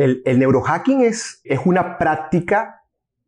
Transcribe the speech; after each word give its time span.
El, 0.00 0.38
neurohacking 0.38 1.02
es, 1.02 1.40
es 1.44 1.60
una 1.64 1.98
práctica 1.98 2.84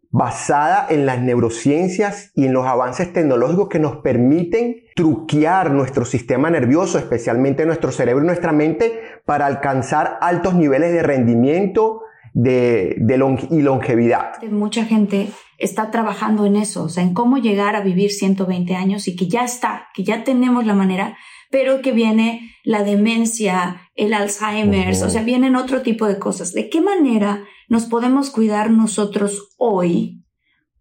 basada 0.09 0.87
en 0.89 1.07
las 1.07 1.21
neurociencias 1.21 2.33
y 2.35 2.47
en 2.47 2.53
los 2.53 2.67
avances 2.67 3.13
tecnológicos 3.13 3.69
que 3.69 3.79
nos 3.79 3.97
permiten 3.99 4.77
truquear 4.95 5.71
nuestro 5.71 6.05
sistema 6.05 6.51
nervioso, 6.51 6.99
especialmente 6.99 7.67
nuestro 7.67 7.93
cerebro 7.93 8.23
y 8.23 8.27
nuestra 8.27 8.53
mente, 8.53 9.01
para 9.25 9.47
alcanzar 9.47 10.19
altos 10.21 10.55
niveles 10.55 10.93
de 10.93 11.03
rendimiento 11.03 12.03
de, 12.35 12.97
y 13.51 13.61
longevidad. 13.61 14.43
Mucha 14.51 14.85
gente 14.85 15.29
está 15.59 15.91
trabajando 15.91 16.47
en 16.47 16.57
eso, 16.57 16.85
o 16.85 16.89
sea, 16.89 17.03
en 17.03 17.15
cómo 17.15 17.39
llegar 17.39 17.77
a 17.77 17.83
vivir 17.83 18.11
120 18.11 18.75
años 18.75 19.09
y 19.09 19.17
que 19.17 19.29
ya 19.29 19.45
está, 19.45 19.89
que 19.95 20.05
ya 20.05 20.25
tenemos 20.25 20.67
la 20.67 20.75
manera, 20.75 21.17
pero 21.53 21.83
que 21.83 21.93
viene 21.93 22.57
la 22.65 22.83
demencia, 22.83 23.91
el 23.95 24.15
Alzheimer, 24.15 24.89
o 25.05 25.11
sea, 25.11 25.23
vienen 25.23 25.55
otro 25.55 25.83
tipo 25.83 26.07
de 26.07 26.19
cosas. 26.19 26.53
¿De 26.53 26.71
qué 26.71 26.81
manera 26.81 27.45
nos 27.69 27.85
podemos 27.85 28.31
cuidar 28.31 28.71
nosotros 28.71 29.55
hoy 29.59 30.25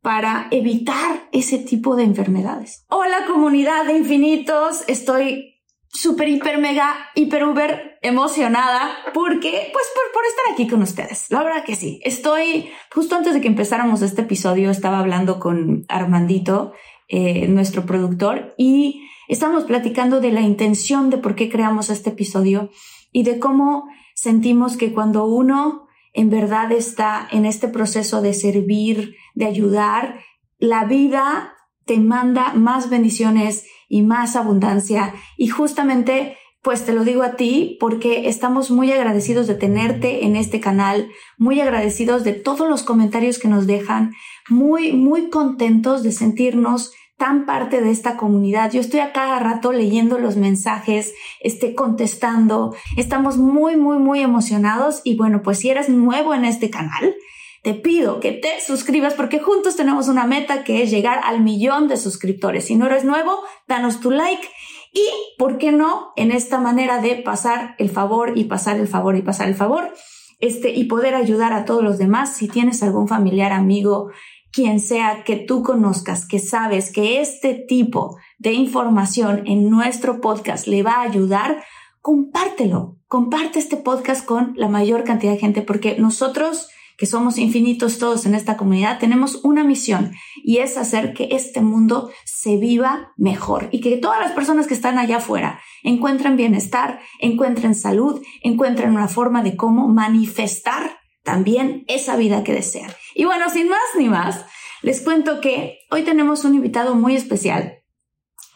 para 0.01 0.47
evitar 0.49 1.27
ese 1.33 1.57
tipo 1.57 1.95
de 1.97 2.03
enfermedades? 2.03 2.85
Hola 2.87 3.25
comunidad 3.27 3.85
de 3.85 3.97
infinitos, 3.97 4.85
estoy 4.87 5.59
súper, 5.89 6.29
hiper, 6.29 6.57
mega, 6.57 6.95
hiper, 7.15 7.43
uber 7.43 7.99
emocionada 8.01 8.91
porque, 9.13 9.69
pues, 9.73 9.85
por, 9.93 10.13
por, 10.13 10.23
estar 10.25 10.53
aquí 10.53 10.69
con 10.69 10.81
ustedes. 10.81 11.25
La 11.29 11.43
verdad 11.43 11.65
que 11.65 11.75
sí. 11.75 11.99
Estoy, 12.05 12.69
justo 12.95 13.17
antes 13.17 13.33
de 13.33 13.41
que 13.41 13.49
empezáramos 13.49 14.01
este 14.01 14.21
episodio, 14.21 14.71
estaba 14.71 14.99
hablando 14.99 15.37
con 15.37 15.83
Armandito, 15.89 16.71
eh, 17.09 17.49
nuestro 17.49 17.85
productor, 17.85 18.55
y 18.57 19.01
Estamos 19.31 19.63
platicando 19.63 20.19
de 20.19 20.29
la 20.29 20.41
intención 20.41 21.09
de 21.09 21.17
por 21.17 21.35
qué 21.35 21.49
creamos 21.49 21.89
este 21.89 22.09
episodio 22.09 22.69
y 23.13 23.23
de 23.23 23.39
cómo 23.39 23.87
sentimos 24.13 24.75
que 24.75 24.91
cuando 24.91 25.25
uno 25.25 25.87
en 26.11 26.29
verdad 26.29 26.73
está 26.73 27.29
en 27.31 27.45
este 27.45 27.69
proceso 27.69 28.21
de 28.21 28.33
servir, 28.33 29.15
de 29.33 29.45
ayudar, 29.45 30.19
la 30.59 30.83
vida 30.83 31.53
te 31.85 31.97
manda 31.97 32.51
más 32.55 32.89
bendiciones 32.89 33.65
y 33.87 34.01
más 34.01 34.35
abundancia. 34.35 35.13
Y 35.37 35.47
justamente, 35.47 36.35
pues 36.61 36.85
te 36.85 36.91
lo 36.91 37.05
digo 37.05 37.23
a 37.23 37.37
ti 37.37 37.77
porque 37.79 38.27
estamos 38.27 38.69
muy 38.69 38.91
agradecidos 38.91 39.47
de 39.47 39.55
tenerte 39.55 40.25
en 40.25 40.35
este 40.35 40.59
canal, 40.59 41.09
muy 41.37 41.61
agradecidos 41.61 42.25
de 42.25 42.33
todos 42.33 42.69
los 42.69 42.83
comentarios 42.83 43.39
que 43.39 43.47
nos 43.47 43.65
dejan, 43.65 44.11
muy, 44.49 44.91
muy 44.91 45.29
contentos 45.29 46.03
de 46.03 46.11
sentirnos 46.11 46.91
tan 47.21 47.45
parte 47.45 47.81
de 47.81 47.91
esta 47.91 48.17
comunidad. 48.17 48.71
Yo 48.71 48.81
estoy 48.81 48.99
a 48.99 49.13
cada 49.13 49.37
rato 49.37 49.71
leyendo 49.71 50.17
los 50.17 50.37
mensajes, 50.37 51.13
este, 51.39 51.75
contestando. 51.75 52.75
Estamos 52.97 53.37
muy, 53.37 53.75
muy, 53.75 53.99
muy 53.99 54.21
emocionados. 54.21 55.01
Y 55.03 55.17
bueno, 55.17 55.43
pues 55.43 55.59
si 55.59 55.69
eres 55.69 55.87
nuevo 55.87 56.33
en 56.33 56.45
este 56.45 56.71
canal, 56.71 57.13
te 57.61 57.75
pido 57.75 58.19
que 58.21 58.31
te 58.31 58.59
suscribas 58.65 59.13
porque 59.13 59.37
juntos 59.37 59.75
tenemos 59.75 60.07
una 60.07 60.25
meta 60.25 60.63
que 60.63 60.81
es 60.81 60.89
llegar 60.89 61.21
al 61.23 61.41
millón 61.41 61.87
de 61.87 61.97
suscriptores. 61.97 62.65
Si 62.65 62.75
no 62.75 62.87
eres 62.87 63.03
nuevo, 63.03 63.37
danos 63.67 63.99
tu 63.99 64.09
like. 64.09 64.49
Y, 64.91 65.05
¿por 65.37 65.59
qué 65.59 65.71
no? 65.71 66.13
En 66.15 66.31
esta 66.31 66.59
manera 66.59 67.01
de 67.01 67.17
pasar 67.17 67.75
el 67.77 67.91
favor 67.91 68.35
y 68.35 68.45
pasar 68.45 68.77
el 68.77 68.87
favor 68.87 69.15
y 69.15 69.21
pasar 69.21 69.47
el 69.47 69.53
favor, 69.53 69.93
este, 70.39 70.71
y 70.71 70.85
poder 70.85 71.13
ayudar 71.13 71.53
a 71.53 71.65
todos 71.65 71.83
los 71.83 71.99
demás. 71.99 72.35
Si 72.35 72.47
tienes 72.47 72.81
algún 72.81 73.07
familiar, 73.07 73.51
amigo, 73.51 74.09
quien 74.51 74.79
sea 74.79 75.23
que 75.23 75.35
tú 75.37 75.63
conozcas, 75.63 76.27
que 76.27 76.39
sabes 76.39 76.91
que 76.91 77.21
este 77.21 77.53
tipo 77.53 78.17
de 78.37 78.53
información 78.53 79.43
en 79.45 79.69
nuestro 79.69 80.21
podcast 80.21 80.67
le 80.67 80.83
va 80.83 80.95
a 80.95 81.03
ayudar, 81.03 81.63
compártelo. 82.01 82.97
Comparte 83.07 83.59
este 83.59 83.77
podcast 83.77 84.25
con 84.25 84.53
la 84.55 84.67
mayor 84.67 85.03
cantidad 85.03 85.33
de 85.33 85.39
gente 85.39 85.61
porque 85.61 85.97
nosotros 85.97 86.69
que 87.01 87.07
somos 87.07 87.39
infinitos 87.39 87.97
todos 87.97 88.27
en 88.27 88.35
esta 88.35 88.57
comunidad, 88.57 88.99
tenemos 88.99 89.43
una 89.43 89.63
misión 89.63 90.11
y 90.43 90.57
es 90.57 90.77
hacer 90.77 91.15
que 91.15 91.29
este 91.31 91.59
mundo 91.59 92.11
se 92.25 92.57
viva 92.57 93.11
mejor 93.17 93.69
y 93.71 93.81
que 93.81 93.97
todas 93.97 94.19
las 94.19 94.33
personas 94.33 94.67
que 94.67 94.75
están 94.75 94.99
allá 94.99 95.17
afuera 95.17 95.59
encuentren 95.81 96.37
bienestar, 96.37 96.99
encuentren 97.19 97.73
salud, 97.73 98.21
encuentren 98.43 98.91
una 98.91 99.07
forma 99.07 99.41
de 99.41 99.57
cómo 99.57 99.87
manifestar 99.87 101.00
también 101.23 101.85
esa 101.87 102.15
vida 102.15 102.43
que 102.43 102.53
desean. 102.53 102.91
Y 103.15 103.25
bueno, 103.25 103.49
sin 103.49 103.69
más 103.69 103.79
ni 103.97 104.09
más, 104.09 104.45
les 104.81 105.01
cuento 105.01 105.41
que 105.41 105.79
hoy 105.91 106.03
tenemos 106.03 106.43
un 106.43 106.55
invitado 106.55 106.95
muy 106.95 107.15
especial 107.15 107.81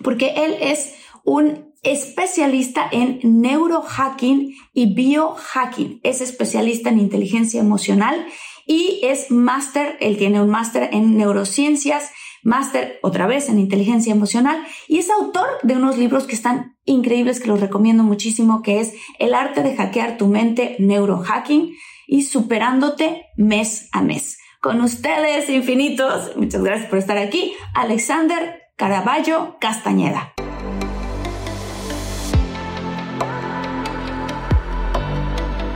porque 0.04 0.34
él 0.36 0.58
es 0.60 0.96
un 1.24 1.74
especialista 1.82 2.88
en 2.92 3.20
neurohacking 3.24 4.56
y 4.74 4.94
biohacking. 4.94 6.00
Es 6.04 6.22
especialista 6.22 6.90
en 6.90 7.00
inteligencia 7.00 7.60
emocional 7.60 8.26
y 8.66 9.02
es 9.04 9.30
máster, 9.30 9.98
él 10.00 10.18
tiene 10.18 10.42
un 10.42 10.50
máster 10.50 10.90
en 10.92 11.16
neurociencias, 11.18 12.12
máster 12.44 13.00
otra 13.02 13.28
vez 13.28 13.50
en 13.50 13.60
inteligencia 13.60 14.14
emocional 14.14 14.66
y 14.88 14.98
es 14.98 15.10
autor 15.10 15.48
de 15.64 15.76
unos 15.76 15.98
libros 15.98 16.26
que 16.26 16.36
están 16.36 16.78
increíbles 16.86 17.40
que 17.40 17.48
los 17.48 17.60
recomiendo 17.60 18.04
muchísimo, 18.04 18.62
que 18.62 18.80
es 18.80 18.94
El 19.20 19.34
arte 19.34 19.64
de 19.64 19.76
hackear 19.76 20.18
tu 20.18 20.28
mente, 20.28 20.76
neurohacking 20.80 21.76
y 22.08 22.24
superándote 22.24 23.26
mes 23.36 23.90
a 23.92 24.02
mes. 24.02 24.38
Con 24.62 24.82
ustedes, 24.82 25.50
infinitos, 25.50 26.36
muchas 26.36 26.64
gracias 26.64 26.90
por 26.90 27.00
estar 27.00 27.18
aquí, 27.18 27.54
Alexander 27.76 28.64
Caraballo 28.76 29.58
Castañeda. 29.60 30.34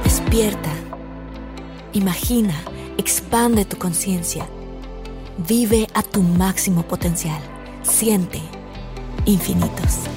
Despierta, 0.03 0.71
imagina, 1.93 2.55
expande 2.97 3.65
tu 3.65 3.77
conciencia, 3.77 4.47
vive 5.47 5.87
a 5.93 6.01
tu 6.01 6.21
máximo 6.21 6.83
potencial, 6.83 7.41
siente 7.83 8.41
infinitos. 9.25 10.09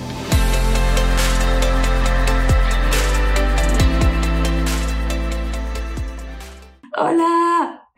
Hola. 6.94 7.88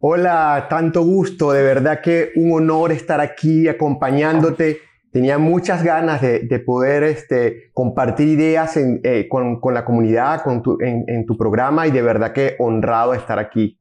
Hola, 0.00 0.66
tanto 0.68 1.02
gusto, 1.02 1.52
de 1.52 1.62
verdad 1.62 2.02
que 2.02 2.32
un 2.36 2.52
honor 2.52 2.92
estar 2.92 3.20
aquí 3.20 3.66
acompañándote. 3.68 4.80
Tenía 5.10 5.38
muchas 5.38 5.82
ganas 5.82 6.20
de, 6.20 6.62
poder 6.66 7.04
este, 7.04 7.70
compartir 7.72 8.28
ideas 8.28 8.76
eh, 8.76 9.26
con, 9.30 9.60
la 9.72 9.84
comunidad, 9.84 10.42
con 10.42 10.62
en, 10.80 11.24
tu 11.24 11.38
programa 11.38 11.86
y 11.86 11.92
de 11.92 12.02
verdad 12.02 12.32
que 12.32 12.56
honrado 12.58 13.14
estar 13.14 13.38
aquí. 13.38 13.78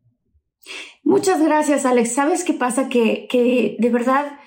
Muchas 1.04 1.44
gracias, 1.44 1.86
Alex. 1.86 2.14
¿Sabes 2.14 2.46
qué 2.46 2.54
pasa? 2.54 2.88
Que, 2.88 3.28
que 3.30 3.76
de 3.80 3.90
verdad, 3.90 4.40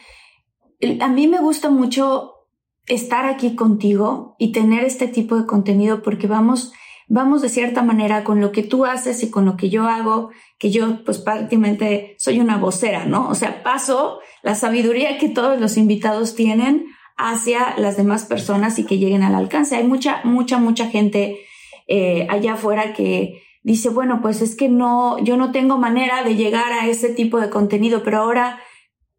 a 1.00 1.08
mí 1.08 1.26
me 1.26 1.40
gusta 1.40 1.69
mucho 1.69 2.46
estar 2.87 3.26
aquí 3.26 3.56
contigo 3.56 4.37
y 4.38 4.52
tener 4.52 4.84
este 4.84 5.08
tipo 5.08 5.37
de 5.37 5.44
contenido 5.44 6.02
porque 6.02 6.29
vamos 6.29 6.72
vamos 7.08 7.43
de 7.43 7.49
cierta 7.49 7.82
manera 7.82 8.25
con 8.25 8.41
lo 8.41 8.53
que 8.53 8.62
tú 8.62 8.85
haces 8.85 9.23
y 9.23 9.31
con 9.31 9.44
lo 9.44 9.56
que 9.56 9.70
yo 9.70 9.88
hago, 9.88 10.31
que 10.58 10.70
yo 10.70 11.05
pues 11.05 11.19
prácticamente 11.19 12.17
soy 12.19 12.41
una 12.41 12.56
vocera, 12.56 13.05
¿no? 13.05 13.29
O 13.29 13.35
sea, 13.35 13.62
paso 13.62 14.20
la 14.43 14.55
sabiduría 14.55 15.19
que 15.19 15.29
todos 15.29 15.61
los 15.61 15.76
invitados 15.76 16.35
tienen 16.35 16.87
hacia 17.17 17.76
las 17.79 17.97
demás 17.97 18.25
personas 18.25 18.79
y 18.79 18.85
que 18.85 18.99
lleguen 18.99 19.23
al 19.23 19.35
alcance. 19.35 19.76
Hay 19.76 19.87
mucha, 19.87 20.20
mucha, 20.25 20.58
mucha 20.58 20.88
gente 20.88 21.38
eh, 21.87 22.26
allá 22.29 22.55
afuera 22.55 22.93
que 22.93 23.43
dice, 23.62 23.88
bueno, 23.88 24.20
pues 24.20 24.43
es 24.43 24.56
que 24.56 24.69
no, 24.69 25.19
yo 25.25 25.37
no 25.37 25.50
tengo 25.53 25.79
manera 25.79 26.23
de 26.23 26.37
llegar 26.37 26.73
a 26.73 26.87
ese 26.87 27.08
tipo 27.08 27.41
de 27.41 27.50
contenido, 27.50 28.03
pero 28.03 28.19
ahora 28.19 28.61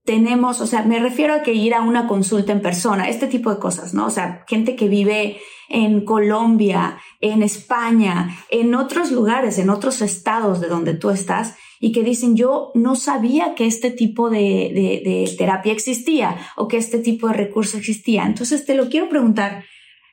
tenemos, 0.07 0.61
o 0.61 0.67
sea, 0.67 0.83
me 0.83 0.99
refiero 0.99 1.33
a 1.33 1.43
que 1.43 1.53
ir 1.53 1.73
a 1.73 1.81
una 1.81 2.07
consulta 2.07 2.53
en 2.53 2.61
persona, 2.61 3.09
este 3.09 3.27
tipo 3.27 3.53
de 3.53 3.59
cosas, 3.59 3.93
¿no? 3.93 4.05
O 4.05 4.09
sea, 4.09 4.45
gente 4.47 4.77
que 4.77 4.87
vive 4.87 5.41
en 5.67 6.05
Colombia, 6.05 6.97
en 7.19 7.43
España, 7.43 8.39
en 8.49 8.73
otros 8.73 9.11
lugares, 9.11 9.59
en 9.59 9.69
otros 9.69 10.01
estados 10.01 10.61
de 10.61 10.69
donde 10.69 10.93
tú 10.93 11.09
estás 11.09 11.55
y 11.81 11.91
que 11.91 12.03
dicen, 12.03 12.37
yo 12.37 12.71
no 12.73 12.95
sabía 12.95 13.53
que 13.53 13.65
este 13.65 13.91
tipo 13.91 14.29
de, 14.29 14.71
de, 15.03 15.35
terapia 15.37 15.73
existía 15.73 16.37
o 16.55 16.69
que 16.69 16.77
este 16.77 16.99
tipo 16.99 17.27
de 17.27 17.33
recurso 17.33 17.77
existía. 17.77 18.25
Entonces 18.25 18.65
te 18.65 18.75
lo 18.75 18.87
quiero 18.87 19.09
preguntar 19.09 19.65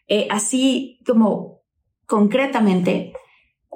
eh, 0.08 0.26
así 0.28 0.98
como 1.06 1.60
concretamente, 2.06 3.12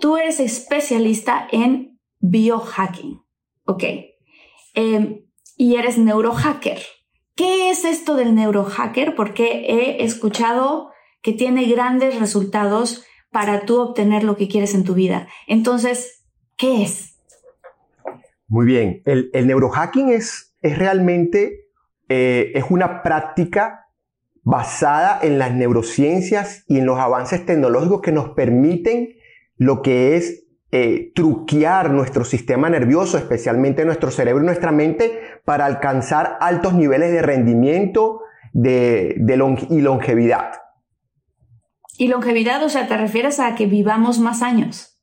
tú 0.00 0.16
eres 0.16 0.40
especialista 0.40 1.46
en 1.52 2.00
biohacking, 2.18 3.22
¿ok? 3.66 3.84
Eh, 4.74 5.27
y 5.58 5.74
eres 5.74 5.98
neurohacker. 5.98 6.78
¿Qué 7.34 7.70
es 7.70 7.84
esto 7.84 8.16
del 8.16 8.34
neurohacker? 8.34 9.14
Porque 9.14 9.66
he 9.68 10.04
escuchado 10.04 10.90
que 11.20 11.32
tiene 11.32 11.66
grandes 11.66 12.18
resultados 12.18 13.04
para 13.30 13.66
tú 13.66 13.80
obtener 13.80 14.24
lo 14.24 14.36
que 14.36 14.48
quieres 14.48 14.74
en 14.74 14.84
tu 14.84 14.94
vida. 14.94 15.28
Entonces, 15.46 16.24
¿qué 16.56 16.82
es? 16.82 17.18
Muy 18.46 18.64
bien, 18.64 19.02
el, 19.04 19.30
neurohacking 19.46 20.08
es, 20.08 20.56
es 20.62 20.78
realmente 20.78 21.66
eh, 22.08 22.52
es 22.54 22.64
una 22.70 23.02
práctica 23.02 23.88
basada 24.42 25.18
en 25.20 25.38
las 25.38 25.52
neurociencias 25.52 26.64
y 26.66 26.78
en 26.78 26.86
los 26.86 26.98
avances 26.98 27.44
tecnológicos 27.44 28.00
que 28.00 28.12
nos 28.12 28.30
permiten 28.30 29.16
lo 29.56 29.82
que 29.82 30.16
es 30.16 30.47
eh, 30.70 31.12
truquear 31.14 31.90
nuestro 31.90 32.24
sistema 32.24 32.68
nervioso, 32.68 33.16
especialmente 33.16 33.84
nuestro 33.84 34.10
cerebro 34.10 34.42
y 34.42 34.46
nuestra 34.46 34.70
mente, 34.70 35.20
para 35.44 35.64
alcanzar 35.64 36.36
altos 36.40 36.74
niveles 36.74 37.10
de 37.10 37.22
rendimiento 37.22 38.20
de, 38.52 39.16
y 39.70 39.80
longevidad. 39.80 40.52
Y 41.96 42.08
longevidad, 42.08 42.62
o 42.62 42.68
sea, 42.68 42.86
¿te 42.86 42.96
refieres 42.96 43.40
a 43.40 43.54
que 43.54 43.66
vivamos 43.66 44.18
más 44.18 44.42
años? 44.42 45.00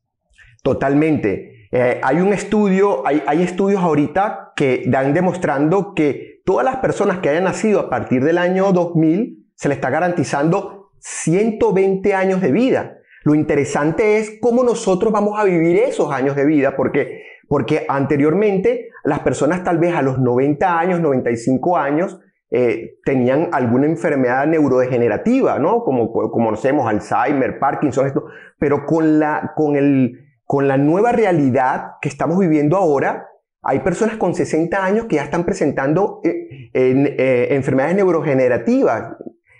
Totalmente. 0.63 1.67
Eh, 1.71 1.99
hay 2.03 2.17
un 2.17 2.31
estudio, 2.31 3.05
hay, 3.07 3.23
hay 3.25 3.41
estudios 3.41 3.81
ahorita 3.81 4.53
que 4.55 4.83
dan 4.85 5.13
demostrando 5.13 5.93
que 5.93 6.41
todas 6.45 6.63
las 6.63 6.77
personas 6.77 7.19
que 7.19 7.29
hayan 7.29 7.43
nacido 7.45 7.79
a 7.79 7.89
partir 7.89 8.23
del 8.23 8.37
año 8.37 8.71
2000 8.71 9.51
se 9.55 9.67
les 9.67 9.77
está 9.77 9.89
garantizando 9.89 10.91
120 10.99 12.13
años 12.13 12.41
de 12.41 12.51
vida. 12.51 12.97
Lo 13.25 13.33
interesante 13.33 14.19
es 14.19 14.37
cómo 14.39 14.63
nosotros 14.63 15.11
vamos 15.11 15.39
a 15.39 15.43
vivir 15.45 15.77
esos 15.77 16.13
años 16.13 16.35
de 16.35 16.45
vida, 16.45 16.75
porque, 16.75 17.23
porque 17.47 17.83
anteriormente 17.89 18.89
las 19.03 19.21
personas 19.21 19.63
tal 19.63 19.79
vez 19.79 19.95
a 19.95 20.03
los 20.03 20.19
90 20.19 20.79
años, 20.79 20.99
95 21.01 21.75
años, 21.75 22.19
eh, 22.51 22.99
tenían 23.03 23.49
alguna 23.51 23.87
enfermedad 23.87 24.45
neurodegenerativa, 24.45 25.57
¿no? 25.57 25.83
Como, 25.83 26.11
como 26.11 26.29
conocemos, 26.29 26.87
Alzheimer, 26.87 27.57
Parkinson, 27.57 28.05
esto. 28.05 28.25
Pero 28.59 28.85
con 28.85 29.17
la, 29.17 29.53
con, 29.55 29.75
el, 29.75 30.19
con 30.45 30.67
la 30.67 30.77
nueva 30.77 31.11
realidad 31.11 31.93
que 32.03 32.09
estamos 32.09 32.37
viviendo 32.37 32.77
ahora, 32.77 33.27
hay 33.63 33.79
personas 33.79 34.17
con 34.17 34.35
60 34.35 34.85
años 34.85 35.05
que 35.07 35.15
ya 35.15 35.23
están 35.23 35.45
presentando 35.45 36.21
eh, 36.23 36.69
eh, 36.75 37.47
enfermedades 37.55 37.95
neurodegenerativas, 37.95 39.15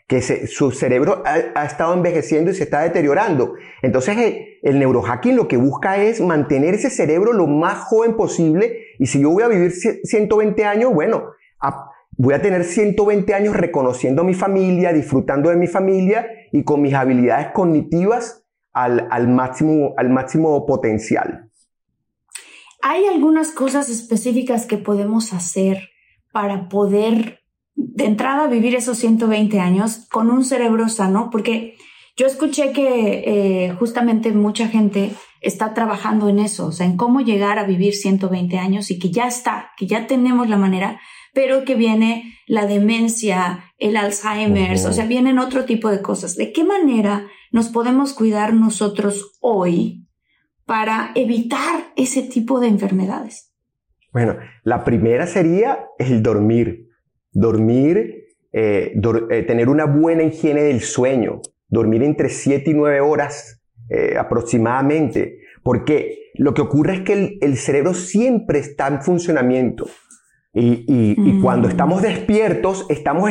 que 0.07 0.21
su 0.21 0.71
cerebro 0.71 1.23
ha, 1.25 1.65
estado 1.65 1.93
envejeciendo 1.93 2.51
y 2.51 2.55
se 2.55 2.63
está 2.63 2.81
deteriorando. 2.81 3.55
Entonces, 3.81 4.17
eh, 4.17 4.59
el 4.61 4.77
neurohacking 4.77 5.35
lo 5.35 5.47
que 5.47 5.57
busca 5.57 5.97
es 5.97 6.21
mantener 6.21 6.75
ese 6.75 6.91
cerebro 6.91 7.33
lo 7.33 7.47
más 7.47 7.79
joven 7.85 8.15
posible 8.15 8.77
y 8.99 9.07
si 9.07 9.19
yo 9.21 9.31
voy 9.31 9.43
a 9.43 9.47
vivir 9.47 9.71
120 9.71 10.63
años, 10.65 10.93
bueno, 10.93 11.31
voy 12.17 12.33
a 12.35 12.41
tener 12.41 12.63
120 12.63 13.33
años 13.33 13.55
reconociendo 13.55 14.21
a 14.21 14.25
mi 14.25 14.35
familia, 14.35 14.93
disfrutando 14.93 15.49
de 15.49 15.55
mi 15.55 15.67
familia 15.67 16.27
y 16.51 16.63
con 16.63 16.81
mis 16.81 16.93
habilidades 16.93 17.47
cognitivas 17.51 18.43
al 18.73 19.27
máximo, 19.27 19.93
al 19.97 20.09
máximo 20.09 20.65
potencial. 20.65 21.49
¿Hay 22.81 23.05
algunas 23.05 23.51
cosas 23.51 23.89
específicas 23.89 24.67
que 24.67 24.77
podemos 24.77 25.33
hacer 25.33 25.89
para 26.31 26.69
poder 26.69 27.39
de 27.75 28.05
entrada 28.05 28.47
vivir 28.47 28.75
esos 28.75 28.97
120 28.97 29.59
años 29.59 30.07
con 30.09 30.31
un 30.31 30.43
cerebro 30.43 30.89
sano, 30.89 31.29
porque 31.31 31.75
yo 32.17 32.27
escuché 32.27 32.71
que 32.71 33.23
eh, 33.67 33.73
justamente 33.77 34.31
mucha 34.31 34.67
gente 34.67 35.11
está 35.41 35.73
trabajando 35.73 36.29
en 36.29 36.39
eso, 36.39 36.67
o 36.67 36.71
sea, 36.71 36.85
en 36.85 36.97
cómo 36.97 37.21
llegar 37.21 37.59
a 37.59 37.65
vivir 37.65 37.93
120 37.93 38.57
años 38.57 38.89
y 38.89 38.97
que 38.97 39.11
ya 39.11 39.27
está, 39.27 39.71
que 39.77 39.85
ya 39.85 40.07
tenemos 40.07 40.49
la 40.49 40.57
manera, 40.57 40.99
pero 41.33 41.65
que 41.65 41.75
viene 41.75 42.39
la 42.47 42.65
demencia, 42.65 43.65
el 43.77 43.97
Alzheimer, 43.97 44.73
o 44.73 44.93
sea, 44.93 45.05
vienen 45.05 45.37
otro 45.37 45.65
tipo 45.65 45.89
de 45.89 46.01
cosas. 46.01 46.35
¿De 46.35 46.53
qué 46.53 46.63
manera 46.63 47.27
nos 47.51 47.67
podemos 47.67 48.13
cuidar 48.13 48.53
nosotros 48.53 49.37
hoy 49.41 50.07
para 50.65 51.11
evitar 51.15 51.91
ese 51.95 52.23
tipo 52.23 52.59
de 52.59 52.67
enfermedades? 52.67 53.53
Bueno, 54.13 54.37
la 54.63 54.85
primera 54.85 55.27
sería 55.27 55.87
el 55.99 56.23
dormir 56.23 56.84
dormir, 57.35 58.29
eh, 58.51 58.93
eh, 59.29 59.43
tener 59.43 59.69
una 59.69 59.85
buena 59.85 60.23
higiene 60.23 60.63
del 60.63 60.81
sueño, 60.81 61.41
dormir 61.67 62.01
entre 62.01 62.29
7 62.29 62.71
y 62.71 62.73
9 62.73 63.01
horas 63.01 63.61
eh, 63.89 64.15
aproximadamente, 64.17 65.39
porque 65.61 66.31
lo 66.35 66.53
que 66.53 66.61
ocurre 66.61 66.95
es 66.95 67.01
que 67.01 67.37
el, 67.41 67.57
cerebro 67.57 67.93
siempre 67.93 68.59
está 68.59 68.87
en 68.87 69.01
funcionamiento 69.01 69.85
y, 70.53 71.15
mm. 71.17 71.41
cuando 71.41 71.67
estamos 71.67 72.01
despiertos 72.01 72.85
estamos, 72.89 73.29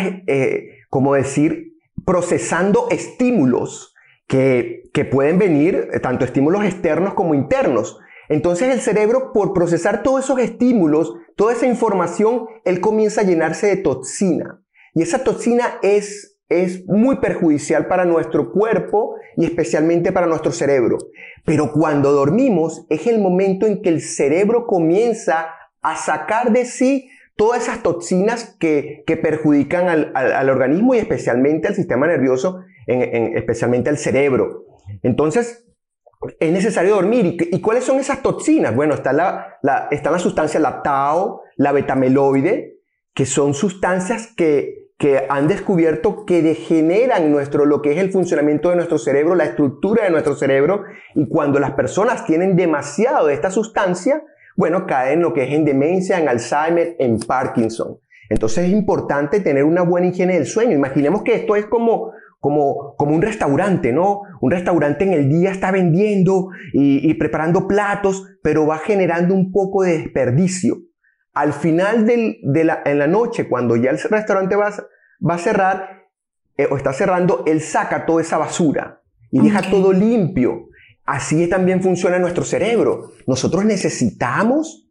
como 0.90 1.14
decir, 1.14 1.72
procesando 2.04 2.88
estímulos 2.90 3.94
que, 4.26 4.82
que 4.92 5.06
pueden 5.06 5.38
venir, 5.38 5.88
tanto 6.02 6.26
estímulos 6.26 6.64
externos 6.64 7.14
como 7.14 7.34
internos. 7.34 7.98
Entonces 8.28 8.72
el 8.72 8.80
cerebro, 8.80 9.32
por 9.32 9.54
procesar 9.54 10.02
todos 10.02 10.24
esos 10.24 10.38
estímulos, 10.38 11.14
toda 11.36 11.52
esa 11.52 11.66
información, 11.66 12.46
él 12.64 12.80
comienza 12.80 13.22
a 13.22 13.24
llenarse 13.24 13.66
de 13.66 13.76
toxina. 13.76 14.62
Y 14.94 15.02
esa 15.02 15.24
toxina 15.24 15.78
es, 15.82 16.38
es 16.48 16.86
muy 16.86 17.16
perjudicial 17.16 17.86
para 17.86 18.04
nuestro 18.04 18.52
cuerpo 18.52 19.16
y 19.36 19.44
especialmente 19.44 20.12
para 20.12 20.26
nuestro 20.26 20.52
cerebro. 20.52 20.98
Pero 21.44 21.72
cuando 21.72 22.12
dormimos 22.12 22.86
es 22.88 23.06
el 23.06 23.18
momento 23.18 23.66
en 23.66 23.82
que 23.82 23.88
el 23.88 24.00
cerebro 24.00 24.66
comienza 24.66 25.48
a 25.82 25.96
sacar 25.96 26.52
de 26.52 26.64
sí 26.64 27.10
todas 27.36 27.64
esas 27.64 27.82
toxinas 27.82 28.56
que, 28.58 29.02
que 29.06 29.16
perjudican 29.16 29.88
al, 29.88 30.12
al, 30.14 30.48
organismo 30.48 30.94
y 30.94 30.98
especialmente 30.98 31.68
al 31.68 31.74
sistema 31.74 32.06
nervioso, 32.06 32.60
en, 32.86 33.36
especialmente 33.36 33.90
al 33.90 33.98
cerebro. 33.98 34.64
Entonces, 35.02 35.64
es 36.38 36.52
necesario 36.52 36.94
dormir. 36.94 37.36
¿Y, 37.50 37.60
cuáles 37.60 37.84
son 37.84 37.98
esas 37.98 38.22
toxinas? 38.22 38.74
Bueno, 38.74 38.94
está 38.94 39.12
la, 39.12 39.58
la, 39.62 39.88
está 39.90 40.10
la 40.10 40.18
sustancia 40.18 40.60
la 40.60 40.82
tau, 40.82 41.40
la 41.56 41.72
betameloide, 41.72 42.78
que 43.12 43.26
son 43.26 43.54
sustancias 43.54 44.32
que, 44.36 44.90
que 44.98 45.26
han 45.28 45.48
descubierto 45.48 46.24
que 46.24 46.42
degeneran 46.42 47.30
nuestro, 47.30 47.66
lo 47.66 47.82
que 47.82 47.92
es 47.92 47.98
el 47.98 48.10
funcionamiento 48.10 48.70
de 48.70 48.76
nuestro 48.76 48.98
cerebro, 48.98 49.34
la 49.34 49.44
estructura 49.44 50.04
de 50.04 50.10
nuestro 50.10 50.34
cerebro. 50.34 50.84
Y 51.14 51.28
cuando 51.28 51.58
las 51.58 51.72
personas 51.72 52.26
tienen 52.26 52.56
demasiado 52.56 53.26
de 53.26 53.34
esta 53.34 53.50
sustancia, 53.50 54.22
bueno, 54.56 54.86
caen 54.86 55.14
en 55.14 55.22
lo 55.22 55.34
que 55.34 55.44
es 55.44 55.52
en 55.52 55.64
demencia, 55.64 56.18
en 56.18 56.28
Alzheimer, 56.28 56.96
en 56.98 57.18
Parkinson. 57.18 57.98
Entonces 58.28 58.64
es 58.64 58.70
importante 58.70 59.40
tener 59.40 59.64
una 59.64 59.82
buena 59.82 60.08
higiene 60.08 60.34
del 60.34 60.46
sueño. 60.46 60.72
Imaginemos 60.72 61.22
que 61.22 61.34
esto 61.34 61.56
es 61.56 61.66
como, 61.66 62.12
como, 62.44 62.94
como 62.98 63.14
un 63.14 63.22
restaurante, 63.22 63.90
¿no? 63.90 64.20
Un 64.42 64.50
restaurante 64.50 65.04
en 65.04 65.14
el 65.14 65.30
día 65.30 65.50
está 65.50 65.70
vendiendo 65.70 66.50
y, 66.74 67.14
preparando 67.14 67.66
platos, 67.66 68.22
pero 68.42 68.66
va 68.66 68.76
generando 68.76 69.32
un 69.32 69.50
poco 69.50 69.82
de 69.82 69.96
desperdicio. 69.96 70.76
Al 71.32 71.54
final 71.54 72.04
de 72.04 72.64
la, 72.64 72.82
en 72.84 72.98
la 72.98 73.06
noche, 73.06 73.48
cuando 73.48 73.76
ya 73.76 73.92
el 73.92 73.98
restaurante 73.98 74.56
va, 74.56 74.74
va 75.26 75.34
a 75.36 75.38
cerrar 75.38 76.02
eh, 76.58 76.68
o 76.70 76.76
está 76.76 76.92
cerrando, 76.92 77.44
él 77.46 77.62
saca 77.62 78.04
toda 78.04 78.20
esa 78.20 78.36
basura 78.36 79.00
y 79.30 79.40
deja 79.40 79.62
todo 79.70 79.94
limpio. 79.94 80.68
Así 81.06 81.48
también 81.48 81.82
funciona 81.82 82.18
nuestro 82.18 82.44
cerebro. 82.44 83.12
Nosotros 83.26 83.64
necesitamos 83.64 84.90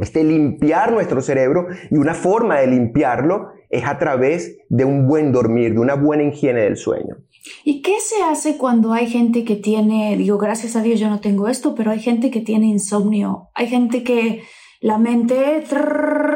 este, 0.00 0.24
limpiar 0.24 0.90
nuestro 0.90 1.20
cerebro 1.20 1.68
y 1.88 1.98
una 1.98 2.14
forma 2.14 2.58
de 2.58 2.66
limpiarlo 2.66 3.52
es 3.70 3.84
a 3.84 3.98
través 3.98 4.58
de 4.68 4.84
un 4.84 5.06
buen 5.06 5.32
dormir, 5.32 5.72
de 5.72 5.80
una 5.80 5.94
buena 5.94 6.24
higiene 6.24 6.62
del 6.62 6.76
sueño. 6.76 7.16
¿Y 7.64 7.80
qué 7.80 8.00
se 8.00 8.22
hace 8.22 8.58
cuando 8.58 8.92
hay 8.92 9.06
gente 9.06 9.44
que 9.44 9.56
tiene, 9.56 10.16
digo, 10.16 10.36
gracias 10.36 10.76
a 10.76 10.82
Dios 10.82 11.00
yo 11.00 11.08
no 11.08 11.20
tengo 11.20 11.48
esto, 11.48 11.74
pero 11.74 11.90
hay 11.90 12.00
gente 12.00 12.30
que 12.30 12.40
tiene 12.40 12.66
insomnio, 12.66 13.48
hay 13.54 13.68
gente 13.68 14.02
que 14.02 14.42
la 14.80 14.98
mente 14.98 15.62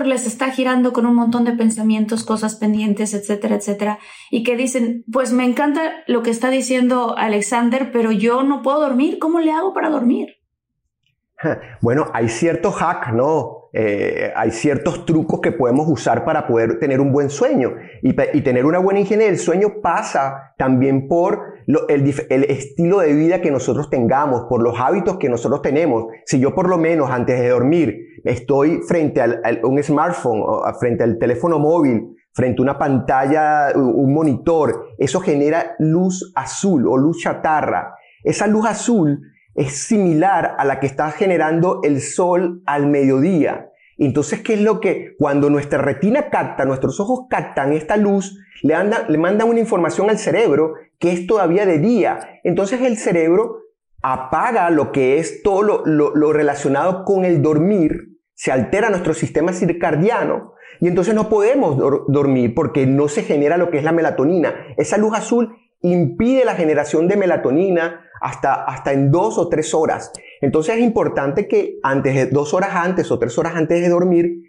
les 0.05 0.27
está 0.27 0.51
girando 0.51 0.93
con 0.93 1.07
un 1.07 1.15
montón 1.15 1.45
de 1.45 1.53
pensamientos, 1.53 2.25
cosas 2.25 2.57
pendientes, 2.57 3.15
etcétera, 3.15 3.57
etcétera, 3.57 3.99
y 4.31 4.43
que 4.45 4.57
dicen, 4.57 5.05
pues 5.11 5.33
me 5.33 5.45
encanta 5.45 6.05
lo 6.07 6.23
que 6.23 6.31
está 6.31 6.51
diciendo 6.51 7.17
Alexander, 7.17 7.91
pero 7.91 8.13
yo 8.13 8.43
no 8.43 8.63
puedo 8.63 8.81
dormir, 8.81 9.19
¿cómo 9.19 9.41
le 9.41 9.51
hago 9.51 9.73
para 9.75 9.91
dormir? 9.91 10.37
Bueno, 11.83 12.07
hay 12.15 12.29
ciertos 12.29 12.81
hacks, 12.81 13.13
¿no? 13.13 13.64
Eh, 13.77 14.33
hay 14.37 14.53
ciertos 14.53 15.05
trucos 15.05 15.41
que 15.41 15.51
podemos 15.51 15.89
usar 15.89 16.25
para 16.25 16.47
poder 16.47 16.79
tener 16.79 17.01
un 17.01 17.11
buen 17.11 17.29
sueño. 17.29 17.75
Y, 18.03 18.13
tener 18.43 18.67
una 18.67 18.79
buena 18.79 19.01
higiene 19.01 19.25
del 19.25 19.39
sueño 19.39 19.81
pasa 19.83 20.55
también 20.57 21.09
por 21.09 21.41
el, 21.89 22.09
estilo 22.49 23.01
de 23.01 23.13
vida 23.15 23.41
que 23.41 23.51
nosotros 23.51 23.91
tengamos, 23.91 24.45
por 24.49 24.63
los 24.63 24.79
hábitos 24.79 25.19
que 25.19 25.29
nosotros 25.29 25.61
tenemos. 25.61 26.05
Si 26.25 26.39
yo 26.39 26.55
por 26.55 26.69
lo 26.69 26.79
menos 26.79 27.11
antes 27.11 27.41
de 27.41 27.49
dormir 27.49 27.99
estoy 28.23 28.81
frente 28.87 29.21
a 29.21 29.41
un 29.65 29.83
smartphone, 29.83 30.41
o 30.45 30.63
frente 30.79 31.03
al 31.03 31.19
teléfono 31.19 31.59
móvil, 31.59 32.17
frente 32.33 32.61
a 32.61 32.63
una 32.63 32.79
pantalla, 32.79 33.73
un 33.75 34.15
monitor, 34.15 34.87
eso 34.99 35.19
genera 35.19 35.75
luz 35.81 36.33
azul 36.37 36.87
o 36.87 36.97
luz 36.97 37.19
chatarra. 37.21 37.97
Esa 38.23 38.47
luz 38.47 38.67
azul 38.67 39.21
es 39.55 39.85
similar 39.85 40.57
a 40.59 40.65
la 40.65 40.81
que 40.81 40.87
está 40.87 41.11
generando 41.11 41.81
el 41.83 42.01
sol 42.01 42.63
al 42.67 42.87
mediodía. 42.87 43.71
Entonces, 43.97 44.41
¿qué 44.41 44.55
es 44.55 44.61
lo 44.61 44.81
que 44.81 45.15
cuando 45.19 45.51
nuestra 45.51 45.81
retina 45.81 46.29
capta, 46.29 46.65
nuestros 46.65 46.99
ojos 46.99 47.27
captan 47.31 47.73
esta 47.73 47.97
luz, 47.97 48.39
le, 48.63 48.75
anda, 48.75 49.07
le 49.09 49.19
mandan 49.19 49.49
una 49.49 49.61
información 49.61 50.11
al 50.11 50.19
cerebro 50.19 50.75
que 50.99 51.13
es 51.13 51.27
todavía 51.27 51.65
de 51.67 51.79
día? 51.79 52.41
Entonces 52.43 52.81
el 52.83 52.97
cerebro 52.97 53.61
apaga 54.03 54.69
lo 54.71 54.93
que 54.93 55.19
es 55.19 55.43
todo 55.43 55.83
lo, 55.85 56.15
lo 56.15 56.33
relacionado 56.33 57.05
con 57.05 57.25
el 57.25 57.41
dormir, 57.41 58.19
se 58.35 58.51
altera 58.51 58.91
nuestro 58.91 59.15
sistema 59.15 59.53
circadiano 59.53 60.55
y 60.81 60.89
entonces 60.89 61.15
no 61.15 61.29
podemos 61.29 61.79
dormir 62.09 62.55
porque 62.55 62.87
no 62.87 63.09
se 63.09 63.23
genera 63.23 63.57
lo 63.57 63.71
que 63.71 63.79
es 63.79 63.85
la 63.85 63.93
melatonina. 63.93 64.55
Esa 64.77 64.99
luz 64.99 65.17
azul 65.17 65.57
impide 65.85 66.45
la 66.45 66.55
generación 66.55 67.09
de 67.09 67.17
melatonina, 67.17 68.01
hasta, 68.21 68.65
hasta 68.65 68.93
en 68.93 69.11
dos 69.11 69.39
o 69.39 69.49
tres 69.49 69.75
horas. 69.75 70.13
Entonces 70.41 70.77
es 70.77 70.83
importante 70.83 71.47
que 71.47 71.79
antes 71.83 72.15
de 72.15 72.27
dos 72.27 72.55
horas 72.55 72.71
antes 72.73 73.11
o 73.11 73.19
tres 73.19 73.37
horas 73.39 73.55
antes 73.55 73.81
de 73.81 73.89
dormir 73.89 74.45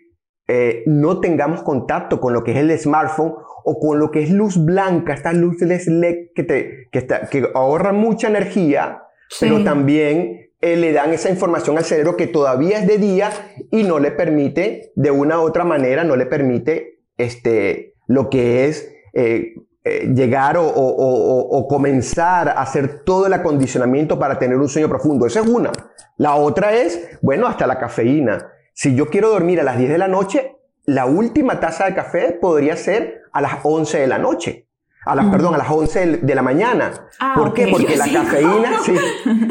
eh, 0.48 0.84
no 0.86 1.20
tengamos 1.20 1.64
contacto 1.64 2.20
con 2.20 2.34
lo 2.34 2.44
que 2.44 2.52
es 2.52 2.58
el 2.58 2.78
smartphone 2.78 3.34
o 3.66 3.80
con 3.80 4.00
lo 4.00 4.12
que 4.12 4.22
es 4.22 4.30
luz 4.30 4.64
blanca, 4.64 5.14
estas 5.14 5.36
luces 5.36 5.88
LED 5.88 6.28
que, 6.36 6.44
te, 6.44 6.88
que, 6.92 7.06
que 7.06 7.50
ahorran 7.54 7.98
mucha 7.98 8.28
energía, 8.28 9.02
pero 9.40 9.64
también 9.64 10.52
eh, 10.62 10.76
le 10.78 10.94
dan 10.94 11.14
esa 11.14 11.30
información 11.30 11.78
al 11.78 11.84
cerebro 11.84 12.16
que 12.16 12.28
todavía 12.28 12.80
es 12.80 12.88
de 12.88 13.00
día 13.00 13.32
y 13.72 13.84
no 13.84 14.00
le 14.00 14.12
permite, 14.12 14.92
de 14.96 15.12
una 15.12 15.40
u 15.40 15.44
otra 15.44 15.64
manera, 15.64 16.04
no 16.04 16.16
le 16.16 16.28
permite 16.28 17.00
este, 17.18 17.96
lo 18.08 18.30
que 18.30 18.68
es 18.68 18.94
eh, 19.14 19.56
eh, 19.88 20.12
llegar 20.16 20.58
o, 20.58 21.68
comenzar 21.70 22.50
a 22.50 22.54
hacer 22.54 23.04
todo 23.04 23.28
el 23.28 23.34
acondicionamiento 23.34 24.18
para 24.18 24.40
tener 24.40 24.58
un 24.58 24.68
sueño 24.68 24.90
profundo. 24.90 25.28
Esa 25.28 25.42
es 25.42 25.48
una. 25.48 25.72
La 26.18 26.34
otra 26.34 26.74
es, 26.74 27.20
bueno, 27.22 27.46
hasta 27.46 27.68
la 27.68 27.78
cafeína. 27.78 28.48
Si 28.74 28.96
yo 28.96 29.12
quiero 29.12 29.30
dormir 29.30 29.60
a 29.60 29.64
las 29.64 29.78
10 29.78 29.92
de 29.92 29.98
la 30.00 30.08
noche, 30.08 30.58
la 30.86 31.06
última 31.06 31.60
taza 31.60 31.86
de 31.86 31.94
café 31.94 32.32
podría 32.32 32.76
ser 32.78 33.26
a 33.32 33.42
las 33.42 33.60
11 33.62 34.00
de 34.00 34.08
la 34.08 34.18
noche. 34.18 34.68
A 35.06 35.14
las, 35.14 35.28
perdón, 35.28 35.54
a 35.54 35.60
las 35.60 35.70
11 35.70 36.18
de 36.18 36.36
la 36.36 36.42
mañana. 36.42 36.92
Ah, 37.20 37.36
¿Por 37.38 37.54
qué? 37.54 37.68
Porque 37.68 37.96
la 37.96 38.12
cafeína, 38.12 38.80
sí, 38.84 38.96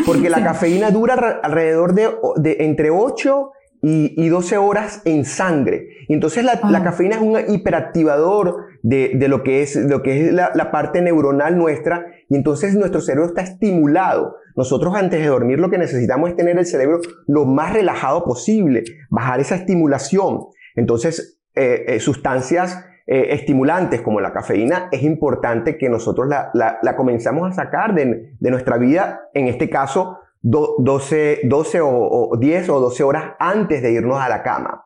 porque 0.05 0.31
la 0.31 0.43
cafeína 0.43 0.91
dura 0.91 1.41
alrededor 1.45 1.95
de, 1.95 2.13
de 2.39 2.57
entre 2.59 2.91
8 2.91 3.53
y, 3.87 4.29
12 4.29 4.57
horas 4.57 5.03
en 5.05 5.27
sangre. 5.27 5.89
Y 6.09 6.15
entonces 6.15 6.43
la, 6.43 6.59
la, 6.71 6.83
cafeína 6.83 7.17
es 7.17 7.23
un 7.23 7.39
hiperactivador 7.55 8.67
de, 8.83 9.13
de, 9.15 9.29
lo 9.29 9.43
que 9.43 9.63
es, 9.63 9.77
lo 9.77 10.03
que 10.03 10.21
es 10.21 10.33
la, 10.33 10.53
la, 10.55 10.71
parte 10.71 11.03
neuronal 11.03 11.59
nuestra 11.59 12.07
y 12.31 12.37
entonces 12.37 12.75
nuestro 12.75 13.03
cerebro 13.03 13.27
está 13.27 13.43
estimulado. 13.43 14.37
Nosotros 14.57 14.95
antes 14.95 15.21
de 15.21 15.27
dormir 15.27 15.59
lo 15.59 15.69
que 15.69 15.77
necesitamos 15.77 16.31
es 16.31 16.37
tener 16.37 16.57
el 16.59 16.65
cerebro 16.65 17.01
lo 17.27 17.45
más 17.45 17.75
relajado 17.75 18.25
posible, 18.25 18.85
bajar 19.11 19.41
esa 19.41 19.57
estimulación. 19.57 20.41
Entonces, 20.77 21.41
eh, 21.55 21.85
eh, 21.87 22.01
sustancias 22.01 22.87
eh, 23.07 23.35
estimulantes 23.35 24.01
como 24.01 24.21
la 24.21 24.33
cafeína 24.33 24.89
es 24.93 25.03
importante 25.03 25.77
que 25.77 25.91
nosotros 25.91 26.27
la, 26.27 26.51
la, 26.55 26.79
la 26.83 26.97
comenzamos 26.97 27.51
a 27.51 27.53
sacar 27.53 27.95
de, 27.95 28.33
de 28.39 28.51
nuestra 28.51 28.79
vida, 28.79 29.29
en 29.35 29.47
este 29.47 29.69
caso 29.69 30.21
12, 30.45 31.41
12 31.45 31.81
o, 31.83 32.37
10 32.39 32.69
o 32.69 32.81
12 32.81 33.03
horas 33.03 33.25
antes 33.39 33.83
de 33.83 33.93
irnos 33.93 34.21
a 34.21 34.29
la 34.29 34.43
cama. 34.43 34.85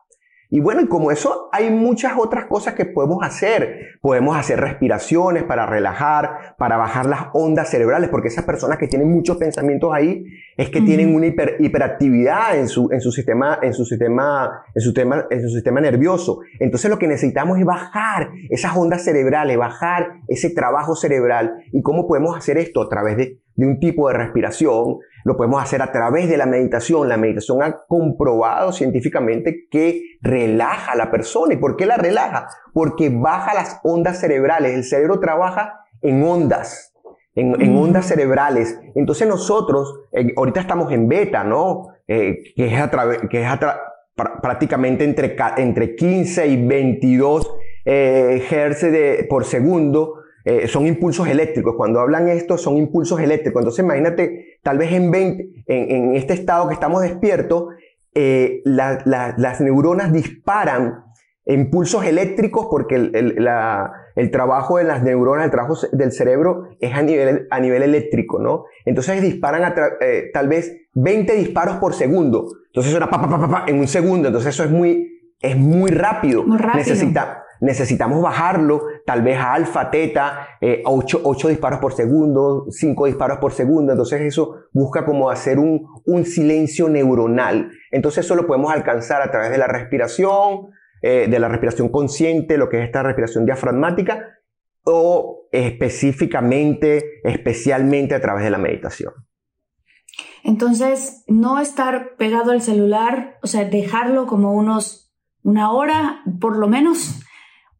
Y 0.51 0.61
bueno, 0.61 0.81
y 0.81 0.87
como 0.87 1.11
eso, 1.11 1.47
hay 1.51 1.69
muchas 1.69 2.13
otras 2.17 2.45
cosas 2.45 2.73
que 2.73 2.85
podemos 2.85 3.19
hacer. 3.21 3.99
Podemos 4.01 4.35
hacer 4.35 4.59
respiraciones 4.59 5.43
para 5.43 5.67
relajar, 5.67 6.55
para 6.57 6.75
bajar 6.75 7.05
las 7.05 7.27
ondas 7.33 7.69
cerebrales, 7.69 8.09
porque 8.09 8.29
esas 8.29 8.45
personas 8.45 8.79
que 8.79 8.87
tienen 8.87 9.11
muchos 9.11 9.37
pensamientos 9.37 9.91
ahí 9.93 10.23
es 10.57 10.71
que 10.71 10.81
tienen 10.81 11.13
una 11.13 11.27
hiperactividad 11.27 12.57
en 12.57 12.67
su, 12.67 12.89
en 12.91 12.99
su 12.99 13.11
sistema, 13.11 13.59
en 13.61 13.73
su 13.73 13.85
sistema, 13.85 14.63
en 14.73 14.81
su 14.81 14.89
sistema, 14.89 15.27
en 15.29 15.41
su 15.41 15.49
sistema 15.49 15.81
nervioso. 15.81 16.39
Entonces 16.59 16.89
lo 16.89 16.97
que 16.97 17.07
necesitamos 17.07 17.59
es 17.59 17.65
bajar 17.65 18.31
esas 18.49 18.75
ondas 18.75 19.03
cerebrales, 19.03 19.55
bajar 19.55 20.13
ese 20.27 20.49
trabajo 20.49 20.95
cerebral. 20.95 21.57
¿Y 21.71 21.83
cómo 21.83 22.07
podemos 22.07 22.35
hacer 22.35 22.57
esto? 22.57 22.81
A 22.81 22.89
través 22.89 23.17
de, 23.17 23.39
de 23.55 23.67
un 23.67 23.79
tipo 23.79 24.07
de 24.07 24.15
respiración, 24.15 24.97
lo 25.29 25.37
podemos 25.37 25.61
hacer 25.61 25.83
a 25.83 25.91
través 25.91 26.27
de 26.27 26.37
la 26.37 26.47
meditación. 26.47 27.07
La 27.07 27.15
meditación 27.15 27.61
ha 27.61 27.85
comprobado 27.87 28.71
científicamente 28.71 29.67
que 29.69 30.17
relaja 30.21 30.93
a 30.93 30.95
la 30.95 31.11
persona. 31.11 31.53
¿Y 31.53 31.57
por 31.57 31.77
qué 31.77 31.85
la 31.85 31.97
relaja? 31.97 32.47
Porque 32.73 33.11
baja 33.11 33.53
las 33.53 33.79
ondas 33.83 34.19
cerebrales. 34.19 34.73
El 34.73 34.83
cerebro 34.83 35.19
trabaja 35.19 35.85
en 36.01 36.23
ondas, 36.23 36.95
en, 37.35 37.51
mm. 37.51 37.77
ondas 37.77 38.07
cerebrales. 38.07 38.79
Entonces 38.95 39.27
nosotros, 39.27 39.99
eh, 40.13 40.33
ahorita 40.35 40.61
estamos 40.61 40.91
en 40.91 41.07
beta, 41.07 41.43
¿no? 41.43 41.89
Eh, 42.07 42.41
que 42.55 42.65
es, 42.65 42.81
a 42.81 42.89
que 43.29 43.43
es 43.43 43.49
prácticamente 44.41 45.03
entre, 45.03 45.35
entre 45.57 45.95
15 45.95 46.47
y 46.47 46.65
22 46.65 47.55
eh, 47.85 48.41
Hz 48.49 49.27
por 49.29 49.45
segundo. 49.45 50.18
Eh, 50.45 50.67
son 50.67 50.87
impulsos 50.87 51.27
eléctricos. 51.27 51.75
Cuando 51.75 51.99
hablan 51.99 52.29
esto, 52.29 52.57
son 52.57 52.77
impulsos 52.77 53.19
eléctricos. 53.19 53.61
Entonces, 53.61 53.83
imagínate, 53.83 54.59
tal 54.63 54.77
vez 54.77 54.91
en, 54.93 55.11
20, 55.11 55.63
en, 55.67 56.15
este 56.15 56.33
estado 56.33 56.67
que 56.67 56.73
estamos 56.73 57.01
despiertos, 57.01 57.67
eh, 58.13 58.61
las 58.65 59.61
neuronas 59.61 60.11
disparan 60.11 61.03
impulsos 61.45 62.05
eléctricos 62.05 62.67
porque 62.69 62.95
el, 62.95 64.31
trabajo 64.31 64.77
de 64.77 64.83
las 64.83 65.03
neuronas, 65.03 65.45
el 65.45 65.51
trabajo 65.51 65.75
del 65.91 66.11
cerebro 66.11 66.69
es 66.79 66.93
a 66.93 67.01
nivel, 67.01 67.47
a 67.49 67.59
nivel 67.59 67.83
eléctrico, 67.83 68.39
¿no? 68.39 68.65
Entonces 68.85 69.21
disparan 69.21 69.73
eh, 70.01 70.29
tal 70.33 70.47
vez 70.47 70.75
20 70.93 71.33
disparos 71.33 71.77
por 71.77 71.93
segundo. 71.93 72.47
Entonces 72.67 72.93
pa, 72.99 73.09
pa, 73.09 73.49
pa, 73.49 73.65
en 73.67 73.79
un 73.79 73.87
segundo. 73.87 74.27
Entonces 74.27 74.53
eso 74.53 74.63
es 74.63 74.69
muy, 74.69 75.33
es 75.39 75.57
muy 75.57 75.91
rápido. 75.91 76.43
Muy 76.43 76.57
rápido. 76.57 76.77
Necesita, 76.77 77.43
necesitamos 77.61 78.21
bajarlo 78.21 78.83
tal 79.05 79.21
vez 79.21 79.37
a 79.37 79.53
alfa, 79.53 79.91
teta, 79.91 80.47
8, 80.83 81.21
eh, 81.23 81.49
disparos 81.49 81.79
por 81.79 81.93
segundo, 81.93 82.65
5 82.69 83.05
disparos 83.05 83.39
por 83.39 83.51
segundo. 83.51 83.91
Entonces 83.91 84.21
eso 84.21 84.65
busca 84.71 85.05
como 85.05 85.29
hacer 85.29 85.59
un, 85.59 85.87
un, 86.05 86.25
silencio 86.25 86.89
neuronal. 86.89 87.71
Entonces 87.91 88.25
eso 88.25 88.35
lo 88.35 88.47
podemos 88.47 88.71
alcanzar 88.71 89.21
a 89.21 89.31
través 89.31 89.51
de 89.51 89.57
la 89.57 89.67
respiración, 89.67 90.69
eh, 91.01 91.27
de 91.29 91.39
la 91.39 91.47
respiración 91.47 91.89
consciente, 91.89 92.57
lo 92.57 92.69
que 92.69 92.79
es 92.79 92.85
esta 92.85 93.03
respiración 93.03 93.45
diafragmática, 93.45 94.39
o 94.83 95.47
específicamente, 95.51 97.21
especialmente 97.23 98.15
a 98.15 98.21
través 98.21 98.43
de 98.43 98.49
la 98.49 98.57
meditación. 98.57 99.13
Entonces, 100.43 101.23
no 101.27 101.59
estar 101.59 102.15
pegado 102.17 102.51
al 102.51 102.61
celular, 102.61 103.37
o 103.43 103.47
sea, 103.47 103.65
dejarlo 103.65 104.25
como 104.25 104.53
unos, 104.53 105.11
una 105.43 105.71
hora 105.71 106.23
por 106.39 106.57
lo 106.57 106.67
menos 106.67 107.21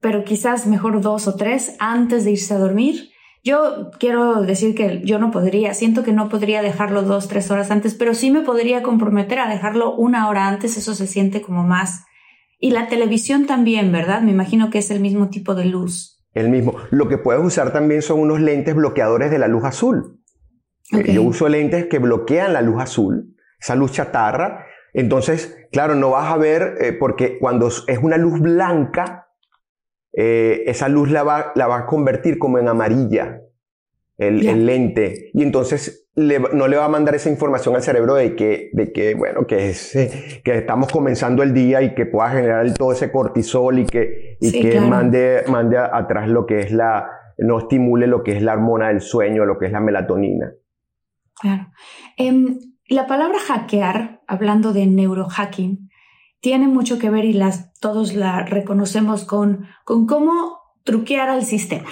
pero 0.01 0.23
quizás 0.23 0.67
mejor 0.67 1.01
dos 1.01 1.27
o 1.27 1.35
tres 1.35 1.75
antes 1.79 2.25
de 2.25 2.31
irse 2.31 2.53
a 2.53 2.57
dormir. 2.57 3.09
Yo 3.43 3.91
quiero 3.99 4.41
decir 4.41 4.75
que 4.75 5.01
yo 5.03 5.17
no 5.17 5.31
podría, 5.31 5.73
siento 5.73 6.03
que 6.03 6.11
no 6.11 6.29
podría 6.29 6.61
dejarlo 6.61 7.03
dos, 7.03 7.27
tres 7.27 7.49
horas 7.51 7.71
antes, 7.71 7.95
pero 7.95 8.13
sí 8.13 8.31
me 8.31 8.41
podría 8.41 8.83
comprometer 8.83 9.39
a 9.39 9.49
dejarlo 9.49 9.95
una 9.95 10.27
hora 10.27 10.47
antes, 10.47 10.77
eso 10.77 10.93
se 10.93 11.07
siente 11.07 11.41
como 11.41 11.63
más. 11.63 12.03
Y 12.59 12.71
la 12.71 12.87
televisión 12.87 13.45
también, 13.45 13.91
¿verdad? 13.91 14.21
Me 14.21 14.31
imagino 14.31 14.69
que 14.69 14.79
es 14.79 14.91
el 14.91 14.99
mismo 14.99 15.29
tipo 15.29 15.55
de 15.55 15.65
luz. 15.65 16.21
El 16.33 16.49
mismo. 16.49 16.75
Lo 16.91 17.07
que 17.07 17.17
puedes 17.17 17.43
usar 17.43 17.71
también 17.71 18.01
son 18.01 18.19
unos 18.19 18.41
lentes 18.41 18.75
bloqueadores 18.75 19.31
de 19.31 19.39
la 19.39 19.47
luz 19.47 19.63
azul. 19.63 20.19
Eh, 20.91 21.13
yo 21.13 21.23
uso 21.23 21.47
lentes 21.47 21.85
que 21.85 21.99
bloquean 21.99 22.51
la 22.53 22.61
luz 22.61 22.81
azul, 22.81 23.35
esa 23.59 23.75
luz 23.75 23.93
chatarra. 23.93 24.65
Entonces, 24.93 25.57
claro, 25.71 25.95
no 25.95 26.11
vas 26.11 26.31
a 26.31 26.37
ver, 26.37 26.75
eh, 26.81 26.93
porque 26.93 27.39
cuando 27.39 27.67
es 27.67 27.99
una 28.01 28.17
luz 28.17 28.39
blanca, 28.39 29.28
eh, 30.21 30.69
esa 30.69 30.89
luz 30.89 31.09
la 31.09 31.23
va, 31.23 31.53
la 31.55 31.65
va, 31.67 31.77
a 31.77 31.85
convertir 31.85 32.39
como 32.39 32.57
en 32.57 32.67
amarilla, 32.67 33.39
el, 34.17 34.65
lente, 34.65 35.31
y 35.33 35.43
entonces 35.43 36.09
no 36.17 36.67
le 36.67 36.75
va 36.75 36.83
a 36.83 36.89
mandar 36.89 37.15
esa 37.15 37.29
información 37.29 37.73
al 37.77 37.81
cerebro 37.83 38.15
de 38.15 38.35
que, 38.35 38.69
de 38.73 38.91
que 38.91 39.15
bueno, 39.15 39.47
que, 39.47 39.69
es, 39.69 40.41
que 40.43 40.57
estamos 40.57 40.91
comenzando 40.91 41.41
el 41.41 41.53
día 41.53 41.81
y 41.81 41.95
que 41.95 42.05
pueda 42.05 42.31
generar 42.31 42.73
todo 42.73 42.91
ese 42.91 43.13
cortisol 43.13 43.79
y 43.79 43.85
que, 43.85 44.35
y 44.41 44.61
que 44.61 44.81
mande, 44.81 45.45
mande 45.47 45.77
atrás 45.77 46.27
lo 46.27 46.45
que 46.45 46.59
es 46.59 46.73
la, 46.73 47.09
no 47.37 47.59
estimule 47.59 48.05
lo 48.05 48.21
que 48.21 48.35
es 48.35 48.41
la 48.41 48.55
hormona 48.55 48.89
del 48.89 48.99
sueño, 48.99 49.45
lo 49.45 49.57
que 49.57 49.67
es 49.67 49.71
la 49.71 49.79
melatonina. 49.79 50.51
Claro. 51.39 51.67
Em, 52.17 52.59
la 52.89 53.07
palabra 53.07 53.39
hackear, 53.39 54.19
hablando 54.27 54.73
de 54.73 54.85
neurohacking, 54.85 55.88
tiene 56.41 56.67
mucho 56.67 56.99
que 56.99 57.09
ver 57.09 57.25
y 57.25 57.33
las, 57.33 57.73
todos 57.79 58.13
la 58.13 58.43
reconocemos 58.43 59.25
con, 59.25 59.67
con 59.83 60.07
cómo 60.07 60.59
truquear 60.83 61.29
al 61.29 61.45
sistema, 61.45 61.89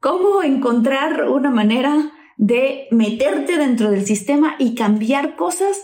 cómo 0.00 0.42
encontrar 0.42 1.28
una 1.28 1.50
manera 1.50 2.12
de 2.36 2.86
meterte 2.90 3.56
dentro 3.56 3.90
del 3.90 4.04
sistema 4.04 4.56
y 4.58 4.74
cambiar 4.74 5.36
cosas 5.36 5.80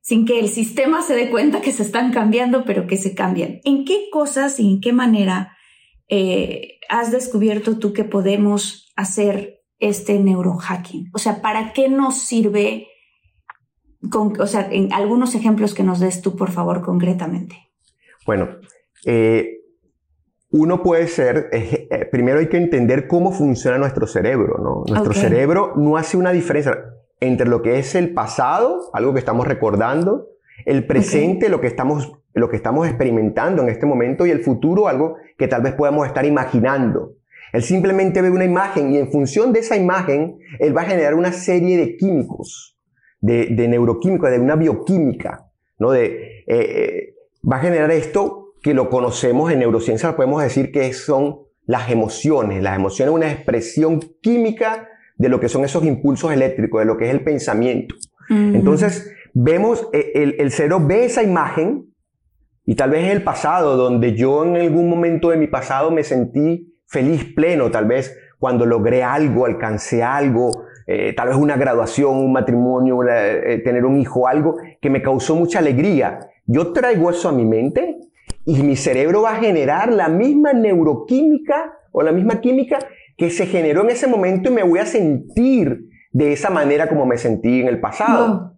sin 0.00 0.26
que 0.26 0.38
el 0.38 0.48
sistema 0.48 1.00
se 1.00 1.14
dé 1.14 1.30
cuenta 1.30 1.62
que 1.62 1.72
se 1.72 1.82
están 1.82 2.12
cambiando, 2.12 2.64
pero 2.64 2.86
que 2.86 2.98
se 2.98 3.14
cambian. 3.14 3.60
¿En 3.64 3.86
qué 3.86 4.08
cosas 4.12 4.60
y 4.60 4.68
en 4.68 4.80
qué 4.82 4.92
manera 4.92 5.56
eh, 6.08 6.78
has 6.90 7.10
descubierto 7.10 7.78
tú 7.78 7.94
que 7.94 8.04
podemos 8.04 8.92
hacer 8.96 9.62
este 9.78 10.18
neurohacking? 10.18 11.10
O 11.14 11.18
sea, 11.18 11.40
¿para 11.40 11.72
qué 11.72 11.88
nos 11.88 12.18
sirve 12.18 12.88
con, 14.10 14.40
o 14.40 14.46
sea, 14.46 14.68
en 14.70 14.92
algunos 14.92 15.34
ejemplos 15.34 15.74
que 15.74 15.82
nos 15.82 16.00
des 16.00 16.20
tú, 16.20 16.36
por 16.36 16.50
favor, 16.50 16.82
concretamente. 16.82 17.56
Bueno, 18.26 18.48
eh, 19.04 19.60
uno 20.50 20.82
puede 20.82 21.08
ser, 21.08 21.48
eh, 21.52 22.08
primero 22.10 22.38
hay 22.38 22.48
que 22.48 22.56
entender 22.56 23.06
cómo 23.06 23.32
funciona 23.32 23.78
nuestro 23.78 24.06
cerebro, 24.06 24.58
¿no? 24.58 24.84
Nuestro 24.86 25.12
cerebro 25.12 25.72
no 25.76 25.96
hace 25.96 26.16
una 26.16 26.32
diferencia 26.32 26.84
entre 27.20 27.48
lo 27.48 27.62
que 27.62 27.78
es 27.78 27.94
el 27.94 28.12
pasado, 28.14 28.90
algo 28.92 29.12
que 29.12 29.18
estamos 29.18 29.46
recordando, 29.46 30.28
el 30.64 30.86
presente, 30.86 31.48
lo, 31.48 31.60
que 31.60 31.66
estamos, 31.66 32.12
lo 32.32 32.48
que 32.48 32.56
estamos 32.56 32.86
experimentando 32.86 33.62
en 33.62 33.68
este 33.68 33.86
momento, 33.86 34.26
y 34.26 34.30
el 34.30 34.42
futuro, 34.42 34.88
algo 34.88 35.16
que 35.36 35.48
tal 35.48 35.62
vez 35.62 35.74
podamos 35.74 36.06
estar 36.06 36.24
imaginando. 36.24 37.14
Él 37.52 37.62
simplemente 37.62 38.20
ve 38.20 38.30
una 38.30 38.44
imagen 38.44 38.92
y 38.92 38.98
en 38.98 39.10
función 39.10 39.52
de 39.52 39.60
esa 39.60 39.76
imagen, 39.76 40.38
él 40.58 40.76
va 40.76 40.82
a 40.82 40.86
generar 40.86 41.14
una 41.14 41.32
serie 41.32 41.76
de 41.76 41.96
químicos 41.96 42.73
de, 43.24 43.46
de 43.46 43.68
neuroquímica, 43.68 44.28
de 44.28 44.38
una 44.38 44.54
bioquímica, 44.54 45.50
¿no? 45.78 45.92
De, 45.92 46.42
eh, 46.46 46.46
eh, 46.46 47.14
va 47.50 47.56
a 47.56 47.60
generar 47.60 47.90
esto 47.90 48.52
que 48.62 48.74
lo 48.74 48.90
conocemos 48.90 49.50
en 49.50 49.60
neurociencia, 49.60 50.14
podemos 50.14 50.42
decir 50.42 50.70
que 50.70 50.92
son 50.92 51.38
las 51.64 51.90
emociones. 51.90 52.62
Las 52.62 52.76
emociones 52.76 53.12
es 53.12 53.16
una 53.16 53.32
expresión 53.32 54.00
química 54.20 54.90
de 55.16 55.30
lo 55.30 55.40
que 55.40 55.48
son 55.48 55.64
esos 55.64 55.84
impulsos 55.84 56.32
eléctricos, 56.32 56.80
de 56.80 56.84
lo 56.84 56.98
que 56.98 57.06
es 57.06 57.10
el 57.12 57.24
pensamiento. 57.24 57.94
Entonces, 58.28 59.10
vemos, 59.32 59.88
eh, 59.94 60.12
el, 60.16 60.36
el 60.38 60.50
cerebro 60.50 60.86
ve 60.86 61.06
esa 61.06 61.22
imagen 61.22 61.94
y 62.66 62.74
tal 62.74 62.90
vez 62.90 63.06
es 63.06 63.12
el 63.12 63.22
pasado, 63.22 63.78
donde 63.78 64.14
yo 64.14 64.44
en 64.44 64.56
algún 64.56 64.90
momento 64.90 65.30
de 65.30 65.38
mi 65.38 65.46
pasado 65.46 65.90
me 65.90 66.02
sentí 66.02 66.74
feliz, 66.86 67.24
pleno, 67.34 67.70
tal 67.70 67.86
vez 67.86 68.18
cuando 68.38 68.66
logré 68.66 69.02
algo, 69.02 69.46
alcancé 69.46 70.02
algo, 70.02 70.50
eh, 70.86 71.14
tal 71.14 71.28
vez 71.28 71.36
una 71.36 71.56
graduación, 71.56 72.16
un 72.16 72.32
matrimonio, 72.32 72.98
eh, 73.08 73.60
tener 73.64 73.84
un 73.84 73.98
hijo, 73.98 74.28
algo 74.28 74.56
que 74.80 74.90
me 74.90 75.02
causó 75.02 75.34
mucha 75.34 75.58
alegría. 75.58 76.20
Yo 76.46 76.72
traigo 76.72 77.10
eso 77.10 77.28
a 77.28 77.32
mi 77.32 77.44
mente 77.44 77.98
y 78.44 78.62
mi 78.62 78.76
cerebro 78.76 79.22
va 79.22 79.32
a 79.32 79.36
generar 79.36 79.92
la 79.92 80.08
misma 80.08 80.52
neuroquímica 80.52 81.72
o 81.92 82.02
la 82.02 82.12
misma 82.12 82.40
química 82.40 82.78
que 83.16 83.30
se 83.30 83.46
generó 83.46 83.82
en 83.82 83.90
ese 83.90 84.06
momento 84.06 84.50
y 84.50 84.54
me 84.54 84.62
voy 84.62 84.80
a 84.80 84.86
sentir 84.86 85.88
de 86.12 86.32
esa 86.32 86.50
manera 86.50 86.88
como 86.88 87.06
me 87.06 87.16
sentí 87.16 87.60
en 87.60 87.68
el 87.68 87.80
pasado. 87.80 88.54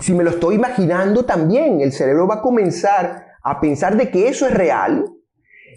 Si 0.00 0.14
me 0.14 0.22
lo 0.22 0.30
estoy 0.30 0.54
imaginando 0.54 1.24
también, 1.24 1.80
el 1.80 1.92
cerebro 1.92 2.28
va 2.28 2.36
a 2.36 2.40
comenzar 2.40 3.26
a 3.42 3.60
pensar 3.60 3.96
de 3.96 4.10
que 4.10 4.28
eso 4.28 4.46
es 4.46 4.54
real 4.54 5.04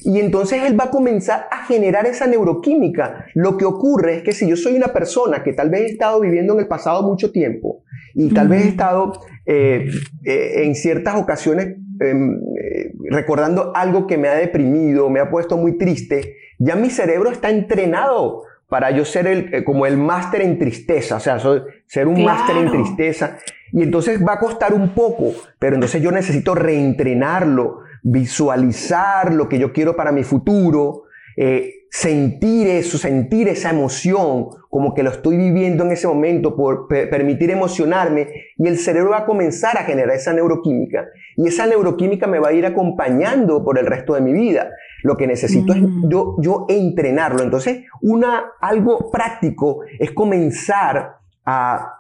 y 0.01 0.19
entonces 0.19 0.63
él 0.63 0.79
va 0.79 0.85
a 0.85 0.89
comenzar 0.89 1.47
a 1.51 1.65
generar 1.65 2.05
esa 2.05 2.27
neuroquímica. 2.27 3.25
Lo 3.33 3.57
que 3.57 3.65
ocurre 3.65 4.17
es 4.17 4.23
que 4.23 4.31
si 4.31 4.47
yo 4.47 4.55
soy 4.55 4.75
una 4.75 4.87
persona 4.87 5.43
que 5.43 5.53
tal 5.53 5.69
vez 5.69 5.81
he 5.81 5.85
estado 5.87 6.19
viviendo 6.19 6.53
en 6.53 6.59
el 6.59 6.67
pasado 6.67 7.03
mucho 7.03 7.31
tiempo 7.31 7.83
y 8.15 8.33
tal 8.33 8.47
vez 8.47 8.65
he 8.65 8.69
estado 8.69 9.13
eh, 9.45 9.89
eh, 10.23 10.63
en 10.63 10.75
ciertas 10.75 11.15
ocasiones 11.15 11.77
em, 11.99 12.33
eh, 12.33 12.93
recordando 13.09 13.73
algo 13.75 14.07
que 14.07 14.17
me 14.17 14.27
ha 14.27 14.35
deprimido, 14.35 15.09
me 15.09 15.19
ha 15.19 15.29
puesto 15.29 15.57
muy 15.57 15.77
triste, 15.77 16.35
ya 16.57 16.75
mi 16.75 16.89
cerebro 16.89 17.31
está 17.31 17.49
entrenado 17.49 18.43
para 18.69 18.91
yo 18.91 19.03
ser 19.03 19.27
el, 19.27 19.63
como 19.63 19.85
el 19.85 19.97
máster 19.97 20.41
en 20.41 20.59
tristeza, 20.59 21.15
o 21.15 21.19
sea, 21.19 21.39
ser 21.87 22.07
un 22.07 22.23
máster 22.23 22.55
en 22.57 22.71
tristeza. 22.71 23.37
Y 23.71 23.81
entonces 23.81 24.23
va 24.25 24.33
a 24.33 24.39
costar 24.39 24.73
un 24.73 24.89
poco, 24.89 25.33
pero 25.57 25.75
entonces 25.75 26.01
yo 26.01 26.11
necesito 26.11 26.55
reentrenarlo, 26.55 27.81
visualizar 28.03 29.33
lo 29.33 29.49
que 29.49 29.59
yo 29.59 29.73
quiero 29.73 29.95
para 29.95 30.11
mi 30.11 30.23
futuro, 30.23 31.03
eh, 31.37 31.73
sentir 31.91 32.67
eso, 32.67 32.97
sentir 32.97 33.47
esa 33.47 33.71
emoción, 33.71 34.47
como 34.69 34.93
que 34.93 35.03
lo 35.03 35.09
estoy 35.09 35.37
viviendo 35.37 35.83
en 35.83 35.91
ese 35.91 36.07
momento, 36.07 36.55
por 36.55 36.87
permitir 36.87 37.49
emocionarme, 37.49 38.27
y 38.57 38.67
el 38.67 38.77
cerebro 38.77 39.11
va 39.11 39.19
a 39.19 39.25
comenzar 39.25 39.77
a 39.77 39.83
generar 39.83 40.15
esa 40.15 40.33
neuroquímica. 40.33 41.07
Y 41.35 41.47
esa 41.47 41.65
neuroquímica 41.65 42.27
me 42.27 42.39
va 42.39 42.49
a 42.49 42.53
ir 42.53 42.65
acompañando 42.65 43.63
por 43.63 43.79
el 43.79 43.85
resto 43.85 44.13
de 44.13 44.21
mi 44.21 44.33
vida. 44.33 44.69
Lo 45.03 45.17
que 45.17 45.27
necesito 45.27 45.73
es 45.73 45.81
mm. 45.81 46.09
yo, 46.09 46.35
yo 46.39 46.65
entrenarlo. 46.69 47.41
Entonces, 47.41 47.85
una, 48.01 48.51
algo 48.61 49.09
práctico 49.09 49.79
es 49.97 50.11
comenzar 50.11 51.15
a 51.45 51.95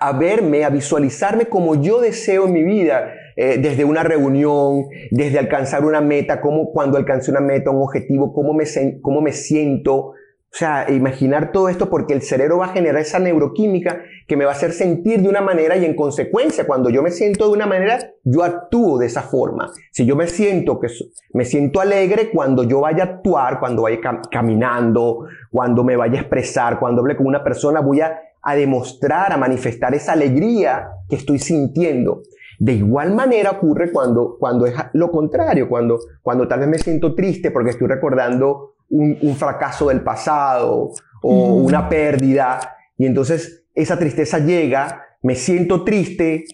a 0.00 0.12
verme, 0.12 0.64
a 0.64 0.70
visualizarme 0.70 1.46
como 1.46 1.80
yo 1.80 2.00
deseo 2.00 2.46
en 2.46 2.52
mi 2.52 2.62
vida, 2.62 3.12
eh, 3.40 3.56
desde 3.56 3.84
una 3.84 4.02
reunión, 4.02 4.88
desde 5.12 5.38
alcanzar 5.38 5.84
una 5.84 6.00
meta, 6.00 6.40
como 6.40 6.72
cuando 6.72 6.98
alcancé 6.98 7.30
una 7.30 7.38
meta, 7.38 7.70
un 7.70 7.82
objetivo, 7.82 8.32
cómo 8.32 8.52
me, 8.52 8.64
cómo 9.00 9.20
me 9.20 9.30
siento. 9.30 9.94
O 9.96 10.14
sea, 10.50 10.90
imaginar 10.90 11.52
todo 11.52 11.68
esto 11.68 11.88
porque 11.88 12.14
el 12.14 12.22
cerebro 12.22 12.58
va 12.58 12.66
a 12.66 12.68
generar 12.70 13.00
esa 13.00 13.20
neuroquímica 13.20 14.02
que 14.26 14.36
me 14.36 14.44
va 14.44 14.50
a 14.50 14.54
hacer 14.54 14.72
sentir 14.72 15.22
de 15.22 15.28
una 15.28 15.40
manera 15.40 15.76
y 15.76 15.84
en 15.84 15.94
consecuencia, 15.94 16.66
cuando 16.66 16.90
yo 16.90 17.00
me 17.00 17.12
siento 17.12 17.46
de 17.46 17.52
una 17.52 17.66
manera, 17.66 18.00
yo 18.24 18.42
actúo 18.42 18.98
de 18.98 19.06
esa 19.06 19.22
forma. 19.22 19.70
Si 19.92 20.04
yo 20.04 20.16
me 20.16 20.26
siento 20.26 20.80
que 20.80 20.88
me 21.32 21.44
siento 21.44 21.80
alegre 21.80 22.30
cuando 22.30 22.64
yo 22.64 22.80
vaya 22.80 23.04
a 23.04 23.06
actuar, 23.06 23.60
cuando 23.60 23.82
vaya 23.82 24.00
caminando, 24.32 25.26
cuando 25.52 25.84
me 25.84 25.94
vaya 25.94 26.18
a 26.18 26.22
expresar, 26.22 26.80
cuando 26.80 27.02
hable 27.02 27.16
con 27.16 27.26
una 27.26 27.44
persona, 27.44 27.78
voy 27.78 28.00
a 28.00 28.18
a 28.42 28.54
demostrar, 28.54 29.32
a 29.32 29.36
manifestar 29.36 29.94
esa 29.94 30.12
alegría 30.12 30.88
que 31.08 31.16
estoy 31.16 31.38
sintiendo. 31.38 32.22
De 32.58 32.72
igual 32.72 33.14
manera 33.14 33.52
ocurre 33.52 33.92
cuando, 33.92 34.36
cuando 34.38 34.66
es 34.66 34.74
lo 34.94 35.12
contrario, 35.12 35.68
cuando, 35.68 36.00
cuando 36.22 36.48
tal 36.48 36.60
vez 36.60 36.68
me 36.68 36.78
siento 36.78 37.14
triste 37.14 37.52
porque 37.52 37.70
estoy 37.70 37.86
recordando 37.86 38.74
un, 38.90 39.36
fracaso 39.36 39.88
del 39.88 40.00
pasado 40.00 40.90
o 41.22 41.54
una 41.54 41.88
pérdida 41.88 42.58
y 42.96 43.06
entonces 43.06 43.64
esa 43.74 43.96
tristeza 43.96 44.40
llega, 44.40 45.04
me 45.22 45.36
siento 45.36 45.84
triste 45.84 46.46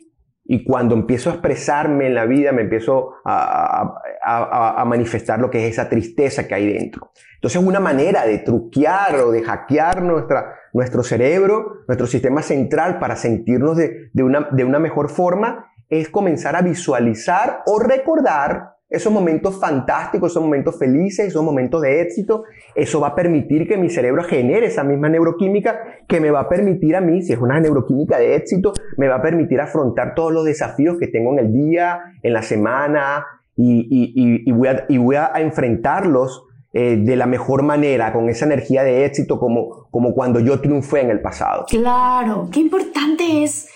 y 0.45 0.63
cuando 0.63 0.95
empiezo 0.95 1.31
a 1.31 1.35
expresarme 1.35 2.07
en 2.07 2.15
la 2.15 2.27
vida 2.27 2.53
me 2.53 2.63
empiezo 2.63 3.13
a, 3.25 3.95
a, 4.23 4.85
manifestar 4.85 5.39
lo 5.39 5.49
que 5.49 5.67
es 5.67 5.73
esa 5.73 5.89
tristeza 5.89 6.47
que 6.47 6.55
hay 6.55 6.71
dentro. 6.71 7.13
Entonces 7.37 7.63
una 7.63 7.81
manera 7.81 8.27
de 8.27 8.39
truquear 8.41 9.17
o 9.21 9.31
de 9.31 9.43
hackear 9.43 10.03
nuestra, 10.03 10.55
nuestro 10.75 11.03
cerebro, 11.03 11.85
nuestro 11.89 12.07
sistema 12.07 12.43
central 12.43 12.99
para 12.99 13.17
sentirnos 13.17 13.79
de, 13.79 14.11
de, 14.13 14.23
una, 14.23 14.49
de 14.51 14.65
una 14.65 14.79
mejor 14.79 15.09
forma 15.09 15.71
es 15.89 16.09
comenzar 16.09 16.57
a 16.57 16.63
visualizar 16.63 17.63
o 17.67 17.79
recordar 17.79 18.75
esos 18.89 19.13
momentos 19.13 19.59
fantásticos, 19.59 20.33
esos 20.33 20.43
momentos 20.43 20.79
felices, 20.79 21.27
esos 21.27 21.43
momentos 21.43 21.83
de 21.83 22.01
éxito, 22.01 22.45
eso 22.75 23.01
va 23.01 23.09
a 23.09 23.15
permitir 23.15 23.67
que 23.67 23.77
mi 23.77 23.91
cerebro 23.91 24.23
genere 24.23 24.67
esa 24.67 24.85
misma 24.85 25.09
neuroquímica 25.09 25.81
que 26.07 26.21
me 26.21 26.31
va 26.31 26.41
a 26.41 26.49
permitir 26.49 26.95
a 26.95 27.01
mí, 27.01 27.23
si 27.23 27.33
es 27.33 27.41
una 27.41 27.59
neuroquímica 27.59 28.19
de 28.19 28.37
éxito, 28.37 28.73
me 28.97 29.09
va 29.09 29.17
a 29.17 29.23
permitir 29.23 29.61
afrontar 29.61 30.15
todos 30.15 30.33
los 30.33 30.45
desafíos 30.45 30.99
que 30.99 31.09
tengo 31.09 31.33
en 31.33 31.39
el 31.41 31.53
día, 31.53 32.01
en 32.23 32.33
la 32.33 32.43
semana, 32.43 33.27
y, 33.57 34.51
voy, 34.53 34.69
a, 34.69 34.85
y 34.89 34.99
voy, 34.99 35.17
a, 35.17 35.33
enfrentarlos 35.37 36.45
eh, 36.75 36.97
de 36.99 37.17
la 37.17 37.27
mejor 37.27 37.63
manera, 37.63 38.13
con 38.13 38.29
esa 38.29 38.47
energía 38.47 38.83
de 38.83 39.05
éxito 39.05 39.39
como, 39.39 39.87
como 39.91 40.13
cuando 40.13 40.41
yo 40.41 40.61
triunfé 40.61 41.03
en 41.03 41.11
el 41.11 41.21
pasado. 41.21 41.67
Claro, 41.69 42.49
qué 42.53 42.59
importante 42.59 43.45
es 43.45 43.69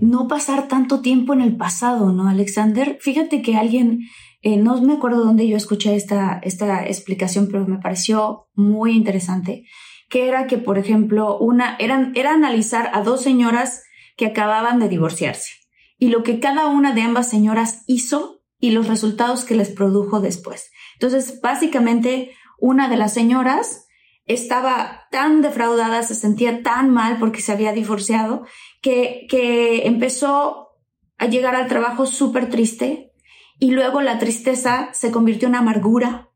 no 0.00 0.28
pasar 0.28 0.68
tanto 0.68 1.00
tiempo 1.00 1.32
en 1.32 1.40
el 1.40 1.56
pasado, 1.56 2.12
¿no, 2.12 2.28
Alexander? 2.28 2.96
Fíjate 3.00 3.42
que 3.42 3.56
alguien, 3.56 4.02
eh, 4.42 4.56
no 4.56 4.80
me 4.80 4.94
acuerdo 4.94 5.24
dónde 5.24 5.48
yo 5.48 5.56
escuché 5.56 5.96
esta, 5.96 6.40
esta 6.44 6.86
explicación, 6.86 7.48
pero 7.50 7.66
me 7.66 7.78
pareció 7.78 8.46
muy 8.54 8.92
interesante, 8.92 9.64
que 10.08 10.28
era 10.28 10.46
que, 10.46 10.58
por 10.58 10.78
ejemplo, 10.78 11.36
una, 11.38 11.76
eran, 11.80 12.12
era 12.14 12.34
analizar 12.34 12.90
a 12.92 13.02
dos 13.02 13.20
señoras 13.20 13.82
que 14.16 14.26
acababan 14.26 14.78
de 14.78 14.88
divorciarse 14.88 15.50
y 15.98 16.08
lo 16.08 16.22
que 16.22 16.38
cada 16.38 16.66
una 16.66 16.92
de 16.92 17.02
ambas 17.02 17.28
señoras 17.28 17.82
hizo 17.86 18.42
y 18.58 18.70
los 18.70 18.88
resultados 18.88 19.44
que 19.44 19.54
les 19.54 19.70
produjo 19.70 20.20
después. 20.20 20.70
Entonces, 20.94 21.40
básicamente, 21.42 22.30
una 22.64 22.88
de 22.88 22.96
las 22.96 23.12
señoras 23.12 23.88
estaba 24.24 25.02
tan 25.10 25.42
defraudada, 25.42 26.02
se 26.02 26.14
sentía 26.14 26.62
tan 26.62 26.88
mal 26.88 27.18
porque 27.18 27.42
se 27.42 27.52
había 27.52 27.74
divorciado, 27.74 28.46
que, 28.80 29.26
que 29.28 29.86
empezó 29.86 30.70
a 31.18 31.26
llegar 31.26 31.54
al 31.56 31.68
trabajo 31.68 32.06
súper 32.06 32.48
triste 32.48 33.12
y 33.58 33.72
luego 33.72 34.00
la 34.00 34.18
tristeza 34.18 34.88
se 34.94 35.10
convirtió 35.10 35.46
en 35.48 35.56
amargura. 35.56 36.30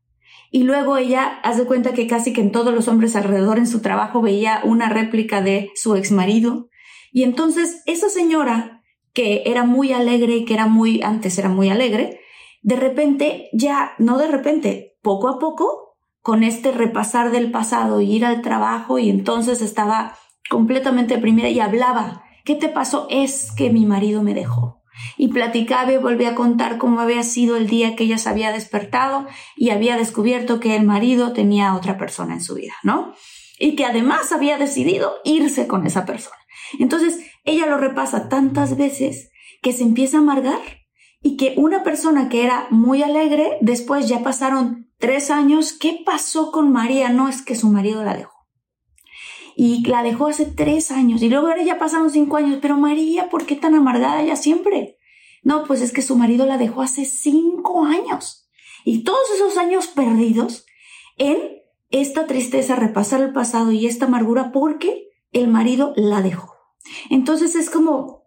Y 0.51 0.63
luego 0.63 0.97
ella 0.97 1.39
hace 1.41 1.65
cuenta 1.65 1.93
que 1.93 2.05
casi 2.05 2.31
que 2.31 2.41
en 2.41 2.51
todos 2.51 2.75
los 2.75 2.87
hombres 2.87 3.15
alrededor 3.15 3.57
en 3.57 3.65
su 3.65 3.81
trabajo 3.81 4.21
veía 4.21 4.61
una 4.63 4.87
réplica 4.87 5.41
de 5.41 5.71
su 5.73 5.95
ex 5.95 6.11
marido. 6.11 6.69
Y 7.11 7.23
entonces 7.23 7.81
esa 7.87 8.09
señora, 8.09 8.83
que 9.13 9.41
era 9.47 9.63
muy 9.63 9.93
alegre 9.93 10.35
y 10.35 10.45
que 10.45 10.53
era 10.53 10.67
muy, 10.67 11.01
antes 11.01 11.39
era 11.39 11.49
muy 11.49 11.69
alegre, 11.69 12.19
de 12.61 12.75
repente, 12.75 13.49
ya, 13.51 13.93
no 13.97 14.19
de 14.19 14.27
repente, 14.27 14.95
poco 15.01 15.27
a 15.27 15.39
poco, 15.39 15.88
con 16.21 16.43
este 16.43 16.71
repasar 16.71 17.31
del 17.31 17.51
pasado 17.51 18.01
y 18.01 18.11
ir 18.11 18.25
al 18.25 18.41
trabajo 18.41 18.99
y 18.99 19.09
entonces 19.09 19.61
estaba 19.61 20.17
completamente 20.49 21.15
deprimida 21.15 21.49
y 21.49 21.59
hablaba. 21.59 22.23
¿Qué 22.43 22.55
te 22.55 22.69
pasó? 22.69 23.07
Es 23.09 23.51
que 23.55 23.69
mi 23.69 23.85
marido 23.85 24.23
me 24.23 24.33
dejó. 24.33 24.83
Y 25.17 25.29
platicaba 25.29 25.93
y 25.93 25.97
volvía 25.97 26.31
a 26.31 26.35
contar 26.35 26.77
cómo 26.77 26.99
había 26.99 27.23
sido 27.23 27.55
el 27.55 27.67
día 27.67 27.95
que 27.95 28.03
ella 28.03 28.17
se 28.17 28.29
había 28.29 28.51
despertado 28.51 29.27
y 29.55 29.69
había 29.69 29.95
descubierto 29.95 30.59
que 30.59 30.75
el 30.75 30.83
marido 30.83 31.31
tenía 31.31 31.73
otra 31.73 31.97
persona 31.97 32.33
en 32.33 32.41
su 32.41 32.55
vida, 32.55 32.73
¿no? 32.83 33.13
Y 33.59 33.75
que 33.75 33.85
además 33.85 34.31
había 34.33 34.57
decidido 34.57 35.15
irse 35.23 35.67
con 35.67 35.87
esa 35.87 36.05
persona. 36.05 36.35
Entonces, 36.79 37.19
ella 37.45 37.65
lo 37.65 37.77
repasa 37.77 38.27
tantas 38.27 38.77
veces 38.77 39.31
que 39.61 39.71
se 39.71 39.83
empieza 39.83 40.17
a 40.17 40.21
amargar 40.21 40.59
y 41.21 41.37
que 41.37 41.53
una 41.57 41.83
persona 41.83 42.29
que 42.29 42.43
era 42.43 42.67
muy 42.69 43.03
alegre, 43.03 43.57
después 43.61 44.07
ya 44.07 44.23
pasaron 44.23 44.89
tres 44.97 45.31
años, 45.31 45.73
¿qué 45.73 46.01
pasó 46.05 46.51
con 46.51 46.71
María? 46.71 47.09
No 47.09 47.27
es 47.27 47.41
que 47.41 47.55
su 47.55 47.69
marido 47.69 48.03
la 48.03 48.15
dejó. 48.15 48.33
Y 49.55 49.85
la 49.85 50.03
dejó 50.03 50.27
hace 50.27 50.45
tres 50.45 50.91
años 50.91 51.21
y 51.21 51.29
luego 51.29 51.47
ahora 51.47 51.63
ya 51.63 51.77
pasaron 51.77 52.09
cinco 52.09 52.37
años, 52.37 52.59
pero 52.61 52.77
María, 52.77 53.29
¿por 53.29 53.45
qué 53.45 53.55
tan 53.55 53.75
amargada 53.75 54.23
ya 54.23 54.37
siempre? 54.37 54.97
No, 55.43 55.65
pues 55.65 55.81
es 55.81 55.91
que 55.91 56.01
su 56.01 56.15
marido 56.15 56.45
la 56.45 56.57
dejó 56.57 56.81
hace 56.81 57.03
cinco 57.05 57.83
años. 57.83 58.49
Y 58.85 59.03
todos 59.03 59.29
esos 59.35 59.57
años 59.57 59.87
perdidos 59.87 60.65
en 61.17 61.59
esta 61.89 62.27
tristeza, 62.27 62.75
repasar 62.75 63.21
el 63.21 63.33
pasado 63.33 63.71
y 63.71 63.87
esta 63.87 64.05
amargura 64.05 64.51
porque 64.51 65.09
el 65.31 65.47
marido 65.47 65.93
la 65.95 66.21
dejó. 66.21 66.55
Entonces 67.09 67.55
es 67.55 67.69
como 67.69 68.18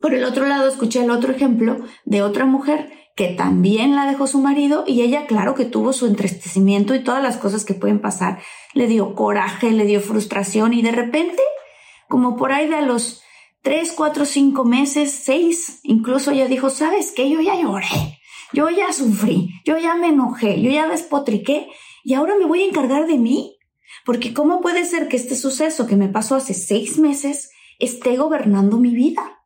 por 0.00 0.14
el 0.14 0.24
otro 0.24 0.46
lado, 0.46 0.68
escuché 0.68 1.02
el 1.02 1.10
otro 1.10 1.32
ejemplo 1.32 1.78
de 2.04 2.22
otra 2.22 2.46
mujer 2.46 2.92
que 3.16 3.28
también 3.28 3.96
la 3.96 4.06
dejó 4.06 4.28
su 4.28 4.38
marido 4.38 4.84
y 4.86 5.02
ella, 5.02 5.26
claro 5.26 5.56
que 5.56 5.64
tuvo 5.64 5.92
su 5.92 6.06
entristecimiento 6.06 6.94
y 6.94 7.02
todas 7.02 7.20
las 7.20 7.36
cosas 7.36 7.64
que 7.64 7.74
pueden 7.74 8.00
pasar. 8.00 8.38
Le 8.74 8.86
dio 8.86 9.16
coraje, 9.16 9.72
le 9.72 9.86
dio 9.86 10.00
frustración 10.00 10.72
y 10.72 10.82
de 10.82 10.92
repente, 10.92 11.42
como 12.08 12.36
por 12.36 12.52
ahí 12.52 12.68
de 12.68 12.82
los 12.82 13.20
tres, 13.62 13.92
cuatro, 13.92 14.24
cinco 14.24 14.64
meses, 14.64 15.10
seis, 15.10 15.80
incluso 15.82 16.30
ella 16.30 16.46
dijo, 16.46 16.70
¿sabes 16.70 17.10
qué? 17.10 17.28
Yo 17.28 17.40
ya 17.40 17.60
lloré, 17.60 18.20
yo 18.52 18.70
ya 18.70 18.92
sufrí, 18.92 19.50
yo 19.64 19.78
ya 19.78 19.96
me 19.96 20.10
enojé, 20.10 20.62
yo 20.62 20.70
ya 20.70 20.86
despotriqué 20.86 21.66
y 22.04 22.14
ahora 22.14 22.36
me 22.38 22.46
voy 22.46 22.62
a 22.62 22.66
encargar 22.66 23.08
de 23.08 23.18
mí. 23.18 23.58
Porque 24.04 24.32
¿cómo 24.32 24.60
puede 24.60 24.84
ser 24.84 25.08
que 25.08 25.16
este 25.16 25.34
suceso 25.34 25.88
que 25.88 25.96
me 25.96 26.08
pasó 26.08 26.36
hace 26.36 26.54
seis 26.54 26.98
meses 26.98 27.50
esté 27.80 28.16
gobernando 28.16 28.78
mi 28.78 28.94
vida? 28.94 29.37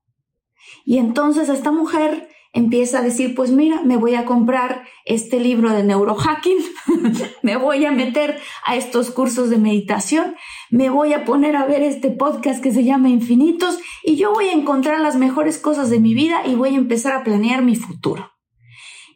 Y 0.85 0.99
entonces 0.99 1.49
esta 1.49 1.71
mujer 1.71 2.29
empieza 2.53 2.99
a 2.99 3.03
decir, 3.03 3.35
pues 3.35 3.51
mira, 3.51 3.83
me 3.83 3.97
voy 3.97 4.15
a 4.15 4.27
comprar 4.27 4.85
este 5.07 5.41
libro 5.41 5.71
de 5.71 5.83
neurohacking, 5.83 6.59
me 7.43 7.57
voy 7.57 7.87
a 7.87 7.93
meter 7.93 8.39
a 8.65 8.77
estos 8.77 9.11
cursos 9.11 9.49
de 9.49 9.57
meditación, 9.57 10.37
me 10.71 10.91
voy 10.91 11.15
a 11.15 11.25
poner 11.25 11.57
a 11.57 11.65
ver 11.65 11.83
este 11.83 12.11
podcast 12.11 12.63
que 12.63 12.73
se 12.73 12.85
llama 12.85 13.09
Infinitos 13.09 13.79
y 14.05 14.17
yo 14.17 14.33
voy 14.33 14.49
a 14.49 14.53
encontrar 14.53 15.01
las 15.01 15.17
mejores 15.17 15.59
cosas 15.59 15.89
de 15.89 15.99
mi 15.99 16.15
vida 16.15 16.47
y 16.47 16.55
voy 16.55 16.75
a 16.75 16.79
empezar 16.79 17.15
a 17.15 17.25
planear 17.25 17.63
mi 17.63 17.77
futuro. 17.77 18.31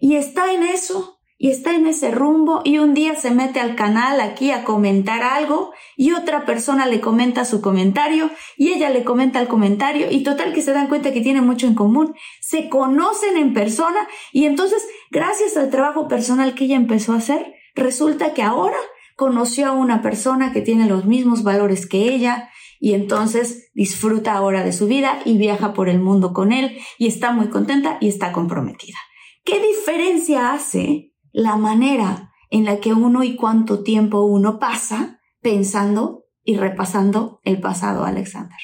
Y 0.00 0.16
está 0.16 0.52
en 0.52 0.62
eso 0.62 1.15
y 1.38 1.50
está 1.50 1.74
en 1.74 1.86
ese 1.86 2.10
rumbo 2.10 2.62
y 2.64 2.78
un 2.78 2.94
día 2.94 3.14
se 3.14 3.30
mete 3.30 3.60
al 3.60 3.76
canal 3.76 4.20
aquí 4.20 4.50
a 4.50 4.64
comentar 4.64 5.22
algo 5.22 5.72
y 5.96 6.12
otra 6.12 6.46
persona 6.46 6.86
le 6.86 7.00
comenta 7.00 7.44
su 7.44 7.60
comentario 7.60 8.30
y 8.56 8.72
ella 8.72 8.88
le 8.88 9.04
comenta 9.04 9.40
el 9.40 9.48
comentario 9.48 10.10
y 10.10 10.22
total 10.22 10.54
que 10.54 10.62
se 10.62 10.72
dan 10.72 10.88
cuenta 10.88 11.12
que 11.12 11.20
tienen 11.20 11.46
mucho 11.46 11.66
en 11.66 11.74
común, 11.74 12.14
se 12.40 12.68
conocen 12.68 13.36
en 13.36 13.52
persona 13.52 14.08
y 14.32 14.46
entonces 14.46 14.86
gracias 15.10 15.56
al 15.56 15.70
trabajo 15.70 16.08
personal 16.08 16.54
que 16.54 16.64
ella 16.64 16.76
empezó 16.76 17.12
a 17.12 17.18
hacer, 17.18 17.54
resulta 17.74 18.32
que 18.32 18.42
ahora 18.42 18.78
conoció 19.14 19.66
a 19.66 19.72
una 19.72 20.00
persona 20.02 20.52
que 20.52 20.62
tiene 20.62 20.86
los 20.86 21.04
mismos 21.04 21.42
valores 21.42 21.86
que 21.86 22.14
ella 22.14 22.50
y 22.80 22.94
entonces 22.94 23.70
disfruta 23.74 24.34
ahora 24.34 24.62
de 24.62 24.72
su 24.72 24.86
vida 24.86 25.20
y 25.24 25.36
viaja 25.36 25.74
por 25.74 25.88
el 25.88 25.98
mundo 25.98 26.32
con 26.32 26.52
él 26.52 26.78
y 26.98 27.08
está 27.08 27.32
muy 27.32 27.48
contenta 27.48 27.98
y 28.00 28.08
está 28.08 28.32
comprometida. 28.32 28.98
¿Qué 29.44 29.60
diferencia 29.60 30.52
hace 30.52 31.12
la 31.36 31.56
manera 31.56 32.32
en 32.48 32.64
la 32.64 32.78
que 32.78 32.94
uno 32.94 33.22
y 33.22 33.36
cuánto 33.36 33.82
tiempo 33.82 34.22
uno 34.22 34.58
pasa 34.58 35.20
pensando 35.42 36.24
y 36.42 36.56
repasando 36.56 37.40
el 37.44 37.60
pasado, 37.60 38.06
Alexander. 38.06 38.56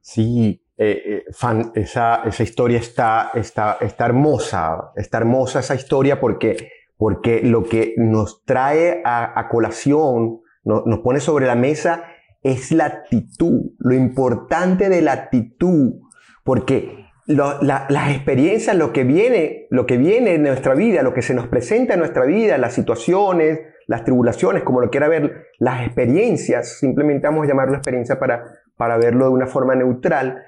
Sí, 0.00 0.64
eh, 0.78 1.02
eh, 1.04 1.68
esa, 1.74 2.22
esa, 2.24 2.42
historia 2.42 2.78
está, 2.78 3.30
está, 3.34 3.76
está 3.82 4.06
hermosa, 4.06 4.92
está 4.96 5.18
hermosa 5.18 5.60
esa 5.60 5.74
historia 5.74 6.18
porque, 6.18 6.70
porque 6.96 7.42
lo 7.42 7.64
que 7.64 7.92
nos 7.98 8.42
trae 8.44 9.02
a, 9.04 9.46
colación, 9.50 10.40
nos 10.64 10.98
pone 11.00 11.20
sobre 11.20 11.46
la 11.46 11.56
mesa, 11.56 12.04
es 12.42 12.72
la 12.72 12.86
actitud, 12.86 13.72
lo 13.78 13.94
importante 13.94 14.88
de 14.88 15.02
la 15.02 15.12
actitud, 15.12 16.00
porque 16.42 17.05
las 17.26 18.10
experiencias, 18.14 18.76
lo 18.76 18.92
que 18.92 19.04
viene, 19.04 19.66
lo 19.70 19.86
que 19.86 19.96
viene 19.96 20.34
en 20.34 20.42
nuestra 20.42 20.74
vida, 20.74 21.02
lo 21.02 21.12
que 21.12 21.22
se 21.22 21.34
nos 21.34 21.48
presenta 21.48 21.94
en 21.94 22.00
nuestra 22.00 22.24
vida, 22.24 22.56
las 22.58 22.74
situaciones, 22.74 23.60
las 23.86 24.04
tribulaciones, 24.04 24.62
como 24.62 24.80
lo 24.80 24.90
quiera 24.90 25.08
ver, 25.08 25.46
las 25.58 25.84
experiencias, 25.84 26.78
simplemente 26.78 27.26
vamos 27.26 27.44
a 27.44 27.48
llamarlo 27.48 27.74
experiencia 27.74 28.18
para, 28.18 28.44
para 28.76 28.96
verlo 28.96 29.26
de 29.26 29.30
una 29.32 29.46
forma 29.46 29.74
neutral. 29.74 30.42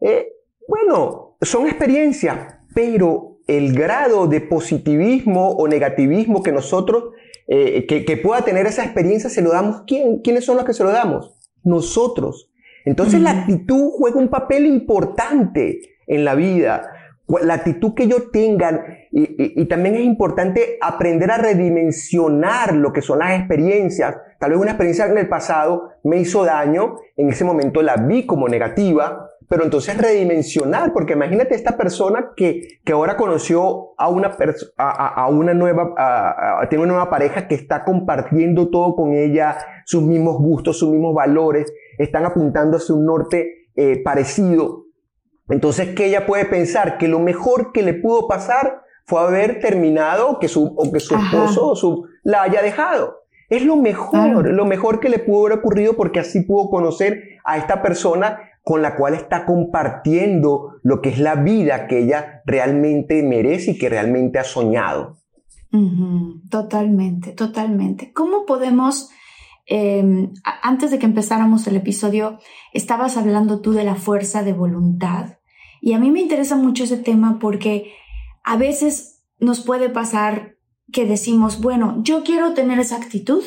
Eh, 0.00 0.28
bueno, 0.66 1.36
son 1.40 1.66
experiencias, 1.66 2.56
pero 2.74 3.38
el 3.46 3.74
grado 3.74 4.26
de 4.26 4.40
positivismo 4.40 5.50
o 5.50 5.68
negativismo 5.68 6.42
que 6.42 6.52
nosotros, 6.52 7.10
eh, 7.46 7.86
que, 7.86 8.16
pueda 8.16 8.42
tener 8.42 8.66
esa 8.66 8.84
experiencia, 8.84 9.28
se 9.28 9.42
lo 9.42 9.50
damos 9.50 9.82
quién? 9.86 10.20
¿Quiénes 10.20 10.44
son 10.44 10.56
los 10.56 10.64
que 10.64 10.72
se 10.72 10.82
lo 10.82 10.90
damos? 10.90 11.36
Nosotros. 11.62 12.50
Entonces 12.84 13.20
la 13.20 13.30
actitud 13.30 13.90
juega 13.96 14.18
un 14.18 14.28
papel 14.28 14.66
importante 14.66 15.80
en 16.06 16.24
la 16.24 16.34
vida, 16.34 16.90
la 17.42 17.54
actitud 17.54 17.94
que 17.94 18.06
yo 18.06 18.30
tenga, 18.30 18.86
y, 19.10 19.64
también 19.66 19.94
es 19.94 20.02
importante 20.02 20.76
aprender 20.80 21.30
a 21.30 21.38
redimensionar 21.38 22.74
lo 22.74 22.92
que 22.92 23.00
son 23.00 23.20
las 23.20 23.38
experiencias. 23.38 24.16
Tal 24.38 24.50
vez 24.50 24.60
una 24.60 24.72
experiencia 24.72 25.06
en 25.06 25.16
el 25.16 25.28
pasado 25.28 25.90
me 26.02 26.18
hizo 26.18 26.44
daño, 26.44 26.96
en 27.16 27.30
ese 27.30 27.44
momento 27.44 27.80
la 27.80 27.96
vi 27.96 28.26
como 28.26 28.48
negativa, 28.48 29.30
pero 29.48 29.64
entonces 29.64 29.96
redimensionar, 29.96 30.92
porque 30.92 31.12
imagínate 31.14 31.54
esta 31.54 31.76
persona 31.76 32.32
que, 32.36 32.80
que 32.84 32.92
ahora 32.92 33.16
conoció 33.16 33.94
a 33.98 34.08
una, 34.08 34.36
a, 34.76 35.22
a, 35.22 35.28
una 35.28 35.54
nueva, 35.54 35.94
tiene 36.68 36.84
una 36.84 36.94
nueva 36.94 37.10
pareja 37.10 37.46
que 37.46 37.54
está 37.54 37.84
compartiendo 37.84 38.68
todo 38.68 38.96
con 38.96 39.12
ella, 39.12 39.58
sus 39.84 40.02
mismos 40.02 40.38
gustos, 40.38 40.78
sus 40.78 40.90
mismos 40.90 41.14
valores, 41.14 41.72
están 41.98 42.24
apuntando 42.24 42.78
hacia 42.78 42.94
un 42.94 43.06
norte 43.06 43.68
eh, 43.76 44.02
parecido. 44.02 44.83
Entonces, 45.48 45.94
que 45.94 46.06
ella 46.06 46.26
puede 46.26 46.46
pensar 46.46 46.98
que 46.98 47.08
lo 47.08 47.20
mejor 47.20 47.72
que 47.72 47.82
le 47.82 47.94
pudo 47.94 48.26
pasar 48.26 48.82
fue 49.04 49.20
haber 49.20 49.60
terminado 49.60 50.38
que 50.38 50.48
su, 50.48 50.74
o 50.76 50.90
que 50.90 51.00
su 51.00 51.14
esposo 51.14 51.68
o 51.68 51.76
su, 51.76 52.06
la 52.22 52.42
haya 52.42 52.62
dejado. 52.62 53.24
Es 53.50 53.64
lo 53.64 53.76
mejor, 53.76 54.48
lo 54.48 54.64
mejor 54.64 55.00
que 55.00 55.10
le 55.10 55.18
pudo 55.18 55.46
haber 55.46 55.58
ocurrido 55.58 55.96
porque 55.96 56.20
así 56.20 56.40
pudo 56.40 56.70
conocer 56.70 57.22
a 57.44 57.58
esta 57.58 57.82
persona 57.82 58.38
con 58.62 58.80
la 58.80 58.96
cual 58.96 59.12
está 59.12 59.44
compartiendo 59.44 60.76
lo 60.82 61.02
que 61.02 61.10
es 61.10 61.18
la 61.18 61.34
vida 61.34 61.86
que 61.86 61.98
ella 61.98 62.42
realmente 62.46 63.22
merece 63.22 63.72
y 63.72 63.78
que 63.78 63.90
realmente 63.90 64.38
ha 64.38 64.44
soñado. 64.44 65.18
Totalmente, 66.50 67.32
totalmente. 67.32 68.12
¿Cómo 68.12 68.46
podemos 68.46 69.10
Em, 69.66 70.32
antes 70.62 70.90
de 70.90 70.98
que 70.98 71.06
empezáramos 71.06 71.66
el 71.66 71.76
episodio, 71.76 72.38
estabas 72.72 73.16
hablando 73.16 73.60
tú 73.60 73.72
de 73.72 73.84
la 73.84 73.94
fuerza 73.94 74.42
de 74.42 74.52
voluntad. 74.52 75.38
Y 75.80 75.92
a 75.92 75.98
mí 75.98 76.10
me 76.10 76.20
interesa 76.20 76.56
mucho 76.56 76.84
ese 76.84 76.96
tema 76.96 77.38
porque 77.38 77.92
a 78.42 78.56
veces 78.56 79.24
nos 79.38 79.60
puede 79.60 79.88
pasar 79.88 80.56
que 80.92 81.06
decimos, 81.06 81.60
bueno, 81.60 82.00
yo 82.02 82.24
quiero 82.24 82.52
tener 82.54 82.78
esa 82.78 82.96
actitud, 82.96 83.42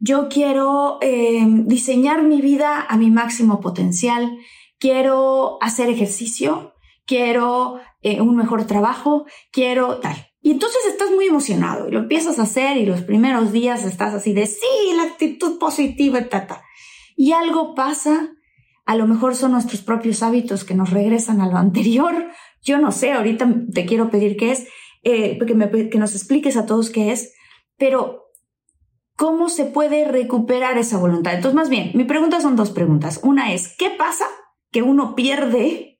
yo 0.00 0.28
quiero 0.28 0.98
em, 1.00 1.66
diseñar 1.66 2.22
mi 2.22 2.40
vida 2.40 2.82
a 2.88 2.96
mi 2.96 3.10
máximo 3.10 3.60
potencial, 3.60 4.38
quiero 4.78 5.58
hacer 5.60 5.88
ejercicio, 5.88 6.74
quiero 7.06 7.80
eh, 8.02 8.20
un 8.20 8.36
mejor 8.36 8.64
trabajo, 8.66 9.24
quiero 9.50 9.98
tal. 9.98 10.16
Y 10.48 10.52
entonces 10.52 10.80
estás 10.88 11.10
muy 11.10 11.26
emocionado 11.26 11.86
y 11.86 11.90
lo 11.90 11.98
empiezas 11.98 12.38
a 12.38 12.44
hacer 12.44 12.78
y 12.78 12.86
los 12.86 13.02
primeros 13.02 13.52
días 13.52 13.84
estás 13.84 14.14
así 14.14 14.32
de 14.32 14.46
sí, 14.46 14.94
la 14.96 15.02
actitud 15.02 15.58
positiva, 15.58 16.24
tata. 16.24 16.64
Y 17.16 17.32
algo 17.32 17.74
pasa, 17.74 18.30
a 18.86 18.96
lo 18.96 19.06
mejor 19.06 19.36
son 19.36 19.52
nuestros 19.52 19.82
propios 19.82 20.22
hábitos 20.22 20.64
que 20.64 20.74
nos 20.74 20.88
regresan 20.88 21.42
a 21.42 21.50
lo 21.50 21.58
anterior. 21.58 22.28
Yo 22.62 22.78
no 22.78 22.92
sé, 22.92 23.12
ahorita 23.12 23.46
te 23.74 23.84
quiero 23.84 24.08
pedir 24.10 24.38
qué 24.38 24.52
es, 24.52 24.66
eh, 25.02 25.38
que, 25.38 25.90
que 25.90 25.98
nos 25.98 26.14
expliques 26.14 26.56
a 26.56 26.64
todos 26.64 26.88
qué 26.88 27.12
es, 27.12 27.34
pero 27.76 28.30
¿cómo 29.16 29.50
se 29.50 29.66
puede 29.66 30.06
recuperar 30.06 30.78
esa 30.78 30.96
voluntad? 30.96 31.34
Entonces, 31.34 31.56
más 31.56 31.68
bien, 31.68 31.90
mi 31.92 32.04
pregunta 32.04 32.40
son 32.40 32.56
dos 32.56 32.70
preguntas. 32.70 33.20
Una 33.22 33.52
es, 33.52 33.76
¿qué 33.76 33.90
pasa 33.90 34.24
que 34.70 34.80
uno 34.80 35.14
pierde 35.14 35.97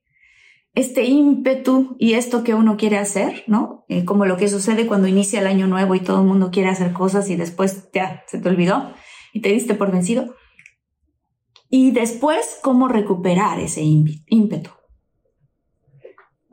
este 0.78 1.06
ímpetu 1.06 1.96
y 1.98 2.12
esto 2.12 2.44
que 2.44 2.54
uno 2.54 2.76
quiere 2.76 2.98
hacer, 2.98 3.42
¿no? 3.48 3.84
Eh, 3.88 4.04
como 4.04 4.26
lo 4.26 4.36
que 4.36 4.46
sucede 4.46 4.86
cuando 4.86 5.08
inicia 5.08 5.40
el 5.40 5.48
año 5.48 5.66
nuevo 5.66 5.96
y 5.96 6.00
todo 6.00 6.20
el 6.20 6.28
mundo 6.28 6.50
quiere 6.52 6.68
hacer 6.68 6.92
cosas 6.92 7.28
y 7.30 7.34
después 7.34 7.90
ya 7.92 8.22
se 8.28 8.38
te 8.38 8.48
olvidó 8.48 8.92
y 9.32 9.40
te 9.40 9.48
diste 9.48 9.74
por 9.74 9.90
vencido. 9.90 10.36
Y 11.68 11.90
después, 11.90 12.60
¿cómo 12.62 12.86
recuperar 12.86 13.58
ese 13.58 13.82
ímpetu? 13.82 14.70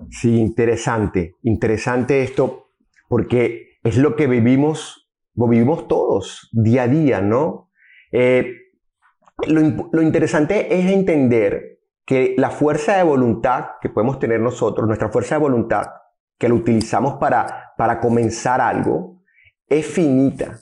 Sí, 0.09 0.39
interesante, 0.39 1.35
interesante 1.43 2.23
esto, 2.23 2.71
porque 3.07 3.77
es 3.83 3.95
lo 3.95 4.15
que 4.15 4.25
vivimos, 4.25 5.07
lo 5.35 5.47
vivimos 5.47 5.87
todos 5.87 6.49
día 6.51 6.83
a 6.83 6.87
día, 6.87 7.21
¿no? 7.21 7.69
Eh, 8.11 8.55
lo, 9.45 9.89
lo 9.91 10.01
interesante 10.01 10.79
es 10.79 10.91
entender 10.91 11.74
que 12.05 12.35
la 12.37 12.51
fuerza 12.51 12.97
de 12.97 13.03
voluntad 13.03 13.65
que 13.81 13.89
podemos 13.89 14.19
tener 14.19 14.39
nosotros, 14.39 14.87
nuestra 14.87 15.09
fuerza 15.09 15.35
de 15.35 15.41
voluntad, 15.41 15.87
que 16.37 16.47
la 16.47 16.55
utilizamos 16.55 17.15
para, 17.15 17.73
para 17.77 17.99
comenzar 17.99 18.61
algo, 18.61 19.23
es 19.67 19.85
finita. 19.85 20.59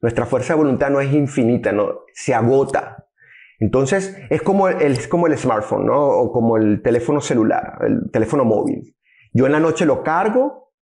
Nuestra 0.00 0.24
fuerza 0.24 0.54
de 0.54 0.58
voluntad 0.58 0.90
no 0.90 1.00
es 1.00 1.12
infinita, 1.12 1.72
no, 1.72 2.00
se 2.14 2.34
agota. 2.34 3.08
Entonces, 3.58 4.16
es 4.30 4.40
como 4.40 4.68
el, 4.68 4.80
es 4.80 5.06
como 5.06 5.26
el 5.26 5.36
smartphone, 5.36 5.84
¿no? 5.84 6.00
O 6.00 6.32
como 6.32 6.56
el 6.56 6.80
teléfono 6.80 7.20
celular, 7.20 7.78
el 7.82 8.10
teléfono 8.10 8.46
móvil. 8.46 8.96
Yo 9.34 9.44
en 9.44 9.52
la 9.52 9.60
noche 9.60 9.84
lo 9.84 10.02
cargo 10.02 10.72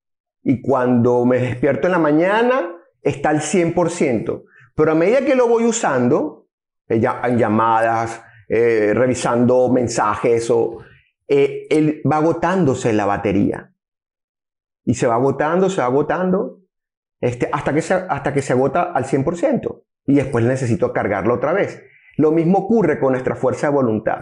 y 0.45 0.63
cuando 0.63 1.25
me 1.25 1.39
despierto 1.41 1.89
en 1.89 1.93
la 1.93 1.99
mañana 1.99 2.77
está 3.03 3.31
al 3.31 3.41
100%. 3.41 4.45
Pero 4.77 4.93
a 4.93 4.95
medida 4.95 5.25
que 5.25 5.35
lo 5.35 5.49
voy 5.49 5.65
usando, 5.65 6.47
eh, 6.89 7.03
en 7.25 7.39
llamadas, 7.39 8.23
eh, 8.49 8.93
revisando 8.95 9.71
mensajes, 9.71 10.51
o, 10.51 10.79
eh, 11.27 11.67
él 11.71 12.03
va 12.11 12.17
agotándose 12.17 12.93
la 12.93 13.07
batería. 13.07 13.73
Y 14.85 14.95
se 14.95 15.07
va 15.07 15.17
agotando, 15.17 15.69
se 15.69 15.81
va 15.81 15.87
agotando, 15.87 16.63
este, 17.21 17.49
hasta, 17.53 17.75
que 17.75 17.83
se, 17.83 17.95
hasta 17.95 18.33
que 18.33 18.43
se 18.43 18.53
agota 18.55 18.93
al 18.93 19.05
100%. 19.05 19.85
Y 20.07 20.15
después 20.15 20.45
necesito 20.45 20.93
cargarlo 20.93 21.35
otra 21.35 21.53
vez. 21.53 21.83
Lo 22.17 22.33
mismo 22.33 22.61
ocurre 22.61 22.99
con 22.99 23.13
nuestra 23.13 23.37
fuerza 23.37 23.69
de 23.69 23.75
voluntad. 23.75 24.21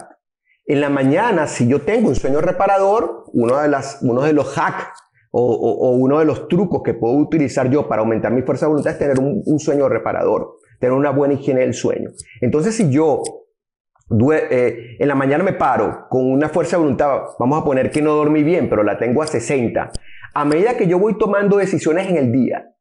En 0.64 0.80
la 0.80 0.90
mañana, 0.90 1.46
si 1.46 1.68
yo 1.68 1.82
tengo 1.82 2.08
un 2.08 2.16
sueño 2.16 2.40
reparador, 2.40 3.24
uno 3.32 3.58
de, 3.58 3.68
las, 3.68 4.00
uno 4.02 4.22
de 4.22 4.32
los 4.32 4.58
hacks 4.58 4.88
o, 5.30 5.90
uno 5.90 6.18
de 6.18 6.24
los 6.24 6.48
trucos 6.48 6.82
que 6.82 6.94
puedo 6.94 7.14
utilizar 7.14 7.70
yo 7.70 7.86
para 7.86 8.00
aumentar 8.00 8.32
mi 8.32 8.42
fuerza 8.42 8.66
de 8.66 8.70
voluntad 8.70 8.92
es 8.94 8.98
tener 8.98 9.20
un, 9.20 9.58
sueño 9.60 9.88
reparador, 9.88 10.56
tener 10.80 10.96
una 10.96 11.10
buena 11.10 11.34
higiene 11.34 11.60
del 11.60 11.74
sueño. 11.74 12.10
Entonces, 12.40 12.74
si 12.74 12.90
yo 12.90 13.22
eh, 14.10 14.96
en 14.98 15.08
la 15.08 15.14
mañana 15.14 15.42
me 15.42 15.52
paro 15.52 16.06
con 16.08 16.30
una 16.30 16.48
fuerza 16.48 16.76
de 16.76 16.82
voluntad, 16.82 17.22
vamos 17.38 17.60
a 17.60 17.64
poner 17.64 17.90
que 17.90 18.02
no 18.02 18.14
dormí 18.14 18.42
bien, 18.42 18.68
pero 18.68 18.82
la 18.82 18.98
tengo 18.98 19.22
a 19.22 19.26
60, 19.26 19.90
a 20.34 20.44
medida 20.44 20.76
que 20.76 20.86
yo 20.86 20.98
voy 20.98 21.18
tomando 21.18 21.56
decisiones 21.56 22.08
en 22.08 22.16
el 22.16 22.30
día, 22.30 22.72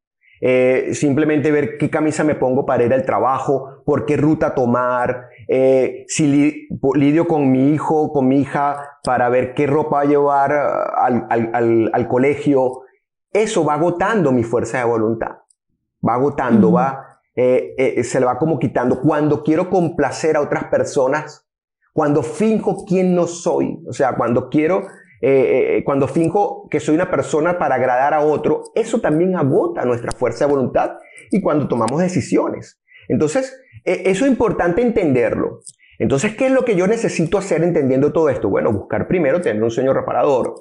eh, 0.42 0.90
simplemente 0.94 1.52
ver 1.52 1.78
qué 1.78 1.90
camisa 1.90 2.24
me 2.24 2.36
pongo 2.36 2.66
para 2.66 2.84
ir 2.84 2.94
al 2.94 3.06
trabajo, 3.06 3.82
por 3.86 4.06
qué 4.06 4.18
ruta 4.18 4.54
tomar, 4.54 5.30
eh, 5.48 6.04
si 6.08 6.68
lidio 6.96 7.28
con 7.28 7.52
mi 7.52 7.74
hijo, 7.74 8.12
con 8.12 8.28
mi 8.28 8.42
hija, 8.42 9.00
para 9.04 9.30
ver 9.30 9.54
qué 9.54 9.66
ropa 9.68 10.04
llevar 10.04 10.52
al, 10.52 11.26
al, 11.30 11.90
al, 11.94 12.08
colegio. 12.08 12.82
Eso 13.32 13.64
va 13.64 13.76
agotando 13.76 14.32
mi 14.32 14.44
fuerza 14.44 14.80
de 14.80 14.86
voluntad. 14.86 15.38
Va 16.08 16.16
agotando, 16.16 16.72
va, 16.72 17.15
eh, 17.36 18.04
se 18.04 18.20
le 18.20 18.26
va 18.26 18.38
como 18.38 18.60
quitando. 18.60 19.02
Cuando 19.02 19.44
quiero 19.44 19.70
complacer 19.70 20.38
a 20.38 20.42
otras 20.42 20.66
personas, 20.66 21.46
cuando 21.94 22.24
finjo 22.24 22.86
quién 22.86 23.16
no 23.16 23.28
soy, 23.28 23.80
o 23.88 23.94
sea, 23.94 24.16
cuando 24.16 24.50
quiero 24.50 24.84
eh, 25.28 25.78
eh, 25.78 25.84
cuando 25.84 26.08
finjo 26.08 26.68
que 26.70 26.80
soy 26.80 26.94
una 26.94 27.10
persona 27.10 27.58
para 27.58 27.76
agradar 27.76 28.14
a 28.14 28.20
otro, 28.20 28.64
eso 28.76 29.00
también 29.00 29.36
agota 29.36 29.86
nuestra 29.86 30.12
fuerza 30.12 30.46
de 30.46 30.52
voluntad 30.52 30.98
y 31.32 31.42
cuando 31.42 31.68
tomamos 31.68 32.02
decisiones. 32.02 32.80
Entonces, 33.08 33.60
e, 33.84 34.04
eso 34.06 34.26
es 34.26 34.32
importante 34.32 34.82
entenderlo. 34.82 35.62
Entonces, 35.98 36.36
¿qué 36.36 36.46
es 36.46 36.52
lo 36.52 36.64
que 36.64 36.76
yo 36.76 36.86
necesito 36.86 37.38
hacer 37.38 37.64
entendiendo 37.64 38.14
todo 38.14 38.30
esto? 38.30 38.50
Bueno, 38.50 38.72
buscar 38.72 39.08
primero 39.08 39.42
tener 39.42 39.64
un 39.64 39.72
sueño 39.72 39.94
reparador 39.94 40.54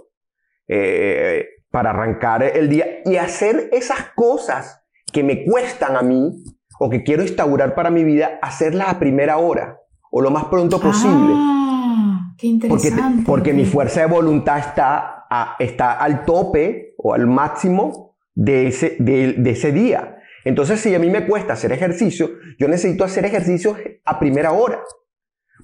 eh, 0.68 1.46
para 1.70 1.90
arrancar 1.90 2.44
el 2.44 2.68
día 2.70 2.86
y 3.04 3.16
hacer 3.16 3.68
esas 3.72 4.12
cosas 4.14 4.82
que 5.12 5.24
me 5.24 5.44
cuestan 5.44 5.96
a 5.96 6.02
mí 6.02 6.42
o 6.84 6.90
que 6.90 7.02
quiero 7.02 7.22
instaurar 7.22 7.74
para 7.74 7.90
mi 7.90 8.04
vida, 8.04 8.38
hacerlas 8.42 8.88
a 8.88 8.98
primera 8.98 9.38
hora 9.38 9.80
o 10.10 10.20
lo 10.20 10.30
más 10.30 10.44
pronto 10.44 10.78
posible. 10.78 11.32
Ah. 11.34 12.34
Qué 12.36 12.46
interesante. 12.46 13.22
Porque, 13.24 13.54
mi 13.54 13.64
fuerza 13.64 14.00
de 14.00 14.06
voluntad 14.06 14.58
está, 14.58 15.24
está 15.58 15.92
al 15.92 16.26
tope 16.26 16.94
o 16.98 17.14
al 17.14 17.26
máximo 17.26 18.18
de 18.34 18.66
ese, 18.66 18.96
de, 18.98 19.50
ese 19.50 19.72
día. 19.72 20.18
Entonces, 20.44 20.78
si 20.78 20.94
a 20.94 20.98
mí 20.98 21.08
me 21.08 21.26
cuesta 21.26 21.54
hacer 21.54 21.72
ejercicio, 21.72 22.32
yo 22.58 22.68
necesito 22.68 23.02
hacer 23.02 23.24
ejercicio 23.24 23.78
a 24.04 24.18
primera 24.18 24.52
hora. 24.52 24.82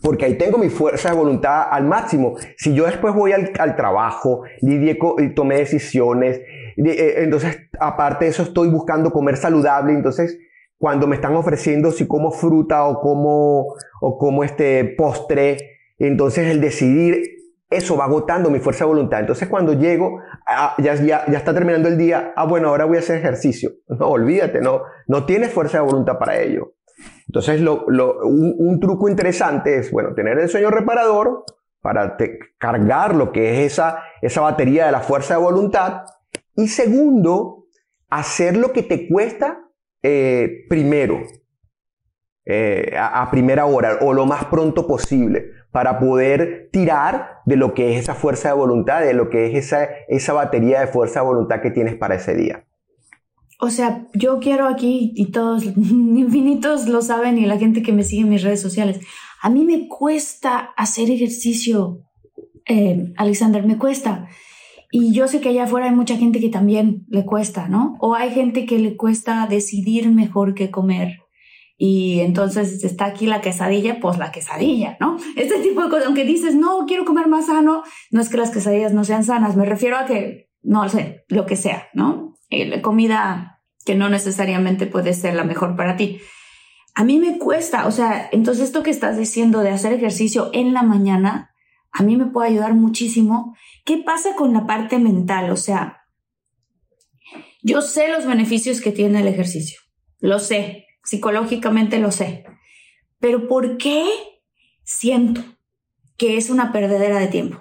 Porque 0.02 0.24
ahí 0.24 0.38
tengo 0.38 0.56
mi 0.56 0.70
fuerza 0.70 1.10
de 1.10 1.16
voluntad 1.16 1.68
al 1.70 1.84
máximo. 1.84 2.36
Si 2.56 2.72
yo 2.72 2.86
después 2.86 3.14
voy 3.14 3.32
al, 3.32 3.76
trabajo, 3.76 4.44
lidié 4.62 4.98
y 5.18 5.34
tomé 5.34 5.56
decisiones, 5.56 6.40
eh, 6.78 7.14
entonces 7.18 7.68
aparte 7.78 8.24
de 8.24 8.30
eso 8.30 8.42
estoy 8.42 8.70
buscando 8.70 9.10
comer 9.10 9.36
saludable, 9.36 9.92
entonces 9.92 10.38
cuando 10.80 11.06
me 11.06 11.16
están 11.16 11.36
ofreciendo 11.36 11.90
si 11.90 12.08
como 12.08 12.30
fruta 12.30 12.84
o 12.86 13.02
como, 13.02 13.74
o 14.00 14.16
como 14.16 14.44
este 14.44 14.82
postre, 14.96 15.58
entonces 15.98 16.48
el 16.48 16.62
decidir, 16.62 17.22
eso 17.68 17.98
va 17.98 18.06
agotando 18.06 18.48
mi 18.48 18.60
fuerza 18.60 18.84
de 18.84 18.88
voluntad. 18.88 19.20
Entonces 19.20 19.46
cuando 19.46 19.74
llego, 19.74 20.20
ah, 20.46 20.74
ya, 20.78 20.94
ya, 20.94 21.26
ya, 21.26 21.36
está 21.36 21.52
terminando 21.52 21.86
el 21.86 21.98
día, 21.98 22.32
ah, 22.34 22.46
bueno, 22.46 22.68
ahora 22.68 22.86
voy 22.86 22.96
a 22.96 23.00
hacer 23.00 23.18
ejercicio. 23.18 23.72
No, 23.88 24.08
olvídate, 24.08 24.62
no, 24.62 24.80
no 25.06 25.26
tienes 25.26 25.52
fuerza 25.52 25.76
de 25.76 25.84
voluntad 25.84 26.18
para 26.18 26.40
ello. 26.40 26.72
Entonces 27.26 27.60
lo, 27.60 27.84
lo, 27.88 28.26
un, 28.26 28.80
truco 28.80 29.06
interesante 29.10 29.76
es, 29.76 29.90
bueno, 29.90 30.14
tener 30.14 30.38
el 30.38 30.48
sueño 30.48 30.70
reparador 30.70 31.44
para 31.82 32.16
cargar 32.56 33.14
lo 33.14 33.32
que 33.32 33.52
es 33.52 33.72
esa, 33.72 33.98
esa 34.22 34.40
batería 34.40 34.86
de 34.86 34.92
la 34.92 35.00
fuerza 35.00 35.34
de 35.34 35.42
voluntad. 35.42 36.04
Y 36.56 36.68
segundo, 36.68 37.66
hacer 38.08 38.56
lo 38.56 38.72
que 38.72 38.82
te 38.82 39.06
cuesta 39.06 39.66
eh, 40.02 40.64
primero, 40.68 41.22
eh, 42.46 42.94
a, 42.98 43.30
primera 43.30 43.66
hora 43.66 43.98
o 44.00 44.12
lo 44.12 44.26
más 44.26 44.46
pronto 44.46 44.86
posible 44.86 45.52
para 45.70 45.98
poder 46.00 46.68
tirar 46.72 47.42
de 47.46 47.56
lo 47.56 47.74
que 47.74 47.92
es 47.92 48.00
esa 48.00 48.14
fuerza 48.14 48.48
de 48.48 48.54
voluntad, 48.54 49.02
de 49.02 49.14
lo 49.14 49.30
que 49.30 49.46
es 49.46 49.66
esa, 49.66 49.84
esa 50.08 50.32
batería 50.32 50.80
de 50.80 50.86
fuerza 50.86 51.20
de 51.20 51.26
voluntad 51.26 51.60
que 51.60 51.70
tienes 51.70 51.96
para 51.96 52.16
ese 52.16 52.34
día. 52.34 52.66
O 53.60 53.68
sea, 53.68 54.06
yo 54.14 54.40
quiero 54.40 54.66
aquí, 54.66 55.12
y 55.14 55.30
todos 55.30 55.64
infinitos 55.76 56.88
lo 56.88 57.02
saben, 57.02 57.38
y 57.38 57.46
la 57.46 57.58
gente 57.58 57.82
que 57.82 57.92
me 57.92 58.02
sigue 58.02 58.22
en 58.22 58.30
mis 58.30 58.42
redes 58.42 58.60
sociales, 58.60 59.00
a 59.42 59.50
mí 59.50 59.64
me 59.64 59.86
cuesta 59.86 60.70
hacer 60.76 61.10
ejercicio, 61.10 62.00
eh, 62.66 63.12
Alexander, 63.16 63.64
me 63.64 63.78
cuesta. 63.78 64.28
Y 64.90 65.12
yo 65.12 65.28
sé 65.28 65.40
que 65.40 65.50
allá 65.50 65.64
afuera 65.64 65.86
hay 65.86 65.94
mucha 65.94 66.16
gente 66.16 66.40
que 66.40 66.48
también 66.48 67.06
le 67.08 67.24
cuesta, 67.24 67.68
¿no? 67.68 67.96
O 68.00 68.14
hay 68.14 68.30
gente 68.30 68.66
que 68.66 68.78
le 68.78 68.96
cuesta 68.96 69.46
decidir 69.48 70.10
mejor 70.10 70.54
qué 70.54 70.70
comer 70.70 71.18
y 71.82 72.20
entonces 72.20 72.84
está 72.84 73.06
aquí 73.06 73.24
la 73.24 73.40
quesadilla, 73.40 74.00
pues 74.00 74.18
la 74.18 74.30
quesadilla, 74.30 74.98
¿no? 75.00 75.16
Este 75.34 75.60
tipo 75.60 75.82
de 75.82 75.88
cosas, 75.88 76.08
aunque 76.08 76.26
dices, 76.26 76.54
no, 76.54 76.84
quiero 76.86 77.06
comer 77.06 77.26
más 77.26 77.46
sano, 77.46 77.84
no 78.10 78.20
es 78.20 78.28
que 78.28 78.36
las 78.36 78.50
quesadillas 78.50 78.92
no 78.92 79.02
sean 79.02 79.24
sanas, 79.24 79.56
me 79.56 79.64
refiero 79.64 79.96
a 79.96 80.04
que, 80.04 80.50
no 80.62 80.86
sé, 80.90 81.24
lo 81.28 81.46
que 81.46 81.56
sea, 81.56 81.88
¿no? 81.94 82.34
La 82.50 82.82
comida 82.82 83.62
que 83.86 83.94
no 83.94 84.10
necesariamente 84.10 84.86
puede 84.86 85.14
ser 85.14 85.32
la 85.32 85.44
mejor 85.44 85.74
para 85.74 85.96
ti. 85.96 86.20
A 86.94 87.02
mí 87.02 87.18
me 87.18 87.38
cuesta, 87.38 87.86
o 87.86 87.90
sea, 87.92 88.28
entonces 88.30 88.64
esto 88.64 88.82
que 88.82 88.90
estás 88.90 89.16
diciendo 89.16 89.60
de 89.60 89.70
hacer 89.70 89.94
ejercicio 89.94 90.50
en 90.52 90.74
la 90.74 90.82
mañana, 90.82 91.49
a 91.92 92.02
mí 92.02 92.16
me 92.16 92.26
puede 92.26 92.50
ayudar 92.50 92.74
muchísimo. 92.74 93.56
¿Qué 93.84 93.98
pasa 93.98 94.34
con 94.36 94.52
la 94.52 94.66
parte 94.66 94.98
mental? 94.98 95.50
O 95.50 95.56
sea, 95.56 96.02
yo 97.62 97.82
sé 97.82 98.08
los 98.08 98.26
beneficios 98.26 98.80
que 98.80 98.92
tiene 98.92 99.20
el 99.20 99.28
ejercicio, 99.28 99.80
lo 100.20 100.38
sé, 100.38 100.86
psicológicamente 101.04 101.98
lo 101.98 102.10
sé. 102.10 102.44
Pero 103.18 103.48
¿por 103.48 103.76
qué 103.76 104.06
siento 104.82 105.42
que 106.16 106.36
es 106.36 106.50
una 106.50 106.72
perdedera 106.72 107.18
de 107.18 107.28
tiempo? 107.28 107.58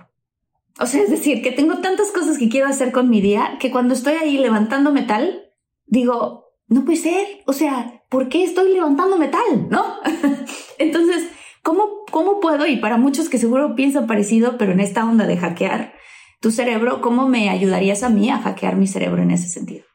O 0.80 0.86
sea, 0.86 1.04
es 1.04 1.10
decir, 1.10 1.42
que 1.42 1.52
tengo 1.52 1.80
tantas 1.80 2.12
cosas 2.12 2.38
que 2.38 2.48
quiero 2.48 2.68
hacer 2.68 2.94
con 2.94 3.10
mi 3.10 3.20
día 3.20 3.58
que 3.60 3.72
cuando 3.72 3.94
estoy 3.94 4.14
ahí 4.14 4.38
levantando 4.38 4.94
metal, 4.94 5.52
digo, 5.86 6.54
no 6.68 6.86
puede 6.86 6.98
ser. 6.98 7.28
O 7.46 7.54
sea, 7.54 8.04
¿por 8.10 8.30
qué 8.30 8.44
estoy 8.44 8.74
levantando 8.74 9.18
metal? 9.18 9.68
¿No? 9.70 9.98
Entonces, 10.78 11.30
¿cómo, 11.64 11.99
¿cómo 12.10 12.40
puedo? 12.40 12.66
Y 12.68 12.78
para 12.78 12.98
muchos 12.98 13.30
que 13.30 13.38
seguro 13.38 13.76
piensan 13.76 14.08
parecido, 14.08 14.58
pero 14.58 14.72
en 14.72 14.80
esta 14.80 15.04
onda 15.04 15.26
de 15.28 15.38
hackear 15.38 15.94
tu 16.42 16.52
cerebro, 16.52 17.02
¿cómo 17.02 17.28
me 17.28 17.50
ayudarías 17.50 18.04
a 18.04 18.10
mí 18.10 18.30
a 18.30 18.40
hackear 18.40 18.76
mi 18.76 18.88
cerebro 18.88 19.22
en 19.22 19.32
ese 19.32 19.48
sentido? 19.48 19.86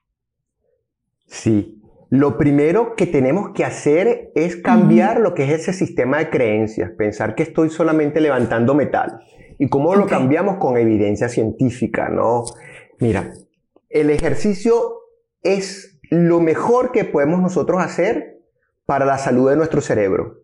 Sí, 1.26 1.80
Lo 2.10 2.38
primero 2.38 2.94
que 2.94 3.06
tenemos 3.06 3.50
que 3.54 3.64
hacer 3.64 4.30
es 4.36 4.56
cambiar 4.56 5.18
lo 5.18 5.34
que 5.34 5.44
es 5.44 5.50
ese 5.50 5.72
sistema 5.72 6.18
de 6.18 6.30
creencias, 6.30 6.92
pensar 6.96 7.34
que 7.34 7.42
estoy 7.42 7.70
solamente 7.70 8.20
levantando 8.20 8.74
metal. 8.74 9.18
¿Y 9.58 9.68
cómo 9.68 9.96
lo 9.96 10.06
cambiamos 10.06 10.58
con 10.58 10.76
evidencia 10.76 11.28
científica? 11.28 12.08
¿no? 12.10 12.44
Mira, 13.00 13.32
el 13.88 14.10
ejercicio 14.10 15.00
es 15.42 15.98
lo 16.10 16.40
mejor 16.40 16.92
que 16.92 17.04
podemos 17.04 17.40
nosotros 17.40 17.82
hacer 17.82 18.38
para 18.86 19.04
la 19.06 19.18
salud 19.18 19.50
de 19.50 19.56
nuestro 19.56 19.80
cerebro. 19.80 20.43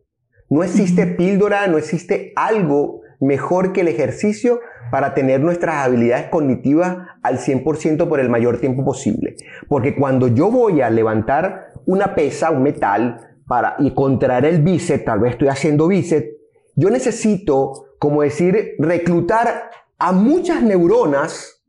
No 0.50 0.64
existe 0.64 1.06
píldora, 1.06 1.68
no 1.68 1.78
existe 1.78 2.32
algo 2.34 3.02
mejor 3.20 3.72
que 3.72 3.82
el 3.82 3.88
ejercicio 3.88 4.60
para 4.90 5.14
tener 5.14 5.40
nuestras 5.40 5.86
habilidades 5.86 6.26
cognitivas 6.28 6.98
al 7.22 7.38
100% 7.38 8.08
por 8.08 8.18
el 8.18 8.28
mayor 8.28 8.58
tiempo 8.58 8.84
posible. 8.84 9.36
Porque 9.68 9.94
cuando 9.94 10.26
yo 10.26 10.50
voy 10.50 10.80
a 10.80 10.90
levantar 10.90 11.72
una 11.86 12.16
pesa, 12.16 12.50
un 12.50 12.64
metal, 12.64 13.28
para, 13.46 13.76
y 13.78 13.94
contraer 13.94 14.44
el 14.44 14.62
bíceps, 14.62 15.04
tal 15.04 15.20
vez 15.20 15.32
estoy 15.32 15.48
haciendo 15.48 15.86
bíceps, 15.86 16.28
yo 16.74 16.90
necesito, 16.90 17.94
como 18.00 18.22
decir, 18.22 18.74
reclutar 18.78 19.70
a 19.98 20.12
muchas 20.12 20.62
neuronas, 20.62 21.62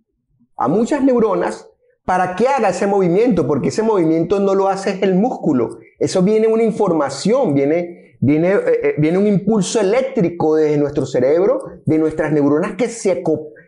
a 0.58 0.68
muchas 0.68 1.04
neuronas, 1.04 1.70
para 2.04 2.36
que 2.36 2.48
haga 2.48 2.70
ese 2.70 2.88
movimiento, 2.88 3.46
porque 3.46 3.70
ese 3.70 3.84
movimiento 3.84 4.40
no 4.40 4.56
lo 4.56 4.70
hace 4.70 5.00
el 5.04 5.14
músculo. 5.14 5.78
Eso 6.00 6.24
viene 6.24 6.48
una 6.48 6.64
información, 6.64 7.54
viene 7.54 8.11
Viene, 8.24 8.52
eh, 8.54 8.62
eh, 8.84 8.96
viene 9.00 9.18
un 9.18 9.26
impulso 9.26 9.82
eléctrico 9.82 10.56
desde 10.56 10.78
nuestro 10.78 11.08
cerebro, 11.08 11.60
de 11.86 11.98
nuestras 11.98 12.32
neuronas 12.32 12.74
que 12.76 12.88
se, 12.88 13.24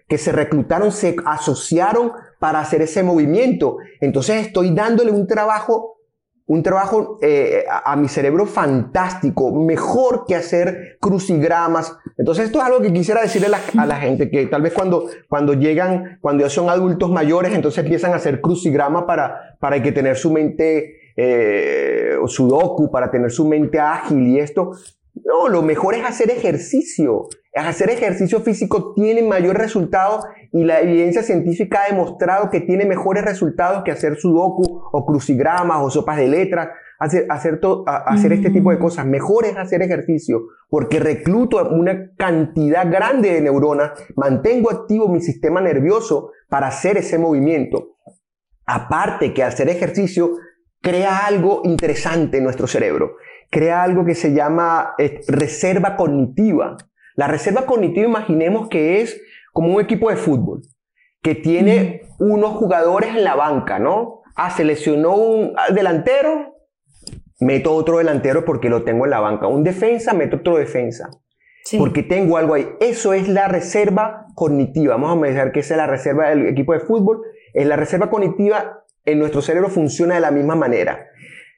que 0.08 0.18
se 0.20 0.32
reclutaron, 0.32 0.92
se 0.92 1.16
asociaron 1.26 2.12
para 2.40 2.60
hacer 2.60 2.84
ese 2.84 3.02
movimiento. 3.02 3.78
Entonces 4.00 4.46
estoy 4.46 4.70
dándole 4.70 5.10
un 5.10 5.26
trabajo, 5.26 5.98
un 6.46 6.62
trabajo 6.62 7.18
eh, 7.24 7.66
a, 7.68 7.96
mi 7.96 8.08
cerebro 8.08 8.46
fantástico, 8.46 9.52
mejor 9.52 10.26
que 10.28 10.36
hacer 10.36 10.98
crucigramas. 11.02 11.98
Entonces 12.16 12.46
esto 12.46 12.60
es 12.60 12.66
algo 12.66 12.80
que 12.80 12.94
quisiera 12.94 13.24
decirle 13.24 13.48
a 13.48 13.86
la, 13.88 13.96
gente, 13.96 14.30
que 14.30 14.46
tal 14.46 14.62
vez 14.62 14.74
cuando, 14.74 15.10
cuando 15.28 15.56
llegan, 15.56 16.20
cuando 16.22 16.44
ya 16.44 16.50
son 16.52 16.70
adultos 16.70 17.10
mayores, 17.10 17.56
entonces 17.56 17.84
empiezan 17.84 18.14
a 18.14 18.18
hacer 18.18 18.40
crucigramas 18.40 19.06
para, 19.06 19.58
para 19.60 19.82
que 19.82 19.92
tener 19.92 20.16
su 20.16 20.32
mente 20.32 21.00
eh, 21.16 22.18
sudoku 22.28 22.90
para 22.92 23.12
tener 23.12 23.32
su 23.32 23.48
mente 23.48 23.80
ágil 23.80 24.28
y 24.28 24.40
esto. 24.40 24.72
No, 25.14 25.48
lo 25.48 25.62
mejor 25.62 25.94
es 25.94 26.04
hacer 26.06 26.32
ejercicio. 26.32 27.28
Hacer 27.56 27.92
ejercicio 27.92 28.40
físico 28.40 28.94
tiene 28.96 29.22
mayor 29.22 29.58
resultado 29.58 30.26
y 30.52 30.64
la 30.64 30.82
evidencia 30.82 31.22
científica 31.22 31.84
ha 31.84 31.92
demostrado 31.92 32.50
que 32.50 32.62
tiene 32.62 32.86
mejores 32.86 33.24
resultados 33.24 33.84
que 33.84 33.92
hacer 33.92 34.16
sudoku 34.18 34.82
o 34.92 35.06
crucigramas 35.06 35.78
o 35.82 35.90
sopas 35.92 36.18
de 36.18 36.28
letras. 36.28 36.70
Hacer, 37.00 37.26
hacer, 37.30 37.60
hacer 37.86 38.34
este 38.34 38.50
tipo 38.50 38.72
de 38.72 38.78
mm. 38.78 38.80
cosas. 38.80 39.06
Mejor 39.06 39.46
es 39.46 39.58
hacer 39.58 39.82
ejercicio 39.82 40.44
porque 40.70 41.00
recluto 41.00 41.58
una 41.70 42.12
cantidad 42.16 42.90
grande 42.90 43.34
de 43.34 43.42
neuronas, 43.42 43.92
mantengo 44.16 44.72
activo 44.72 45.10
mi 45.10 45.22
sistema 45.22 45.60
nervioso 45.60 46.32
para 46.50 46.68
hacer 46.68 46.98
ese 46.98 47.20
movimiento. 47.20 47.98
Aparte 48.66 49.34
que 49.34 49.44
hacer 49.44 49.70
ejercicio 49.70 50.32
crea 50.84 51.26
algo 51.26 51.62
interesante 51.64 52.38
en 52.38 52.44
nuestro 52.44 52.68
cerebro. 52.68 53.16
Crea 53.50 53.84
algo 53.84 54.06
que 54.06 54.16
se 54.16 54.34
llama 54.34 54.94
eh, 55.00 55.22
reserva 55.28 55.96
cognitiva. 55.96 56.78
La 57.16 57.28
reserva 57.28 57.66
cognitiva, 57.66 58.06
imaginemos 58.06 58.68
que 58.68 59.02
es 59.02 59.20
como 59.54 59.74
un 59.74 59.82
equipo 59.82 60.10
de 60.10 60.18
fútbol 60.18 60.62
que 61.22 61.36
tiene 61.36 62.02
unos 62.20 62.52
jugadores 62.56 63.16
en 63.16 63.24
la 63.24 63.36
banca, 63.36 63.80
¿no? 63.80 64.24
Ah, 64.36 64.52
se 64.52 64.66
lesionó 64.66 65.16
un 65.16 65.54
delantero, 65.74 66.58
meto 67.40 67.74
otro 67.74 68.00
delantero 68.00 68.44
porque 68.44 68.68
lo 68.68 68.84
tengo 68.84 69.06
en 69.06 69.12
la 69.12 69.22
banca. 69.22 69.48
Un 69.48 69.64
defensa, 69.64 70.14
meto 70.14 70.38
otro 70.38 70.58
defensa. 70.58 71.10
Porque 71.78 72.04
tengo 72.04 72.36
algo 72.36 72.56
ahí. 72.56 72.68
Eso 72.82 73.14
es 73.14 73.30
la 73.30 73.48
reserva 73.48 74.26
cognitiva. 74.36 74.96
Vamos 74.96 75.18
a 75.18 75.22
pensar 75.22 75.54
que 75.54 75.62
esa 75.62 75.76
es 75.76 75.78
la 75.78 75.88
reserva 75.88 76.28
del 76.30 76.48
equipo 76.48 76.74
de 76.74 76.82
fútbol. 76.82 77.22
Es 77.54 77.66
la 77.66 77.78
reserva 77.78 78.10
cognitiva 78.10 78.83
en 79.06 79.20
nuestro 79.20 79.42
cerebro 79.42 79.70
funciona 79.70 80.16
de 80.16 80.22
la 80.22 80.32
misma 80.32 80.56
manera. 80.56 81.08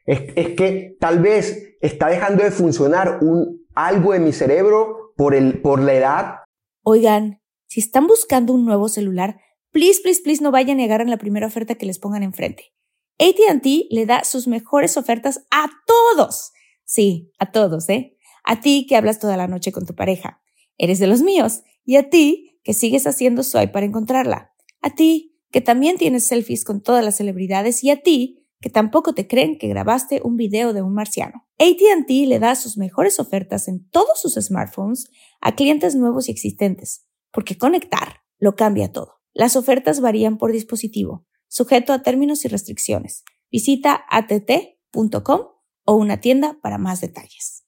Es, 0.05 0.49
que 0.55 0.95
tal 0.99 1.19
vez 1.19 1.77
está 1.81 2.07
dejando 2.07 2.43
de 2.43 2.51
funcionar 2.51 3.19
un, 3.21 3.65
algo 3.73 4.13
de 4.13 4.19
mi 4.19 4.33
cerebro 4.33 5.13
por, 5.15 5.33
el, 5.33 5.61
por 5.61 5.81
la 5.81 5.93
edad. 5.93 6.35
Oigan, 6.83 7.41
si 7.67 7.79
están 7.79 8.07
buscando 8.07 8.53
un 8.53 8.65
nuevo 8.65 8.87
celular, 8.87 9.39
please, 9.71 10.01
please, 10.01 10.21
please 10.23 10.43
no 10.43 10.51
vayan 10.51 10.77
a 10.77 10.81
negar 10.81 11.01
en 11.01 11.09
la 11.09 11.17
primera 11.17 11.47
oferta 11.47 11.75
que 11.75 11.85
les 11.85 11.99
pongan 11.99 12.23
enfrente. 12.23 12.73
ATT 13.19 13.65
le 13.89 14.05
da 14.05 14.23
sus 14.23 14.47
mejores 14.47 14.97
ofertas 14.97 15.45
a 15.49 15.69
todos. 15.85 16.51
Sí, 16.83 17.31
a 17.39 17.51
todos, 17.51 17.89
¿eh? 17.89 18.17
A 18.43 18.61
ti 18.61 18.85
que 18.87 18.95
hablas 18.95 19.19
toda 19.19 19.37
la 19.37 19.47
noche 19.47 19.71
con 19.71 19.85
tu 19.85 19.95
pareja. 19.95 20.41
Eres 20.77 20.99
de 20.99 21.07
los 21.07 21.21
míos. 21.21 21.63
Y 21.83 21.95
a 21.95 22.09
ti 22.09 22.59
que 22.63 22.73
sigues 22.73 23.07
haciendo 23.07 23.43
swipe 23.43 23.69
para 23.69 23.85
encontrarla. 23.85 24.53
A 24.81 24.91
ti 24.91 25.34
que 25.51 25.61
también 25.61 25.97
tienes 25.97 26.25
selfies 26.25 26.65
con 26.65 26.81
todas 26.81 27.03
las 27.03 27.17
celebridades 27.17 27.83
y 27.83 27.89
a 27.89 28.01
ti, 28.01 28.45
que 28.61 28.69
tampoco 28.69 29.13
te 29.13 29.27
creen 29.27 29.57
que 29.57 29.67
grabaste 29.67 30.21
un 30.23 30.37
video 30.37 30.73
de 30.73 30.81
un 30.81 30.93
marciano. 30.93 31.45
ATT 31.59 32.09
le 32.09 32.39
da 32.39 32.55
sus 32.55 32.77
mejores 32.77 33.19
ofertas 33.19 33.67
en 33.67 33.87
todos 33.89 34.19
sus 34.19 34.33
smartphones 34.33 35.09
a 35.41 35.55
clientes 35.55 35.95
nuevos 35.95 36.27
y 36.27 36.31
existentes, 36.31 37.05
porque 37.31 37.57
conectar 37.57 38.21
lo 38.39 38.55
cambia 38.55 38.91
todo. 38.91 39.21
Las 39.33 39.55
ofertas 39.55 39.99
varían 39.99 40.37
por 40.37 40.51
dispositivo, 40.51 41.25
sujeto 41.47 41.93
a 41.93 42.01
términos 42.01 42.45
y 42.45 42.47
restricciones. 42.47 43.23
Visita 43.51 44.03
att.com 44.09 45.41
o 45.85 45.93
una 45.93 46.19
tienda 46.19 46.57
para 46.61 46.77
más 46.77 47.01
detalles. 47.01 47.63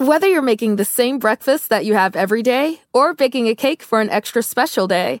Whether 0.00 0.26
you're 0.26 0.42
making 0.42 0.76
the 0.76 0.84
same 0.84 1.18
breakfast 1.18 1.68
that 1.70 1.84
you 1.84 1.94
have 1.94 2.16
every 2.16 2.42
day 2.42 2.80
or 2.92 3.14
baking 3.14 3.48
a 3.48 3.54
cake 3.54 3.82
for 3.82 4.00
an 4.00 4.10
extra 4.10 4.42
special 4.42 4.88
day, 4.88 5.20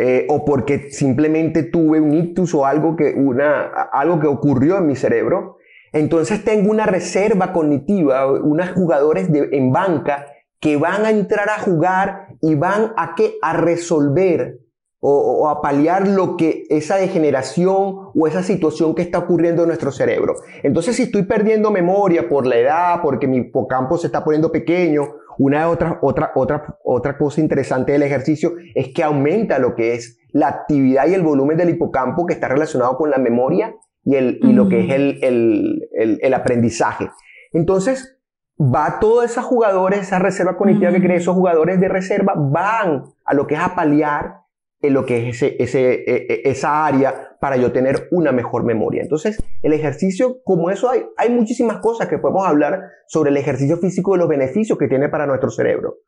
Eh, 0.00 0.26
o 0.28 0.44
porque 0.44 0.92
simplemente 0.92 1.64
tuve 1.64 2.00
un 2.00 2.14
ictus 2.14 2.54
o 2.54 2.64
algo 2.64 2.94
que, 2.94 3.14
una, 3.16 3.62
algo 3.92 4.20
que 4.20 4.28
ocurrió 4.28 4.78
en 4.78 4.86
mi 4.86 4.94
cerebro. 4.94 5.56
Entonces 5.92 6.44
tengo 6.44 6.70
una 6.70 6.86
reserva 6.86 7.52
cognitiva, 7.52 8.30
unos 8.30 8.70
jugadores 8.70 9.32
de, 9.32 9.48
en 9.50 9.72
banca 9.72 10.26
que 10.60 10.76
van 10.76 11.04
a 11.04 11.10
entrar 11.10 11.50
a 11.50 11.58
jugar 11.58 12.28
y 12.40 12.54
van 12.54 12.92
a, 12.96 13.16
¿qué? 13.16 13.38
a 13.42 13.54
resolver 13.54 14.60
o, 15.00 15.10
o, 15.10 15.48
a 15.48 15.60
paliar 15.60 16.06
lo 16.06 16.36
que 16.36 16.66
esa 16.70 16.94
degeneración 16.94 18.10
o 18.14 18.26
esa 18.28 18.44
situación 18.44 18.94
que 18.94 19.02
está 19.02 19.18
ocurriendo 19.18 19.62
en 19.62 19.68
nuestro 19.68 19.90
cerebro. 19.90 20.36
Entonces, 20.62 20.94
si 20.94 21.04
estoy 21.04 21.24
perdiendo 21.24 21.72
memoria 21.72 22.28
por 22.28 22.46
la 22.46 22.56
edad, 22.56 23.00
porque 23.02 23.26
mi 23.26 23.38
hipocampo 23.38 23.98
se 23.98 24.06
está 24.06 24.22
poniendo 24.22 24.52
pequeño 24.52 25.08
una 25.38 25.68
otra, 25.68 25.98
otra, 26.02 26.32
otra, 26.34 26.78
otra 26.84 27.16
cosa 27.16 27.40
interesante 27.40 27.92
del 27.92 28.02
ejercicio 28.02 28.54
es 28.74 28.92
que 28.92 29.02
aumenta 29.02 29.58
lo 29.58 29.74
que 29.74 29.94
es 29.94 30.18
la 30.32 30.48
actividad 30.48 31.06
y 31.06 31.14
el 31.14 31.22
volumen 31.22 31.56
del 31.56 31.70
hipocampo 31.70 32.26
que 32.26 32.34
está 32.34 32.48
relacionado 32.48 32.96
con 32.96 33.10
la 33.10 33.18
memoria 33.18 33.74
y, 34.04 34.16
el, 34.16 34.40
y 34.42 34.52
lo 34.52 34.68
que 34.68 34.80
es 34.80 34.90
el, 34.92 35.18
el, 35.22 36.18
el, 36.20 36.34
aprendizaje. 36.34 37.08
Entonces, 37.52 38.18
va 38.58 38.98
todos 39.00 39.24
esos 39.24 39.44
jugadores, 39.44 40.00
esa 40.00 40.18
reserva 40.18 40.56
cognitiva 40.56 40.90
que 40.90 41.00
creen 41.00 41.20
esos 41.20 41.34
jugadores 41.34 41.80
de 41.80 41.88
reserva, 41.88 42.34
van 42.36 43.04
a 43.24 43.34
lo 43.34 43.46
que 43.46 43.54
es 43.54 43.60
a 43.60 43.74
paliar 43.74 44.40
en 44.80 44.94
lo 44.94 45.04
que 45.04 45.28
es 45.28 45.42
ese, 45.42 46.04
e, 46.06 46.26
e, 46.28 46.42
esa 46.44 46.86
área 46.86 47.36
para 47.40 47.56
yo 47.56 47.72
tener 47.72 48.08
una 48.10 48.32
mejor 48.32 48.64
memoria. 48.64 49.02
Entonces, 49.02 49.42
el 49.62 49.72
ejercicio, 49.72 50.38
como 50.44 50.70
eso 50.70 50.90
hay, 50.90 51.04
hay 51.16 51.30
muchísimas 51.30 51.78
cosas 51.78 52.08
que 52.08 52.18
podemos 52.18 52.46
hablar 52.46 52.82
sobre 53.06 53.30
el 53.30 53.36
ejercicio 53.36 53.78
físico 53.78 54.14
y 54.14 54.18
los 54.18 54.28
beneficios 54.28 54.78
que 54.78 54.88
tiene 54.88 55.08
para 55.08 55.26
nuestro 55.26 55.50
cerebro. 55.50 55.98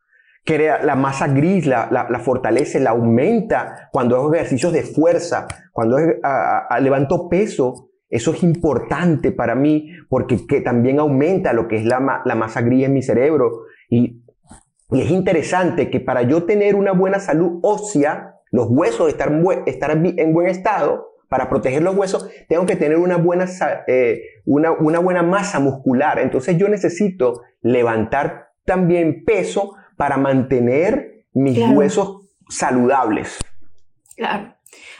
Crea 0.45 0.83
la 0.83 0.95
masa 0.95 1.29
gris, 1.29 1.67
la, 1.67 1.89
la, 1.91 2.19
fortalece, 2.19 2.81
la 2.81 2.91
aumenta 2.91 3.91
cuando 3.93 4.17
hago 4.17 4.33
ejercicios 4.35 4.73
de 4.73 4.83
fuerza, 4.83 5.47
cuando 5.73 5.99
levanto 6.81 7.29
peso. 7.29 7.91
Eso 8.09 8.33
es 8.33 8.43
importante 8.43 9.33
para 9.33 9.55
mí 9.55 9.93
porque 10.09 10.47
que 10.47 10.63
también 10.63 10.99
aumenta 10.99 11.53
lo 11.53 11.69
que 11.69 11.77
es 11.77 11.85
la, 11.85 12.23
la 12.25 12.35
masa 12.35 12.63
gris 12.63 12.87
en 12.87 12.95
mi 12.95 13.03
cerebro. 13.03 13.65
Y, 13.89 14.25
y 14.91 15.03
es 15.03 15.11
interesante 15.11 15.91
que 15.91 16.01
para 16.01 16.23
yo 16.23 16.45
tener 16.45 16.75
una 16.75 16.93
buena 16.93 17.21
salud 17.21 17.61
ósea, 17.63 18.40
los 18.51 18.67
huesos 18.69 19.09
estar, 19.09 19.33
estar 19.67 19.91
en 19.91 20.33
buen 20.33 20.49
estado, 20.49 21.11
para 21.31 21.49
proteger 21.49 21.81
los 21.83 21.97
huesos, 21.97 22.29
tengo 22.49 22.67
que 22.67 22.75
tener 22.75 22.99
una 22.99 23.17
buena, 23.17 23.47
eh, 23.87 24.21
una, 24.45 24.73
una 24.73 24.99
buena 24.99 25.23
masa 25.23 25.61
muscular. 25.61 26.19
Entonces 26.19 26.59
yo 26.59 26.69
necesito 26.69 27.43
levantar 27.63 28.49
también 28.65 29.25
peso 29.25 29.77
para 29.97 30.17
mantener 30.17 31.25
mis 31.33 31.57
huesos 31.73 32.29
saludables. 32.49 33.39
Claro. 34.17 34.57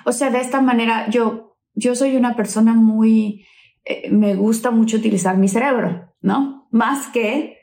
O 0.07 0.13
sea, 0.13 0.31
de 0.31 0.39
esta 0.39 0.61
manera 0.61 1.11
yo, 1.11 1.57
yo 1.75 1.97
soy 1.97 2.17
una 2.17 2.37
persona 2.37 2.75
muy, 2.75 3.45
eh, 3.85 4.09
me 4.11 4.37
gusta 4.37 4.71
mucho 4.71 4.99
utilizar 4.99 5.37
mi 5.37 5.49
cerebro, 5.49 6.13
¿no? 6.21 6.69
Más 6.71 7.09
que 7.09 7.57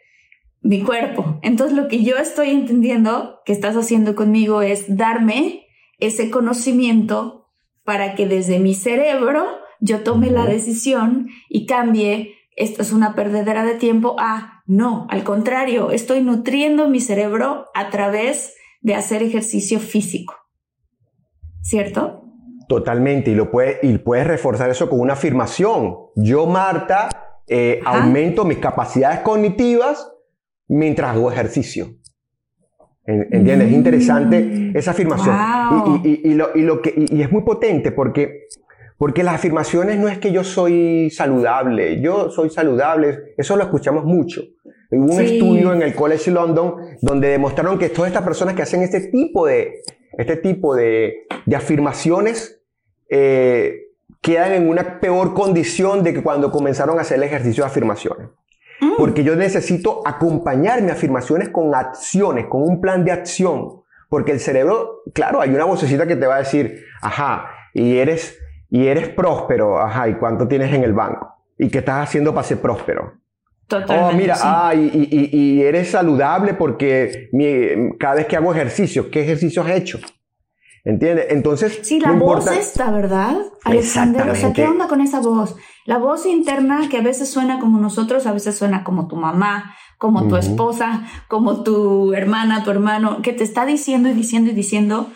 mi 0.62 0.84
cuerpo. 0.84 1.40
Entonces 1.42 1.78
lo 1.78 1.88
que 1.88 2.04
yo 2.04 2.18
estoy 2.18 2.50
entendiendo 2.50 3.40
que 3.46 3.54
estás 3.54 3.78
haciendo 3.78 4.14
conmigo 4.14 4.62
es 4.62 4.98
darme 4.98 5.67
ese 6.00 6.30
conocimiento 6.30 7.48
para 7.84 8.16
que 8.16 8.28
desde 8.28 8.60
mi 8.60 8.74
cerebro 8.74 9.46
yo 9.80 10.04
tome 10.04 10.30
la 10.30 10.46
decisión 10.46 11.30
y 11.50 11.66
cambie, 11.66 12.36
esto 12.56 12.82
es 12.82 12.92
una 12.92 13.16
perdedera 13.16 13.64
de 13.64 13.76
tiempo, 13.76 14.16
a 14.20 14.64
no, 14.66 15.08
al 15.10 15.24
contrario, 15.24 15.92
estoy 15.92 16.22
nutriendo 16.22 16.90
mi 16.90 17.00
cerebro 17.00 17.68
a 17.74 17.90
través 17.90 18.56
de 18.82 18.96
hacer 18.96 19.24
ejercicio 19.24 19.80
físico. 19.80 20.36
¿Cierto? 21.62 22.24
Totalmente, 22.68 23.32
y, 23.32 23.36
lo 23.36 23.50
puede, 23.50 23.80
y 23.82 23.98
puedes 23.98 24.28
reforzar 24.28 24.70
eso 24.70 24.90
con 24.90 25.00
una 25.00 25.14
afirmación. 25.14 25.96
Yo, 26.16 26.46
Marta, 26.48 27.10
eh, 27.48 27.80
aumento 27.86 28.44
mis 28.44 28.58
capacidades 28.58 29.22
cognitivas 29.22 30.12
mientras 30.68 31.12
hago 31.12 31.32
ejercicio. 31.32 31.88
¿Entiendes? 33.08 33.70
Es 33.70 33.74
interesante 33.74 34.42
mm. 34.42 34.78
esa 34.78 34.92
afirmación. 34.92 35.36
Y, 36.04 36.34
lo, 36.34 36.82
que, 36.82 36.94
y, 37.10 37.22
es 37.22 37.32
muy 37.32 37.44
potente 37.44 37.94
porque, 37.94 38.48
porque 38.98 39.24
las 39.24 39.36
afirmaciones 39.36 39.98
no 39.98 40.10
es 40.10 40.18
que 40.18 40.34
yo 40.34 40.44
soy 40.44 41.10
saludable, 41.10 42.02
yo 42.02 42.30
soy 42.30 42.50
saludable, 42.50 43.34
eso 43.38 43.56
lo 43.56 43.64
escuchamos 43.64 44.04
mucho. 44.04 44.42
Hubo 44.92 45.16
un 45.16 45.22
estudio 45.22 45.74
en 45.74 45.82
el 45.82 45.96
College 45.96 46.32
London 46.32 46.76
donde 47.02 47.30
demostraron 47.30 47.80
que 47.80 47.90
todas 47.90 48.10
estas 48.10 48.24
personas 48.24 48.56
que 48.56 48.62
hacen 48.62 48.82
este 48.82 49.00
tipo 49.10 49.46
de, 49.46 49.82
este 50.18 50.36
tipo 50.36 50.76
de, 50.76 51.28
de 51.46 51.56
afirmaciones 51.56 52.62
eh, 53.10 53.88
quedan 54.22 54.52
en 54.52 54.68
una 54.68 55.00
peor 55.00 55.34
condición 55.34 56.04
de 56.04 56.14
que 56.14 56.24
cuando 56.24 56.52
comenzaron 56.52 56.98
a 57.00 57.02
hacer 57.02 57.18
el 57.18 57.24
ejercicio 57.24 57.64
de 57.64 57.70
afirmaciones. 57.70 58.28
Mm. 58.80 58.94
Porque 58.98 59.24
yo 59.24 59.36
necesito 59.36 60.02
acompañar 60.06 60.82
mis 60.82 60.92
afirmaciones 60.92 61.50
con 61.50 61.74
acciones, 61.74 62.46
con 62.48 62.64
un 62.64 62.82
plan 62.82 63.04
de 63.04 63.12
acción. 63.12 63.82
Porque 64.10 64.32
el 64.32 64.40
cerebro, 64.40 65.02
claro, 65.14 65.42
hay 65.42 65.50
una 65.50 65.66
vocecita 65.66 66.08
que 66.08 66.16
te 66.16 66.28
va 66.28 66.36
a 66.36 66.40
decir, 66.40 66.84
ajá, 67.02 67.50
y 67.74 67.98
eres, 67.98 68.40
y 68.70 68.88
eres 68.88 69.10
próspero, 69.10 69.80
ajá, 69.80 70.08
¿y 70.08 70.16
cuánto 70.16 70.48
tienes 70.48 70.74
en 70.74 70.84
el 70.84 70.94
banco? 70.94 71.36
¿Y 71.58 71.70
qué 71.70 71.80
estás 71.80 72.08
haciendo 72.08 72.34
para 72.34 72.48
ser 72.48 72.60
próspero? 72.60 73.14
Totalmente. 73.68 74.14
Oh, 74.14 74.18
mira, 74.18 74.36
ah, 74.42 74.74
y, 74.74 74.90
y, 75.12 75.62
eres 75.62 75.92
saludable 75.92 76.54
porque 76.54 77.30
cada 78.00 78.16
vez 78.16 78.26
que 78.26 78.38
hago 78.38 78.54
ejercicio, 78.54 79.12
¿qué 79.12 79.24
ejercicio 79.24 79.62
has 79.62 79.72
hecho? 79.72 80.00
¿Entiendes? 80.84 81.28
Entonces. 81.30 81.80
Sí, 81.84 82.00
la 82.00 82.14
voz 82.14 82.48
esta, 82.48 82.92
¿verdad? 82.92 83.38
Alexander, 83.64 84.30
o 84.30 84.36
sea, 84.36 84.54
¿qué 84.54 84.66
onda 84.66 84.88
con 84.88 85.02
esa 85.02 85.20
voz? 85.20 85.56
La 85.86 85.98
voz 85.98 86.26
interna 86.26 86.88
que 86.90 86.98
a 86.98 87.02
veces 87.02 87.30
suena 87.30 87.60
como 87.60 87.80
nosotros, 87.80 88.26
a 88.26 88.34
veces 88.34 88.58
suena 88.58 88.84
como 88.84 89.08
tu 89.08 89.16
mamá, 89.16 89.76
como 89.98 90.28
tu 90.28 90.36
esposa, 90.36 91.08
como 91.28 91.64
tu 91.64 92.14
hermana, 92.14 92.64
tu 92.64 92.72
hermano, 92.72 93.22
que 93.22 93.34
te 93.34 93.44
está 93.44 93.66
diciendo 93.66 94.10
y 94.10 94.14
diciendo 94.14 94.52
y 94.52 94.54
diciendo. 94.54 95.10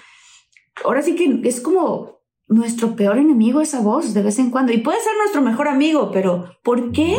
Ahora 0.83 1.01
sí 1.01 1.15
que 1.15 1.47
es 1.47 1.61
como 1.61 2.21
nuestro 2.47 2.95
peor 2.95 3.17
enemigo 3.17 3.61
esa 3.61 3.81
voz 3.81 4.13
de 4.13 4.23
vez 4.23 4.39
en 4.39 4.51
cuando. 4.51 4.73
Y 4.73 4.79
puede 4.79 4.99
ser 4.99 5.13
nuestro 5.17 5.41
mejor 5.41 5.67
amigo, 5.67 6.11
pero 6.11 6.57
¿por 6.63 6.91
qué? 6.91 7.15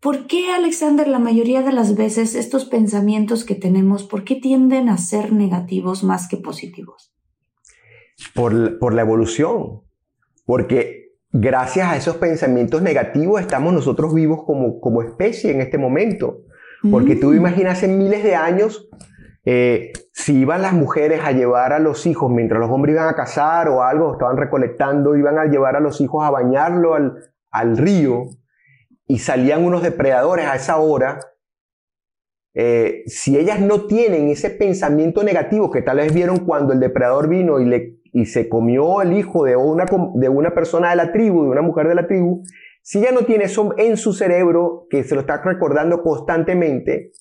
¿Por 0.00 0.26
qué, 0.26 0.52
Alexander, 0.52 1.08
la 1.08 1.18
mayoría 1.18 1.62
de 1.62 1.72
las 1.72 1.96
veces 1.96 2.34
estos 2.34 2.64
pensamientos 2.64 3.44
que 3.44 3.56
tenemos, 3.56 4.04
por 4.04 4.22
qué 4.22 4.36
tienden 4.36 4.88
a 4.88 4.96
ser 4.96 5.32
negativos 5.32 6.04
más 6.04 6.28
que 6.28 6.36
positivos? 6.36 7.12
Por, 8.34 8.94
la 8.94 9.02
evolución. 9.02 9.82
Porque 10.44 11.12
gracias 11.32 11.88
a 11.88 11.96
esos 11.96 12.16
pensamientos 12.16 12.82
negativos 12.82 13.40
estamos 13.40 13.72
nosotros 13.72 14.14
vivos 14.14 14.44
como, 14.44 14.80
como 14.80 15.02
especie 15.02 15.50
en 15.50 15.60
este 15.60 15.78
momento. 15.78 16.42
Porque 16.90 17.16
tú 17.16 17.30
mm. 17.30 17.36
imaginas 17.36 17.82
en 17.82 17.98
miles 17.98 18.22
de 18.22 18.36
años, 18.36 18.88
eh, 19.44 19.92
si 20.12 20.40
iban 20.40 20.62
las 20.62 20.72
mujeres 20.72 21.20
a 21.24 21.32
llevar 21.32 21.72
a 21.72 21.78
los 21.78 22.06
hijos 22.06 22.30
mientras 22.30 22.60
los 22.60 22.70
hombres 22.70 22.94
iban 22.94 23.08
a 23.08 23.16
cazar 23.16 23.68
o 23.68 23.82
algo, 23.82 24.12
estaban 24.12 24.36
recolectando, 24.36 25.16
iban 25.16 25.38
a 25.38 25.46
llevar 25.46 25.74
a 25.74 25.80
los 25.80 26.00
hijos 26.00 26.24
a 26.24 26.30
bañarlo 26.30 26.94
al, 26.94 27.14
al 27.50 27.76
río 27.76 28.26
y 29.08 29.18
salían 29.18 29.64
unos 29.64 29.82
depredadores 29.82 30.46
a 30.46 30.54
esa 30.54 30.76
hora, 30.76 31.18
eh, 32.54 33.04
si 33.06 33.38
ellas 33.38 33.60
no 33.60 33.86
tienen 33.86 34.28
ese 34.28 34.50
pensamiento 34.50 35.22
negativo 35.22 35.70
que 35.70 35.80
tal 35.80 35.98
vez 35.98 36.12
vieron 36.12 36.38
cuando 36.40 36.72
el 36.72 36.80
depredador 36.80 37.28
vino 37.28 37.60
y 37.60 37.64
le 37.64 37.97
y 38.12 38.26
se 38.26 38.48
comió 38.48 39.02
el 39.02 39.12
hijo 39.12 39.44
de 39.44 39.56
una, 39.56 39.86
de 40.14 40.28
una 40.28 40.54
persona 40.54 40.90
de 40.90 40.96
la 40.96 41.12
tribu, 41.12 41.44
de 41.44 41.50
una 41.50 41.62
mujer 41.62 41.88
de 41.88 41.94
la 41.94 42.06
tribu, 42.06 42.42
si 42.82 43.00
ella 43.00 43.12
no 43.12 43.26
tiene 43.26 43.44
eso 43.44 43.74
en 43.76 43.96
su 43.98 44.12
cerebro, 44.12 44.86
que 44.88 45.04
se 45.04 45.14
lo 45.14 45.20
está 45.20 45.42
recordando 45.42 46.02
constantemente, 46.02 47.12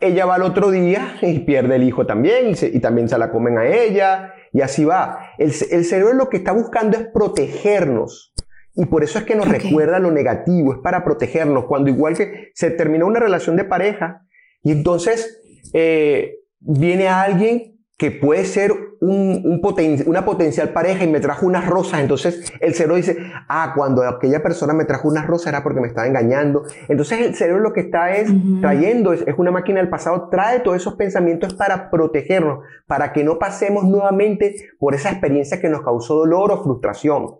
ella 0.00 0.24
va 0.24 0.36
al 0.36 0.42
otro 0.42 0.70
día 0.70 1.16
y 1.22 1.40
pierde 1.40 1.76
el 1.76 1.84
hijo 1.84 2.06
también, 2.06 2.54
y, 2.58 2.80
también 2.80 3.08
se 3.08 3.18
la 3.18 3.30
comen 3.30 3.58
a 3.58 3.66
ella, 3.66 4.32
y 4.52 4.62
así 4.62 4.84
va. 4.84 5.18
El, 5.38 5.52
cerebro 5.52 6.14
lo 6.14 6.28
que 6.28 6.38
está 6.38 6.52
buscando 6.52 6.96
es 6.96 7.06
protegernos. 7.12 8.32
Y 8.74 8.86
por 8.86 9.04
eso 9.04 9.18
es 9.18 9.24
que 9.24 9.34
nos 9.34 9.48
recuerda 9.48 9.98
lo 9.98 10.10
negativo, 10.10 10.72
es 10.72 10.78
para 10.78 11.04
protegernos. 11.04 11.66
Cuando 11.66 11.90
igual 11.90 12.16
que 12.16 12.50
se 12.54 12.70
terminó 12.70 13.06
una 13.06 13.20
relación 13.20 13.56
de 13.56 13.64
pareja, 13.64 14.26
y 14.62 14.72
entonces 14.72 15.42
eh, 15.74 16.36
viene 16.60 17.08
alguien 17.08 17.79
que 18.00 18.10
puede 18.10 18.46
ser 18.46 18.72
un, 19.02 19.60
una 20.06 20.24
potencial 20.24 20.70
pareja 20.70 21.04
y 21.04 21.06
me 21.06 21.20
trajo 21.20 21.44
unas 21.44 21.66
rosas, 21.66 22.00
entonces 22.00 22.50
el 22.58 22.72
cerebro 22.72 22.96
dice, 22.96 23.18
ah, 23.46 23.74
cuando 23.76 24.02
aquella 24.08 24.42
persona 24.42 24.72
me 24.72 24.86
trajo 24.86 25.06
unas 25.06 25.26
rosas 25.26 25.48
era 25.48 25.62
porque 25.62 25.82
me 25.82 25.88
estaba 25.88 26.06
engañando. 26.06 26.62
Entonces 26.88 27.20
el 27.20 27.34
cerebro 27.34 27.60
lo 27.60 27.74
que 27.74 27.80
está 27.80 28.16
es 28.16 28.30
trayendo, 28.62 29.12
es, 29.12 29.20
es, 29.26 29.34
una 29.36 29.50
máquina 29.50 29.80
del 29.80 29.90
pasado, 29.90 30.28
trae 30.30 30.60
todos 30.60 30.78
esos 30.78 30.94
pensamientos 30.94 31.52
para 31.52 31.90
protegernos, 31.90 32.60
para 32.86 33.12
que 33.12 33.22
no 33.22 33.38
pasemos 33.38 33.84
nuevamente 33.84 34.56
por 34.78 34.94
esa 34.94 35.10
experiencia 35.10 35.60
que 35.60 35.68
nos 35.68 35.82
causó 35.82 36.14
dolor 36.20 36.52
o 36.52 36.62
frustración. 36.62 37.34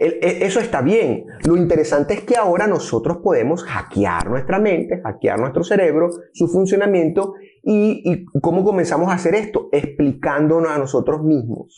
E, 0.00 0.38
eso 0.46 0.60
está 0.60 0.80
bien. 0.80 1.26
Lo 1.46 1.56
interesante 1.56 2.14
es 2.14 2.22
que 2.22 2.34
ahora 2.34 2.66
nosotros 2.66 3.18
podemos 3.18 3.62
hackear 3.64 4.30
nuestra 4.30 4.58
mente, 4.58 5.02
hackear 5.02 5.38
nuestro 5.38 5.62
cerebro, 5.62 6.08
su 6.32 6.48
funcionamiento 6.48 7.34
y, 7.62 8.24
cómo 8.40 8.64
comenzamos 8.64 9.10
a 9.10 9.14
hacer 9.14 9.34
esto, 9.34 9.68
explicándonos 9.72 10.70
a 10.70 10.78
nosotros 10.78 11.22
mismos 11.22 11.76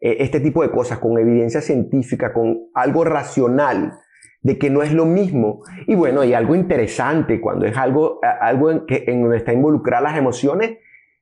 eh, 0.00 0.16
este 0.20 0.40
tipo 0.40 0.62
de 0.62 0.70
cosas 0.70 0.98
con 0.98 1.18
evidencia 1.18 1.60
científica, 1.60 2.32
con 2.32 2.70
algo 2.72 3.04
racional 3.04 3.92
de 4.40 4.58
que 4.58 4.70
no 4.70 4.82
es 4.82 4.94
lo 4.94 5.04
mismo. 5.04 5.60
Y 5.86 5.94
bueno, 5.94 6.22
hay 6.22 6.32
algo 6.32 6.54
interesante 6.54 7.38
cuando 7.38 7.66
es 7.66 7.76
algo, 7.76 8.18
algo 8.40 8.70
en, 8.70 8.86
que, 8.86 9.04
en 9.08 9.20
donde 9.20 9.36
está 9.36 9.52
involucradas 9.52 10.12
las 10.12 10.18
emociones, 10.18 10.78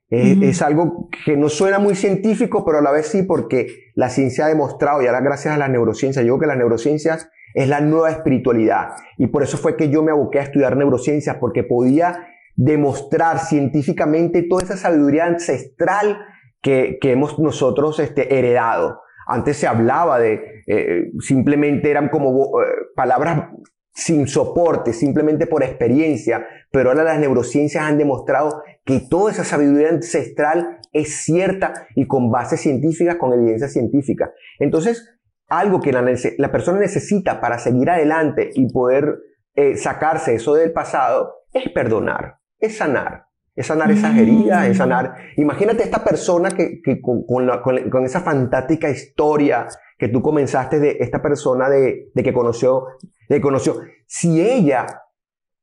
es 0.09 0.62
algo 0.62 1.09
que 1.24 1.36
no 1.36 1.48
suena 1.48 1.78
muy 1.78 1.96
científico, 1.96 2.64
pero 2.64 2.78
a 2.78 2.82
la 2.82 2.92
vez 2.92 3.09
sí, 3.09 3.22
porque 3.24 3.90
la 3.94 4.09
ciencia 4.09 4.46
ha 4.46 4.48
demostrado, 4.48 5.02
y 5.02 5.07
ahora 5.07 5.20
gracias 5.20 5.54
a 5.54 5.59
la 5.59 5.68
neurociencia, 5.68 6.22
yo 6.22 6.26
digo 6.26 6.38
que 6.38 6.46
las 6.46 6.59
neurociencias 6.59 7.28
es 7.54 7.68
la 7.68 7.80
nueva 7.80 8.11
espiritualidad. 8.11 8.90
Y 9.18 9.28
por 9.28 9.42
eso 9.42 9.57
fue 9.57 9.76
que 9.76 9.88
yo 9.88 10.02
me 10.02 10.12
aboqué 10.12 10.38
a 10.38 10.42
estudiar 10.42 10.76
neurociencias, 10.76 11.36
porque 11.40 11.64
podía 11.64 12.28
demostrar 12.54 13.40
científicamente 13.40 14.42
toda 14.42 14.62
esa 14.62 14.76
sabiduría 14.76 15.26
ancestral 15.26 16.18
que, 16.62 16.98
que 17.00 17.12
hemos 17.12 17.38
nosotros 17.38 17.98
este, 17.98 18.38
heredado. 18.38 19.00
Antes 19.26 19.57
se 19.57 19.66
hablaba 19.66 20.18
de, 20.20 20.62
eh, 20.66 21.11
simplemente 21.20 21.90
eran 21.90 22.09
como 22.09 22.62
eh, 22.62 22.66
palabras 22.94 23.50
sin 23.92 24.28
soporte, 24.28 24.92
simplemente 24.92 25.46
por 25.46 25.62
experiencia, 25.62 26.46
pero 26.70 26.90
ahora 26.90 27.02
las 27.02 27.18
neurociencias 27.18 27.82
han 27.82 27.98
demostrado 27.98 28.62
que 28.87 29.01
toda 29.01 29.32
esa 29.32 29.45
sabiduría 29.45 29.91
ancestral 29.91 30.78
es 30.93 31.24
cierta 31.24 31.74
y 31.95 32.07
con 32.07 32.30
bases 32.30 32.61
científicas, 32.61 33.16
con 33.16 33.34
evidencia 33.34 33.68
científica. 33.68 34.32
Entonces, 34.59 35.18
algo 35.49 35.80
que 35.80 35.93
la, 35.93 36.53
persona 36.53 36.78
necesita 36.78 37.41
para 37.41 37.59
seguir 37.59 37.91
adelante 37.91 38.51
y 38.55 38.72
poder 38.72 39.18
eh, 39.55 39.76
sacarse 39.76 40.37
eso 40.37 40.55
del 40.55 40.72
pasado 40.72 41.34
es 41.53 41.68
perdonar, 41.70 42.39
es 42.59 42.78
sanar. 42.78 43.26
Es 43.55 43.68
sanar 43.68 43.91
esas 43.91 44.14
heridas, 44.18 44.68
es 44.68 44.76
sanar. 44.76 45.14
Imagínate 45.39 45.82
esta 45.82 46.05
persona 46.05 46.51
que, 46.51 46.82
con, 47.01 48.05
esa 48.05 48.20
fantástica 48.20 48.91
historia 48.91 49.66
que 49.99 50.09
tú 50.09 50.20
comenzaste 50.20 50.78
de 50.78 50.99
esta 51.01 51.22
persona 51.22 51.70
de, 51.70 52.11
de 52.14 52.22
que 52.22 52.34
conoció 52.34 52.84
le 53.28 53.41
conoció. 53.41 53.80
Si 54.07 54.41
ella 54.41 54.87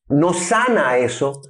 no 0.10 0.34
sana 0.34 0.98
eso, 0.98 1.42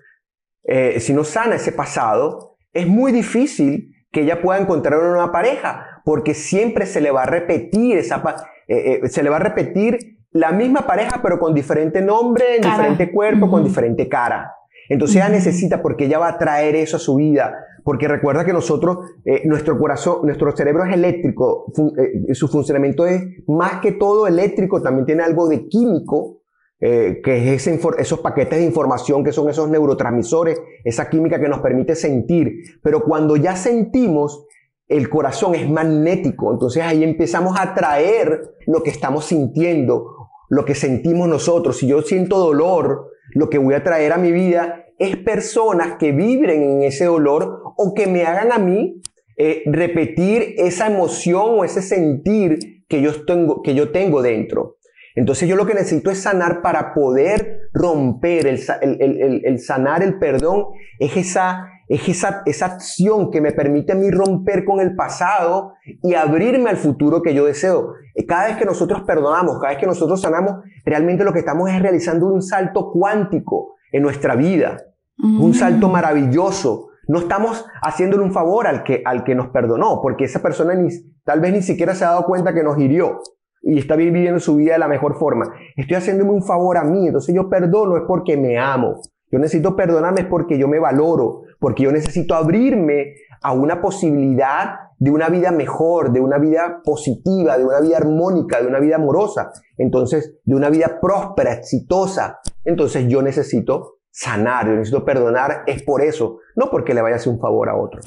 eh, 0.63 0.99
si 0.99 1.13
no 1.13 1.23
sana 1.23 1.55
ese 1.55 1.71
pasado, 1.71 2.57
es 2.71 2.87
muy 2.87 3.11
difícil 3.11 3.93
que 4.11 4.21
ella 4.21 4.41
pueda 4.41 4.59
encontrar 4.59 4.99
una 4.99 5.09
nueva 5.09 5.31
pareja, 5.31 6.01
porque 6.05 6.33
siempre 6.33 6.85
se 6.85 7.01
le 7.01 7.11
va 7.11 7.23
a 7.23 7.25
repetir 7.25 7.97
esa, 7.97 8.23
eh, 8.67 9.01
eh, 9.03 9.09
se 9.09 9.23
le 9.23 9.29
va 9.29 9.37
a 9.37 9.39
repetir 9.39 10.17
la 10.31 10.51
misma 10.51 10.85
pareja, 10.85 11.19
pero 11.21 11.39
con 11.39 11.53
diferente 11.53 12.01
nombre, 12.01 12.57
diferente 12.61 13.11
cuerpo, 13.11 13.49
con 13.49 13.63
diferente 13.63 14.07
cara. 14.07 14.51
Entonces 14.89 15.17
ella 15.17 15.29
necesita, 15.29 15.81
porque 15.81 16.05
ella 16.05 16.19
va 16.19 16.29
a 16.29 16.37
traer 16.37 16.75
eso 16.75 16.97
a 16.97 16.99
su 16.99 17.15
vida, 17.15 17.55
porque 17.83 18.07
recuerda 18.07 18.45
que 18.45 18.53
nosotros, 18.53 18.97
eh, 19.25 19.41
nuestro 19.45 19.77
corazón, 19.77 20.19
nuestro 20.23 20.55
cerebro 20.55 20.85
es 20.85 20.93
eléctrico, 20.93 21.71
eh, 21.97 22.33
su 22.33 22.47
funcionamiento 22.47 23.05
es 23.05 23.21
más 23.47 23.79
que 23.81 23.93
todo 23.93 24.27
eléctrico, 24.27 24.81
también 24.81 25.05
tiene 25.05 25.23
algo 25.23 25.47
de 25.47 25.67
químico, 25.67 26.42
eh, 26.85 27.21
que 27.23 27.53
es 27.53 27.65
esos 27.65 28.19
paquetes 28.19 28.59
de 28.59 28.65
información 28.65 29.23
que 29.23 29.31
son 29.31 29.49
esos 29.49 29.69
neurotransmisores, 29.69 30.61
esa 30.83 31.09
química 31.09 31.39
que 31.39 31.47
nos 31.47 31.61
permite 31.61 31.95
sentir. 31.95 32.51
Pero 32.83 33.05
cuando 33.05 33.37
ya 33.37 33.55
sentimos, 33.55 34.45
el 34.89 35.07
corazón 35.07 35.55
es 35.55 35.69
magnético, 35.69 36.51
entonces 36.51 36.83
ahí 36.83 37.05
empezamos 37.05 37.57
a 37.57 37.73
traer 37.73 38.41
lo 38.67 38.83
que 38.83 38.89
estamos 38.89 39.23
sintiendo, 39.23 40.27
lo 40.49 40.65
que 40.65 40.75
sentimos 40.75 41.29
nosotros. 41.29 41.77
Si 41.77 41.87
yo 41.87 42.01
siento 42.01 42.37
dolor, 42.37 43.11
lo 43.33 43.49
que 43.49 43.59
voy 43.59 43.75
a 43.75 43.83
traer 43.85 44.11
a 44.11 44.17
mi 44.17 44.33
vida 44.33 44.83
es 44.99 45.15
personas 45.15 45.95
que 45.97 46.11
vibren 46.11 46.63
en 46.63 46.83
ese 46.83 47.05
dolor 47.05 47.61
o 47.77 47.93
que 47.93 48.07
me 48.07 48.25
hagan 48.25 48.51
a 48.51 48.57
mí 48.59 49.01
eh, 49.37 49.63
repetir 49.67 50.55
esa 50.57 50.87
emoción 50.87 51.59
o 51.59 51.63
ese 51.63 51.81
sentir 51.81 52.83
que 52.89 53.01
yo 53.01 53.23
tengo, 53.23 53.61
que 53.61 53.73
yo 53.73 53.93
tengo 53.93 54.21
dentro. 54.21 54.79
Entonces 55.15 55.47
yo 55.47 55.55
lo 55.55 55.65
que 55.65 55.75
necesito 55.75 56.09
es 56.09 56.21
sanar 56.21 56.61
para 56.61 56.93
poder 56.93 57.69
romper, 57.73 58.47
el, 58.47 59.59
sanar, 59.59 60.01
el 60.01 60.17
perdón, 60.17 60.65
es, 60.97 61.15
esa, 61.15 61.67
es 61.87 62.07
esa, 62.09 62.41
esa 62.45 62.65
acción 62.65 63.29
que 63.29 63.39
me 63.39 63.51
permite 63.51 63.93
a 63.93 63.95
mí 63.95 64.09
romper 64.09 64.65
con 64.65 64.79
el 64.79 64.95
pasado 64.95 65.73
y 66.01 66.15
abrirme 66.15 66.69
al 66.71 66.77
futuro 66.77 67.21
que 67.21 67.35
yo 67.35 67.45
deseo. 67.45 67.93
Cada 68.27 68.47
vez 68.47 68.57
que 68.57 68.65
nosotros 68.65 69.03
perdonamos, 69.03 69.59
cada 69.59 69.73
vez 69.73 69.79
que 69.79 69.85
nosotros 69.85 70.19
sanamos, 70.19 70.63
realmente 70.83 71.23
lo 71.23 71.33
que 71.33 71.39
estamos 71.39 71.69
es 71.69 71.79
realizando 71.79 72.27
un 72.27 72.41
salto 72.41 72.91
cuántico 72.91 73.75
en 73.91 74.01
nuestra 74.01 74.35
vida, 74.35 74.81
un 75.19 75.51
mm. 75.51 75.53
salto 75.53 75.89
maravilloso. 75.89 76.89
No 77.07 77.19
estamos 77.19 77.65
haciéndole 77.83 78.23
un 78.23 78.31
favor 78.31 78.65
al 78.65 78.83
que, 78.83 79.03
al 79.05 79.23
que 79.23 79.35
nos 79.35 79.49
perdonó, 79.49 79.99
porque 80.01 80.23
esa 80.23 80.41
persona 80.41 80.73
ni, 80.73 80.89
tal 81.23 81.39
vez 81.39 81.53
ni 81.53 81.61
siquiera 81.61 81.93
se 81.93 82.05
ha 82.05 82.09
dado 82.09 82.23
cuenta 82.23 82.53
que 82.53 82.63
nos 82.63 82.79
hirió 82.79 83.19
y 83.63 83.79
está 83.79 83.95
viviendo 83.95 84.39
su 84.39 84.57
vida 84.57 84.73
de 84.73 84.79
la 84.79 84.87
mejor 84.87 85.15
forma. 85.15 85.45
Estoy 85.75 85.95
haciéndome 85.95 86.31
un 86.31 86.43
favor 86.43 86.77
a 86.77 86.83
mí, 86.83 87.07
entonces 87.07 87.33
yo 87.33 87.49
perdono 87.49 87.97
es 87.97 88.03
porque 88.05 88.37
me 88.37 88.57
amo. 88.59 89.01
Yo 89.31 89.39
necesito 89.39 89.75
perdonarme 89.75 90.21
es 90.21 90.27
porque 90.27 90.59
yo 90.59 90.67
me 90.67 90.77
valoro, 90.77 91.41
porque 91.59 91.83
yo 91.83 91.91
necesito 91.91 92.35
abrirme 92.35 93.15
a 93.41 93.51
una 93.51 93.81
posibilidad 93.81 94.75
de 94.99 95.09
una 95.09 95.27
vida 95.29 95.51
mejor, 95.51 96.11
de 96.11 96.19
una 96.19 96.37
vida 96.37 96.81
positiva, 96.83 97.57
de 97.57 97.65
una 97.65 97.79
vida 97.81 97.97
armónica, 97.97 98.61
de 98.61 98.67
una 98.67 98.79
vida 98.79 98.97
amorosa, 98.97 99.51
entonces 99.77 100.35
de 100.43 100.55
una 100.55 100.69
vida 100.69 100.99
próspera, 101.01 101.53
exitosa. 101.53 102.41
Entonces 102.63 103.07
yo 103.07 103.23
necesito 103.23 103.95
sanar, 104.11 104.67
yo 104.67 104.73
necesito 104.73 105.03
perdonar, 105.03 105.63
es 105.65 105.81
por 105.81 106.01
eso, 106.03 106.37
no 106.55 106.69
porque 106.69 106.93
le 106.93 107.01
vaya 107.01 107.15
a 107.15 107.17
hacer 107.17 107.33
un 107.33 107.39
favor 107.39 107.69
a 107.69 107.75
otro. 107.75 108.01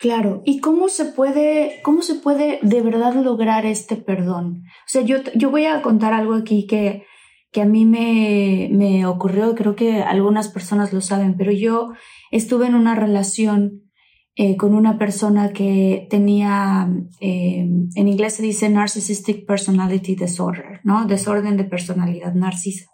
Claro, 0.00 0.40
¿y 0.46 0.60
cómo 0.60 0.88
se 0.88 1.04
puede, 1.04 1.82
cómo 1.82 2.00
se 2.00 2.14
puede 2.14 2.58
de 2.62 2.80
verdad 2.80 3.14
lograr 3.16 3.66
este 3.66 3.96
perdón? 3.96 4.62
O 4.64 4.88
sea, 4.88 5.02
yo, 5.02 5.18
yo 5.34 5.50
voy 5.50 5.66
a 5.66 5.82
contar 5.82 6.14
algo 6.14 6.32
aquí 6.32 6.66
que, 6.66 7.04
que 7.52 7.60
a 7.60 7.66
mí 7.66 7.84
me, 7.84 8.70
me 8.72 9.04
ocurrió, 9.04 9.54
creo 9.54 9.76
que 9.76 10.02
algunas 10.02 10.48
personas 10.48 10.94
lo 10.94 11.02
saben, 11.02 11.36
pero 11.36 11.52
yo 11.52 11.92
estuve 12.30 12.66
en 12.66 12.76
una 12.76 12.94
relación 12.94 13.90
eh, 14.36 14.56
con 14.56 14.74
una 14.74 14.96
persona 14.96 15.52
que 15.52 16.06
tenía, 16.08 16.88
eh, 17.20 17.68
en 17.94 18.08
inglés 18.08 18.32
se 18.36 18.42
dice 18.42 18.70
Narcissistic 18.70 19.44
Personality 19.44 20.14
Disorder, 20.14 20.80
¿no? 20.82 21.04
Desorden 21.04 21.58
de 21.58 21.64
personalidad 21.64 22.32
narcisa. 22.32 22.86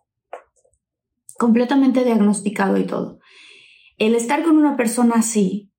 Completamente 1.38 2.04
diagnosticado 2.04 2.78
y 2.78 2.84
todo. 2.84 3.20
El 3.96 4.16
estar 4.16 4.42
con 4.42 4.56
una 4.56 4.76
persona 4.76 5.14
así 5.18 5.70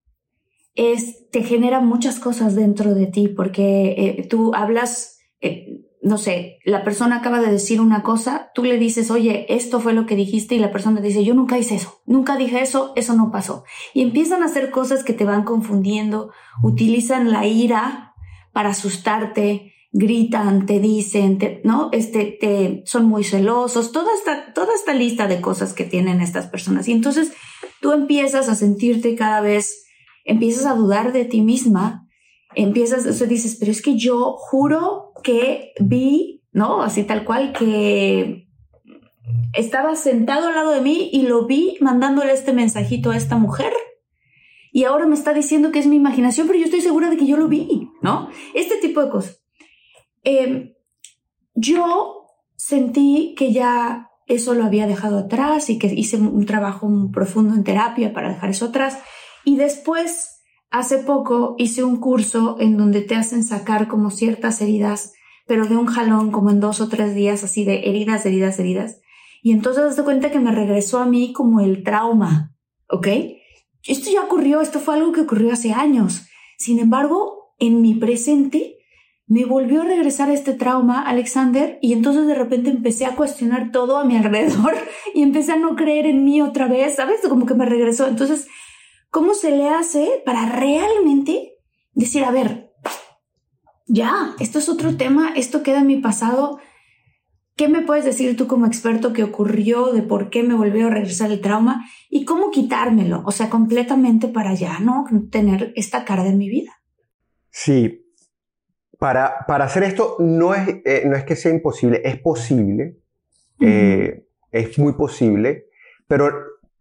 es, 0.78 1.30
te 1.32 1.44
genera 1.44 1.82
muchas 1.82 2.20
cosas 2.20 2.56
dentro 2.56 2.94
de 2.94 3.08
ti 3.08 3.28
porque 3.28 3.96
eh, 3.98 4.28
tú 4.30 4.54
hablas, 4.54 5.18
eh, 5.42 5.84
no 6.04 6.20
sé, 6.20 6.60
la 6.64 6.84
persona 6.84 7.18
acaba 7.18 7.42
de 7.42 7.52
decir 7.52 7.82
una 7.82 8.04
cosa, 8.04 8.52
tú 8.54 8.64
le 8.64 8.78
dices, 8.78 9.10
oye, 9.10 9.48
esto 9.50 9.82
fue 9.82 9.94
lo 9.94 10.06
que 10.06 10.16
dijiste 10.16 10.54
y 10.54 10.60
la 10.60 10.72
persona 10.72 11.02
te 11.02 11.08
dice, 11.08 11.26
yo 11.26 11.34
nunca 11.34 11.58
hice 11.58 11.76
eso, 11.76 12.02
nunca 12.06 12.38
dije 12.38 12.62
eso, 12.62 12.94
eso 12.96 13.16
no 13.16 13.32
pasó. 13.32 13.64
Y 13.96 14.04
empiezan 14.04 14.44
a 14.44 14.46
hacer 14.46 14.70
cosas 14.70 15.04
que 15.04 15.14
te 15.14 15.26
van 15.26 15.44
confundiendo, 15.44 16.32
utilizan 16.62 17.32
la 17.32 17.48
ira 17.48 18.14
para 18.54 18.70
asustarte, 18.70 19.74
gritan, 19.92 20.68
te 20.68 20.80
dicen, 20.80 21.40
¿no? 21.64 21.90
Este, 21.92 22.38
te, 22.40 22.84
son 22.86 23.06
muy 23.06 23.24
celosos, 23.24 23.92
toda 23.92 24.14
esta, 24.14 24.54
toda 24.54 24.76
esta 24.76 24.94
lista 24.94 25.28
de 25.28 25.42
cosas 25.42 25.74
que 25.74 25.86
tienen 25.86 26.22
estas 26.22 26.46
personas. 26.46 26.88
Y 26.88 26.92
entonces 26.92 27.32
tú 27.82 27.94
empiezas 27.94 28.48
a 28.48 28.54
sentirte 28.54 29.16
cada 29.16 29.42
vez 29.42 29.87
empiezas 30.28 30.66
a 30.66 30.76
dudar 30.76 31.14
de 31.14 31.26
ti 31.26 31.42
misma, 31.42 32.08
empiezas, 32.54 33.08
o 33.08 33.14
sea, 33.14 33.26
dices, 33.26 33.58
pero 33.60 33.72
es 33.72 33.82
que 33.82 33.98
yo 33.98 34.36
juro 34.38 35.14
que 35.24 35.72
vi, 35.80 36.44
¿no? 36.52 36.84
Así 36.84 37.04
tal 37.04 37.26
cual, 37.26 37.54
que 37.54 38.48
estaba 39.54 39.96
sentado 39.96 40.50
al 40.50 40.56
lado 40.56 40.72
de 40.72 40.82
mí 40.82 41.10
y 41.12 41.24
lo 41.24 41.48
vi 41.48 41.78
mandándole 41.82 42.34
este 42.34 42.54
mensajito 42.54 43.12
a 43.12 43.18
esta 43.18 43.38
mujer. 43.38 43.74
Y 44.72 44.84
ahora 44.84 45.08
me 45.08 45.16
está 45.16 45.34
diciendo 45.34 45.72
que 45.72 45.80
es 45.80 45.88
mi 45.88 45.96
imaginación, 45.96 46.46
pero 46.46 46.60
yo 46.60 46.66
estoy 46.66 46.82
segura 46.82 47.10
de 47.10 47.18
que 47.18 47.26
yo 47.26 47.38
lo 47.38 47.48
vi, 47.48 47.90
¿no? 48.02 48.30
Este 48.54 48.78
tipo 48.78 49.02
de 49.02 49.10
cosas. 49.10 49.42
Em, 50.24 50.74
yo 51.56 52.28
sentí 52.56 53.34
que 53.38 53.54
ya 53.54 54.10
eso 54.28 54.54
lo 54.54 54.66
había 54.66 54.88
dejado 54.88 55.20
atrás 55.20 55.70
y 55.70 55.80
que 55.80 55.88
hice 55.88 56.18
un 56.18 56.46
trabajo 56.46 56.90
profundo 57.14 57.56
en 57.56 57.64
terapia 57.64 58.14
para 58.14 58.30
dejar 58.30 58.50
eso 58.50 58.66
atrás. 58.66 59.00
Y 59.48 59.56
después, 59.56 60.42
hace 60.72 60.98
poco, 60.98 61.56
hice 61.58 61.86
un 61.86 62.02
curso 62.02 62.58
en 62.60 62.76
donde 62.76 63.00
te 63.00 63.16
hacen 63.16 63.46
sacar 63.46 63.88
como 63.88 64.12
ciertas 64.12 64.62
heridas, 64.62 65.14
pero 65.46 65.68
de 65.68 65.78
un 65.78 65.86
jalón, 65.86 66.32
como 66.32 66.50
en 66.50 66.60
dos 66.60 66.82
o 66.82 66.90
tres 66.90 67.16
días, 67.16 67.46
así 67.46 67.64
de 67.64 67.88
heridas, 67.88 68.26
heridas, 68.26 68.60
heridas. 68.60 69.00
Y 69.42 69.54
entonces 69.54 69.96
te 69.96 70.04
cuenta 70.04 70.32
que 70.32 70.40
me 70.40 70.52
regresó 70.52 71.00
a 71.00 71.06
mí 71.06 71.32
como 71.32 71.62
el 71.62 71.86
trauma, 71.86 72.54
¿ok? 72.90 73.08
Esto 73.88 74.12
ya 74.12 74.24
ocurrió, 74.24 74.60
esto 74.60 74.82
fue 74.82 74.96
algo 74.96 75.14
que 75.14 75.22
ocurrió 75.22 75.54
hace 75.54 75.72
años. 75.72 76.28
Sin 76.58 76.80
embargo, 76.80 77.54
en 77.58 77.82
mi 77.82 77.94
presente, 77.94 78.80
me 79.28 79.46
volvió 79.46 79.84
a 79.84 79.86
regresar 79.86 80.30
este 80.30 80.56
trauma, 80.56 81.04
Alexander, 81.04 81.80
y 81.82 81.94
entonces 81.94 82.28
de 82.28 82.36
repente 82.36 82.70
empecé 82.70 83.06
a 83.06 83.16
cuestionar 83.16 83.72
todo 83.72 83.96
a 83.96 84.04
mi 84.04 84.18
alrededor 84.18 84.76
y 85.16 85.24
empecé 85.24 85.54
a 85.54 85.58
no 85.58 85.78
creer 85.78 86.06
en 86.06 86.26
mí 86.26 86.42
otra 86.42 86.68
vez, 86.68 86.98
¿sabes? 86.98 87.22
Como 87.30 87.46
que 87.46 87.54
me 87.54 87.66
regresó. 87.66 88.08
Entonces, 88.08 88.50
¿Cómo 89.10 89.34
se 89.34 89.52
le 89.52 89.70
hace 89.70 90.22
para 90.26 90.48
realmente 90.50 91.54
decir, 91.94 92.24
a 92.24 92.32
ver, 92.32 92.72
ya, 93.88 94.36
esto 94.40 94.60
es 94.60 94.70
otro 94.70 94.98
tema, 94.98 95.34
esto 95.36 95.64
queda 95.64 95.80
en 95.80 95.88
mi 95.88 95.98
pasado? 95.98 96.60
¿Qué 97.56 97.68
me 97.68 97.82
puedes 97.82 98.06
decir 98.06 98.38
tú 98.38 98.48
como 98.48 98.68
experto 98.68 99.14
que 99.14 99.24
ocurrió, 99.24 99.92
de 99.92 100.04
por 100.04 100.30
qué 100.30 100.44
me 100.44 100.54
volvió 100.54 100.88
a 100.88 100.92
regresar 100.92 101.32
el 101.32 101.42
trauma 101.42 101.86
y 102.10 102.26
cómo 102.26 102.52
quitármelo? 102.52 103.24
O 103.26 103.32
sea, 103.32 103.50
completamente 103.50 104.28
para 104.28 104.54
ya 104.54 104.80
no 104.80 105.06
tener 105.32 105.74
esta 105.76 106.06
carga 106.06 106.28
en 106.28 106.38
mi 106.38 106.50
vida. 106.50 106.72
Sí, 107.50 108.06
para, 109.00 109.46
para 109.48 109.66
hacer 109.66 109.84
esto 109.84 110.18
no 110.20 110.54
es, 110.54 110.68
eh, 110.86 111.04
no 111.06 111.16
es 111.16 111.24
que 111.24 111.36
sea 111.36 111.52
imposible, 111.52 112.02
es 112.04 112.20
posible, 112.20 112.98
eh, 113.60 114.28
es 114.52 114.78
muy 114.78 114.94
posible, 114.94 115.66
pero 116.08 116.32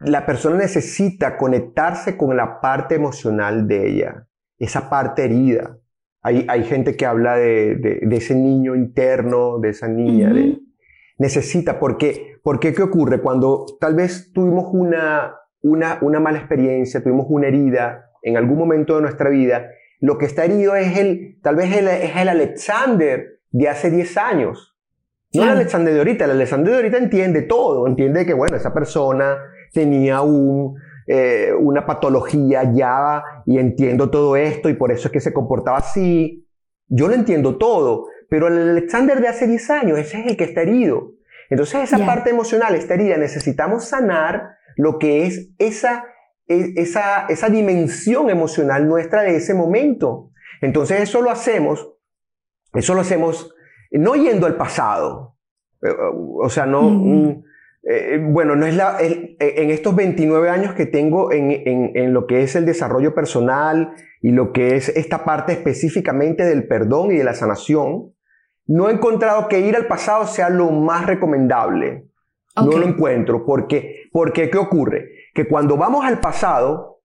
la 0.00 0.26
persona 0.26 0.56
necesita 0.56 1.36
conectarse 1.36 2.16
con 2.16 2.36
la 2.36 2.60
parte 2.60 2.94
emocional 2.94 3.66
de 3.66 3.88
ella, 3.88 4.26
esa 4.58 4.90
parte 4.90 5.24
herida. 5.24 5.78
Hay, 6.22 6.44
hay 6.48 6.64
gente 6.64 6.96
que 6.96 7.06
habla 7.06 7.36
de, 7.36 7.76
de, 7.76 8.16
ese 8.16 8.34
niño 8.34 8.74
interno, 8.74 9.58
de 9.58 9.70
esa 9.70 9.88
niña. 9.88 10.32
de, 10.32 10.58
necesita, 11.18 11.78
porque, 11.78 12.38
porque 12.42 12.74
¿qué 12.74 12.82
ocurre? 12.82 13.20
Cuando 13.20 13.64
tal 13.80 13.94
vez 13.94 14.32
tuvimos 14.32 14.66
una, 14.72 15.34
una, 15.62 15.98
una 16.02 16.20
mala 16.20 16.38
experiencia, 16.38 17.02
tuvimos 17.02 17.26
una 17.28 17.48
herida 17.48 18.10
en 18.22 18.36
algún 18.36 18.58
momento 18.58 18.96
de 18.96 19.02
nuestra 19.02 19.30
vida, 19.30 19.68
lo 20.00 20.18
que 20.18 20.26
está 20.26 20.44
herido 20.44 20.74
es 20.74 20.98
el, 20.98 21.38
tal 21.42 21.56
vez 21.56 21.74
es 21.74 22.16
el 22.16 22.28
Alexander 22.28 23.40
de 23.50 23.68
hace 23.68 23.90
10 23.90 24.16
años. 24.18 24.76
No 25.32 25.42
el 25.42 25.48
Alexander 25.50 25.92
de 25.92 26.00
ahorita, 26.00 26.24
el 26.24 26.30
Alexander 26.32 26.70
de 26.70 26.76
ahorita 26.76 26.98
entiende 26.98 27.42
todo, 27.42 27.86
entiende 27.86 28.24
que, 28.24 28.34
bueno, 28.34 28.56
esa 28.56 28.72
persona 28.72 29.38
tenía 29.72 30.22
un, 30.22 30.76
eh, 31.06 31.52
una 31.58 31.86
patología 31.86 32.72
ya 32.72 33.22
y 33.46 33.58
entiendo 33.58 34.10
todo 34.10 34.36
esto 34.36 34.68
y 34.68 34.74
por 34.74 34.90
eso 34.90 35.08
es 35.08 35.12
que 35.12 35.20
se 35.20 35.32
comportaba 35.32 35.78
así. 35.78 36.48
Yo 36.88 37.08
lo 37.08 37.14
entiendo 37.14 37.58
todo, 37.58 38.08
pero 38.28 38.48
el 38.48 38.70
Alexander 38.70 39.20
de 39.20 39.28
hace 39.28 39.46
10 39.46 39.70
años, 39.70 39.98
ese 39.98 40.20
es 40.20 40.26
el 40.26 40.36
que 40.36 40.44
está 40.44 40.62
herido. 40.62 41.12
Entonces 41.48 41.84
esa 41.84 42.04
parte 42.04 42.30
emocional 42.30 42.74
está 42.74 42.94
herida, 42.94 43.16
necesitamos 43.18 43.84
sanar 43.84 44.56
lo 44.76 44.98
que 44.98 45.26
es 45.26 45.50
esa, 45.58 46.04
e, 46.48 46.72
esa, 46.76 47.26
esa 47.28 47.48
dimensión 47.50 48.28
emocional 48.28 48.88
nuestra 48.88 49.22
de 49.22 49.36
ese 49.36 49.54
momento. 49.54 50.30
Entonces 50.60 51.02
eso 51.02 51.22
lo 51.22 51.30
hacemos, 51.30 51.88
eso 52.72 52.94
lo 52.94 53.02
hacemos 53.02 53.54
no 53.92 54.16
yendo 54.16 54.46
al 54.46 54.56
pasado, 54.56 55.36
eh, 55.82 55.88
o 55.88 56.48
sea, 56.48 56.66
no, 56.66 57.42
eh, 57.88 58.18
bueno, 58.20 58.56
no 58.56 58.66
es 58.66 58.74
la, 58.74 58.96
en 59.00 59.70
estos 59.70 59.94
29 59.94 60.50
años 60.50 60.74
que 60.74 60.86
tengo 60.86 61.32
en, 61.32 61.50
en, 61.52 61.92
en, 61.94 62.12
lo 62.12 62.26
que 62.26 62.42
es 62.42 62.56
el 62.56 62.66
desarrollo 62.66 63.14
personal 63.14 63.92
y 64.20 64.32
lo 64.32 64.52
que 64.52 64.74
es 64.74 64.88
esta 64.88 65.24
parte 65.24 65.52
específicamente 65.52 66.44
del 66.44 66.66
perdón 66.66 67.12
y 67.12 67.18
de 67.18 67.24
la 67.24 67.34
sanación, 67.34 68.12
no 68.66 68.88
he 68.88 68.92
encontrado 68.92 69.46
que 69.46 69.60
ir 69.60 69.76
al 69.76 69.86
pasado 69.86 70.26
sea 70.26 70.50
lo 70.50 70.70
más 70.70 71.06
recomendable. 71.06 72.08
No 72.56 72.78
lo 72.78 72.86
encuentro. 72.86 73.44
Porque, 73.44 74.08
porque, 74.12 74.50
¿qué 74.50 74.58
ocurre? 74.58 75.10
Que 75.34 75.46
cuando 75.46 75.76
vamos 75.76 76.04
al 76.04 76.20
pasado, 76.20 77.02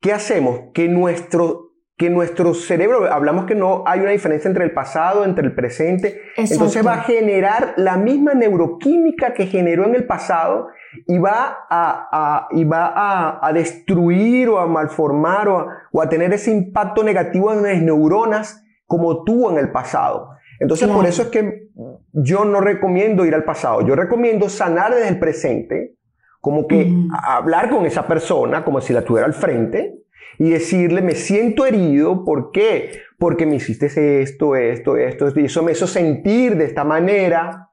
¿qué 0.00 0.12
hacemos? 0.12 0.72
Que 0.74 0.88
nuestro 0.88 1.69
que 2.00 2.08
nuestro 2.08 2.54
cerebro, 2.54 3.12
hablamos 3.12 3.44
que 3.44 3.54
no 3.54 3.84
hay 3.86 4.00
una 4.00 4.12
diferencia 4.12 4.48
entre 4.48 4.64
el 4.64 4.72
pasado, 4.72 5.22
entre 5.22 5.44
el 5.44 5.54
presente, 5.54 6.22
entonces 6.34 6.84
va 6.86 6.94
a 6.94 7.02
generar 7.02 7.74
la 7.76 7.98
misma 7.98 8.32
neuroquímica 8.32 9.34
que 9.34 9.44
generó 9.44 9.84
en 9.84 9.94
el 9.94 10.06
pasado 10.06 10.68
y 11.06 11.18
va 11.18 11.66
a, 11.68 12.48
y 12.52 12.64
va 12.64 13.38
a, 13.46 13.52
destruir 13.52 14.48
o 14.48 14.60
a 14.60 14.66
malformar 14.66 15.48
o, 15.50 15.66
o 15.92 16.00
a, 16.00 16.08
tener 16.08 16.32
ese 16.32 16.50
impacto 16.52 17.04
negativo 17.04 17.52
en 17.52 17.64
las 17.64 17.82
neuronas 17.82 18.64
como 18.86 19.22
tuvo 19.22 19.50
en 19.50 19.58
el 19.58 19.70
pasado. 19.70 20.30
Entonces 20.58 20.88
por 20.88 21.04
eso 21.04 21.20
es 21.20 21.28
que 21.28 21.68
yo 22.14 22.46
no 22.46 22.62
recomiendo 22.62 23.26
ir 23.26 23.34
al 23.34 23.44
pasado, 23.44 23.86
yo 23.86 23.94
recomiendo 23.94 24.48
sanar 24.48 24.94
desde 24.94 25.08
el 25.08 25.18
presente, 25.18 25.96
como 26.40 26.66
que 26.66 26.90
hablar 27.26 27.68
con 27.68 27.84
esa 27.84 28.06
persona 28.06 28.64
como 28.64 28.80
si 28.80 28.94
la 28.94 29.02
tuviera 29.02 29.26
al 29.26 29.34
frente 29.34 30.00
y 30.38 30.50
decirle, 30.50 31.02
me 31.02 31.14
siento 31.14 31.66
herido, 31.66 32.24
¿por 32.24 32.50
qué? 32.50 33.02
Porque 33.18 33.46
me 33.46 33.56
hiciste 33.56 33.86
esto, 34.22 34.56
esto, 34.56 34.96
esto, 34.96 35.32
y 35.36 35.44
eso 35.44 35.62
me 35.62 35.72
hizo 35.72 35.86
sentir 35.86 36.56
de 36.56 36.64
esta 36.64 36.84
manera, 36.84 37.70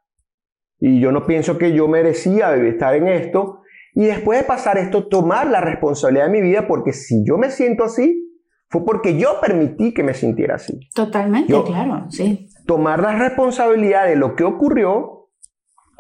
y 0.80 1.00
yo 1.00 1.12
no 1.12 1.26
pienso 1.26 1.58
que 1.58 1.74
yo 1.74 1.88
merecía 1.88 2.54
estar 2.56 2.96
en 2.96 3.08
esto, 3.08 3.62
y 3.94 4.06
después 4.06 4.40
de 4.40 4.46
pasar 4.46 4.78
esto, 4.78 5.08
tomar 5.08 5.48
la 5.48 5.62
responsabilidad 5.62 6.26
de 6.26 6.32
mi 6.32 6.42
vida, 6.42 6.68
porque 6.68 6.94
si 6.94 7.26
yo 7.26 7.38
me 7.38 7.50
siento 7.50 7.84
así, 7.84 8.24
fue 8.70 8.86
porque 8.86 9.18
yo 9.18 9.40
permití 9.42 9.94
que 9.94 10.04
me 10.04 10.14
sintiera 10.14 10.56
así. 10.56 10.80
Totalmente, 10.94 11.54
claro, 11.64 12.06
sí. 12.10 12.50
Tomar 12.66 13.02
la 13.02 13.18
responsabilidad 13.18 14.06
de 14.08 14.18
lo 14.18 14.36
que 14.36 14.44
ocurrió 14.44 15.17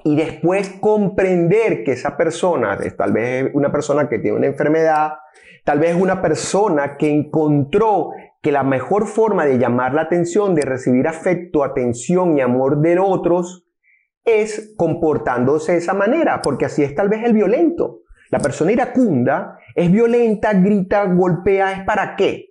y 0.08 0.16
después 0.16 0.70
comprender 0.80 1.84
que 1.84 1.92
esa 1.92 2.16
persona, 2.16 2.78
tal 2.98 3.12
vez 3.12 3.52
una 3.54 3.72
persona 3.72 4.08
que 4.08 4.20
tiene 4.20 4.38
una 4.38 4.48
enfermedad, 4.48 5.14
Tal 5.68 5.80
vez 5.80 5.98
una 5.98 6.22
persona 6.22 6.96
que 6.96 7.10
encontró 7.10 8.12
que 8.42 8.54
la 8.54 8.64
mejor 8.64 9.06
forma 9.06 9.46
de 9.46 9.58
llamar 9.58 9.94
la 9.94 10.04
atención, 10.04 10.56
de 10.56 10.62
recibir 10.62 11.10
afecto, 11.10 11.62
atención 11.62 12.38
y 12.38 12.40
amor 12.40 12.80
de 12.80 12.98
otros, 13.00 13.68
es 14.24 14.74
comportándose 14.78 15.74
de 15.74 15.80
esa 15.80 15.94
manera, 15.94 16.42
porque 16.42 16.64
así 16.64 16.84
es 16.84 16.96
tal 16.96 17.10
vez 17.10 17.26
el 17.26 17.34
violento. 17.34 18.04
La 18.32 18.40
persona 18.40 18.72
iracunda 18.72 19.60
es 19.76 19.92
violenta, 19.92 20.54
grita, 20.54 21.04
golpea, 21.04 21.74
¿es 21.74 21.84
para 21.84 22.16
qué? 22.16 22.46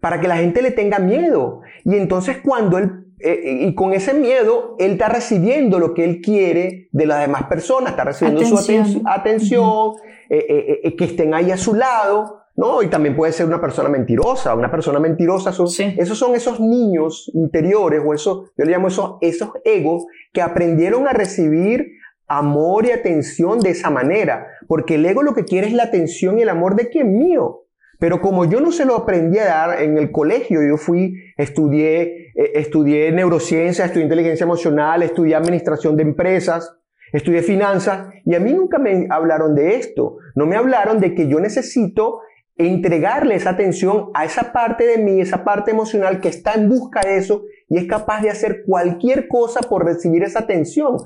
Para 0.00 0.18
que 0.18 0.28
la 0.28 0.38
gente 0.38 0.62
le 0.62 0.70
tenga 0.70 0.98
miedo. 0.98 1.60
Y 1.84 1.96
entonces 1.96 2.38
cuando 2.42 2.78
él, 2.78 3.04
eh, 3.22 3.66
y 3.66 3.74
con 3.74 3.92
ese 3.92 4.14
miedo, 4.14 4.76
él 4.78 4.92
está 4.92 5.08
recibiendo 5.08 5.78
lo 5.78 5.94
que 5.94 6.04
él 6.04 6.20
quiere 6.20 6.88
de 6.92 7.06
las 7.06 7.20
demás 7.20 7.44
personas, 7.44 7.92
está 7.92 8.04
recibiendo 8.04 8.44
su 8.44 9.02
atención, 9.06 9.94
eh, 10.28 10.94
que 10.96 11.04
estén 11.04 11.34
ahí 11.34 11.50
a 11.50 11.56
su 11.56 11.74
lado, 11.74 12.42
¿no? 12.56 12.82
Y 12.82 12.88
también 12.88 13.16
puede 13.16 13.32
ser 13.32 13.46
una 13.46 13.60
persona 13.60 13.88
mentirosa. 13.88 14.54
Una 14.54 14.70
persona 14.70 14.98
mentirosa, 14.98 15.52
son, 15.52 15.68
esos 15.96 16.18
son 16.18 16.34
esos 16.34 16.60
niños 16.60 17.30
interiores, 17.34 18.02
o 18.04 18.14
eso, 18.14 18.50
yo 18.56 18.64
le 18.64 18.72
llamo 18.72 18.88
esos, 18.88 19.16
esos 19.20 19.50
egos 19.64 20.06
que 20.32 20.42
aprendieron 20.42 21.06
a 21.06 21.12
recibir 21.12 21.92
amor 22.28 22.86
y 22.86 22.90
atención 22.90 23.60
de 23.60 23.70
esa 23.70 23.90
manera. 23.90 24.46
Porque 24.66 24.96
el 24.96 25.06
ego 25.06 25.22
lo 25.22 25.34
que 25.34 25.44
quiere 25.44 25.66
es 25.66 25.72
la 25.72 25.84
atención 25.84 26.38
y 26.38 26.42
el 26.42 26.48
amor 26.48 26.76
de 26.76 26.88
quien 26.88 27.16
mío. 27.18 27.61
Pero 28.02 28.20
como 28.20 28.44
yo 28.46 28.60
no 28.60 28.72
se 28.72 28.84
lo 28.84 28.96
aprendí 28.96 29.38
a 29.38 29.44
dar 29.44 29.80
en 29.80 29.96
el 29.96 30.10
colegio, 30.10 30.58
yo 30.60 30.76
fui, 30.76 31.14
estudié, 31.36 32.32
eh, 32.34 32.50
estudié 32.54 33.12
neurociencia, 33.12 33.84
estudié 33.84 34.02
inteligencia 34.02 34.42
emocional, 34.42 35.04
estudié 35.04 35.36
administración 35.36 35.96
de 35.96 36.02
empresas, 36.02 36.76
estudié 37.12 37.42
finanzas, 37.42 38.08
y 38.24 38.34
a 38.34 38.40
mí 38.40 38.54
nunca 38.54 38.80
me 38.80 39.06
hablaron 39.08 39.54
de 39.54 39.76
esto. 39.76 40.16
No 40.34 40.46
me 40.46 40.56
hablaron 40.56 40.98
de 40.98 41.14
que 41.14 41.28
yo 41.28 41.38
necesito 41.38 42.18
entregarle 42.56 43.36
esa 43.36 43.50
atención 43.50 44.10
a 44.14 44.24
esa 44.24 44.52
parte 44.52 44.84
de 44.84 44.98
mí, 44.98 45.20
esa 45.20 45.44
parte 45.44 45.70
emocional 45.70 46.20
que 46.20 46.28
está 46.28 46.54
en 46.54 46.68
busca 46.68 47.02
de 47.02 47.18
eso 47.18 47.44
y 47.68 47.78
es 47.78 47.86
capaz 47.86 48.20
de 48.22 48.30
hacer 48.30 48.64
cualquier 48.66 49.28
cosa 49.28 49.60
por 49.60 49.84
recibir 49.84 50.24
esa 50.24 50.40
atención. 50.40 50.96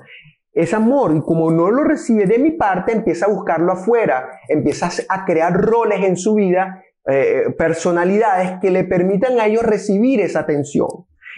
ese 0.54 0.74
amor, 0.74 1.14
y 1.14 1.20
como 1.20 1.50
no 1.50 1.70
lo 1.70 1.84
recibe 1.84 2.24
de 2.24 2.38
mi 2.38 2.52
parte, 2.52 2.92
empieza 2.92 3.26
a 3.26 3.28
buscarlo 3.28 3.72
afuera, 3.72 4.30
empieza 4.48 4.88
a 5.10 5.26
crear 5.26 5.52
roles 5.52 6.02
en 6.02 6.16
su 6.16 6.36
vida, 6.36 6.82
eh, 7.08 7.54
personalidades 7.56 8.58
que 8.60 8.70
le 8.70 8.84
permitan 8.84 9.38
a 9.40 9.46
ellos 9.46 9.62
recibir 9.62 10.20
esa 10.20 10.40
atención. 10.40 10.88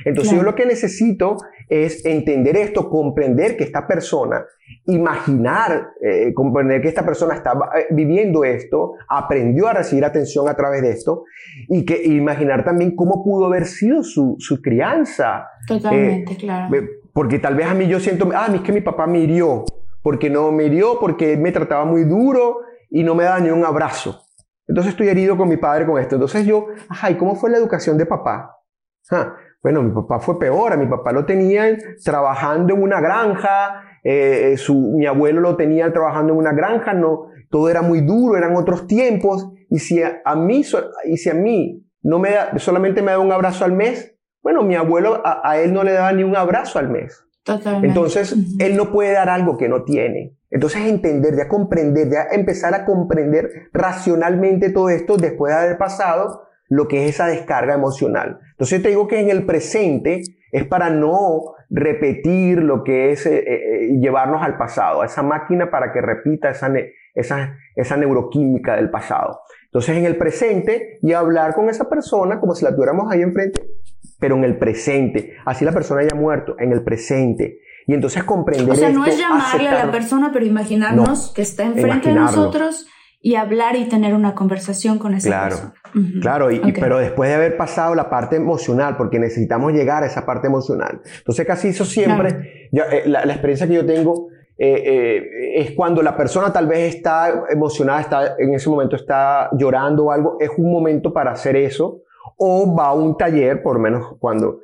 Entonces 0.04 0.34
yo 0.34 0.42
lo 0.42 0.54
que 0.54 0.64
necesito 0.64 1.36
es 1.68 2.04
entender 2.06 2.56
esto, 2.56 2.88
comprender 2.88 3.56
que 3.56 3.64
esta 3.64 3.86
persona, 3.86 4.44
imaginar, 4.86 5.90
eh, 6.00 6.32
comprender 6.34 6.80
que 6.80 6.88
esta 6.88 7.04
persona 7.04 7.34
está 7.34 7.52
eh, 7.76 7.86
viviendo 7.90 8.44
esto, 8.44 8.94
aprendió 9.08 9.68
a 9.68 9.74
recibir 9.74 10.04
atención 10.04 10.48
a 10.48 10.54
través 10.54 10.82
de 10.82 10.90
esto, 10.90 11.24
y 11.68 11.84
que 11.84 12.02
imaginar 12.04 12.64
también 12.64 12.94
cómo 12.94 13.22
pudo 13.24 13.46
haber 13.46 13.66
sido 13.66 14.02
su, 14.02 14.36
su 14.38 14.62
crianza. 14.62 15.48
Totalmente, 15.66 16.34
eh, 16.34 16.36
claro. 16.36 16.76
Porque 17.12 17.38
tal 17.38 17.56
vez 17.56 17.66
a 17.66 17.74
mí 17.74 17.86
yo 17.86 18.00
siento, 18.00 18.30
ah, 18.34 18.48
es 18.54 18.60
que 18.60 18.72
mi 18.72 18.80
papá 18.80 19.06
me 19.06 19.18
hirió, 19.18 19.64
porque 20.02 20.30
no 20.30 20.52
me 20.52 20.64
hirió, 20.64 20.98
porque 21.00 21.36
me 21.36 21.52
trataba 21.52 21.84
muy 21.84 22.04
duro 22.04 22.60
y 22.90 23.02
no 23.02 23.14
me 23.14 23.24
da 23.24 23.40
ni 23.40 23.50
un 23.50 23.64
abrazo. 23.64 24.27
Entonces 24.68 24.92
estoy 24.92 25.08
herido 25.08 25.36
con 25.36 25.48
mi 25.48 25.56
padre 25.56 25.86
con 25.86 25.98
esto. 25.98 26.16
Entonces 26.16 26.46
yo, 26.46 26.66
ajá, 26.88 27.10
¿y 27.10 27.16
cómo 27.16 27.34
fue 27.34 27.50
la 27.50 27.56
educación 27.56 27.96
de 27.96 28.06
papá? 28.06 28.56
Ah, 29.10 29.34
bueno, 29.62 29.82
mi 29.82 29.92
papá 29.92 30.20
fue 30.20 30.38
peor, 30.38 30.72
a 30.72 30.76
mi 30.76 30.86
papá 30.86 31.12
lo 31.12 31.24
tenían 31.24 31.78
trabajando 32.04 32.74
en 32.74 32.82
una 32.82 33.00
granja, 33.00 33.82
eh, 34.04 34.54
su, 34.56 34.94
mi 34.96 35.06
abuelo 35.06 35.40
lo 35.40 35.56
tenía 35.56 35.92
trabajando 35.92 36.32
en 36.34 36.38
una 36.38 36.52
granja, 36.52 36.92
no, 36.92 37.26
todo 37.50 37.68
era 37.68 37.82
muy 37.82 38.02
duro, 38.02 38.36
eran 38.36 38.54
otros 38.54 38.86
tiempos, 38.86 39.50
y 39.70 39.78
si 39.78 40.02
a, 40.02 40.34
mí, 40.36 40.62
y 41.06 41.16
si 41.16 41.30
a 41.30 41.34
mí 41.34 41.84
no 42.02 42.18
me 42.18 42.30
da, 42.30 42.56
solamente 42.58 43.02
me 43.02 43.12
da 43.12 43.18
un 43.18 43.32
abrazo 43.32 43.64
al 43.64 43.72
mes, 43.72 44.16
bueno, 44.42 44.62
mi 44.62 44.76
abuelo 44.76 45.20
a, 45.24 45.58
él 45.58 45.72
no 45.72 45.82
le 45.82 45.92
daba 45.92 46.12
ni 46.12 46.22
un 46.22 46.36
abrazo 46.36 46.78
al 46.78 46.88
mes. 46.88 47.24
Totalmente. 47.56 47.88
Entonces, 47.88 48.36
él 48.58 48.76
no 48.76 48.92
puede 48.92 49.12
dar 49.12 49.28
algo 49.28 49.56
que 49.56 49.68
no 49.68 49.84
tiene. 49.84 50.36
Entonces, 50.50 50.82
entender, 50.82 51.36
ya 51.36 51.48
comprender, 51.48 52.10
ya 52.10 52.28
empezar 52.30 52.74
a 52.74 52.84
comprender 52.84 53.68
racionalmente 53.72 54.70
todo 54.70 54.88
esto 54.90 55.16
después 55.16 55.52
de 55.52 55.60
haber 55.60 55.78
pasado 55.78 56.48
lo 56.68 56.86
que 56.86 57.04
es 57.04 57.10
esa 57.10 57.26
descarga 57.26 57.74
emocional. 57.74 58.40
Entonces 58.52 58.82
te 58.82 58.90
digo 58.90 59.08
que 59.08 59.20
en 59.20 59.30
el 59.30 59.46
presente 59.46 60.22
es 60.52 60.64
para 60.64 60.90
no 60.90 61.54
repetir 61.70 62.62
lo 62.62 62.84
que 62.84 63.12
es 63.12 63.26
eh, 63.26 63.44
eh, 63.46 63.98
llevarnos 64.00 64.42
al 64.42 64.56
pasado, 64.56 65.02
a 65.02 65.06
esa 65.06 65.22
máquina 65.22 65.70
para 65.70 65.92
que 65.92 66.00
repita 66.00 66.50
esa, 66.50 66.72
esa, 67.14 67.56
esa 67.74 67.96
neuroquímica 67.96 68.76
del 68.76 68.90
pasado. 68.90 69.40
Entonces 69.66 69.96
en 69.96 70.04
el 70.04 70.16
presente 70.16 70.98
y 71.02 71.12
hablar 71.12 71.54
con 71.54 71.68
esa 71.68 71.88
persona 71.88 72.40
como 72.40 72.54
si 72.54 72.64
la 72.64 72.72
tuviéramos 72.72 73.10
ahí 73.10 73.22
enfrente, 73.22 73.62
pero 74.18 74.36
en 74.36 74.44
el 74.44 74.58
presente, 74.58 75.36
así 75.44 75.64
la 75.64 75.72
persona 75.72 76.00
haya 76.02 76.16
muerto, 76.16 76.56
en 76.58 76.72
el 76.72 76.82
presente. 76.82 77.60
Y 77.86 77.94
entonces 77.94 78.22
comprender. 78.24 78.70
O 78.70 78.74
sea, 78.74 78.90
no 78.90 79.06
es 79.06 79.18
llamarle 79.18 79.68
a 79.68 79.86
la 79.86 79.90
persona, 79.90 80.30
pero 80.32 80.44
imaginarnos 80.44 81.32
que 81.32 81.42
está 81.42 81.64
enfrente 81.64 82.10
de 82.10 82.16
nosotros 82.16 82.86
y 83.20 83.34
hablar 83.34 83.76
y 83.76 83.86
tener 83.86 84.14
una 84.14 84.34
conversación 84.34 84.98
con 84.98 85.14
esa 85.14 85.28
claro, 85.28 85.48
persona. 85.48 85.74
Claro, 86.20 86.50
y, 86.50 86.72
pero 86.72 86.98
después 86.98 87.30
de 87.30 87.36
haber 87.36 87.56
pasado 87.56 87.94
la 87.94 88.08
parte 88.08 88.36
emocional, 88.36 88.96
porque 88.96 89.18
necesitamos 89.18 89.72
llegar 89.72 90.02
a 90.02 90.06
esa 90.06 90.24
parte 90.24 90.46
emocional. 90.46 91.00
Entonces, 91.18 91.46
casi 91.46 91.68
eso 91.68 91.84
siempre, 91.84 92.68
eh, 92.72 93.04
la, 93.06 93.22
experiencia 93.24 93.66
que 93.66 93.74
yo 93.74 93.86
tengo 93.86 94.28
eh, 94.56 94.82
eh, 94.84 95.60
es 95.60 95.72
cuando 95.72 96.02
la 96.02 96.16
persona 96.16 96.52
tal 96.52 96.66
vez 96.66 96.94
está 96.94 97.44
emocionada, 97.50 98.00
está, 98.00 98.34
en 98.38 98.54
ese 98.54 98.68
momento 98.68 98.96
está 98.96 99.50
llorando 99.52 100.06
o 100.06 100.12
algo, 100.12 100.36
es 100.38 100.50
un 100.56 100.70
momento 100.70 101.12
para 101.12 101.32
hacer 101.32 101.56
eso, 101.56 102.02
o 102.36 102.74
va 102.74 102.88
a 102.88 102.92
un 102.92 103.16
taller, 103.16 103.62
por 103.62 103.76
lo 103.76 103.80
menos 103.80 104.16
cuando, 104.18 104.60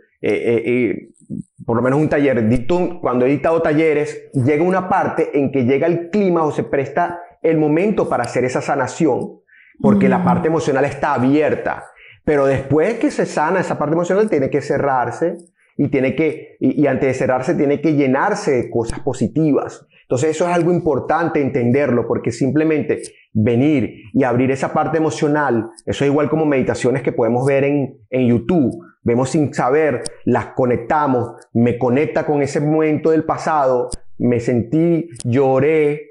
por 1.67 1.77
lo 1.77 1.83
menos 1.83 1.99
un 1.99 2.09
taller, 2.09 2.67
cuando 3.01 3.27
he 3.27 3.31
dictado 3.31 3.63
talleres, 3.63 4.31
llega 4.33 4.63
una 4.63 4.89
parte 4.89 5.39
en 5.39 5.51
que 5.51 5.65
llega 5.65 5.87
el 5.87 6.11
clima 6.11 6.45
o 6.45 6.51
se 6.51 6.65
presta 6.65 7.21
el 7.43 7.59
momento 7.59 8.09
para 8.09 8.25
hacer 8.25 8.45
esa 8.45 8.61
sanación, 8.61 9.41
porque 9.81 10.09
la 10.09 10.19
mm. 10.19 10.25
parte 10.25 10.49
emocional 10.49 10.85
está 10.85 11.15
abierta. 11.15 11.85
Pero 12.25 12.47
después 12.47 12.95
que 12.95 13.11
se 13.11 13.27
sana 13.27 13.61
esa 13.61 13.79
parte 13.79 13.95
emocional, 13.95 14.31
tiene 14.31 14.49
que 14.49 14.63
cerrarse 14.63 15.37
y 15.77 15.89
tiene 15.89 16.17
que, 16.17 16.57
y, 16.59 16.87
antes 16.87 17.09
de 17.09 17.15
cerrarse, 17.15 17.55
tiene 17.55 17.81
que 17.81 17.95
llenarse 17.95 18.53
de 18.53 18.71
cosas 18.71 19.01
positivas. 19.01 19.87
Entonces 20.05 20.31
eso 20.31 20.49
es 20.49 20.55
algo 20.55 20.73
importante 20.73 21.41
entenderlo, 21.41 22.07
porque 22.07 22.31
simplemente 22.31 23.03
venir 23.33 24.03
y 24.13 24.23
abrir 24.23 24.51
esa 24.51 24.73
parte 24.73 24.99
emocional, 24.99 25.71
eso 25.87 26.05
es 26.05 26.11
igual 26.11 26.31
como 26.31 26.47
meditaciones 26.47 27.03
que 27.03 27.13
podemos 27.13 27.47
ver 27.47 27.65
en, 27.65 27.99
en 28.11 28.29
YouTube. 28.29 28.85
Vemos 29.03 29.31
sin 29.31 29.53
saber, 29.53 30.03
las 30.25 30.47
conectamos, 30.55 31.33
me 31.53 31.79
conecta 31.79 32.25
con 32.27 32.43
ese 32.43 32.61
momento 32.61 33.11
del 33.11 33.25
pasado, 33.25 33.89
me 34.19 34.41
sentí, 34.41 35.09
lloré, 35.25 36.03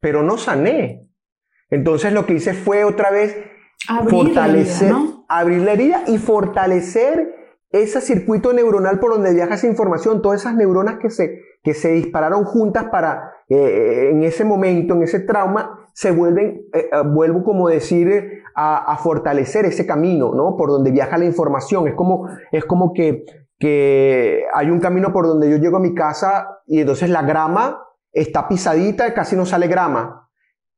pero 0.00 0.22
no 0.22 0.36
sané. 0.36 1.08
Entonces 1.70 2.12
lo 2.12 2.26
que 2.26 2.34
hice 2.34 2.52
fue 2.52 2.84
otra 2.84 3.10
vez 3.10 3.36
Abrir 3.88 4.10
fortalecer, 4.10 4.90
la 4.90 4.96
herida, 4.96 5.12
¿no? 5.12 5.24
abrir 5.28 5.62
la 5.62 5.72
herida 5.72 6.04
y 6.06 6.18
fortalecer 6.18 7.34
ese 7.70 8.00
circuito 8.00 8.52
neuronal 8.52 9.00
por 9.00 9.12
donde 9.12 9.34
viaja 9.34 9.54
esa 9.54 9.66
información, 9.66 10.22
todas 10.22 10.42
esas 10.42 10.54
neuronas 10.54 10.98
que 10.98 11.10
se, 11.10 11.40
que 11.62 11.74
se 11.74 11.92
dispararon 11.92 12.44
juntas 12.44 12.86
para, 12.90 13.32
eh, 13.48 14.10
en 14.10 14.22
ese 14.24 14.44
momento, 14.44 14.94
en 14.94 15.02
ese 15.04 15.20
trauma, 15.20 15.82
se 15.92 16.10
vuelven, 16.10 16.66
eh, 16.72 16.88
eh, 16.92 17.02
vuelvo 17.04 17.44
como 17.44 17.68
decir, 17.68 18.08
eh, 18.08 18.42
a, 18.54 18.92
a 18.92 18.96
fortalecer 18.98 19.64
ese 19.66 19.86
camino, 19.86 20.32
¿no? 20.34 20.56
Por 20.56 20.70
donde 20.70 20.90
viaja 20.90 21.18
la 21.18 21.24
información. 21.24 21.86
Es 21.88 21.94
como, 21.94 22.28
es 22.50 22.64
como 22.64 22.92
que, 22.92 23.24
que 23.58 24.44
hay 24.54 24.70
un 24.70 24.80
camino 24.80 25.12
por 25.12 25.26
donde 25.26 25.50
yo 25.50 25.56
llego 25.56 25.76
a 25.76 25.80
mi 25.80 25.94
casa 25.94 26.60
y 26.66 26.80
entonces 26.80 27.10
la 27.10 27.22
grama 27.22 27.86
está 28.12 28.48
pisadita 28.48 29.14
casi 29.14 29.36
no 29.36 29.46
sale 29.46 29.68
grama, 29.68 30.28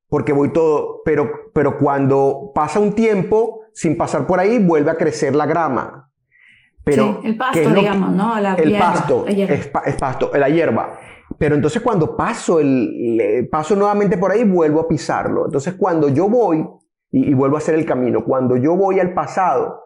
porque 0.09 0.33
voy 0.33 0.53
todo, 0.53 1.03
pero, 1.05 1.29
pero 1.53 1.79
cuando 1.79 2.53
pasa 2.55 2.79
un 2.79 2.93
tiempo 2.93 3.63
sin 3.73 3.97
pasar 3.97 4.27
por 4.27 4.39
ahí, 4.39 4.65
vuelve 4.65 4.91
a 4.91 4.97
crecer 4.97 5.35
la 5.35 5.47
grama. 5.47 6.13
Pero, 6.85 7.21
Sí, 7.23 7.29
el 7.29 7.37
pasto, 7.37 7.55
¿qué 7.55 7.63
es 7.63 7.69
lo 7.69 7.75
que- 7.75 7.81
digamos, 7.81 8.13
¿no? 8.13 8.39
La 8.41 8.55
el 8.55 8.69
hierba, 8.71 8.93
pasto, 8.93 9.25
la 9.27 9.33
hierba. 9.33 9.55
Es, 9.55 9.71
es 9.87 9.97
pasto, 9.97 10.31
la 10.35 10.49
hierba. 10.49 10.99
Pero 11.39 11.55
entonces 11.55 11.81
cuando 11.83 12.17
paso, 12.17 12.61
el, 12.61 13.49
paso 13.51 13.75
nuevamente 13.75 14.19
por 14.19 14.31
ahí, 14.31 14.45
vuelvo 14.45 14.81
a 14.81 14.89
pisarlo. 14.89 15.47
Entonces 15.47 15.75
cuando 15.75 16.09
yo 16.11 16.29
voy 16.29 16.59
y, 17.11 17.31
y 17.31 17.35
vuelvo 17.35 17.57
a 17.57 17.59
hacer 17.59 17.75
el 17.75 17.87
camino, 17.87 18.25
cuando 18.25 18.57
yo 18.57 18.77
voy 18.77 19.01
al 19.01 19.15
pasado 19.15 19.81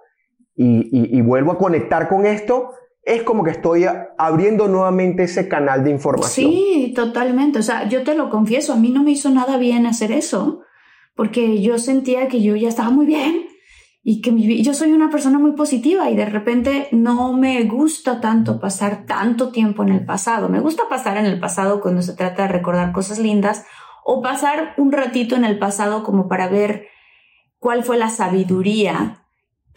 y, 0.56 0.88
y- 0.90 1.18
y 1.18 1.22
vuelvo 1.22 1.52
a 1.52 1.58
conectar 1.58 2.08
con 2.08 2.26
esto, 2.26 2.70
es 3.04 3.22
como 3.22 3.44
que 3.44 3.50
estoy 3.52 3.86
abriendo 4.18 4.66
nuevamente 4.68 5.22
ese 5.22 5.48
canal 5.48 5.84
de 5.84 5.90
información. 5.90 6.50
Sí, 6.50 6.92
totalmente. 6.94 7.60
O 7.60 7.62
sea, 7.62 7.88
yo 7.88 8.02
te 8.02 8.14
lo 8.14 8.28
confieso, 8.28 8.72
a 8.72 8.76
mí 8.76 8.90
no 8.90 9.02
me 9.04 9.12
hizo 9.12 9.30
nada 9.30 9.56
bien 9.56 9.86
hacer 9.86 10.10
eso, 10.12 10.60
porque 11.14 11.62
yo 11.62 11.78
sentía 11.78 12.28
que 12.28 12.42
yo 12.42 12.54
ya 12.56 12.68
estaba 12.68 12.90
muy 12.90 13.06
bien 13.06 13.46
y 14.02 14.20
que 14.20 14.32
mi 14.32 14.62
yo 14.62 14.74
soy 14.74 14.92
una 14.92 15.10
persona 15.10 15.38
muy 15.38 15.52
positiva 15.52 16.08
y 16.10 16.16
de 16.16 16.24
repente 16.24 16.88
no 16.92 17.32
me 17.32 17.64
gusta 17.64 18.20
tanto 18.20 18.60
pasar 18.60 19.04
tanto 19.06 19.50
tiempo 19.50 19.82
en 19.82 19.90
el 19.90 20.04
pasado. 20.04 20.48
Me 20.48 20.60
gusta 20.60 20.84
pasar 20.88 21.16
en 21.16 21.26
el 21.26 21.40
pasado 21.40 21.80
cuando 21.80 22.02
se 22.02 22.14
trata 22.14 22.42
de 22.42 22.48
recordar 22.48 22.92
cosas 22.92 23.18
lindas 23.18 23.66
o 24.04 24.22
pasar 24.22 24.74
un 24.78 24.92
ratito 24.92 25.36
en 25.36 25.44
el 25.44 25.58
pasado 25.58 26.02
como 26.04 26.28
para 26.28 26.48
ver 26.48 26.86
cuál 27.58 27.84
fue 27.84 27.98
la 27.98 28.08
sabiduría 28.08 29.27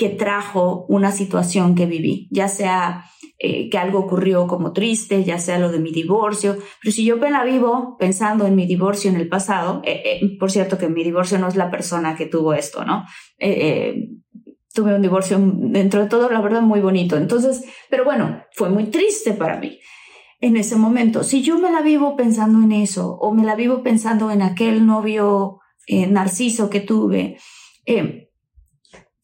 que 0.02 0.10
trajo 0.10 0.88
una 0.90 1.12
situación 1.12 1.76
que 1.76 1.86
viví, 1.86 2.28
ya 2.32 2.48
sea 2.48 3.06
eh, 3.38 3.70
que 3.70 3.78
algo 3.78 4.00
ocurrió 4.00 4.48
como 4.48 4.74
triste, 4.74 5.24
ya 5.24 5.38
sea 5.38 5.60
lo 5.60 5.72
de 5.72 5.78
mi 5.78 5.92
divorcio, 5.92 6.58
pero 6.82 6.92
si 6.92 7.06
yo 7.06 7.18
me 7.18 7.30
la 7.30 7.44
vivo 7.44 7.98
pensando 8.00 8.48
en 8.48 8.56
mi 8.56 8.66
divorcio 8.66 9.12
en 9.12 9.18
el 9.18 9.30
pasado, 9.30 9.80
eh, 9.86 10.02
eh, 10.04 10.38
por 10.40 10.50
cierto 10.50 10.80
que 10.80 10.90
mi 10.90 11.04
divorcio 11.04 11.38
no 11.38 11.48
es 11.48 11.56
la 11.56 11.70
persona 11.70 12.16
que 12.16 12.26
tuvo 12.26 12.56
esto, 12.56 12.84
¿no? 12.84 13.06
Tuve 14.74 14.96
un 14.96 15.04
divorcio 15.04 15.38
dentro 15.40 16.02
de 16.02 16.10
todo, 16.10 16.32
la 16.32 16.42
verdad, 16.42 16.64
muy 16.64 16.80
bonito. 16.80 17.16
Entonces, 17.16 17.64
pero 17.88 18.04
bueno, 18.04 18.42
fue 18.54 18.72
muy 18.72 18.86
triste 18.86 19.34
para 19.34 19.60
mí 19.60 19.78
en 20.40 20.58
ese 20.58 20.78
momento. 20.78 21.24
Si 21.24 21.44
yo 21.44 21.60
me 21.60 21.72
la 21.72 21.84
vivo 21.84 22.16
pensando 22.16 22.64
en 22.64 22.72
eso, 22.72 23.18
o 23.22 23.36
me 23.36 23.44
la 23.44 23.54
vivo 23.54 23.84
pensando 23.84 24.32
en 24.32 24.42
aquel 24.42 24.88
novio 24.88 25.60
narciso 25.88 26.72
que 26.72 26.80
tuve, 26.80 27.38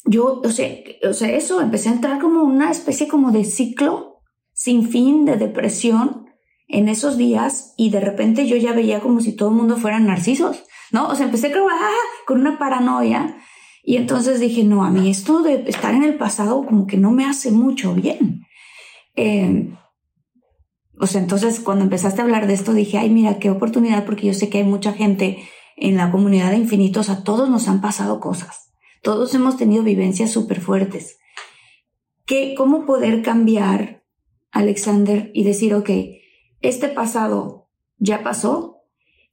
yo, 0.07 0.41
o 0.43 0.49
sea, 0.49 0.69
o 1.07 1.13
sea, 1.13 1.29
eso 1.35 1.61
empecé 1.61 1.89
a 1.89 1.93
entrar 1.93 2.19
como 2.19 2.43
una 2.43 2.71
especie 2.71 3.07
como 3.07 3.31
de 3.31 3.43
ciclo 3.43 4.21
sin 4.53 4.89
fin 4.89 5.25
de 5.25 5.35
depresión 5.35 6.27
en 6.67 6.89
esos 6.89 7.17
días 7.17 7.73
y 7.77 7.89
de 7.89 7.99
repente 7.99 8.47
yo 8.47 8.57
ya 8.57 8.73
veía 8.73 9.01
como 9.01 9.21
si 9.21 9.35
todo 9.35 9.49
el 9.49 9.55
mundo 9.55 9.77
fueran 9.77 10.07
narcisos, 10.07 10.63
¿no? 10.91 11.07
O 11.07 11.15
sea, 11.15 11.25
empecé 11.25 11.51
como, 11.51 11.69
ah, 11.69 11.91
con 12.25 12.39
una 12.39 12.57
paranoia 12.57 13.37
y 13.83 13.97
entonces 13.97 14.39
dije, 14.39 14.63
no, 14.63 14.83
a 14.83 14.89
mí 14.89 15.09
esto 15.09 15.43
de 15.43 15.65
estar 15.67 15.93
en 15.93 16.03
el 16.03 16.15
pasado 16.15 16.65
como 16.65 16.87
que 16.87 16.97
no 16.97 17.11
me 17.11 17.25
hace 17.25 17.51
mucho 17.51 17.93
bien. 17.93 18.45
Eh, 19.15 19.73
o 20.99 21.05
sea, 21.05 21.21
entonces 21.21 21.59
cuando 21.59 21.83
empezaste 21.83 22.21
a 22.21 22.23
hablar 22.23 22.47
de 22.47 22.53
esto 22.53 22.73
dije, 22.73 22.97
ay, 22.97 23.09
mira, 23.09 23.39
qué 23.39 23.49
oportunidad 23.49 24.05
porque 24.05 24.27
yo 24.27 24.33
sé 24.33 24.49
que 24.49 24.59
hay 24.59 24.63
mucha 24.63 24.93
gente 24.93 25.37
en 25.75 25.95
la 25.95 26.11
comunidad 26.11 26.51
de 26.51 26.57
infinitos, 26.57 27.09
a 27.09 27.23
todos 27.23 27.49
nos 27.49 27.67
han 27.67 27.81
pasado 27.81 28.19
cosas. 28.19 28.66
Todos 29.07 29.33
hemos 29.35 29.55
tenido 29.55 29.83
vivencias 29.83 30.31
súper 30.31 30.59
fuertes. 30.59 31.17
¿Qué, 32.25 32.55
¿Cómo 32.57 32.85
poder 32.85 33.21
cambiar, 33.21 34.03
Alexander, 34.51 35.31
y 35.33 35.45
decir, 35.45 35.73
ok, 35.75 35.89
este 36.59 36.89
pasado 36.89 37.69
ya 37.99 38.21
pasó? 38.21 38.81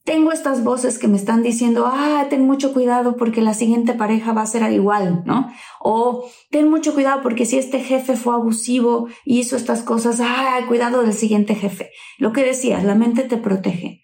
Tengo 0.05 0.31
estas 0.31 0.63
voces 0.63 1.01
que 1.01 1.09
me 1.09 1.17
están 1.17 1.43
diciendo, 1.43 1.87
ah, 1.89 2.29
ten 2.31 2.47
mucho 2.47 2.73
cuidado 2.73 3.17
porque 3.17 3.41
la 3.41 3.53
siguiente 3.53 3.95
pareja 3.95 4.33
va 4.33 4.43
a 4.43 4.47
ser 4.47 4.71
igual, 4.71 5.25
¿no? 5.27 5.51
O 5.81 6.25
ten 6.53 6.71
mucho 6.71 6.95
cuidado 6.95 7.21
porque 7.21 7.45
si 7.45 7.59
este 7.59 7.81
jefe 7.81 8.17
fue 8.17 8.35
abusivo 8.35 9.09
y 9.25 9.41
hizo 9.41 9.57
estas 9.57 9.83
cosas, 9.83 10.21
ah, 10.21 10.61
cuidado 10.69 11.03
del 11.03 11.15
siguiente 11.15 11.57
jefe. 11.57 11.91
Lo 12.19 12.33
que 12.33 12.45
decías, 12.45 12.85
la 12.85 12.95
mente 12.95 13.25
te 13.25 13.39
protege. 13.39 14.03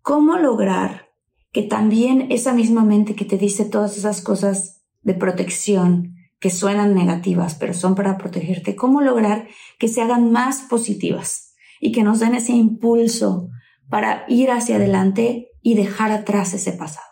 ¿Cómo 0.00 0.38
lograr 0.38 1.08
que 1.50 1.62
también 1.62 2.30
esa 2.30 2.52
misma 2.52 2.84
mente 2.84 3.16
que 3.16 3.24
te 3.24 3.36
dice 3.36 3.64
todas 3.64 3.98
esas 3.98 4.20
cosas 4.20 4.77
de 5.02 5.14
protección 5.14 6.14
que 6.40 6.50
suenan 6.50 6.94
negativas, 6.94 7.54
pero 7.54 7.74
son 7.74 7.94
para 7.94 8.16
protegerte, 8.16 8.76
cómo 8.76 9.00
lograr 9.00 9.48
que 9.78 9.88
se 9.88 10.02
hagan 10.02 10.30
más 10.30 10.62
positivas 10.62 11.54
y 11.80 11.92
que 11.92 12.04
nos 12.04 12.20
den 12.20 12.34
ese 12.34 12.52
impulso 12.52 13.50
para 13.88 14.24
ir 14.28 14.50
hacia 14.50 14.76
adelante 14.76 15.48
y 15.62 15.74
dejar 15.74 16.12
atrás 16.12 16.54
ese 16.54 16.72
pasado? 16.72 17.06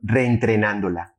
Reentrenándola. 0.00 1.16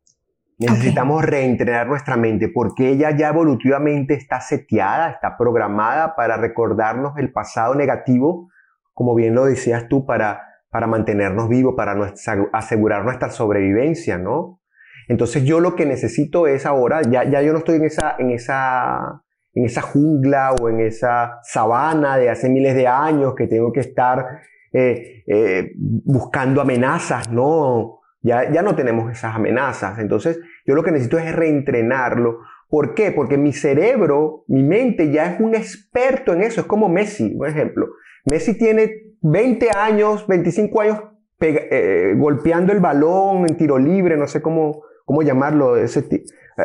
Necesitamos 0.59 1.25
reentrenar 1.25 1.87
nuestra 1.87 2.15
mente 2.15 2.47
porque 2.47 2.89
ella 2.89 3.11
ya 3.11 3.29
evolutivamente 3.29 4.13
está 4.13 4.39
seteada, 4.39 5.09
está 5.09 5.35
programada 5.37 6.15
para 6.15 6.37
recordarnos 6.37 7.17
el 7.17 7.31
pasado 7.33 7.75
negativo, 7.75 8.49
como 8.93 9.15
bien 9.15 9.35
lo 9.35 9.45
decías 9.45 9.89
tú, 9.89 10.05
para, 10.05 10.43
para 10.69 10.87
mantenernos 10.87 11.49
vivos, 11.49 11.73
para 11.75 11.95
nuestra- 11.95 12.47
asegurar 12.53 13.03
nuestra 13.03 13.29
sobrevivencia, 13.29 14.17
¿no? 14.17 14.61
Entonces 15.07 15.43
yo 15.43 15.59
lo 15.59 15.75
que 15.75 15.85
necesito 15.85 16.47
es 16.47 16.65
ahora, 16.65 17.01
ya, 17.01 17.23
ya 17.23 17.41
yo 17.41 17.51
no 17.51 17.59
estoy 17.59 17.77
en 17.77 17.85
esa, 17.85 18.15
en, 18.17 18.31
esa, 18.31 19.23
en 19.53 19.65
esa 19.65 19.81
jungla 19.81 20.53
o 20.53 20.69
en 20.69 20.79
esa 20.79 21.39
sabana 21.43 22.17
de 22.17 22.29
hace 22.29 22.49
miles 22.49 22.75
de 22.75 22.87
años 22.87 23.35
que 23.35 23.47
tengo 23.47 23.71
que 23.71 23.81
estar 23.81 24.41
eh, 24.71 25.23
eh, 25.27 25.71
buscando 25.75 26.61
amenazas, 26.61 27.29
¿no? 27.29 27.99
Ya, 28.21 28.49
ya 28.51 28.61
no 28.61 28.75
tenemos 28.75 29.11
esas 29.11 29.35
amenazas. 29.35 29.99
Entonces 29.99 30.39
yo 30.65 30.75
lo 30.75 30.83
que 30.83 30.91
necesito 30.91 31.19
es 31.19 31.35
reentrenarlo. 31.35 32.39
¿Por 32.69 32.95
qué? 32.95 33.11
Porque 33.11 33.37
mi 33.37 33.53
cerebro, 33.53 34.45
mi 34.47 34.63
mente 34.63 35.11
ya 35.11 35.33
es 35.33 35.39
un 35.39 35.53
experto 35.53 36.33
en 36.33 36.41
eso. 36.41 36.61
Es 36.61 36.67
como 36.67 36.89
Messi, 36.89 37.29
por 37.31 37.49
ejemplo. 37.49 37.87
Messi 38.25 38.57
tiene 38.57 39.13
20 39.21 39.69
años, 39.77 40.25
25 40.27 40.81
años 40.81 40.99
eh, 41.39 42.13
golpeando 42.17 42.71
el 42.71 42.79
balón 42.79 43.45
en 43.47 43.57
tiro 43.57 43.77
libre, 43.77 44.15
no 44.15 44.27
sé 44.27 44.41
cómo, 44.41 44.83
cómo 45.05 45.21
llamarlo. 45.21 45.77
Ese 45.77 46.07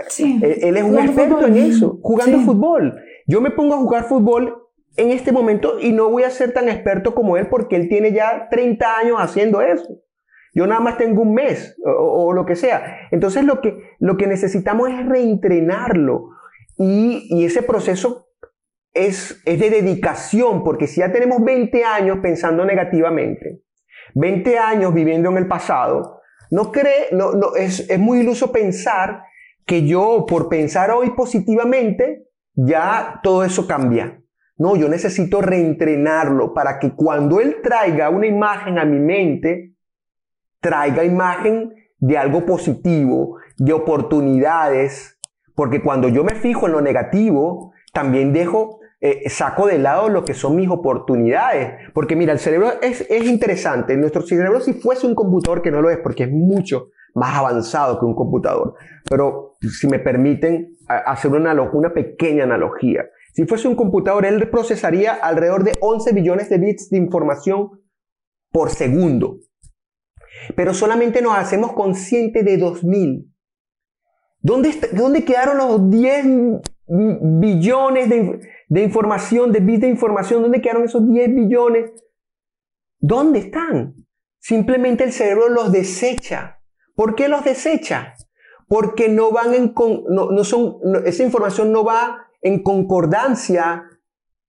Sí. 0.08 0.38
él, 0.42 0.56
él 0.62 0.76
es 0.76 0.82
un 0.84 0.98
experto 0.98 1.36
fútbol. 1.36 1.50
en 1.50 1.56
eso, 1.70 1.98
jugando 2.02 2.38
Sí. 2.38 2.44
fútbol. 2.44 3.00
Yo 3.26 3.40
me 3.40 3.50
pongo 3.50 3.74
a 3.74 3.78
jugar 3.78 4.04
fútbol 4.04 4.64
en 4.96 5.10
este 5.10 5.32
momento 5.32 5.78
y 5.80 5.92
no 5.92 6.10
voy 6.10 6.24
a 6.24 6.30
ser 6.30 6.52
tan 6.52 6.68
experto 6.68 7.14
como 7.14 7.36
él 7.36 7.48
porque 7.48 7.76
él 7.76 7.88
tiene 7.88 8.12
ya 8.12 8.48
30 8.50 8.98
años 8.98 9.16
haciendo 9.18 9.60
eso. 9.62 9.88
Yo 10.54 10.66
nada 10.66 10.80
más 10.80 10.98
tengo 10.98 11.22
un 11.22 11.34
mes 11.34 11.76
o, 11.84 12.26
o 12.26 12.32
lo 12.32 12.44
que 12.44 12.56
sea. 12.56 13.08
Entonces 13.12 13.44
lo 13.44 13.60
que, 13.60 13.78
lo 13.98 14.16
que 14.16 14.26
necesitamos 14.26 14.90
es 14.90 15.06
reentrenarlo. 15.06 16.30
Y, 16.76 17.26
y 17.30 17.44
ese 17.44 17.62
proceso 17.62 18.28
es, 18.94 19.40
es 19.44 19.60
de 19.60 19.70
dedicación, 19.70 20.64
porque 20.64 20.86
si 20.86 21.00
ya 21.00 21.12
tenemos 21.12 21.42
20 21.44 21.84
años 21.84 22.18
pensando 22.22 22.64
negativamente, 22.64 23.62
20 24.14 24.58
años 24.58 24.94
viviendo 24.94 25.30
en 25.30 25.36
el 25.38 25.46
pasado, 25.48 26.17
no 26.50 26.72
cree, 26.72 27.08
no, 27.12 27.32
no, 27.32 27.54
es, 27.54 27.88
es 27.88 27.98
muy 27.98 28.20
iluso 28.20 28.52
pensar 28.52 29.24
que 29.66 29.86
yo, 29.86 30.24
por 30.26 30.48
pensar 30.48 30.90
hoy 30.90 31.10
positivamente, 31.10 32.28
ya 32.54 33.20
todo 33.22 33.44
eso 33.44 33.66
cambia. 33.66 34.22
No, 34.56 34.74
yo 34.74 34.88
necesito 34.88 35.40
reentrenarlo 35.40 36.52
para 36.52 36.78
que 36.78 36.92
cuando 36.94 37.38
él 37.38 37.58
traiga 37.62 38.10
una 38.10 38.26
imagen 38.26 38.78
a 38.78 38.84
mi 38.84 38.98
mente, 38.98 39.74
traiga 40.60 41.04
imagen 41.04 41.74
de 41.98 42.18
algo 42.18 42.44
positivo, 42.44 43.38
de 43.56 43.72
oportunidades, 43.72 45.18
porque 45.54 45.82
cuando 45.82 46.08
yo 46.08 46.24
me 46.24 46.34
fijo 46.34 46.66
en 46.66 46.72
lo 46.72 46.80
negativo, 46.80 47.72
también 47.92 48.32
dejo, 48.32 48.80
eh, 49.00 49.28
saco 49.30 49.66
de 49.66 49.78
lado 49.78 50.08
lo 50.08 50.24
que 50.24 50.34
son 50.34 50.56
mis 50.56 50.68
oportunidades. 50.68 51.90
Porque 51.94 52.16
mira, 52.16 52.32
el 52.32 52.38
cerebro 52.38 52.72
es, 52.82 53.06
es 53.08 53.24
interesante. 53.24 53.96
Nuestro 53.96 54.22
cerebro 54.22 54.60
si 54.60 54.72
fuese 54.74 55.06
un 55.06 55.14
computador, 55.14 55.62
que 55.62 55.70
no 55.70 55.80
lo 55.80 55.90
es, 55.90 55.98
porque 55.98 56.24
es 56.24 56.30
mucho 56.30 56.88
más 57.14 57.36
avanzado 57.36 57.98
que 57.98 58.04
un 58.04 58.14
computador. 58.14 58.74
Pero 59.08 59.54
si 59.60 59.86
me 59.86 59.98
permiten 59.98 60.76
hacer 60.88 61.30
una, 61.32 61.52
una 61.72 61.92
pequeña 61.92 62.44
analogía. 62.44 63.04
Si 63.34 63.44
fuese 63.44 63.68
un 63.68 63.76
computador, 63.76 64.24
él 64.24 64.48
procesaría 64.50 65.14
alrededor 65.14 65.64
de 65.64 65.72
11 65.80 66.12
billones 66.12 66.48
de 66.48 66.58
bits 66.58 66.90
de 66.90 66.98
información 66.98 67.70
por 68.50 68.70
segundo. 68.70 69.38
pero 70.56 70.72
solamente 70.72 71.20
nos 71.20 71.36
hacemos 71.36 71.72
conscientes 71.72 72.44
de 72.44 72.56
2000. 72.56 73.32
¿Dónde, 74.40 74.70
¿Dónde 74.92 75.24
quedaron 75.24 75.58
los 75.58 75.90
10 75.90 76.26
billones 77.40 78.08
de, 78.08 78.40
de, 78.68 78.82
información, 78.82 79.52
de 79.52 79.60
bits 79.60 79.80
de 79.80 79.88
información? 79.88 80.42
¿Dónde 80.42 80.60
quedaron 80.60 80.84
esos 80.84 81.08
10 81.08 81.34
billones? 81.34 81.90
¿Dónde 82.98 83.40
están? 83.40 83.94
Simplemente 84.38 85.04
el 85.04 85.12
cerebro 85.12 85.48
los 85.48 85.72
desecha. 85.72 86.60
¿Por 86.94 87.14
qué 87.14 87.28
los 87.28 87.44
desecha? 87.44 88.14
Porque 88.66 89.08
no 89.08 89.30
van 89.30 89.54
en, 89.54 89.74
no, 90.08 90.30
no 90.30 90.44
son, 90.44 90.78
esa 91.04 91.22
información 91.22 91.72
no 91.72 91.84
va 91.84 92.26
en 92.42 92.62
concordancia 92.62 93.84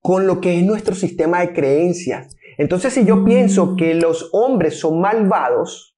con 0.02 0.28
lo 0.28 0.40
que 0.42 0.58
es 0.58 0.66
nuestro 0.66 0.96
sistema 0.96 1.42
de 1.42 1.54
creencias. 1.54 2.36
Entonces, 2.58 2.94
si 2.94 3.06
yo 3.06 3.24
pienso 3.24 3.68
mm. 3.68 3.76
que 3.78 3.94
los 3.94 4.30
hombres 4.34 4.80
son 4.80 5.00
malvados, 5.00 5.98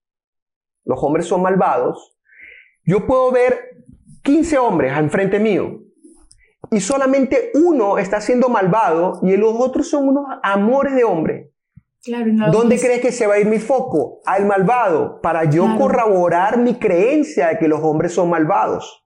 los 0.83 1.01
hombres 1.03 1.25
son 1.25 1.41
malvados, 1.41 2.17
yo 2.83 3.05
puedo 3.05 3.31
ver 3.31 3.83
15 4.23 4.57
hombres 4.57 4.97
enfrente 4.97 5.39
mío 5.39 5.81
y 6.71 6.79
solamente 6.79 7.51
uno 7.53 7.97
está 7.97 8.21
siendo 8.21 8.49
malvado 8.49 9.19
y 9.23 9.35
los 9.35 9.53
otros 9.55 9.89
son 9.89 10.07
unos 10.07 10.25
amores 10.41 10.95
de 10.95 11.03
hombre. 11.03 11.51
Claro, 12.03 12.31
¿Dónde 12.51 12.79
crees 12.79 13.01
que 13.01 13.11
se 13.11 13.27
va 13.27 13.35
a 13.35 13.39
ir 13.39 13.45
mi 13.45 13.59
foco? 13.59 14.21
Al 14.25 14.47
malvado, 14.47 15.21
para 15.21 15.43
yo 15.43 15.67
corroborar 15.77 16.57
mi 16.57 16.75
creencia 16.79 17.49
de 17.49 17.59
que 17.59 17.67
los 17.67 17.81
hombres 17.83 18.13
son 18.13 18.29
malvados. 18.29 19.03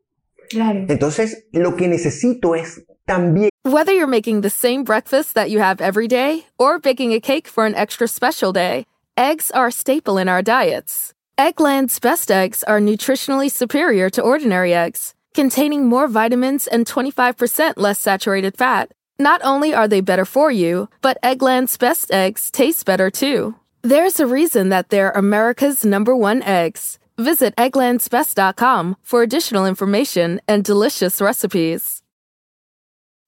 Claro. 0.49 0.86
Entonces, 0.88 1.47
lo 1.51 1.76
que 1.76 1.89
necesito 1.89 2.55
es 2.55 2.86
también. 3.05 3.49
Whether 3.66 3.91
you're 3.91 4.07
making 4.07 4.41
the 4.41 4.49
same 4.49 4.84
breakfast 4.84 5.34
that 5.34 5.49
you 5.49 5.59
have 5.59 5.82
every 5.82 6.07
day 6.07 6.45
or 6.57 6.80
baking 6.80 7.11
a 7.13 7.20
cake 7.20 7.47
for 7.47 7.66
an 7.66 7.76
extra 7.76 8.07
special 8.07 8.53
day, 8.53 8.86
eggs 9.18 9.51
are 9.51 9.68
a 9.68 9.72
staple 9.72 10.18
in 10.18 10.30
our 10.30 10.43
diets. 10.43 11.13
Eggland's 11.38 11.99
best 11.99 12.32
eggs 12.32 12.63
are 12.63 12.80
nutritionally 12.80 13.51
superior 13.51 14.09
to 14.09 14.22
ordinary 14.22 14.74
eggs, 14.74 15.14
containing 15.36 15.86
more 15.86 16.07
vitamins 16.07 16.65
and 16.65 16.86
25% 16.86 17.73
less 17.75 17.99
saturated 17.99 18.57
fat. 18.57 18.91
Not 19.19 19.41
only 19.43 19.73
are 19.73 19.88
they 19.88 20.01
better 20.01 20.25
for 20.25 20.49
you, 20.49 20.89
but 21.01 21.21
Eggland's 21.21 21.77
best 21.77 22.11
eggs 22.11 22.49
taste 22.49 22.86
better 22.86 23.11
too. 23.11 23.55
There's 23.81 24.19
a 24.19 24.27
reason 24.27 24.69
that 24.69 24.89
they're 24.89 25.11
America's 25.11 25.86
number 25.86 26.15
one 26.15 26.41
eggs. 26.41 26.97
Visit 27.17 27.55
egglandsbest.com 27.55 28.97
for 29.03 29.21
additional 29.21 29.65
information 29.65 30.41
and 30.47 30.63
delicious 30.65 31.21
recipes. 31.21 32.01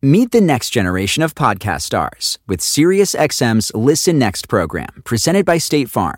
Meet 0.02 0.32
the 0.32 0.42
next 0.42 0.70
generation 0.70 1.24
of 1.24 1.36
podcast 1.36 1.82
stars 1.82 2.38
with 2.48 2.60
SiriusXM's 2.60 3.74
Listen 3.74 4.20
Next 4.20 4.48
program, 4.48 5.02
presented 5.04 5.46
by 5.46 5.58
State 5.58 5.90
Farm. 5.90 6.18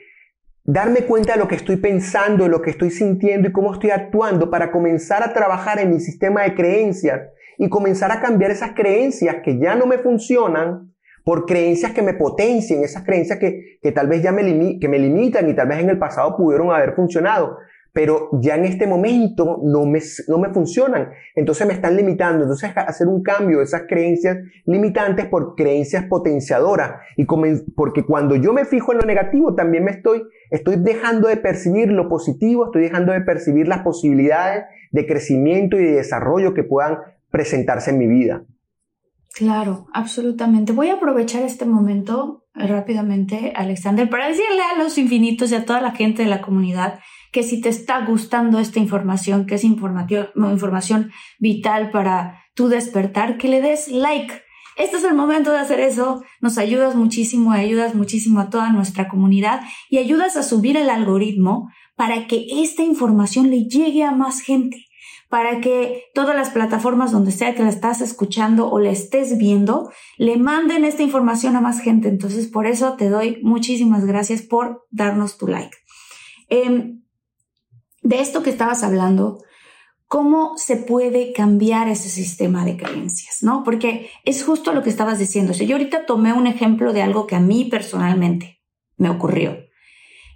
Darme 0.63 1.05
cuenta 1.05 1.33
de 1.33 1.39
lo 1.39 1.47
que 1.47 1.55
estoy 1.55 1.77
pensando, 1.77 2.43
de 2.43 2.49
lo 2.49 2.61
que 2.61 2.69
estoy 2.69 2.91
sintiendo 2.91 3.47
y 3.47 3.51
cómo 3.51 3.73
estoy 3.73 3.89
actuando 3.89 4.51
para 4.51 4.71
comenzar 4.71 5.23
a 5.23 5.33
trabajar 5.33 5.79
en 5.79 5.89
mi 5.89 5.99
sistema 5.99 6.43
de 6.43 6.53
creencias 6.53 7.29
y 7.57 7.67
comenzar 7.67 8.11
a 8.11 8.21
cambiar 8.21 8.51
esas 8.51 8.73
creencias 8.73 9.37
que 9.43 9.57
ya 9.57 9.75
no 9.75 9.87
me 9.87 9.97
funcionan 9.97 10.93
por 11.23 11.45
creencias 11.47 11.93
que 11.93 12.03
me 12.03 12.13
potencien, 12.13 12.83
esas 12.83 13.03
creencias 13.03 13.39
que, 13.39 13.79
que 13.81 13.91
tal 13.91 14.07
vez 14.07 14.21
ya 14.21 14.31
me, 14.31 14.79
que 14.79 14.87
me 14.87 14.99
limitan 14.99 15.49
y 15.49 15.55
tal 15.55 15.67
vez 15.67 15.79
en 15.79 15.89
el 15.89 15.97
pasado 15.97 16.37
pudieron 16.37 16.71
haber 16.71 16.93
funcionado 16.93 17.57
pero 17.93 18.29
ya 18.41 18.55
en 18.55 18.65
este 18.65 18.87
momento 18.87 19.59
no 19.63 19.85
me, 19.85 19.99
no 20.27 20.37
me 20.37 20.49
funcionan. 20.53 21.09
Entonces 21.35 21.67
me 21.67 21.73
están 21.73 21.97
limitando. 21.97 22.43
Entonces 22.43 22.71
hacer 22.75 23.07
un 23.07 23.21
cambio 23.21 23.57
de 23.57 23.65
esas 23.65 23.83
creencias 23.87 24.37
limitantes 24.65 25.25
por 25.25 25.55
creencias 25.55 26.05
potenciadoras. 26.05 27.01
Y 27.17 27.25
porque 27.75 28.03
cuando 28.05 28.35
yo 28.37 28.53
me 28.53 28.65
fijo 28.65 28.93
en 28.93 28.99
lo 28.99 29.05
negativo, 29.05 29.55
también 29.55 29.83
me 29.83 29.91
estoy, 29.91 30.23
estoy 30.51 30.77
dejando 30.77 31.27
de 31.27 31.37
percibir 31.37 31.89
lo 31.91 32.07
positivo, 32.07 32.65
estoy 32.65 32.83
dejando 32.83 33.11
de 33.11 33.21
percibir 33.21 33.67
las 33.67 33.79
posibilidades 33.79 34.65
de 34.91 35.05
crecimiento 35.05 35.77
y 35.77 35.83
de 35.83 35.91
desarrollo 35.93 36.53
que 36.53 36.63
puedan 36.63 36.99
presentarse 37.29 37.91
en 37.91 37.97
mi 37.97 38.07
vida. 38.07 38.45
Claro, 39.33 39.87
absolutamente. 39.93 40.73
Voy 40.73 40.89
a 40.89 40.95
aprovechar 40.95 41.43
este 41.43 41.65
momento 41.65 42.45
rápidamente, 42.53 43.53
Alexander, 43.55 44.09
para 44.09 44.27
decirle 44.27 44.61
a 44.73 44.81
los 44.81 44.97
infinitos 44.97 45.51
y 45.51 45.55
a 45.55 45.65
toda 45.65 45.81
la 45.81 45.91
gente 45.91 46.23
de 46.23 46.29
la 46.29 46.41
comunidad 46.41 46.99
que 47.31 47.43
si 47.43 47.61
te 47.61 47.69
está 47.69 48.05
gustando 48.05 48.59
esta 48.59 48.79
información, 48.79 49.45
que 49.45 49.55
es 49.55 49.63
información 49.63 51.11
vital 51.39 51.91
para 51.91 52.41
tu 52.53 52.67
despertar, 52.67 53.37
que 53.37 53.47
le 53.47 53.61
des 53.61 53.87
like. 53.89 54.33
Este 54.77 54.97
es 54.97 55.03
el 55.03 55.13
momento 55.13 55.51
de 55.51 55.59
hacer 55.59 55.79
eso. 55.79 56.23
Nos 56.41 56.57
ayudas 56.57 56.95
muchísimo, 56.95 57.51
ayudas 57.51 57.95
muchísimo 57.95 58.39
a 58.39 58.49
toda 58.49 58.71
nuestra 58.71 59.07
comunidad 59.07 59.61
y 59.89 59.97
ayudas 59.97 60.35
a 60.37 60.43
subir 60.43 60.77
el 60.77 60.89
algoritmo 60.89 61.69
para 61.95 62.27
que 62.27 62.47
esta 62.63 62.83
información 62.83 63.49
le 63.49 63.65
llegue 63.65 64.03
a 64.03 64.11
más 64.11 64.41
gente, 64.41 64.85
para 65.29 65.61
que 65.61 66.05
todas 66.13 66.35
las 66.35 66.49
plataformas 66.49 67.11
donde 67.11 67.31
sea 67.31 67.53
que 67.53 67.63
la 67.63 67.69
estás 67.69 68.01
escuchando 68.01 68.69
o 68.69 68.79
la 68.79 68.89
estés 68.89 69.37
viendo, 69.37 69.91
le 70.17 70.37
manden 70.37 70.83
esta 70.83 71.03
información 71.03 71.55
a 71.55 71.61
más 71.61 71.79
gente. 71.79 72.07
Entonces, 72.09 72.47
por 72.47 72.65
eso 72.65 72.95
te 72.95 73.09
doy 73.09 73.39
muchísimas 73.43 74.05
gracias 74.05 74.41
por 74.41 74.87
darnos 74.89 75.37
tu 75.37 75.47
like. 75.47 75.77
Em, 76.49 77.00
de 78.01 78.19
esto 78.19 78.43
que 78.43 78.49
estabas 78.49 78.83
hablando, 78.83 79.39
cómo 80.07 80.57
se 80.57 80.75
puede 80.75 81.31
cambiar 81.31 81.87
ese 81.87 82.09
sistema 82.09 82.65
de 82.65 82.75
creencias, 82.75 83.43
¿no? 83.43 83.63
Porque 83.63 84.09
es 84.25 84.43
justo 84.43 84.73
lo 84.73 84.83
que 84.83 84.89
estabas 84.89 85.19
diciendo. 85.19 85.53
yo 85.53 85.75
ahorita 85.75 86.05
tomé 86.05 86.33
un 86.33 86.47
ejemplo 86.47 86.91
de 86.91 87.01
algo 87.01 87.27
que 87.27 87.35
a 87.35 87.39
mí 87.39 87.65
personalmente 87.65 88.61
me 88.97 89.09
ocurrió. 89.09 89.57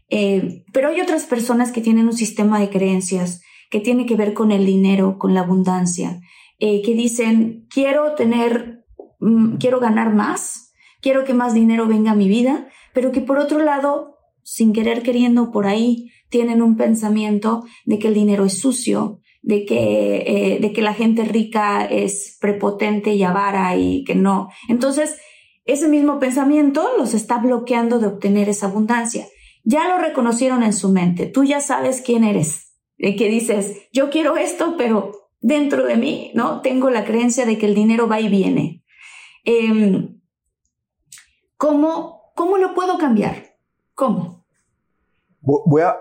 Eh, 0.10 0.64
pero 0.72 0.90
hay 0.90 1.02
otras 1.02 1.26
personas 1.26 1.72
que 1.72 1.82
tienen 1.82 2.06
un 2.06 2.16
sistema 2.16 2.60
de 2.60 2.70
creencias 2.70 3.42
que 3.70 3.80
tiene 3.80 4.06
que 4.06 4.16
ver 4.16 4.34
con 4.34 4.52
el 4.52 4.66
dinero, 4.66 5.18
con 5.18 5.34
la 5.34 5.42
abundancia, 5.42 6.22
eh, 6.60 6.82
que 6.82 6.94
dicen, 6.94 7.68
quiero 7.70 8.16
tener, 8.16 8.86
mm, 9.20 9.58
quiero 9.58 9.80
ganar 9.80 10.14
más, 10.14 10.72
quiero 11.02 11.26
que 11.26 11.34
más 11.34 11.54
dinero 11.54 11.86
venga 11.88 12.12
a 12.12 12.16
mi 12.16 12.30
vida, 12.30 12.70
pero 12.94 13.12
que 13.12 13.22
por 13.22 13.40
otro 13.40 13.60
lado, 13.60 14.16
sin 14.46 14.74
querer 14.74 15.02
queriendo 15.02 15.52
por 15.52 15.66
ahí, 15.66 16.12
tienen 16.30 16.62
un 16.62 16.78
pensamiento 16.78 17.66
de 17.84 17.98
que 17.98 18.10
el 18.10 18.14
dinero 18.14 18.46
es 18.46 18.60
sucio, 18.60 19.20
de 19.42 19.66
que, 19.66 20.24
eh, 20.28 20.60
de 20.60 20.72
que 20.72 20.84
la 20.84 20.94
gente 20.94 21.24
rica 21.26 21.84
es 21.84 22.38
prepotente 22.40 23.16
y 23.16 23.24
avara 23.24 23.76
y 23.76 24.04
que 24.04 24.14
no. 24.14 24.50
Entonces, 24.70 25.18
ese 25.66 25.88
mismo 25.88 26.20
pensamiento 26.20 26.88
los 26.96 27.16
está 27.16 27.40
bloqueando 27.40 27.98
de 27.98 28.06
obtener 28.06 28.48
esa 28.48 28.68
abundancia. 28.68 29.26
Ya 29.64 29.88
lo 29.88 29.98
reconocieron 29.98 30.62
en 30.62 30.74
su 30.74 30.90
mente, 30.90 31.26
tú 31.26 31.44
ya 31.44 31.60
sabes 31.60 32.02
quién 32.02 32.24
eres, 32.24 32.76
de 33.00 33.16
que 33.16 33.28
dices, 33.28 33.88
yo 33.92 34.12
quiero 34.12 34.38
esto, 34.38 34.76
pero 34.78 35.32
dentro 35.42 35.86
de 35.86 35.96
mí, 35.96 36.32
¿no? 36.36 36.62
Tengo 36.62 36.92
la 36.92 37.04
creencia 37.04 37.48
de 37.48 37.58
que 37.58 37.66
el 37.66 37.74
dinero 37.74 38.08
va 38.08 38.20
y 38.20 38.30
viene. 38.30 38.84
Em, 39.44 40.22
¿cómo, 41.58 42.32
¿Cómo 42.36 42.58
lo 42.58 42.76
puedo 42.76 43.00
cambiar? 43.00 43.58
¿Cómo? 43.96 44.35
Voy 45.46 45.82
a, 45.84 45.96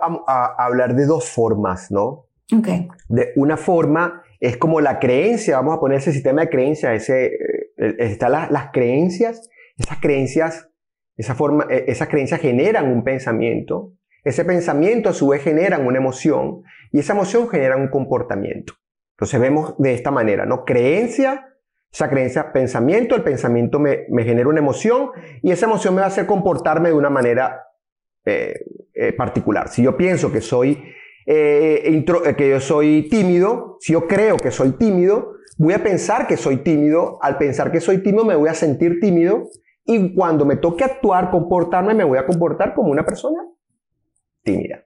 hablar 0.58 0.94
de 0.94 1.06
dos 1.06 1.28
formas, 1.28 1.90
¿no? 1.90 2.26
Ok. 2.52 2.68
De 3.08 3.32
una 3.36 3.56
forma 3.56 4.22
es 4.40 4.56
como 4.56 4.80
la 4.80 4.98
creencia, 4.98 5.56
vamos 5.56 5.76
a 5.76 5.80
poner 5.80 5.98
ese 5.98 6.12
sistema 6.12 6.42
de 6.42 6.50
creencias, 6.50 6.94
ese, 6.94 7.26
eh, 7.26 7.96
están 7.98 8.32
las, 8.32 8.70
creencias, 8.72 9.48
esas 9.78 9.98
creencias, 10.00 10.68
esa 11.16 11.34
forma, 11.34 11.66
eh, 11.70 11.84
esas 11.88 12.08
creencias 12.08 12.40
generan 12.40 12.90
un 12.90 13.04
pensamiento, 13.04 13.94
ese 14.22 14.44
pensamiento 14.44 15.10
a 15.10 15.12
su 15.12 15.28
vez 15.28 15.42
genera 15.42 15.78
una 15.78 15.98
emoción 15.98 16.62
y 16.92 16.98
esa 16.98 17.12
emoción 17.12 17.48
genera 17.48 17.76
un 17.76 17.88
comportamiento. 17.88 18.74
Entonces 19.16 19.40
vemos 19.40 19.74
de 19.78 19.94
esta 19.94 20.10
manera, 20.10 20.44
¿no? 20.44 20.64
Creencia, 20.64 21.48
esa 21.92 22.10
creencia, 22.10 22.52
pensamiento, 22.52 23.14
el 23.14 23.22
pensamiento 23.22 23.78
me, 23.78 24.06
me 24.08 24.24
genera 24.24 24.48
una 24.48 24.58
emoción 24.58 25.10
y 25.42 25.52
esa 25.52 25.66
emoción 25.66 25.94
me 25.94 26.00
va 26.00 26.06
a 26.06 26.08
hacer 26.08 26.26
comportarme 26.26 26.88
de 26.88 26.94
una 26.94 27.10
manera 27.10 27.62
eh, 28.26 28.54
eh, 28.94 29.12
particular. 29.12 29.68
Si 29.68 29.82
yo 29.82 29.96
pienso 29.96 30.32
que 30.32 30.40
soy, 30.40 30.82
eh, 31.26 32.04
que 32.36 32.48
yo 32.48 32.60
soy 32.60 33.08
tímido, 33.08 33.76
si 33.80 33.92
yo 33.92 34.06
creo 34.06 34.36
que 34.36 34.50
soy 34.50 34.72
tímido, 34.72 35.34
voy 35.58 35.74
a 35.74 35.82
pensar 35.82 36.26
que 36.26 36.36
soy 36.36 36.58
tímido. 36.58 37.18
Al 37.22 37.36
pensar 37.38 37.70
que 37.70 37.80
soy 37.80 38.02
tímido, 38.02 38.24
me 38.24 38.36
voy 38.36 38.48
a 38.48 38.54
sentir 38.54 38.98
tímido. 39.00 39.48
Y 39.84 40.14
cuando 40.14 40.46
me 40.46 40.56
toque 40.56 40.84
actuar, 40.84 41.30
comportarme, 41.30 41.94
me 41.94 42.04
voy 42.04 42.18
a 42.18 42.26
comportar 42.26 42.74
como 42.74 42.90
una 42.90 43.04
persona 43.04 43.38
tímida. 44.42 44.84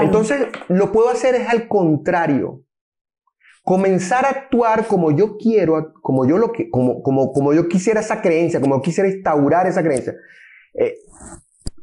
Entonces, 0.00 0.46
lo 0.68 0.92
puedo 0.92 1.08
hacer 1.08 1.34
es 1.34 1.48
al 1.48 1.68
contrario. 1.68 2.62
comenzar 3.64 4.24
a 4.24 4.30
actuar 4.30 4.86
como 4.86 5.12
yo 5.12 5.36
quiero, 5.38 5.94
como 6.02 6.26
yo, 6.26 6.36
lo 6.36 6.50
que, 6.52 6.68
como, 6.68 7.02
como, 7.02 7.32
como 7.32 7.54
yo 7.54 7.68
quisiera 7.68 8.00
esa 8.00 8.20
creencia, 8.20 8.60
como 8.60 8.76
yo 8.76 8.82
quisiera 8.82 9.08
instaurar 9.08 9.66
esa 9.66 9.82
creencia. 9.82 10.14
Eh, 10.74 10.96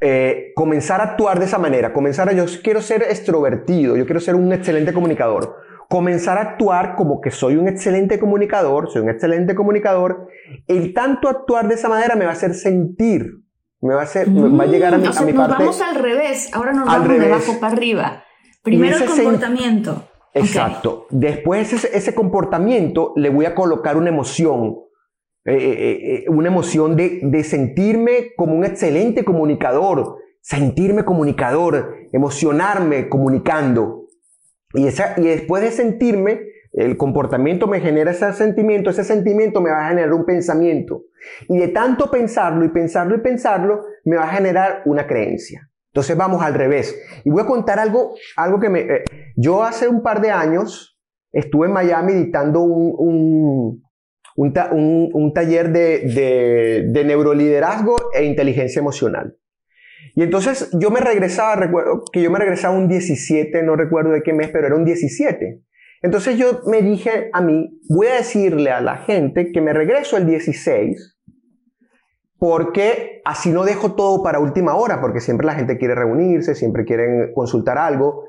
eh, 0.01 0.53
comenzar 0.55 1.01
a 1.01 1.03
actuar 1.03 1.39
de 1.39 1.45
esa 1.45 1.57
manera, 1.57 1.93
comenzar 1.93 2.29
a 2.29 2.33
yo 2.33 2.45
quiero 2.63 2.81
ser 2.81 3.03
extrovertido, 3.03 3.97
yo 3.97 4.05
quiero 4.05 4.19
ser 4.19 4.35
un 4.35 4.51
excelente 4.53 4.93
comunicador, 4.93 5.57
comenzar 5.89 6.37
a 6.37 6.41
actuar 6.41 6.95
como 6.95 7.19
que 7.19 7.31
soy 7.31 7.55
un 7.55 7.67
excelente 7.67 8.19
comunicador, 8.19 8.89
soy 8.89 9.01
un 9.01 9.09
excelente 9.09 9.55
comunicador, 9.55 10.27
el 10.67 10.93
tanto 10.93 11.27
actuar 11.27 11.67
de 11.67 11.75
esa 11.75 11.89
manera 11.89 12.15
me 12.15 12.25
va 12.25 12.31
a 12.31 12.33
hacer 12.33 12.53
sentir, 12.53 13.41
me 13.81 13.93
va 13.93 14.01
a 14.01 14.03
hacer, 14.03 14.29
va 14.29 14.63
a 14.63 14.67
llegar 14.67 14.93
a 14.93 14.97
mi, 14.97 15.07
a 15.07 15.21
mi 15.21 15.33
nos 15.33 15.47
parte. 15.47 15.63
vamos 15.63 15.81
al 15.81 15.95
revés, 15.95 16.49
ahora 16.53 16.73
nos 16.73 16.85
vamos 16.85 17.07
de 17.07 17.13
revés. 17.15 17.31
abajo 17.31 17.59
para 17.59 17.73
arriba. 17.73 18.23
Primero 18.61 18.97
el 18.97 19.05
comportamiento. 19.05 20.03
Exacto. 20.33 21.07
Después 21.09 21.73
ese, 21.73 21.97
ese 21.97 22.13
comportamiento 22.13 23.13
le 23.15 23.29
voy 23.29 23.45
a 23.45 23.55
colocar 23.55 23.97
una 23.97 24.09
emoción, 24.09 24.77
eh, 25.45 25.53
eh, 25.55 26.23
eh, 26.25 26.25
una 26.29 26.49
emoción 26.49 26.95
de, 26.95 27.21
de 27.23 27.43
sentirme 27.43 28.33
como 28.35 28.55
un 28.55 28.65
excelente 28.65 29.23
comunicador, 29.23 30.17
sentirme 30.41 31.05
comunicador, 31.05 31.95
emocionarme 32.11 33.09
comunicando. 33.09 34.07
Y, 34.73 34.87
esa, 34.87 35.15
y 35.17 35.23
después 35.23 35.63
de 35.63 35.71
sentirme, 35.71 36.41
el 36.73 36.97
comportamiento 36.97 37.67
me 37.67 37.79
genera 37.79 38.11
ese 38.11 38.31
sentimiento, 38.33 38.89
ese 38.89 39.03
sentimiento 39.03 39.61
me 39.61 39.71
va 39.71 39.85
a 39.85 39.89
generar 39.89 40.13
un 40.13 40.25
pensamiento. 40.25 41.03
Y 41.47 41.57
de 41.57 41.69
tanto 41.69 42.11
pensarlo 42.11 42.63
y 42.65 42.69
pensarlo 42.69 43.15
y 43.15 43.19
pensarlo, 43.19 43.85
me 44.05 44.17
va 44.17 44.23
a 44.23 44.35
generar 44.35 44.83
una 44.85 45.07
creencia. 45.07 45.69
Entonces 45.91 46.15
vamos 46.15 46.43
al 46.43 46.53
revés. 46.53 46.95
Y 47.23 47.29
voy 47.29 47.41
a 47.41 47.47
contar 47.47 47.79
algo, 47.79 48.13
algo 48.35 48.59
que 48.59 48.69
me... 48.69 48.87
yo 49.35 49.63
hace 49.63 49.87
un 49.87 50.03
par 50.03 50.21
de 50.21 50.31
años 50.31 50.99
estuve 51.31 51.67
en 51.67 51.73
Miami 51.73 52.13
dictando 52.13 52.61
un, 52.61 52.93
un, 52.97 53.83
un, 54.47 55.09
un 55.13 55.33
taller 55.33 55.71
de, 55.71 55.99
de, 55.99 56.85
de 56.87 57.03
neuroliderazgo 57.03 57.95
e 58.13 58.23
inteligencia 58.23 58.79
emocional. 58.79 59.35
Y 60.15 60.23
entonces 60.23 60.69
yo 60.73 60.89
me 60.91 60.99
regresaba, 60.99 61.55
recuerdo 61.55 62.03
que 62.11 62.21
yo 62.21 62.31
me 62.31 62.39
regresaba 62.39 62.75
un 62.75 62.87
17, 62.87 63.63
no 63.63 63.75
recuerdo 63.75 64.11
de 64.11 64.21
qué 64.21 64.33
mes, 64.33 64.49
pero 64.49 64.67
era 64.67 64.75
un 64.75 64.85
17. 64.85 65.61
Entonces 66.01 66.37
yo 66.37 66.61
me 66.65 66.81
dije 66.81 67.29
a 67.33 67.41
mí, 67.41 67.79
voy 67.89 68.07
a 68.07 68.15
decirle 68.15 68.71
a 68.71 68.81
la 68.81 68.97
gente 68.97 69.51
que 69.51 69.61
me 69.61 69.73
regreso 69.73 70.17
el 70.17 70.25
16 70.25 71.17
porque 72.39 73.21
así 73.25 73.51
no 73.51 73.65
dejo 73.65 73.95
todo 73.95 74.23
para 74.23 74.39
última 74.39 74.73
hora, 74.75 75.01
porque 75.01 75.19
siempre 75.19 75.45
la 75.45 75.55
gente 75.55 75.77
quiere 75.77 75.93
reunirse, 75.93 76.55
siempre 76.55 76.85
quieren 76.85 77.33
consultar 77.33 77.77
algo. 77.77 78.23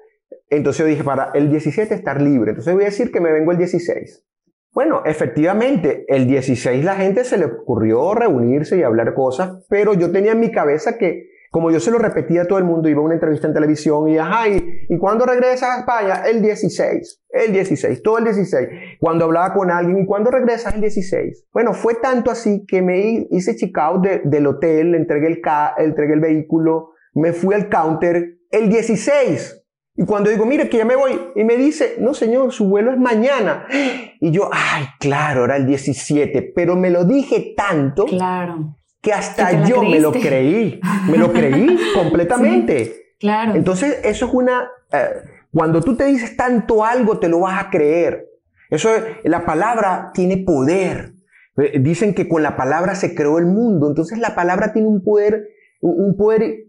Entonces 0.49 0.81
yo 0.81 0.87
dije, 0.87 1.05
para 1.05 1.31
el 1.33 1.49
17 1.49 1.95
estar 1.95 2.21
libre. 2.21 2.51
Entonces 2.51 2.75
voy 2.75 2.83
a 2.83 2.87
decir 2.87 3.13
que 3.13 3.21
me 3.21 3.33
vengo 3.33 3.53
el 3.53 3.59
16. 3.59 4.27
Bueno, 4.73 5.03
efectivamente, 5.05 6.05
el 6.09 6.27
16 6.27 6.85
la 6.85 6.95
gente 6.95 7.25
se 7.25 7.37
le 7.39 7.47
ocurrió 7.47 8.15
reunirse 8.15 8.79
y 8.79 8.83
hablar 8.83 9.15
cosas, 9.15 9.65
pero 9.69 9.95
yo 9.95 10.13
tenía 10.13 10.33
en 10.33 10.41
mi 10.41 10.53
cabeza 10.53 10.97
que, 10.97 11.29
como 11.51 11.73
yo 11.73 11.81
se 11.81 11.91
lo 11.91 11.99
repetía 11.99 12.43
a 12.43 12.45
todo 12.45 12.59
el 12.59 12.65
mundo, 12.65 12.89
iba 12.89 13.01
a 13.01 13.05
una 13.05 13.15
entrevista 13.15 13.49
en 13.49 13.55
televisión 13.55 14.09
y, 14.09 14.17
ajá, 14.19 14.49
¿y, 14.49 14.87
¿y 14.89 14.99
cuándo 14.99 15.27
regresas 15.27 15.71
a 15.71 15.79
España? 15.81 16.23
El 16.31 16.41
16, 16.41 17.21
el 17.31 17.53
16, 17.53 18.01
todo 18.03 18.19
el 18.19 18.25
16. 18.25 18.69
Cuando 19.01 19.25
hablaba 19.25 19.53
con 19.55 19.73
alguien, 19.73 19.99
¿y 19.99 20.07
cuándo 20.07 20.31
regresas? 20.31 20.73
El 20.75 20.81
16. 20.83 21.47
Bueno, 21.53 21.75
fue 21.75 21.95
tanto 21.97 22.31
así 22.31 22.65
que 22.69 22.81
me 22.81 23.01
hi- 23.01 23.27
hice 23.33 23.57
check 23.57 23.77
out 23.79 24.05
de- 24.07 24.21
del 24.25 24.47
hotel, 24.47 24.95
entregué 24.95 25.27
el, 25.27 25.41
ca 25.41 25.75
entregué 25.79 26.15
el 26.15 26.21
vehículo, 26.21 26.91
me 27.15 27.33
fui 27.33 27.57
al 27.57 27.69
counter 27.69 28.37
el 28.53 28.69
16. 28.69 29.60
Y 30.03 30.07
cuando 30.07 30.31
digo, 30.31 30.47
mire, 30.47 30.71
que 30.71 30.79
ya 30.79 30.87
me 30.87 30.97
voy, 30.97 31.13
y 31.37 31.45
me 31.45 31.57
dice, 31.59 31.97
no 32.01 32.15
señor, 32.15 32.53
su 32.53 32.67
vuelo 32.67 32.91
es 32.91 32.99
mañana. 32.99 33.67
Y 34.19 34.31
yo, 34.31 34.49
ay, 34.51 34.85
claro, 34.99 35.45
era 35.45 35.57
el 35.57 35.67
17, 35.67 36.53
pero 36.55 36.75
me 36.75 36.89
lo 36.89 37.05
dije 37.05 37.53
tanto 37.55 38.07
Claro, 38.07 38.79
que 39.03 39.13
hasta 39.13 39.67
yo 39.67 39.83
me 39.83 40.01
lo 40.01 40.11
creí, 40.11 40.81
me 41.07 41.19
lo 41.19 41.31
creí 41.35 41.77
completamente. 41.95 43.15
claro. 43.19 43.55
Entonces, 43.55 44.01
eso 44.03 44.25
es 44.27 44.33
una, 44.33 44.71
eh, 44.91 45.07
cuando 45.53 45.83
tú 45.83 45.95
te 45.95 46.05
dices 46.07 46.35
tanto 46.35 46.83
algo, 46.83 47.19
te 47.19 47.29
lo 47.29 47.41
vas 47.41 47.63
a 47.63 47.69
creer. 47.69 48.27
Eso, 48.71 48.95
es- 48.95 49.05
la 49.25 49.45
palabra 49.45 50.13
tiene 50.15 50.39
poder. 50.39 51.13
Eh, 51.59 51.79
Dicen 51.79 52.15
que 52.15 52.27
con 52.27 52.43
la 52.43 52.57
palabra 52.57 52.95
se 52.95 53.15
creó 53.15 53.39
el 53.39 53.45
mundo, 53.45 53.87
entonces 53.87 54.19
la 54.19 54.35
palabra 54.35 54.73
tiene 54.73 54.89
un 54.89 55.03
poder, 55.05 55.47
un 55.83 56.17
poder 56.17 56.69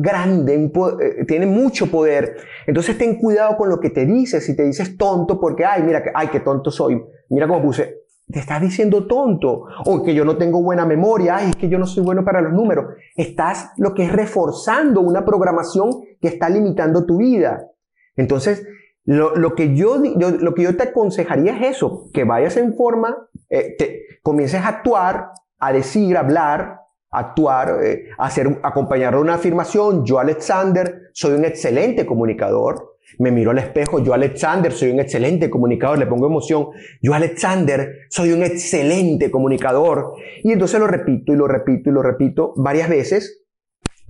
grande, 0.00 0.54
eh, 0.54 1.24
tiene 1.26 1.44
mucho 1.44 1.90
poder. 1.90 2.36
Entonces 2.66 2.96
ten 2.96 3.18
cuidado 3.18 3.56
con 3.56 3.68
lo 3.68 3.78
que 3.78 3.90
te 3.90 4.06
dices. 4.06 4.44
Si 4.44 4.56
te 4.56 4.64
dices 4.64 4.96
tonto, 4.96 5.38
porque, 5.38 5.64
ay, 5.64 5.82
mira, 5.82 6.02
ay, 6.14 6.28
qué 6.28 6.40
tonto 6.40 6.70
soy. 6.70 7.02
Mira 7.28 7.46
cómo 7.46 7.62
puse, 7.62 8.04
te 8.30 8.38
estás 8.38 8.62
diciendo 8.62 9.06
tonto. 9.06 9.64
O 9.84 10.02
que 10.02 10.14
yo 10.14 10.24
no 10.24 10.38
tengo 10.38 10.62
buena 10.62 10.86
memoria, 10.86 11.36
ay, 11.36 11.50
es 11.50 11.56
que 11.56 11.68
yo 11.68 11.78
no 11.78 11.86
soy 11.86 12.02
bueno 12.02 12.24
para 12.24 12.40
los 12.40 12.52
números. 12.52 12.94
Estás 13.16 13.70
lo 13.76 13.92
que 13.92 14.04
es 14.04 14.12
reforzando 14.12 15.02
una 15.02 15.24
programación 15.24 15.90
que 16.20 16.28
está 16.28 16.48
limitando 16.48 17.04
tu 17.04 17.18
vida. 17.18 17.68
Entonces, 18.16 18.66
lo, 19.04 19.34
lo 19.36 19.54
que 19.54 19.74
yo, 19.74 19.98
lo 19.98 20.54
que 20.54 20.62
yo 20.62 20.76
te 20.76 20.84
aconsejaría 20.84 21.56
es 21.56 21.76
eso, 21.76 22.08
que 22.14 22.24
vayas 22.24 22.56
en 22.56 22.74
forma, 22.74 23.28
eh, 23.50 23.74
te, 23.76 24.02
comiences 24.22 24.62
a 24.62 24.68
actuar, 24.68 25.32
a 25.58 25.72
decir, 25.72 26.16
a 26.16 26.20
hablar, 26.20 26.81
actuar, 27.12 27.76
eh, 27.84 28.08
a 28.18 28.26
hacer, 28.26 28.58
acompañar 28.62 29.14
una 29.16 29.34
afirmación. 29.34 30.04
Yo, 30.04 30.18
Alexander, 30.18 31.10
soy 31.12 31.34
un 31.34 31.44
excelente 31.44 32.04
comunicador. 32.06 32.96
Me 33.18 33.30
miro 33.30 33.50
al 33.50 33.58
espejo, 33.58 34.02
yo, 34.02 34.14
Alexander, 34.14 34.72
soy 34.72 34.90
un 34.90 34.98
excelente 34.98 35.50
comunicador. 35.50 35.98
Le 35.98 36.06
pongo 36.06 36.26
emoción. 36.26 36.68
Yo, 37.02 37.12
Alexander, 37.12 38.06
soy 38.08 38.32
un 38.32 38.42
excelente 38.42 39.30
comunicador. 39.30 40.14
Y 40.42 40.52
entonces 40.52 40.80
lo 40.80 40.86
repito 40.86 41.32
y 41.32 41.36
lo 41.36 41.46
repito 41.46 41.90
y 41.90 41.92
lo 41.92 42.02
repito 42.02 42.54
varias 42.56 42.88
veces, 42.88 43.44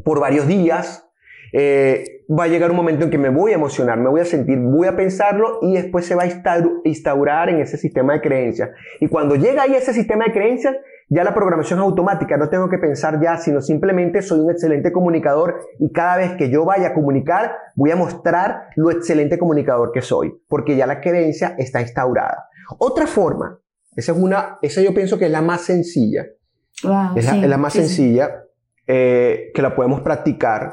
por 0.04 0.20
varios 0.20 0.46
días, 0.46 1.08
eh, 1.52 2.04
va 2.30 2.44
a 2.44 2.48
llegar 2.48 2.70
un 2.70 2.76
momento 2.76 3.04
en 3.04 3.10
que 3.10 3.18
me 3.18 3.28
voy 3.28 3.52
a 3.52 3.56
emocionar, 3.56 3.98
me 3.98 4.08
voy 4.08 4.20
a 4.20 4.24
sentir, 4.24 4.58
voy 4.58 4.86
a 4.86 4.96
pensarlo 4.96 5.58
y 5.60 5.74
después 5.74 6.06
se 6.06 6.14
va 6.14 6.22
a 6.22 6.26
instaur- 6.26 6.80
instaurar 6.84 7.50
en 7.50 7.60
ese 7.60 7.76
sistema 7.76 8.14
de 8.14 8.20
creencias. 8.20 8.70
Y 9.00 9.08
cuando 9.08 9.34
llega 9.34 9.64
ahí 9.64 9.74
ese 9.74 9.92
sistema 9.92 10.24
de 10.26 10.32
creencias, 10.32 10.76
ya 11.14 11.24
la 11.24 11.34
programación 11.34 11.78
es 11.78 11.84
automática, 11.84 12.38
no 12.38 12.48
tengo 12.48 12.70
que 12.70 12.78
pensar 12.78 13.20
ya, 13.20 13.36
sino 13.36 13.60
simplemente 13.60 14.22
soy 14.22 14.40
un 14.40 14.50
excelente 14.50 14.92
comunicador 14.92 15.60
y 15.78 15.92
cada 15.92 16.16
vez 16.16 16.32
que 16.38 16.48
yo 16.48 16.64
vaya 16.64 16.88
a 16.88 16.94
comunicar, 16.94 17.52
voy 17.74 17.90
a 17.90 17.96
mostrar 17.96 18.68
lo 18.76 18.90
excelente 18.90 19.38
comunicador 19.38 19.92
que 19.92 20.00
soy, 20.00 20.32
porque 20.48 20.74
ya 20.74 20.86
la 20.86 21.02
creencia 21.02 21.54
está 21.58 21.82
instaurada. 21.82 22.48
Otra 22.78 23.06
forma, 23.06 23.58
esa 23.94 24.12
es 24.12 24.18
una, 24.18 24.58
esa 24.62 24.80
yo 24.80 24.94
pienso 24.94 25.18
que 25.18 25.26
es 25.26 25.30
la 25.30 25.42
más 25.42 25.60
sencilla, 25.60 26.24
Wow, 26.82 27.16
es 27.16 27.26
la, 27.26 27.32
sí, 27.32 27.40
es 27.42 27.48
la 27.48 27.58
más 27.58 27.72
sí. 27.74 27.80
sencilla 27.80 28.44
eh, 28.86 29.50
que 29.54 29.62
la 29.62 29.74
podemos 29.74 30.00
practicar. 30.00 30.72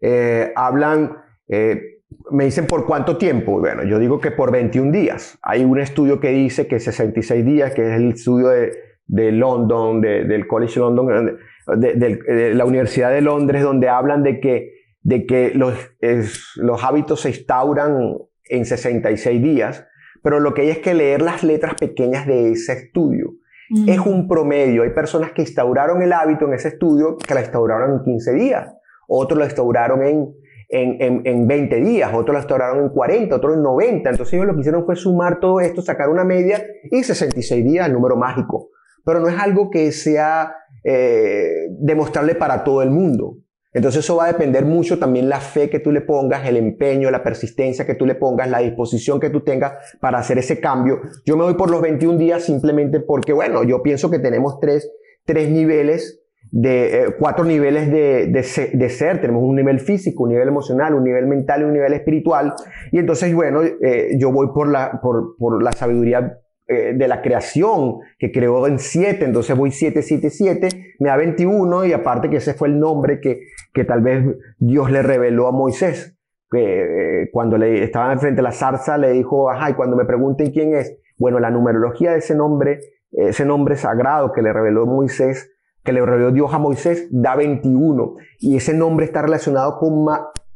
Eh, 0.00 0.50
hablan, 0.56 1.18
eh, 1.46 2.00
me 2.30 2.46
dicen 2.46 2.66
por 2.66 2.86
cuánto 2.86 3.18
tiempo. 3.18 3.60
Bueno, 3.60 3.84
yo 3.84 3.98
digo 3.98 4.18
que 4.18 4.30
por 4.30 4.50
21 4.50 4.90
días. 4.90 5.38
Hay 5.42 5.62
un 5.62 5.78
estudio 5.78 6.20
que 6.20 6.30
dice 6.30 6.66
que 6.66 6.80
66 6.80 7.44
días, 7.44 7.74
que 7.74 7.82
es 7.82 7.96
el 7.96 8.12
estudio 8.12 8.48
de, 8.48 8.72
de 9.06 9.32
London, 9.32 10.00
de- 10.00 10.24
del 10.24 10.46
College 10.46 10.80
London, 10.80 11.38
de, 11.76 11.94
de- 11.94 12.16
de 12.16 12.54
la 12.54 12.64
Universidad 12.64 13.10
de 13.10 13.20
Londres, 13.20 13.62
donde 13.62 13.88
hablan 13.88 14.22
de 14.22 14.40
que, 14.40 14.72
de 15.02 15.26
que 15.26 15.52
los, 15.54 15.74
es- 16.00 16.52
los 16.56 16.82
hábitos 16.84 17.20
se 17.20 17.28
instauran 17.30 18.16
en 18.48 18.64
66 18.64 19.42
días. 19.42 19.86
Pero 20.22 20.40
lo 20.40 20.54
que 20.54 20.62
hay 20.62 20.70
es 20.70 20.78
que 20.78 20.94
leer 20.94 21.20
las 21.22 21.44
letras 21.44 21.74
pequeñas 21.74 22.26
de 22.26 22.52
ese 22.52 22.72
estudio 22.72 23.32
Mm. 23.70 23.88
es 23.88 23.98
un 23.98 24.28
promedio. 24.28 24.82
Hay 24.82 24.90
personas 24.90 25.32
que 25.32 25.40
instauraron 25.42 26.02
el 26.02 26.12
hábito 26.12 26.44
en 26.46 26.52
ese 26.54 26.68
estudio 26.68 27.16
que 27.16 27.32
la 27.34 27.40
instauraron 27.40 27.92
en 27.98 28.04
15 28.04 28.32
días, 28.34 28.68
otros 29.08 29.38
lo 29.38 29.44
instauraron 29.46 30.02
en, 30.02 30.34
en, 30.68 30.96
en, 31.00 31.22
en 31.26 31.46
20 31.48 31.76
días, 31.80 32.10
otros 32.12 32.34
lo 32.34 32.38
instauraron 32.40 32.84
en 32.84 32.88
40, 32.90 33.34
otros 33.36 33.54
en 33.54 33.62
90. 33.62 34.10
Entonces 34.10 34.34
ellos 34.34 34.46
lo 34.46 34.54
que 34.54 34.60
hicieron 34.60 34.84
fue 34.84 34.96
sumar 34.96 35.40
todo 35.40 35.60
esto, 35.60 35.80
sacar 35.80 36.10
una 36.10 36.24
media 36.24 36.62
y 36.90 37.02
66 37.02 37.64
días, 37.64 37.86
el 37.86 37.94
número 37.94 38.16
mágico. 38.16 38.68
Pero 39.04 39.20
no 39.20 39.28
es 39.28 39.38
algo 39.38 39.70
que 39.70 39.92
sea 39.92 40.54
eh, 40.82 41.68
demostrable 41.78 42.34
para 42.34 42.64
todo 42.64 42.82
el 42.82 42.90
mundo. 42.90 43.36
Entonces 43.72 44.04
eso 44.04 44.16
va 44.16 44.26
a 44.26 44.32
depender 44.32 44.64
mucho 44.64 45.00
también 45.00 45.28
la 45.28 45.40
fe 45.40 45.68
que 45.68 45.80
tú 45.80 45.90
le 45.90 46.00
pongas, 46.00 46.46
el 46.46 46.56
empeño, 46.56 47.10
la 47.10 47.24
persistencia 47.24 47.84
que 47.84 47.96
tú 47.96 48.06
le 48.06 48.14
pongas, 48.14 48.48
la 48.48 48.60
disposición 48.60 49.18
que 49.18 49.30
tú 49.30 49.40
tengas 49.40 49.72
para 50.00 50.18
hacer 50.18 50.38
ese 50.38 50.60
cambio. 50.60 51.00
Yo 51.26 51.36
me 51.36 51.42
voy 51.42 51.54
por 51.54 51.70
los 51.70 51.82
21 51.82 52.16
días 52.16 52.44
simplemente 52.44 53.00
porque, 53.00 53.32
bueno, 53.32 53.64
yo 53.64 53.82
pienso 53.82 54.10
que 54.12 54.20
tenemos 54.20 54.60
tres, 54.60 54.88
tres 55.24 55.50
niveles, 55.50 56.20
de, 56.52 57.02
eh, 57.02 57.06
cuatro 57.18 57.44
niveles 57.44 57.90
de, 57.90 58.28
de, 58.28 58.42
se- 58.44 58.70
de 58.74 58.88
ser. 58.90 59.20
Tenemos 59.20 59.42
un 59.42 59.56
nivel 59.56 59.80
físico, 59.80 60.22
un 60.22 60.28
nivel 60.30 60.46
emocional, 60.46 60.94
un 60.94 61.02
nivel 61.02 61.26
mental 61.26 61.62
y 61.62 61.64
un 61.64 61.72
nivel 61.72 61.94
espiritual. 61.94 62.54
Y 62.92 63.00
entonces, 63.00 63.34
bueno, 63.34 63.60
eh, 63.64 64.10
yo 64.20 64.30
voy 64.30 64.48
por 64.54 64.68
la, 64.70 65.00
por, 65.02 65.36
por 65.36 65.60
la 65.60 65.72
sabiduría 65.72 66.38
eh, 66.66 66.92
de 66.94 67.08
la 67.08 67.22
creación, 67.22 67.98
que 68.18 68.32
creó 68.32 68.66
en 68.66 68.78
7, 68.78 69.24
entonces 69.24 69.56
voy 69.56 69.70
7, 69.70 70.02
7, 70.02 70.30
7, 70.30 70.68
me 70.98 71.08
da 71.08 71.16
21 71.16 71.84
y 71.84 71.92
aparte 71.92 72.30
que 72.30 72.36
ese 72.36 72.54
fue 72.54 72.68
el 72.68 72.78
nombre 72.78 73.20
que, 73.20 73.40
que 73.72 73.84
tal 73.84 74.00
vez 74.00 74.24
Dios 74.58 74.90
le 74.90 75.02
reveló 75.02 75.46
a 75.46 75.52
Moisés. 75.52 76.16
que 76.50 77.28
cuando 77.32 77.58
le 77.58 77.82
estaba 77.82 78.16
frente 78.18 78.40
a 78.40 78.44
la 78.44 78.52
zarza 78.52 78.96
le 78.96 79.10
dijo, 79.10 79.50
ajá, 79.50 79.70
y 79.70 79.74
cuando 79.74 79.96
me 79.96 80.04
pregunten 80.04 80.52
quién 80.52 80.74
es, 80.74 80.96
bueno, 81.18 81.38
la 81.38 81.50
numerología 81.50 82.12
de 82.12 82.18
ese 82.18 82.34
nombre, 82.34 82.80
ese 83.12 83.44
nombre 83.44 83.76
sagrado 83.76 84.32
que 84.32 84.42
le 84.42 84.52
reveló 84.52 84.86
Moisés, 84.86 85.54
que 85.84 85.92
le 85.92 86.04
reveló 86.04 86.32
Dios 86.32 86.52
a 86.52 86.58
Moisés, 86.58 87.08
da 87.10 87.36
21. 87.36 88.16
Y 88.40 88.56
ese 88.56 88.74
nombre 88.74 89.04
está 89.04 89.22
relacionado 89.22 89.78
con, 89.78 90.06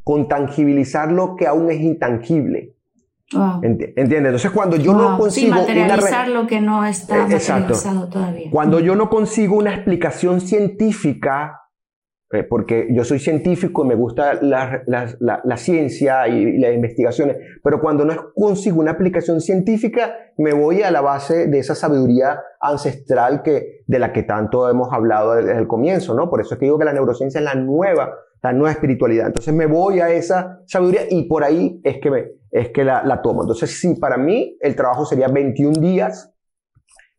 con 0.03 0.27
tangibilizar 0.27 1.13
lo 1.13 1.37
que 1.37 1.47
aún 1.47 1.71
es 1.71 1.81
intangible. 1.81 2.75
Wow. 3.33 3.61
¿Entiendes? 3.63 3.95
Entonces, 3.97 4.51
cuando 4.51 4.77
yo 4.77 4.95
no 4.95 5.19
consigo. 5.19 5.55
Sí, 5.55 5.61
materializar 5.61 6.29
lo 6.29 6.47
que 6.47 6.61
no 6.61 6.85
está 6.85 7.17
eh, 7.17 7.21
materializado 7.21 8.09
todavía. 8.09 8.51
Cuando 8.51 8.81
yo 8.81 8.97
no 8.97 9.11
consigo 9.11 9.57
una 9.57 9.75
explicación 9.75 10.41
científica 10.41 11.69
eh, 12.31 12.43
porque 12.43 12.89
yo 12.91 13.05
soy 13.05 13.21
científico 13.21 13.87
y 13.87 13.89
me 13.89 13.95
gusta 13.95 14.35
la, 14.43 14.83
la, 14.87 15.41
la, 15.43 15.57
ciencia 15.57 16.29
y, 16.29 16.59
las 16.59 16.75
investigaciones, 16.75 17.39
pero 17.65 17.81
cuando 17.81 18.05
no 18.05 18.35
consigo 18.35 18.81
una 18.81 18.91
aplicación 18.91 19.41
científica, 19.41 20.15
me 20.37 20.53
voy 20.53 20.83
a 20.83 20.91
la 20.91 21.01
base 21.01 21.47
de 21.47 21.59
esa 21.59 21.75
sabiduría 21.75 22.39
ancestral 22.61 23.43
que, 23.43 23.83
de 23.87 23.99
la 23.99 24.13
que 24.13 24.25
tanto 24.25 24.69
hemos 24.69 24.93
hablado 24.93 25.37
desde 25.37 25.57
el 25.57 25.67
comienzo, 25.67 26.13
¿no? 26.13 26.29
Por 26.29 26.43
eso 26.43 26.53
es 26.53 26.61
que 26.61 26.67
digo 26.67 26.79
que 26.79 26.85
la 26.85 26.93
neurociencia 26.93 27.39
es 27.39 27.45
la 27.47 27.55
nueva, 27.55 28.15
la 28.43 28.53
nueva 28.53 28.73
espiritualidad. 28.73 29.27
Entonces 29.27 29.55
me 29.55 29.67
voy 29.67 30.01
a 30.01 30.11
esa 30.11 30.61
sabiduría 30.67 31.03
y 31.11 31.25
por 31.25 31.45
ahí 31.45 31.81
es 31.85 31.99
que, 31.99 32.11
me, 32.11 32.27
es 32.51 32.71
que 32.71 32.85
la, 32.85 33.03
la 33.03 33.23
tomo. 33.23 33.43
Entonces 33.43 33.79
sí, 33.81 33.95
para 33.95 34.17
mí 34.17 34.57
el 34.61 34.77
trabajo 34.77 35.05
sería 35.05 35.29
21 35.29 35.81
días, 35.81 36.33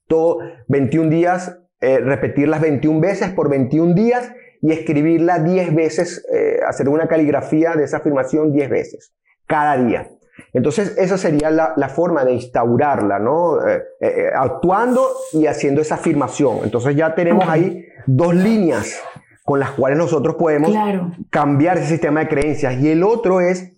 todo, 0.07 0.39
21 0.67 1.09
días, 1.09 1.59
eh, 1.81 1.99
repetir 1.99 2.47
las 2.47 2.61
21 2.61 2.99
veces 2.99 3.31
por 3.31 3.49
21 3.49 3.93
días 3.93 4.31
y 4.61 4.71
escribirla 4.71 5.39
10 5.39 5.75
veces, 5.75 6.25
eh, 6.33 6.59
hacer 6.67 6.89
una 6.89 7.07
caligrafía 7.07 7.75
de 7.75 7.85
esa 7.85 7.97
afirmación 7.97 8.51
10 8.51 8.69
veces, 8.69 9.13
cada 9.47 9.77
día. 9.77 10.09
Entonces, 10.53 10.97
esa 10.97 11.17
sería 11.17 11.51
la, 11.51 11.73
la 11.75 11.89
forma 11.89 12.23
de 12.25 12.33
instaurarla, 12.33 13.19
¿no? 13.19 13.65
Eh, 13.67 13.83
eh, 13.99 14.29
actuando 14.33 15.05
y 15.33 15.45
haciendo 15.45 15.81
esa 15.81 15.95
afirmación. 15.95 16.59
Entonces, 16.63 16.95
ya 16.95 17.13
tenemos 17.13 17.47
ahí 17.47 17.85
dos 18.07 18.33
líneas 18.33 19.01
con 19.49 19.59
las 19.59 19.71
cuales 19.71 19.97
nosotros 19.97 20.35
podemos 20.35 20.71
cambiar 21.31 21.79
ese 21.79 21.87
sistema 21.87 22.19
de 22.19 22.27
creencias. 22.27 22.79
Y 22.79 22.91
el 22.91 23.01
otro 23.01 23.41
es 23.41 23.75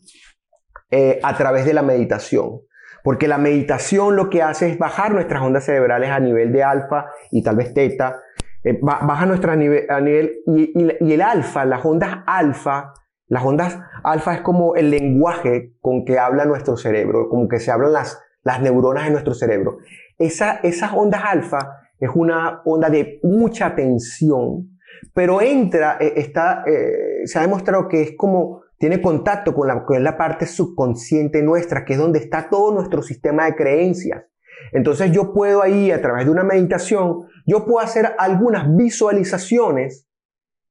a 1.24 1.38
través 1.38 1.64
de 1.64 1.74
la 1.74 1.82
meditación. 1.82 2.60
Porque 3.06 3.30
la 3.30 3.38
meditación 3.38 4.18
lo 4.18 4.30
que 4.30 4.42
hace 4.44 4.70
es 4.70 4.78
bajar 4.78 5.14
nuestras 5.14 5.42
ondas 5.42 5.64
cerebrales 5.64 6.10
a 6.10 6.20
nivel 6.20 6.52
de 6.52 6.62
alfa 6.62 7.06
y 7.32 7.42
tal 7.42 7.56
vez 7.56 7.74
teta, 7.74 8.18
eh, 8.66 8.80
baja 8.82 9.26
nuestra 9.26 9.56
nivel, 9.56 9.90
a 9.90 10.02
nivel 10.02 10.42
y, 10.46 11.14
el 11.14 11.22
alfa, 11.22 11.64
las 11.64 11.86
ondas 11.86 12.18
alfa, 12.28 12.94
las 13.28 13.46
ondas 13.46 13.80
alfa 14.04 14.34
es 14.34 14.42
como 14.42 14.76
el 14.76 14.92
lenguaje 14.92 15.78
con 15.80 16.04
que 16.04 16.20
habla 16.20 16.44
nuestro 16.44 16.76
cerebro, 16.76 17.30
como 17.30 17.48
que 17.48 17.62
se 17.62 17.72
hablan 17.72 17.94
las, 17.94 18.22
las 18.44 18.62
neuronas 18.62 19.08
en 19.08 19.14
nuestro 19.14 19.36
cerebro. 19.36 19.78
Esa, 20.18 20.56
esas 20.64 20.92
ondas 20.92 21.22
alfa 21.24 21.78
es 21.98 22.10
una 22.14 22.62
onda 22.66 22.90
de 22.90 23.22
mucha 23.24 23.74
tensión, 23.74 24.71
pero 25.14 25.42
entra, 25.42 25.98
eh, 26.00 26.14
está, 26.16 26.64
eh, 26.66 27.26
se 27.26 27.40
ha 27.40 27.42
demostrado 27.42 27.88
que 27.88 28.02
es 28.02 28.14
como, 28.18 28.62
tiene 28.78 29.02
contacto 29.02 29.54
con 29.54 29.68
la, 29.68 29.84
con 29.84 30.04
la 30.04 30.18
parte 30.18 30.46
subconsciente 30.46 31.42
nuestra, 31.44 31.86
que 31.86 31.94
es 31.94 32.00
donde 32.00 32.20
está 32.20 32.50
todo 32.50 32.74
nuestro 32.74 33.02
sistema 33.02 33.46
de 33.46 33.56
creencias. 33.56 34.26
Entonces 34.72 35.12
yo 35.12 35.34
puedo 35.34 35.62
ahí, 35.62 35.92
a 35.92 36.02
través 36.02 36.26
de 36.26 36.32
una 36.32 36.44
meditación, 36.44 37.28
yo 37.46 37.66
puedo 37.66 37.80
hacer 37.80 38.14
algunas 38.18 38.76
visualizaciones 38.76 40.08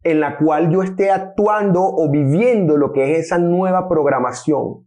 en 0.02 0.20
la 0.20 0.38
cual 0.38 0.70
yo 0.70 0.82
esté 0.82 1.10
actuando 1.10 1.82
o 1.82 2.10
viviendo 2.10 2.76
lo 2.76 2.92
que 2.92 3.12
es 3.12 3.26
esa 3.26 3.38
nueva 3.38 3.88
programación. 3.88 4.86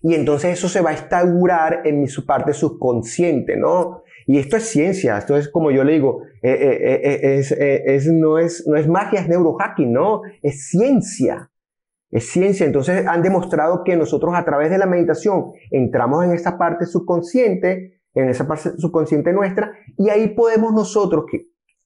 Y 0.00 0.14
entonces 0.14 0.58
eso 0.58 0.68
se 0.68 0.80
va 0.80 0.90
a 0.90 0.94
instaurar 0.94 1.82
en 1.84 2.00
mi 2.00 2.06
parte 2.26 2.52
subconsciente, 2.52 3.56
¿no? 3.56 4.02
Y 4.26 4.38
esto 4.38 4.56
es 4.56 4.64
ciencia, 4.64 5.18
esto 5.18 5.36
es 5.36 5.48
como 5.48 5.70
yo 5.70 5.84
le 5.84 5.92
digo, 5.92 6.22
eh, 6.42 6.52
eh, 6.52 7.40
eh, 7.40 7.82
es, 7.86 8.06
no, 8.08 8.38
es, 8.38 8.66
no 8.66 8.76
es 8.76 8.88
magia, 8.88 9.20
es 9.20 9.28
neurohacking, 9.28 9.92
¿no? 9.92 10.22
Es 10.42 10.68
ciencia. 10.68 11.50
Es 12.10 12.28
ciencia. 12.28 12.66
Entonces 12.66 13.06
han 13.06 13.22
demostrado 13.22 13.84
que 13.84 13.96
nosotros 13.96 14.34
a 14.34 14.44
través 14.44 14.70
de 14.70 14.78
la 14.78 14.86
meditación 14.86 15.52
entramos 15.70 16.24
en 16.24 16.32
esa 16.32 16.58
parte 16.58 16.86
subconsciente 16.86 17.96
en 18.16 18.30
esa 18.30 18.48
parte 18.48 18.70
subconsciente 18.78 19.32
nuestra, 19.32 19.72
y 19.96 20.08
ahí 20.08 20.28
podemos 20.28 20.72
nosotros 20.72 21.26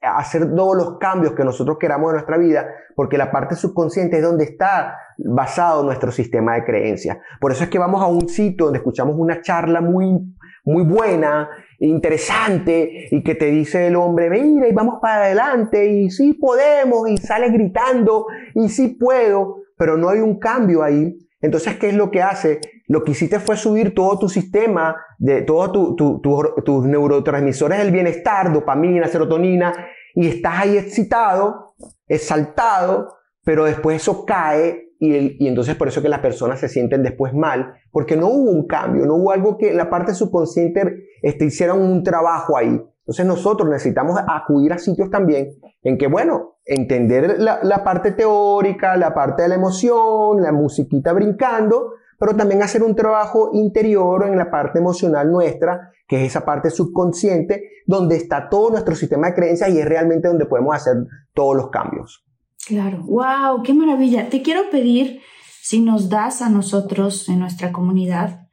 hacer 0.00 0.54
todos 0.54 0.76
los 0.76 0.98
cambios 0.98 1.34
que 1.34 1.44
nosotros 1.44 1.76
queramos 1.78 2.10
en 2.10 2.14
nuestra 2.14 2.38
vida, 2.38 2.68
porque 2.94 3.18
la 3.18 3.30
parte 3.30 3.56
subconsciente 3.56 4.16
es 4.16 4.22
donde 4.22 4.44
está 4.44 4.96
basado 5.18 5.82
nuestro 5.82 6.10
sistema 6.12 6.54
de 6.54 6.64
creencias. 6.64 7.18
Por 7.40 7.52
eso 7.52 7.64
es 7.64 7.70
que 7.70 7.78
vamos 7.78 8.00
a 8.00 8.06
un 8.06 8.28
sitio 8.28 8.66
donde 8.66 8.78
escuchamos 8.78 9.16
una 9.18 9.42
charla 9.42 9.80
muy, 9.80 10.20
muy 10.64 10.84
buena, 10.84 11.50
interesante, 11.80 13.08
y 13.10 13.22
que 13.22 13.34
te 13.34 13.46
dice 13.46 13.86
el 13.86 13.96
hombre, 13.96 14.28
mira, 14.28 14.68
y 14.68 14.72
vamos 14.72 14.98
para 15.00 15.24
adelante, 15.24 15.86
y 15.86 16.10
sí 16.10 16.34
podemos, 16.34 17.08
y 17.08 17.16
sale 17.16 17.50
gritando, 17.50 18.26
y 18.54 18.68
sí 18.68 18.88
puedo, 18.88 19.62
pero 19.76 19.96
no 19.96 20.10
hay 20.10 20.20
un 20.20 20.38
cambio 20.38 20.82
ahí. 20.82 21.16
Entonces, 21.40 21.78
¿qué 21.78 21.88
es 21.88 21.94
lo 21.94 22.10
que 22.10 22.22
hace? 22.22 22.60
Lo 22.86 23.02
que 23.02 23.12
hiciste 23.12 23.40
fue 23.40 23.56
subir 23.56 23.94
todo 23.94 24.18
tu 24.18 24.28
sistema, 24.28 24.96
de 25.18 25.42
todos 25.42 25.96
tus 25.96 26.84
neurotransmisores 26.84 27.78
del 27.78 27.90
bienestar, 27.90 28.52
dopamina, 28.52 29.08
serotonina, 29.08 29.72
y 30.14 30.26
estás 30.28 30.60
ahí 30.60 30.76
excitado, 30.76 31.74
exaltado, 32.06 33.16
pero 33.42 33.64
después 33.64 34.02
eso 34.02 34.26
cae 34.26 34.89
y, 35.02 35.48
entonces 35.48 35.76
por 35.76 35.88
eso 35.88 36.02
que 36.02 36.10
las 36.10 36.20
personas 36.20 36.60
se 36.60 36.68
sienten 36.68 37.02
después 37.02 37.32
mal, 37.32 37.72
porque 37.90 38.16
no 38.16 38.28
hubo 38.28 38.50
un 38.50 38.66
cambio, 38.66 39.06
no 39.06 39.14
hubo 39.14 39.32
algo 39.32 39.56
que 39.56 39.72
la 39.72 39.88
parte 39.88 40.12
subconsciente 40.12 41.08
este, 41.22 41.46
hicieran 41.46 41.80
un 41.80 42.04
trabajo 42.04 42.56
ahí. 42.56 42.78
Entonces 42.98 43.24
nosotros 43.24 43.68
necesitamos 43.68 44.20
acudir 44.28 44.74
a 44.74 44.78
sitios 44.78 45.10
también 45.10 45.54
en 45.82 45.96
que, 45.96 46.06
bueno, 46.06 46.58
entender 46.66 47.40
la, 47.40 47.60
la 47.62 47.82
parte 47.82 48.12
teórica, 48.12 48.94
la 48.98 49.14
parte 49.14 49.42
de 49.42 49.48
la 49.48 49.54
emoción, 49.54 50.42
la 50.42 50.52
musiquita 50.52 51.14
brincando, 51.14 51.94
pero 52.18 52.36
también 52.36 52.62
hacer 52.62 52.82
un 52.82 52.94
trabajo 52.94 53.50
interior 53.54 54.26
en 54.26 54.36
la 54.36 54.50
parte 54.50 54.80
emocional 54.80 55.32
nuestra, 55.32 55.92
que 56.06 56.16
es 56.16 56.30
esa 56.30 56.44
parte 56.44 56.68
subconsciente, 56.68 57.70
donde 57.86 58.16
está 58.16 58.50
todo 58.50 58.70
nuestro 58.70 58.94
sistema 58.94 59.28
de 59.28 59.34
creencias 59.34 59.70
y 59.70 59.78
es 59.78 59.88
realmente 59.88 60.28
donde 60.28 60.44
podemos 60.44 60.76
hacer 60.76 60.94
todos 61.32 61.56
los 61.56 61.70
cambios. 61.70 62.26
Claro, 62.70 63.02
wow, 63.02 63.62
qué 63.64 63.74
maravilla. 63.74 64.28
Te 64.30 64.42
quiero 64.42 64.70
pedir 64.70 65.20
si 65.60 65.80
nos 65.80 66.08
das 66.08 66.40
a 66.40 66.48
nosotros 66.48 67.28
en 67.28 67.40
nuestra 67.40 67.72
comunidad 67.72 68.46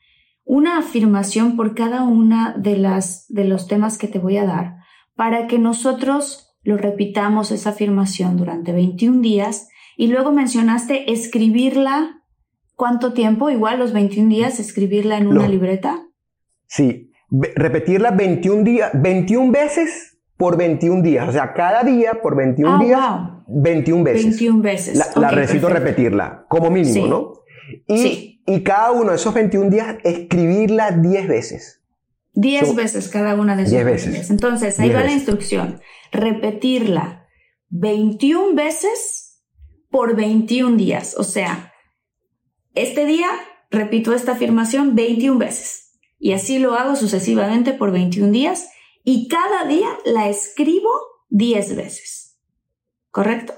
una 0.43 0.80
afirmación 0.80 1.55
por 1.55 1.76
cada 1.76 2.03
una 2.03 2.55
de 2.57 2.78
las 2.78 3.28
de 3.29 3.43
los 3.46 3.67
temas 3.67 3.97
que 3.97 4.08
te 4.08 4.17
voy 4.17 4.37
a 4.37 4.46
dar 4.46 4.78
para 5.16 5.47
que 5.47 5.59
nosotros 5.59 6.55
lo 6.63 6.78
repitamos 6.78 7.51
esa 7.51 7.70
afirmación 7.70 8.37
durante 8.37 8.71
21 8.71 9.21
días 9.21 9.70
y 9.97 10.08
luego 10.08 10.32
mencionaste 10.32 11.12
escribirla 11.12 12.17
¿Cuánto 12.78 13.12
tiempo? 13.12 13.50
Igual 13.50 13.79
los 13.79 13.91
21 13.91 14.29
días, 14.29 14.59
escribirla 14.59 15.17
en 15.17 15.25
una 15.25 15.47
libreta. 15.47 16.05
Sí, 16.67 17.12
repetirla 17.32 18.12
21 18.12 18.63
días, 18.63 18.91
21 18.93 19.51
veces 19.51 20.20
por 20.37 20.58
21 20.58 21.01
días. 21.01 21.28
O 21.28 21.32
sea, 21.32 21.54
cada 21.54 21.82
día 21.83 22.20
por 22.21 22.36
21 22.36 22.71
ah, 22.71 22.79
días, 22.79 23.37
21 23.47 24.03
veces. 24.03 24.24
21 24.25 24.61
veces. 24.61 25.15
La, 25.15 25.32
necesito 25.32 25.69
repetirla, 25.69 26.45
como 26.49 26.69
mínimo, 26.69 27.07
¿no? 27.07 27.33
Y, 27.87 28.41
y 28.45 28.63
cada 28.63 28.91
uno 28.91 29.11
de 29.11 29.15
esos 29.15 29.33
21 29.33 29.69
días, 29.69 29.97
escribirla 30.03 30.91
10 30.91 31.28
veces. 31.28 31.82
10 32.33 32.75
veces 32.75 33.07
cada 33.09 33.36
una 33.36 33.55
de 33.55 33.65
10 33.65 33.86
veces. 33.86 34.29
Entonces, 34.29 34.79
ahí 34.79 34.91
va 34.91 35.03
la 35.03 35.11
instrucción. 35.11 35.82
Repetirla 36.11 37.25
21 37.69 38.53
veces 38.53 39.41
por 39.89 40.15
21 40.15 40.78
días. 40.78 41.15
O 41.17 41.24
sea, 41.24 41.74
este 42.75 43.05
día 43.05 43.28
repito 43.71 44.13
esta 44.13 44.33
afirmación 44.33 44.95
21 44.95 45.39
veces 45.39 45.99
y 46.19 46.33
así 46.33 46.59
lo 46.59 46.75
hago 46.75 46.95
sucesivamente 46.95 47.74
por 47.74 47.91
21 47.91 48.32
días 48.32 48.69
y 49.03 49.28
cada 49.28 49.65
día 49.65 49.87
la 50.05 50.29
escribo 50.29 50.89
10 51.29 51.75
veces. 51.75 52.26
¿Correcto? 53.17 53.55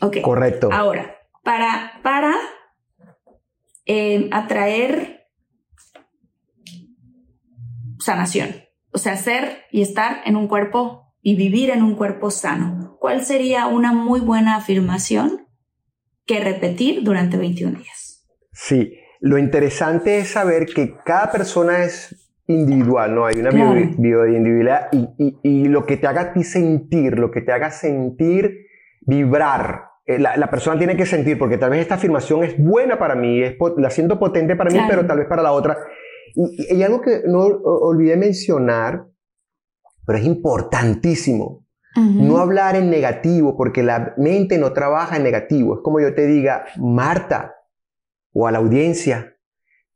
Ok. 0.00 0.22
Correcto. 0.22 0.70
Ahora, 0.72 1.18
para, 1.44 2.00
para 2.02 2.34
eh, 3.86 4.28
atraer 4.32 5.28
sanación, 8.00 8.56
o 8.90 8.98
sea, 8.98 9.16
ser 9.16 9.66
y 9.70 9.82
estar 9.82 10.22
en 10.24 10.34
un 10.34 10.48
cuerpo 10.48 11.14
y 11.22 11.36
vivir 11.36 11.70
en 11.70 11.84
un 11.84 11.94
cuerpo 11.94 12.32
sano, 12.32 12.96
¿cuál 12.98 13.24
sería 13.24 13.68
una 13.68 13.92
muy 13.92 14.18
buena 14.18 14.56
afirmación 14.56 15.46
que 16.26 16.40
repetir 16.40 17.04
durante 17.04 17.36
21 17.36 17.78
días? 17.78 18.26
Sí, 18.52 18.94
lo 19.20 19.38
interesante 19.38 20.18
es 20.18 20.30
saber 20.30 20.66
que 20.66 20.96
cada 21.04 21.30
persona 21.30 21.84
es 21.84 22.19
individual, 22.52 23.14
¿no? 23.14 23.26
Hay 23.26 23.36
una 23.38 23.50
bioindividualidad 23.50 24.88
y, 24.92 25.38
y, 25.42 25.68
lo 25.68 25.86
que 25.86 25.96
te 25.96 26.06
haga 26.06 26.20
a 26.20 26.32
ti 26.32 26.44
sentir, 26.44 27.18
lo 27.18 27.30
que 27.30 27.40
te 27.40 27.52
haga 27.52 27.70
sentir, 27.70 28.66
vibrar 29.00 29.90
eh, 30.10 30.18
la, 30.18 30.50
persona 30.50 30.76
tiene 30.76 30.96
que 30.96 31.06
sentir, 31.06 31.38
porque 31.38 31.56
tal 31.56 31.70
vez 31.70 31.80
esta 31.80 31.94
afirmación 31.94 32.42
es 32.42 32.58
buena 32.58 32.98
para 32.98 33.14
mí, 33.14 33.42
es, 33.42 33.56
la 33.76 33.90
siento 33.90 34.18
potente 34.18 34.56
para 34.56 34.70
mí, 34.70 34.78
pero 34.88 35.06
tal 35.06 35.18
vez 35.18 35.28
para 35.28 35.42
la 35.42 35.52
otra. 35.52 35.78
Y, 36.34 36.74
y 36.74 36.82
algo 36.82 37.00
que 37.00 37.22
no 37.26 37.40
olvidé 37.40 38.16
mencionar, 38.16 39.06
pero 40.04 40.18
es 40.18 40.24
importantísimo, 40.24 41.64
no 41.96 42.38
hablar 42.38 42.76
en 42.76 42.88
negativo, 42.88 43.56
porque 43.56 43.82
la 43.82 44.14
mente 44.16 44.58
no 44.58 44.72
trabaja 44.72 45.16
en 45.16 45.24
negativo. 45.24 45.74
Es 45.74 45.80
como 45.82 46.00
yo 46.00 46.14
te 46.14 46.26
diga, 46.26 46.64
Marta, 46.76 47.56
o 48.32 48.46
a 48.46 48.52
la 48.52 48.58
audiencia, 48.58 49.36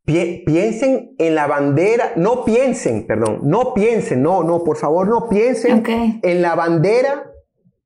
piensen 0.05 1.15
en 1.19 1.35
la 1.35 1.47
bandera, 1.47 2.13
no 2.17 2.45
piensen, 2.45 3.07
perdón, 3.07 3.41
no 3.43 3.75
piensen, 3.75 4.23
no, 4.23 4.43
no, 4.45 4.63
por 4.63 4.77
favor, 4.77 5.09
no 5.09 5.29
piensen 5.29 5.83
en 5.87 6.43
la 6.43 6.55
bandera 6.55 7.31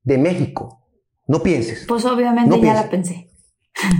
de 0.03 0.19
México. 0.19 0.83
No 1.27 1.43
pienses. 1.43 1.85
Pues 1.87 2.05
obviamente 2.05 2.61
ya 2.61 2.75
la 2.75 2.89
pensé. 2.89 3.29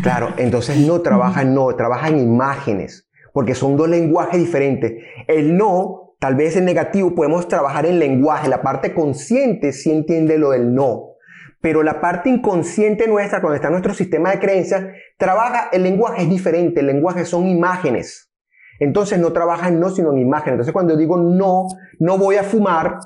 Claro, 0.03 0.35
entonces 0.39 0.79
no 0.79 1.01
trabaja 1.03 1.43
en 1.43 1.55
no, 1.55 1.75
trabaja 1.77 2.09
en 2.09 2.19
imágenes, 2.19 3.09
porque 3.33 3.55
son 3.55 3.77
dos 3.77 3.89
lenguajes 3.89 4.41
diferentes. 4.41 4.95
El 5.27 5.57
no 5.57 6.09
Tal 6.19 6.35
vez 6.35 6.57
en 6.57 6.65
negativo 6.65 7.15
podemos 7.15 7.47
trabajar 7.47 7.87
en 7.87 8.01
lenguaje. 8.01 8.49
La 8.49 8.61
parte 8.61 8.93
consciente 8.93 9.73
sí 9.73 9.93
entiende 9.93 10.37
lo 10.37 10.51
del 10.51 10.75
no. 10.75 11.08
Pero 11.61 11.83
la 11.83 12.01
parte 12.01 12.29
inconsciente 12.29 13.09
nuestra, 13.09 13.41
cuando 13.41 13.57
está 13.57 13.71
nuestro 13.71 13.95
sistema 13.95 14.31
de 14.31 14.39
creencias, 14.39 14.85
trabaja, 15.17 15.69
el 15.73 15.83
lenguaje 15.83 16.23
es 16.23 16.31
diferente. 16.31 16.81
El 16.81 16.87
lenguaje 16.87 17.25
son 17.25 17.47
imágenes. 17.47 18.31
Entonces 18.79 19.19
no 19.19 19.33
trabaja 19.33 19.69
en 19.69 19.81
no, 19.81 19.91
sino 19.91 20.13
en 20.13 20.19
imágenes. 20.19 20.55
Entonces 20.55 20.73
cuando 20.73 20.97
digo 20.97 21.17
no, 21.17 21.67
no 21.99 22.19
voy 22.19 22.37
a 22.37 22.45
fumar, 22.45 22.99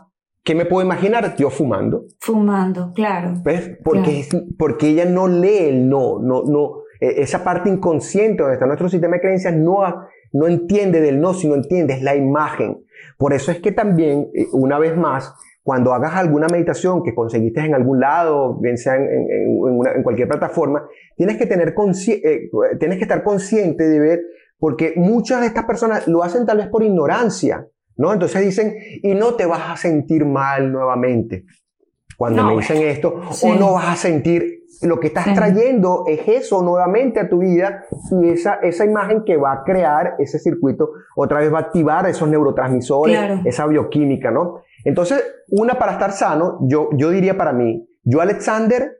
¿qué 0.45 0.55
me 0.55 0.66
puedo 0.66 0.85
imaginar? 0.85 1.35
Yo 1.37 1.51
fumando. 1.51 2.05
Fumando, 2.20 2.93
claro. 2.95 3.35
¿Ves? 3.43 3.79
Porque, 3.83 4.27
porque 4.59 4.89
ella 4.89 5.05
no 5.07 5.29
lee 5.29 5.69
el 5.69 5.89
no, 5.89 6.19
no, 6.20 6.43
no. 6.45 6.83
E, 7.01 7.23
esa 7.23 7.43
parte 7.43 7.70
inconsciente 7.70 8.43
donde 8.43 8.55
está 8.55 8.66
nuestro 8.66 8.89
sistema 8.89 9.16
de 9.16 9.23
creencias 9.23 9.55
no, 9.55 9.83
no 10.33 10.47
entiende 10.47 11.01
del 11.01 11.20
no, 11.20 11.33
sino 11.35 11.55
entiende, 11.55 11.95
es 11.95 12.03
la 12.03 12.15
imagen. 12.15 12.85
Por 13.16 13.33
eso 13.33 13.51
es 13.51 13.61
que 13.61 13.73
también, 13.73 14.29
eh, 14.35 14.47
una 14.53 14.79
vez 14.79 14.97
más, 14.97 15.35
cuando 15.62 15.94
hagas 15.94 16.14
alguna 16.14 16.48
meditación 16.48 17.02
que 17.02 17.14
conseguiste 17.14 17.60
en 17.60 17.74
algún 17.74 18.01
lado, 18.01 18.59
bien 18.60 18.76
sea 18.76 18.97
en, 18.97 20.02
cualquier 20.02 20.28
plataforma, 20.28 20.84
tienes 21.16 21.36
que, 21.36 21.47
tener 21.47 21.74
eh, 22.09 22.51
tienes 22.78 22.98
que 22.98 23.05
estar 23.05 23.22
consciente 23.22 23.89
de 23.89 24.01
ver, 24.01 24.20
porque 24.59 24.94
muchas 24.97 25.40
de 25.40 25.47
estas 25.47 25.64
personas 25.64 26.09
lo 26.09 26.24
hacen 26.24 26.47
tal 26.47 26.59
vez 26.59 26.68
por 26.68 26.82
ignorancia, 26.82 27.66
¿no? 27.97 28.12
Entonces 28.12 28.44
dicen, 28.44 28.74
y 29.02 29.14
no 29.14 29.34
te 29.34 29.47
vas 29.47 29.70
a 29.70 29.76
sentir 29.76 30.24
mal 30.24 30.72
nuevamente 30.72 31.44
cuando 32.16 32.44
me 32.44 32.56
dicen 32.56 32.82
esto, 32.82 33.20
o 33.43 33.55
no 33.55 33.72
vas 33.72 33.89
a 33.89 33.97
sentir 33.97 34.62
lo 34.82 34.98
que 34.98 35.09
estás 35.09 35.32
trayendo 35.34 36.05
es 36.06 36.26
eso 36.26 36.62
nuevamente 36.62 37.20
a 37.20 37.28
tu 37.28 37.39
vida 37.39 37.84
y 38.10 38.30
esa, 38.30 38.55
esa 38.62 38.84
imagen 38.84 39.24
que 39.24 39.36
va 39.36 39.52
a 39.52 39.64
crear 39.64 40.14
ese 40.18 40.39
circuito 40.39 40.90
otra 41.16 41.40
vez 41.40 41.52
va 41.52 41.59
a 41.59 41.62
activar 41.62 42.06
esos 42.09 42.28
neurotransmisores, 42.28 43.44
esa 43.44 43.66
bioquímica, 43.66 44.30
¿no? 44.30 44.62
Entonces, 44.85 45.23
una 45.49 45.75
para 45.75 45.93
estar 45.93 46.13
sano, 46.13 46.59
yo, 46.63 46.91
yo 46.93 47.11
diría 47.11 47.37
para 47.37 47.53
mí, 47.53 47.89
yo 48.03 48.21
Alexander, 48.21 48.99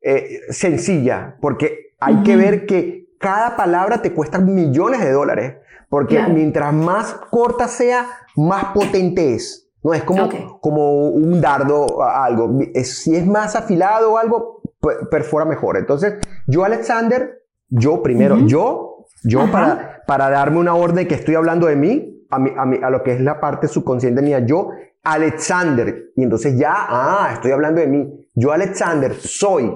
eh, 0.00 0.40
sencilla, 0.50 1.36
porque 1.40 1.94
hay 2.00 2.22
que 2.22 2.36
ver 2.36 2.66
que 2.66 3.08
cada 3.18 3.56
palabra 3.56 4.02
te 4.02 4.12
cuesta 4.12 4.38
millones 4.38 5.00
de 5.00 5.12
dólares, 5.12 5.56
porque 5.88 6.20
mientras 6.28 6.72
más 6.72 7.14
corta 7.30 7.68
sea, 7.68 8.06
más 8.36 8.66
potente 8.66 9.34
es. 9.34 9.70
No 9.84 9.94
es 9.94 10.04
como, 10.04 10.60
como 10.60 11.08
un 11.08 11.40
dardo, 11.40 12.02
algo. 12.02 12.58
Si 12.84 13.16
es 13.16 13.26
más 13.26 13.56
afilado 13.56 14.12
o 14.12 14.18
algo, 14.18 14.62
perfora 15.10 15.44
mejor. 15.44 15.76
Entonces, 15.76 16.14
yo, 16.46 16.64
Alexander, 16.64 17.42
yo 17.68 18.02
primero, 18.02 18.38
yo, 18.46 19.06
yo 19.24 19.50
para, 19.50 20.02
para 20.06 20.30
darme 20.30 20.58
una 20.58 20.74
orden 20.74 21.06
que 21.08 21.14
estoy 21.14 21.34
hablando 21.34 21.66
de 21.66 21.76
mí, 21.76 22.11
a, 22.32 22.36
a, 22.36 22.86
a 22.86 22.90
lo 22.90 23.02
que 23.02 23.12
es 23.12 23.20
la 23.20 23.38
parte 23.38 23.68
subconsciente 23.68 24.22
mía, 24.22 24.40
yo, 24.44 24.70
Alexander, 25.02 26.12
y 26.16 26.22
entonces 26.22 26.58
ya, 26.58 26.72
ah, 26.74 27.30
estoy 27.34 27.50
hablando 27.52 27.80
de 27.80 27.86
mí, 27.86 28.28
yo, 28.34 28.52
Alexander, 28.52 29.14
soy, 29.14 29.72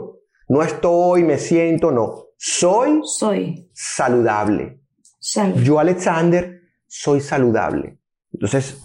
no 0.49 0.63
estoy, 0.63 1.25
me 1.25 1.39
siento, 1.39 1.91
no, 1.91 2.27
soy, 2.37 3.01
soy 3.05 3.69
saludable. 3.73 4.81
Yo, 5.65 5.79
Alexander, 5.79 6.61
soy 6.87 7.21
saludable. 7.21 7.99
Entonces, 8.33 8.81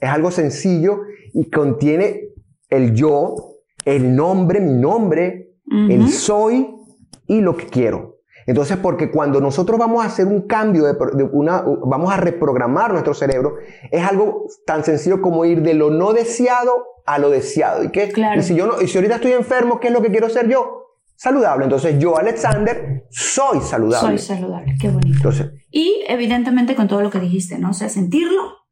es 0.00 0.08
algo 0.08 0.30
sencillo 0.30 1.02
y 1.32 1.50
contiene 1.50 2.28
el 2.68 2.94
yo, 2.94 3.34
el 3.84 4.14
nombre, 4.14 4.60
mi 4.60 4.72
nombre, 4.72 5.56
el 5.70 6.08
soy 6.08 6.74
y 7.26 7.40
lo 7.40 7.56
que 7.56 7.66
quiero. 7.66 8.13
Entonces, 8.46 8.76
porque 8.76 9.10
cuando 9.10 9.40
nosotros 9.40 9.78
vamos 9.78 10.04
a 10.04 10.06
hacer 10.06 10.26
un 10.26 10.42
cambio, 10.42 10.84
de, 10.84 11.24
una, 11.32 11.62
vamos 11.62 12.12
a 12.12 12.16
reprogramar 12.16 12.92
nuestro 12.92 13.14
cerebro, 13.14 13.56
es 13.90 14.04
algo 14.04 14.46
tan 14.66 14.84
sencillo 14.84 15.22
como 15.22 15.44
ir 15.44 15.62
de 15.62 15.74
lo 15.74 15.90
no 15.90 16.12
deseado 16.12 16.84
a 17.06 17.18
lo 17.18 17.30
deseado. 17.30 17.84
¿Y, 17.84 17.90
qué? 17.90 18.12
y, 18.36 18.42
si, 18.42 18.54
yo 18.54 18.66
no, 18.66 18.80
y 18.80 18.88
si 18.88 18.98
ahorita 18.98 19.16
estoy 19.16 19.32
enfermo, 19.32 19.80
¿qué 19.80 19.88
es 19.88 19.92
lo 19.92 20.02
que 20.02 20.10
quiero 20.10 20.28
ser 20.28 20.48
yo? 20.48 20.82
Saludable. 21.16 21.64
Entonces, 21.64 21.98
yo, 21.98 22.18
Alexander, 22.18 23.04
soy 23.10 23.60
saludable. 23.60 24.18
Soy 24.18 24.36
saludable, 24.36 24.74
qué 24.80 24.90
bonito. 24.90 25.30
y 25.70 26.02
evidentemente 26.08 26.74
con 26.74 26.88
todo 26.88 27.00
lo 27.00 27.10
que 27.10 27.20
dijiste, 27.20 27.58
¿no? 27.58 27.70
O 27.70 27.74
sea, 27.74 27.88
sentirlo. 27.88 28.64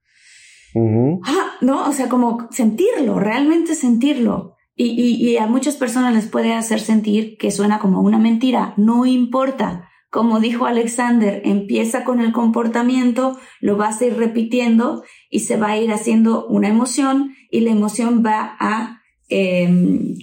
Ah, 1.25 1.53
no, 1.61 1.89
o 1.89 1.93
sea, 1.93 2.09
como 2.09 2.49
sentirlo, 2.51 3.19
realmente 3.19 3.75
sentirlo. 3.75 4.57
Y, 4.75 5.37
a 5.37 5.47
muchas 5.47 5.77
personas 5.77 6.15
les 6.15 6.27
puede 6.27 6.55
hacer 6.55 6.81
sentir 6.81 7.37
que 7.37 7.51
suena 7.51 7.79
como 7.79 8.01
una 8.01 8.19
mentira. 8.19 8.75
No 8.77 9.07
importa. 9.07 9.89
Como 10.11 10.41
dijo 10.41 10.67
Alexander, 10.67 11.41
empieza 11.45 12.05
con 12.05 12.21
el 12.21 12.33
comportamiento, 12.33 13.39
lo 13.61 13.77
vas 13.77 14.01
a 14.01 14.07
ir 14.07 14.17
repitiendo 14.17 15.05
y 15.31 15.41
se 15.41 15.57
va 15.57 15.69
a 15.69 15.79
ir 15.79 15.91
haciendo 15.91 16.47
una 16.49 16.69
emoción 16.69 17.35
y 17.51 17.61
la 17.61 17.71
emoción 17.71 18.23
va 18.25 18.57
a, 18.61 19.01
eh, 19.31 19.69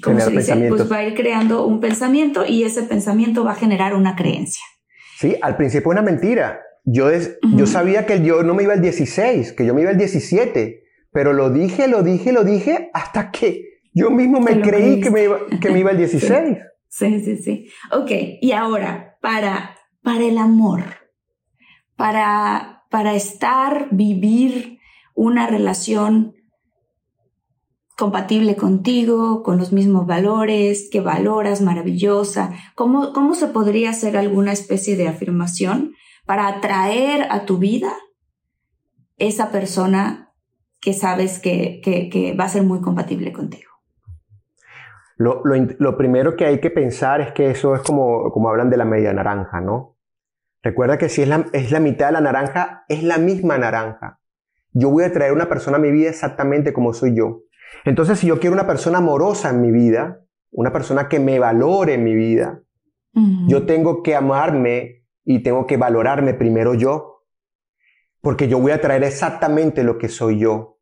¿cómo 0.04 0.20
se 0.20 0.30
dice? 0.30 0.68
Pues 0.70 0.92
va 0.92 0.98
a 0.98 1.08
ir 1.08 1.16
creando 1.16 1.66
un 1.66 1.80
pensamiento 1.80 2.46
y 2.46 2.64
ese 2.64 2.84
pensamiento 2.84 3.44
va 3.44 3.54
a 3.54 3.56
generar 3.56 3.96
una 3.96 4.16
creencia. 4.16 4.64
Sí, 5.18 5.36
al 5.42 5.58
principio 5.58 5.90
una 5.90 6.04
mentira. 6.04 6.62
Yo, 6.86 7.10
yo 7.56 7.66
sabía 7.66 8.06
que 8.06 8.24
yo 8.24 8.44
no 8.44 8.54
me 8.54 8.64
iba 8.64 8.74
al 8.74 8.82
16, 8.82 9.54
que 9.54 9.66
yo 9.66 9.74
me 9.74 9.82
iba 9.82 9.90
al 9.90 9.98
17, 9.98 10.84
pero 11.12 11.34
lo 11.34 11.50
dije, 11.50 11.88
lo 11.88 12.04
dije, 12.04 12.32
lo 12.32 12.44
dije 12.44 12.92
hasta 12.94 13.32
que 13.32 13.69
yo 13.94 14.10
mismo 14.12 14.40
me 14.40 14.62
creí 14.62 15.02
que 15.02 15.12
me, 15.12 15.24
iba, 15.24 15.40
que 15.62 15.70
me 15.70 15.80
iba 15.80 15.92
el 15.92 15.98
16. 15.98 16.58
Sí, 16.92 17.20
sí, 17.24 17.38
sí. 17.38 17.70
Ok, 17.92 18.10
y 18.42 18.52
ahora, 18.52 19.20
para, 19.22 19.78
para 20.02 20.26
el 20.26 20.40
amor, 20.40 20.84
para, 21.96 22.84
para 22.90 23.14
estar, 23.14 23.90
vivir 23.92 24.80
una 25.14 25.46
relación 25.46 26.34
compatible 27.96 28.56
contigo, 28.56 29.44
con 29.44 29.60
los 29.60 29.72
mismos 29.72 30.08
valores, 30.08 30.90
que 30.92 31.00
valoras, 31.00 31.62
maravillosa. 31.62 32.54
¿Cómo, 32.74 33.14
¿Cómo 33.14 33.36
se 33.36 33.48
podría 33.48 33.92
hacer 33.92 34.18
alguna 34.18 34.54
especie 34.54 34.98
de 34.98 35.08
afirmación 35.08 35.94
para 36.26 36.48
atraer 36.48 37.28
a 37.30 37.46
tu 37.46 37.60
vida 37.60 37.94
esa 39.18 39.52
persona 39.52 40.34
que 40.80 40.94
sabes 40.94 41.40
que, 41.40 41.82
que 41.84 42.34
va 42.40 42.46
a 42.46 42.50
ser 42.50 42.64
muy 42.64 42.82
compatible 42.82 43.32
contigo? 43.32 43.69
Lo, 45.20 45.44
lo, 45.44 45.98
primero 45.98 46.38
que 46.38 46.46
hay 46.46 46.62
que 46.62 46.72
pensar 46.72 47.20
es 47.20 47.34
que 47.34 47.52
eso 47.52 47.76
es 47.76 47.82
como, 47.82 48.32
como 48.32 48.48
hablan 48.48 48.70
de 48.70 48.78
la 48.78 48.86
media 48.86 49.12
naranja, 49.12 49.60
¿no? 49.60 49.98
Recuerda 50.64 50.98
que 50.98 51.10
si 51.10 51.22
es 51.22 51.28
la, 51.28 51.46
es 51.52 51.72
la 51.72 51.82
mitad 51.82 52.06
de 52.06 52.14
la 52.14 52.22
naranja, 52.22 52.86
es 52.88 53.04
la 53.04 53.18
misma 53.18 53.58
naranja. 53.58 54.22
Yo 54.72 54.90
voy 54.90 55.04
a 55.04 55.12
traer 55.12 55.34
una 55.34 55.50
persona 55.50 55.76
a 55.76 55.82
mi 55.82 55.92
vida 55.92 56.10
exactamente 56.10 56.72
como 56.72 56.94
soy 56.94 57.18
yo. 57.18 57.42
Entonces, 57.84 58.18
si 58.20 58.28
yo 58.28 58.40
quiero 58.40 58.54
una 58.54 58.66
persona 58.66 59.00
amorosa 59.00 59.50
en 59.50 59.62
mi 59.62 59.72
vida, 59.72 60.22
una 60.52 60.72
persona 60.72 61.10
que 61.10 61.20
me 61.20 61.38
valore 61.38 61.96
en 61.96 62.06
mi 62.06 62.16
vida, 62.16 62.62
yo 63.48 63.66
tengo 63.66 64.02
que 64.02 64.16
amarme 64.16 65.04
y 65.26 65.44
tengo 65.44 65.68
que 65.68 65.76
valorarme 65.76 66.34
primero 66.34 66.76
yo, 66.76 67.26
porque 68.22 68.48
yo 68.48 68.60
voy 68.60 68.72
a 68.72 68.80
traer 68.80 69.04
exactamente 69.04 69.84
lo 69.84 69.98
que 69.98 70.08
soy 70.08 70.40
yo. 70.40 70.80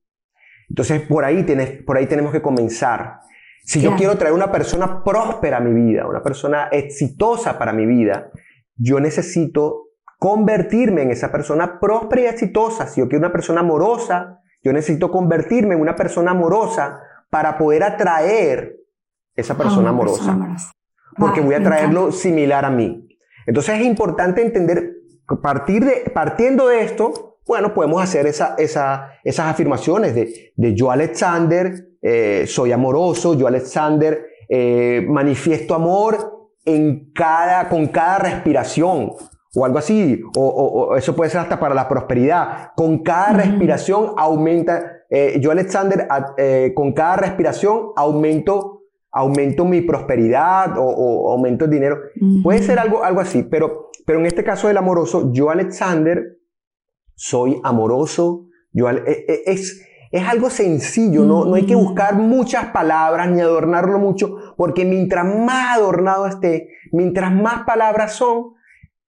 Entonces, 0.69 1.01
por 1.01 1.25
ahí, 1.25 1.41
tienes, 1.43 1.81
por 1.83 1.97
ahí 1.97 2.05
tenemos 2.05 2.31
que 2.31 2.41
comenzar. 2.43 3.21
Si 3.67 3.81
yo 3.81 3.97
quiero 3.97 4.17
traer 4.17 4.33
una 4.33 4.49
persona 4.49 5.03
próspera 5.03 5.57
a 5.57 5.59
mi 5.59 5.73
vida, 5.73 6.07
una 6.07 6.23
persona 6.23 6.69
exitosa 6.71 7.59
para 7.59 7.73
mi 7.73 7.85
vida, 7.85 8.31
yo 8.77 9.01
necesito 9.01 9.89
convertirme 10.19 11.01
en 11.01 11.11
esa 11.11 11.33
persona 11.33 11.77
próspera 11.77 12.21
y 12.21 12.25
exitosa. 12.27 12.87
Si 12.87 13.01
yo 13.01 13.09
quiero 13.09 13.25
una 13.25 13.33
persona 13.33 13.59
amorosa, 13.59 14.39
yo 14.63 14.71
necesito 14.71 15.11
convertirme 15.11 15.75
en 15.75 15.81
una 15.81 15.97
persona 15.97 16.31
amorosa 16.31 17.01
para 17.29 17.57
poder 17.57 17.83
atraer 17.83 18.77
esa 19.35 19.57
persona 19.57 19.89
amorosa. 19.89 20.37
Porque 21.17 21.41
voy 21.41 21.55
a 21.55 21.61
traerlo 21.61 22.13
similar 22.13 22.63
a 22.63 22.69
mí. 22.69 23.05
Entonces 23.45 23.81
es 23.81 23.85
importante 23.85 24.41
entender, 24.41 24.93
partir 25.41 25.83
de, 25.83 26.09
partiendo 26.11 26.69
de 26.69 26.85
esto, 26.85 27.39
bueno, 27.45 27.73
podemos 27.73 28.01
hacer 28.01 28.27
esa, 28.27 28.55
esa, 28.57 29.09
esas 29.25 29.47
afirmaciones 29.47 30.15
de, 30.15 30.53
de 30.55 30.73
yo, 30.73 30.89
Alexander, 30.89 31.86
eh, 32.01 32.45
soy 32.47 32.71
amoroso, 32.71 33.33
yo 33.33 33.47
Alexander 33.47 34.25
eh, 34.49 35.05
manifiesto 35.07 35.75
amor 35.75 36.49
en 36.65 37.11
cada, 37.13 37.69
con 37.69 37.87
cada 37.87 38.19
respiración 38.19 39.13
o 39.55 39.65
algo 39.65 39.79
así, 39.79 40.21
o, 40.35 40.95
eso 40.95 41.15
puede 41.15 41.31
ser 41.31 41.41
hasta 41.41 41.59
para 41.59 41.73
la 41.73 41.89
prosperidad. 41.89 42.73
Con 42.75 42.99
cada 42.99 43.33
respiración 43.33 44.11
aumenta, 44.15 45.03
eh, 45.09 45.39
yo 45.41 45.49
Alexander, 45.49 46.07
eh, 46.37 46.73
con 46.75 46.93
cada 46.93 47.15
respiración 47.15 47.87
aumento, 47.95 48.83
aumento 49.11 49.65
mi 49.65 49.81
prosperidad 49.81 50.75
o, 50.77 51.31
aumento 51.31 51.65
el 51.65 51.71
dinero. 51.71 51.97
Puede 52.43 52.61
ser 52.61 52.77
algo, 52.77 53.03
algo 53.03 53.19
así, 53.19 53.41
pero, 53.41 53.89
pero 54.05 54.19
en 54.19 54.27
este 54.27 54.43
caso 54.43 54.67
del 54.67 54.77
amoroso, 54.77 55.31
yo 55.33 55.49
Alexander 55.49 56.37
soy 57.15 57.59
amoroso, 57.63 58.45
yo, 58.71 58.89
eh, 58.91 59.43
es, 59.47 59.86
es 60.11 60.27
algo 60.27 60.49
sencillo, 60.49 61.23
¿no? 61.23 61.45
no 61.45 61.55
hay 61.55 61.65
que 61.65 61.75
buscar 61.75 62.15
muchas 62.15 62.67
palabras 62.67 63.29
ni 63.29 63.41
adornarlo 63.41 63.99
mucho, 63.99 64.37
porque 64.55 64.85
mientras 64.85 65.25
más 65.25 65.77
adornado 65.77 66.27
esté, 66.27 66.69
mientras 66.91 67.33
más 67.33 67.63
palabras 67.65 68.13
son, 68.13 68.53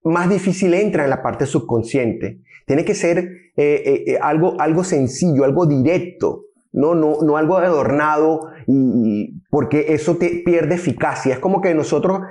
más 0.04 0.30
difícil 0.30 0.74
entra 0.74 1.04
en 1.04 1.10
la 1.10 1.22
parte 1.22 1.46
subconsciente. 1.46 2.42
Tiene 2.66 2.86
que 2.86 2.94
ser 2.96 3.18
eh, 3.18 3.34
eh, 3.58 4.04
eh, 4.08 4.18
algo, 4.22 4.60
algo 4.60 4.84
sencillo, 4.84 5.44
algo 5.44 5.66
directo, 5.66 6.46
no, 6.72 6.94
no, 6.94 7.22
no 7.22 7.38
algo 7.38 7.58
adornado, 7.58 8.50
y, 8.68 9.42
porque 9.50 9.88
eso 9.90 10.18
te 10.18 10.44
pierde 10.46 10.76
eficacia. 10.76 11.34
Es 11.34 11.40
como 11.40 11.62
que 11.62 11.74
nosotros 11.74 12.22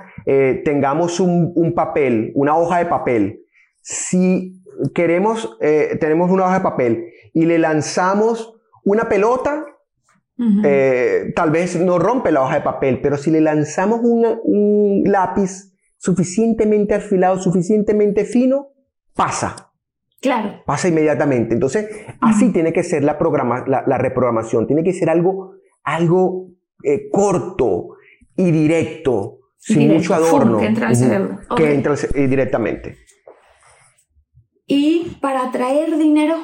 tengamos 0.63 1.19
un, 1.19 1.51
un, 1.55 1.75
papel, 1.75 2.31
una 2.33 2.57
hoja 2.57 2.79
de 2.79 2.87
papel. 2.87 3.41
Si 3.81 4.63
queremos, 4.95 5.57
tenemos 5.99 6.31
una 6.31 6.45
hoja 6.45 6.55
de 6.55 6.63
papel 6.63 7.05
y 7.31 7.45
le 7.45 7.59
lanzamos 7.59 8.54
una 8.85 9.09
pelota, 9.09 9.65
tal 11.35 11.51
vez 11.51 11.79
no 11.79 11.99
rompe 11.99 12.31
la 12.31 12.41
hoja 12.41 12.55
de 12.55 12.61
papel, 12.61 13.01
pero 13.01 13.17
si 13.17 13.31
le 13.31 13.41
lanzamos 13.41 13.99
un 14.03 15.03
lápiz, 15.05 15.75
suficientemente 15.97 16.93
afilado, 16.93 17.39
suficientemente 17.39 18.25
fino, 18.25 18.69
pasa. 19.15 19.71
Claro. 20.21 20.63
Pasa 20.65 20.87
inmediatamente. 20.87 21.53
Entonces, 21.53 21.89
así 22.21 22.51
tiene 22.51 22.73
que 22.73 22.83
ser 22.83 23.03
la, 23.03 23.17
programa, 23.17 23.63
la, 23.67 23.97
reprogramación. 23.97 24.65
Tiene 24.67 24.83
que 24.83 24.93
ser 24.93 25.09
algo, 25.09 25.53
algo 25.83 26.49
eh, 26.83 27.09
corto 27.11 27.97
y 28.35 28.51
directo, 28.51 29.39
sin 29.57 29.93
mucho 29.93 30.13
adorno. 30.13 30.59
que 30.59 30.65
entra 30.65 30.87
al 30.87 30.95
cerebro. 30.95 31.39
Que 31.55 31.73
entra 31.73 31.95
eh, 32.13 32.27
directamente. 32.27 32.97
Y 34.67 35.17
para 35.21 35.47
atraer 35.47 35.97
dinero, 35.97 36.37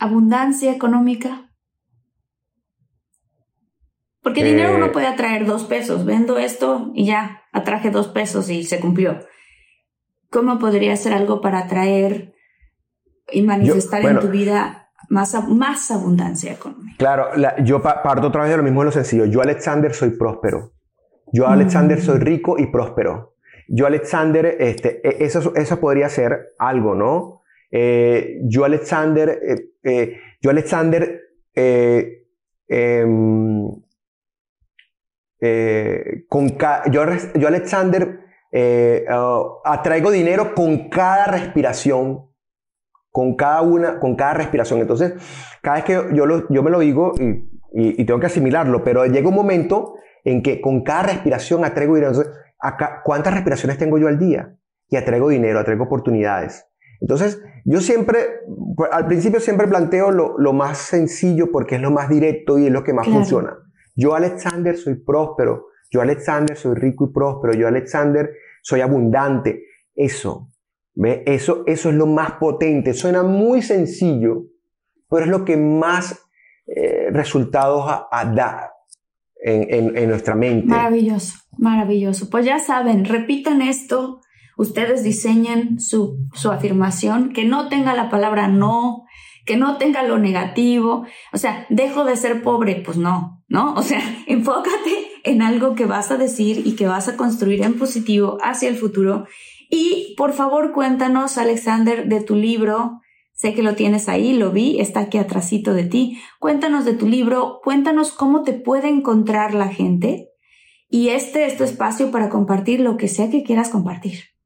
abundancia 0.00 0.72
económica, 0.72 1.50
porque 4.22 4.44
dinero 4.44 4.76
uno 4.76 4.92
puede 4.92 5.06
atraer 5.06 5.46
dos 5.46 5.64
pesos. 5.64 6.04
Vendo 6.04 6.38
esto 6.38 6.90
y 6.94 7.06
ya, 7.06 7.42
atraje 7.52 7.90
dos 7.90 8.08
pesos 8.08 8.50
y 8.50 8.64
se 8.64 8.80
cumplió. 8.80 9.20
¿Cómo 10.30 10.58
podría 10.58 10.96
ser 10.96 11.12
algo 11.12 11.40
para 11.40 11.60
atraer 11.60 12.34
y 13.32 13.42
manifestar 13.42 14.04
en 14.04 14.20
tu 14.20 14.28
vida 14.28 14.90
más, 15.08 15.48
más 15.48 15.90
abundancia 15.90 16.52
económica? 16.52 16.96
Claro, 16.98 17.30
yo 17.64 17.82
parto 17.82 18.28
otra 18.28 18.42
vez 18.42 18.50
de 18.50 18.58
lo 18.58 18.62
mismo 18.62 18.80
de 18.80 18.86
lo 18.86 18.92
sencillo. 18.92 19.24
Yo, 19.24 19.40
Alexander, 19.40 19.94
soy 19.94 20.10
próspero. 20.10 20.72
Yo, 21.32 21.46
Alexander, 21.48 21.98
mm. 21.98 22.02
soy 22.02 22.18
rico 22.18 22.58
y 22.58 22.66
próspero. 22.66 23.34
Yo, 23.68 23.86
Alexander, 23.86 24.56
este, 24.58 25.00
e, 25.08 25.24
eso, 25.24 25.54
eso 25.54 25.80
podría 25.80 26.08
ser 26.08 26.48
algo, 26.58 26.94
¿no? 26.94 27.40
Eh, 27.70 28.40
yo, 28.44 28.64
Alexander, 28.64 29.28
eh, 29.28 29.69
yo, 29.82 30.50
Alexander, 30.50 31.20
em, 31.54 33.70
eh, 35.40 36.24
con 36.28 36.58
yo, 36.90 37.04
yo, 37.34 37.48
Alexander, 37.48 38.20
eh, 38.52 39.06
uh, 39.08 39.60
atraigo 39.64 40.10
dinero 40.10 40.54
con 40.54 40.90
cada 40.90 41.26
respiración, 41.26 42.28
con 43.10 43.36
cada 43.36 43.62
una, 43.62 43.98
con 43.98 44.16
cada 44.16 44.34
respiración. 44.34 44.80
Entonces, 44.80 45.14
cada 45.62 45.76
vez 45.76 45.84
que 45.84 46.14
yo, 46.14 46.48
yo 46.48 46.62
me 46.62 46.70
lo 46.70 46.80
digo 46.80 47.14
y, 47.72 48.04
tengo 48.04 48.20
que 48.20 48.26
asimilarlo, 48.26 48.84
pero 48.84 49.06
llega 49.06 49.28
un 49.28 49.34
momento 49.34 49.94
en 50.24 50.42
que 50.42 50.60
con 50.60 50.82
cada 50.82 51.04
respiración 51.04 51.64
atraigo 51.64 51.94
dinero. 51.94 52.12
Entonces, 52.12 52.34
¿cuántas 53.04 53.32
respiraciones 53.32 53.78
tengo 53.78 53.98
yo 53.98 54.08
al 54.08 54.18
día? 54.18 54.56
Y 54.88 54.96
atraigo 54.96 55.28
dinero, 55.28 55.60
atraigo 55.60 55.84
oportunidades. 55.84 56.66
Entonces, 57.00 57.42
yo 57.64 57.80
siempre, 57.80 58.18
al 58.92 59.06
principio 59.06 59.40
siempre 59.40 59.66
planteo 59.66 60.10
lo, 60.10 60.52
más 60.52 60.78
sencillo 60.78 61.50
porque 61.50 61.76
es 61.76 61.80
lo 61.80 61.90
más 61.90 62.08
directo 62.08 62.58
y 62.58 62.66
es 62.66 62.72
lo 62.72 62.84
que 62.84 62.92
más 62.92 63.06
funciona. 63.06 63.56
Yo, 63.96 64.14
Alexander, 64.14 64.76
soy 64.76 64.94
próspero. 64.94 65.66
Yo, 65.90 66.00
Alexander, 66.00 66.56
soy 66.56 66.74
rico 66.74 67.06
y 67.06 67.12
próspero. 67.12 67.54
Yo, 67.54 67.66
Alexander, 67.68 68.30
soy 68.62 68.80
abundante. 68.80 69.64
Eso, 69.94 70.48
¿ve? 70.94 71.22
Eso, 71.26 71.64
eso 71.66 71.90
es 71.90 71.94
lo 71.94 72.06
más 72.06 72.32
potente. 72.32 72.94
Suena 72.94 73.22
muy 73.22 73.62
sencillo, 73.62 74.44
pero 75.08 75.24
es 75.24 75.30
lo 75.30 75.44
que 75.44 75.56
más 75.56 76.26
eh, 76.66 77.08
resultados 77.10 77.84
da 78.34 78.72
en, 79.42 79.96
en, 79.96 80.08
nuestra 80.08 80.34
mente. 80.34 80.68
Maravilloso, 80.68 81.34
maravilloso. 81.58 82.30
Pues 82.30 82.44
ya 82.44 82.58
saben, 82.58 83.04
repitan 83.04 83.62
esto. 83.62 84.20
Ustedes 84.60 85.02
diseñen 85.02 85.80
su, 85.80 86.18
su 86.34 86.50
afirmación, 86.50 87.32
que 87.32 87.46
no 87.46 87.70
tenga 87.70 87.94
la 87.94 88.10
palabra 88.10 88.46
no, 88.46 89.06
que 89.46 89.56
no 89.56 89.78
tenga 89.78 90.02
lo 90.02 90.18
negativo. 90.18 91.06
O 91.32 91.38
sea, 91.38 91.64
dejo 91.70 92.04
de 92.04 92.14
ser 92.14 92.42
pobre, 92.42 92.82
pues 92.84 92.98
no, 92.98 93.42
¿no? 93.48 93.72
O 93.72 93.82
sea, 93.82 94.02
enfócate 94.26 95.12
en 95.24 95.40
algo 95.40 95.74
que 95.74 95.86
vas 95.86 96.10
a 96.10 96.18
decir 96.18 96.66
y 96.66 96.76
que 96.76 96.86
vas 96.86 97.08
a 97.08 97.16
construir 97.16 97.62
en 97.62 97.78
positivo 97.78 98.36
hacia 98.42 98.68
el 98.68 98.76
futuro. 98.76 99.24
Y 99.70 100.14
por 100.18 100.34
favor, 100.34 100.72
cuéntanos, 100.72 101.38
Alexander, 101.38 102.06
de 102.06 102.20
tu 102.20 102.36
libro. 102.36 103.00
Sé 103.32 103.54
que 103.54 103.62
lo 103.62 103.76
tienes 103.76 104.10
ahí, 104.10 104.34
lo 104.34 104.50
vi, 104.50 104.78
está 104.78 105.00
aquí 105.00 105.16
atrásito 105.16 105.72
de 105.72 105.84
ti. 105.84 106.20
Cuéntanos 106.38 106.84
de 106.84 106.92
tu 106.92 107.08
libro, 107.08 107.60
cuéntanos 107.64 108.12
cómo 108.12 108.42
te 108.42 108.52
puede 108.52 108.90
encontrar 108.90 109.54
la 109.54 109.68
gente. 109.68 110.28
Y 110.90 111.08
este 111.08 111.46
es 111.46 111.56
tu 111.56 111.64
espacio 111.64 112.10
para 112.10 112.28
compartir 112.28 112.80
lo 112.80 112.98
que 112.98 113.08
sea 113.08 113.30
que 113.30 113.42
quieras 113.42 113.70
compartir. 113.70 114.38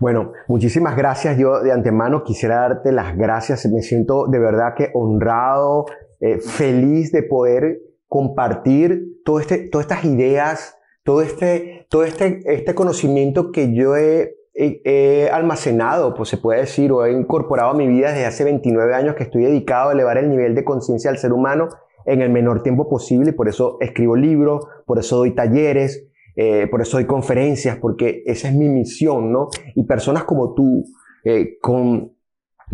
Bueno, 0.00 0.32
muchísimas 0.48 0.96
gracias. 0.96 1.36
Yo 1.36 1.60
de 1.60 1.72
antemano 1.72 2.24
quisiera 2.24 2.62
darte 2.62 2.90
las 2.90 3.18
gracias. 3.18 3.66
Me 3.66 3.82
siento 3.82 4.26
de 4.28 4.38
verdad 4.38 4.72
que 4.74 4.90
honrado, 4.94 5.84
eh, 6.20 6.40
feliz 6.40 7.12
de 7.12 7.22
poder 7.22 7.82
compartir 8.08 9.22
todo 9.26 9.40
este, 9.40 9.68
todas 9.68 9.84
estas 9.84 10.06
ideas, 10.06 10.78
todo 11.04 11.20
este, 11.20 11.86
todo 11.90 12.04
este, 12.04 12.40
este 12.46 12.74
conocimiento 12.74 13.52
que 13.52 13.74
yo 13.74 13.94
he, 13.94 14.36
almacenado, 15.32 16.14
pues 16.14 16.30
se 16.30 16.38
puede 16.38 16.60
decir, 16.60 16.92
o 16.92 17.04
he 17.04 17.12
incorporado 17.12 17.70
a 17.70 17.74
mi 17.74 17.86
vida 17.86 18.08
desde 18.08 18.26
hace 18.26 18.44
29 18.44 18.94
años 18.94 19.14
que 19.14 19.22
estoy 19.22 19.44
dedicado 19.44 19.90
a 19.90 19.92
elevar 19.92 20.16
el 20.16 20.28
nivel 20.28 20.54
de 20.54 20.64
conciencia 20.64 21.10
del 21.10 21.20
ser 21.20 21.32
humano 21.32 21.68
en 22.04 22.20
el 22.22 22.30
menor 22.30 22.62
tiempo 22.62 22.88
posible 22.88 23.30
y 23.30 23.32
por 23.32 23.48
eso 23.48 23.76
escribo 23.80 24.16
libros, 24.16 24.66
por 24.86 24.98
eso 24.98 25.18
doy 25.18 25.34
talleres, 25.34 26.09
eh, 26.42 26.68
por 26.68 26.80
eso 26.80 26.96
doy 26.96 27.04
conferencias, 27.04 27.76
porque 27.76 28.22
esa 28.24 28.48
es 28.48 28.54
mi 28.54 28.70
misión, 28.70 29.30
¿no? 29.30 29.48
Y 29.74 29.82
personas 29.82 30.24
como 30.24 30.54
tú, 30.54 30.86
eh, 31.22 31.58
con, 31.60 32.12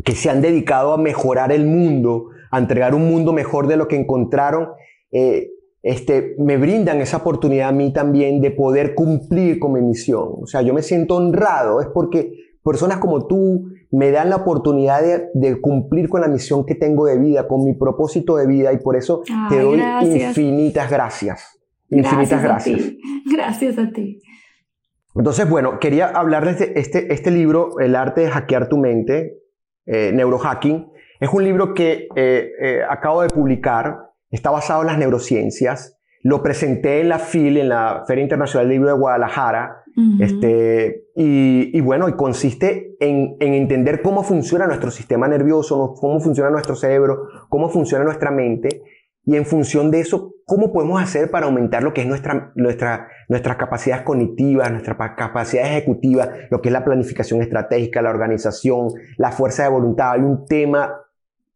que 0.04 0.12
se 0.12 0.30
han 0.30 0.40
dedicado 0.40 0.92
a 0.92 0.98
mejorar 0.98 1.50
el 1.50 1.66
mundo, 1.66 2.28
a 2.52 2.60
entregar 2.60 2.94
un 2.94 3.10
mundo 3.10 3.32
mejor 3.32 3.66
de 3.66 3.76
lo 3.76 3.88
que 3.88 3.96
encontraron, 3.96 4.68
eh, 5.10 5.50
este, 5.82 6.36
me 6.38 6.58
brindan 6.58 7.00
esa 7.00 7.16
oportunidad 7.16 7.70
a 7.70 7.72
mí 7.72 7.92
también 7.92 8.40
de 8.40 8.52
poder 8.52 8.94
cumplir 8.94 9.58
con 9.58 9.72
mi 9.72 9.80
misión. 9.80 10.28
O 10.42 10.46
sea, 10.46 10.62
yo 10.62 10.72
me 10.72 10.82
siento 10.82 11.16
honrado, 11.16 11.80
es 11.80 11.88
porque 11.88 12.34
personas 12.62 12.98
como 12.98 13.26
tú 13.26 13.64
me 13.90 14.12
dan 14.12 14.30
la 14.30 14.36
oportunidad 14.36 15.02
de, 15.34 15.60
cumplir 15.60 16.08
con 16.08 16.20
la 16.20 16.28
misión 16.28 16.64
que 16.66 16.76
tengo 16.76 17.06
de 17.06 17.18
vida, 17.18 17.48
con 17.48 17.64
mi 17.64 17.74
propósito 17.74 18.36
de 18.36 18.46
vida, 18.46 18.72
y 18.72 18.76
por 18.76 18.94
eso 18.94 19.22
te 19.48 19.60
doy 19.60 19.82
infinitas 20.02 20.88
gracias. 20.88 21.56
Infinitas 21.90 22.42
gracias. 22.42 22.80
Gracias 23.32 23.78
a 23.78 23.90
ti. 23.90 24.20
Entonces, 25.14 25.48
bueno, 25.48 25.78
quería 25.78 26.08
hablarles 26.08 26.58
de 26.58 26.72
este, 26.76 27.12
este 27.12 27.30
libro, 27.30 27.78
El 27.80 27.96
arte 27.96 28.22
de 28.22 28.30
hackear 28.30 28.68
tu 28.68 28.76
mente, 28.76 29.38
eh, 29.86 30.12
Neurohacking. 30.12 30.88
Es 31.20 31.30
un 31.32 31.42
libro 31.42 31.72
que 31.72 32.08
eh, 32.14 32.50
eh, 32.60 32.80
acabo 32.88 33.22
de 33.22 33.28
publicar, 33.28 34.10
está 34.30 34.50
basado 34.50 34.82
en 34.82 34.88
las 34.88 34.98
neurociencias. 34.98 35.98
Lo 36.22 36.42
presenté 36.42 37.00
en 37.00 37.08
la 37.08 37.18
FIL, 37.18 37.56
en 37.56 37.70
la 37.70 38.04
Feria 38.06 38.22
Internacional 38.22 38.68
del 38.68 38.76
Libro 38.76 38.90
de 38.90 38.98
Guadalajara. 38.98 39.82
este, 40.20 41.04
y, 41.14 41.80
bueno, 41.80 42.06
y 42.10 42.12
consiste 42.12 42.96
en, 43.00 43.36
en, 43.40 43.54
entender 43.54 44.02
cómo 44.02 44.22
funciona 44.22 44.66
nuestro 44.66 44.90
sistema 44.90 45.26
nervioso, 45.26 45.94
cómo 45.98 46.20
funciona 46.20 46.50
nuestro 46.50 46.74
cerebro, 46.74 47.28
cómo 47.48 47.70
funciona 47.70 48.04
nuestra 48.04 48.30
mente. 48.30 48.82
Y 49.26 49.36
en 49.36 49.44
función 49.44 49.90
de 49.90 50.00
eso, 50.00 50.34
¿cómo 50.44 50.72
podemos 50.72 51.02
hacer 51.02 51.32
para 51.32 51.46
aumentar 51.46 51.82
lo 51.82 51.92
que 51.92 52.02
es 52.02 52.06
nuestra, 52.06 52.52
nuestra, 52.54 53.08
nuestras 53.28 53.56
capacidades 53.56 54.04
cognitivas, 54.04 54.70
nuestra 54.70 54.96
capacidad 55.16 55.66
ejecutiva, 55.66 56.28
lo 56.48 56.62
que 56.62 56.68
es 56.68 56.72
la 56.72 56.84
planificación 56.84 57.42
estratégica, 57.42 58.00
la 58.02 58.10
organización, 58.10 58.90
la 59.16 59.32
fuerza 59.32 59.64
de 59.64 59.70
voluntad? 59.70 60.12
Hay 60.12 60.20
un 60.20 60.46
tema 60.46 60.94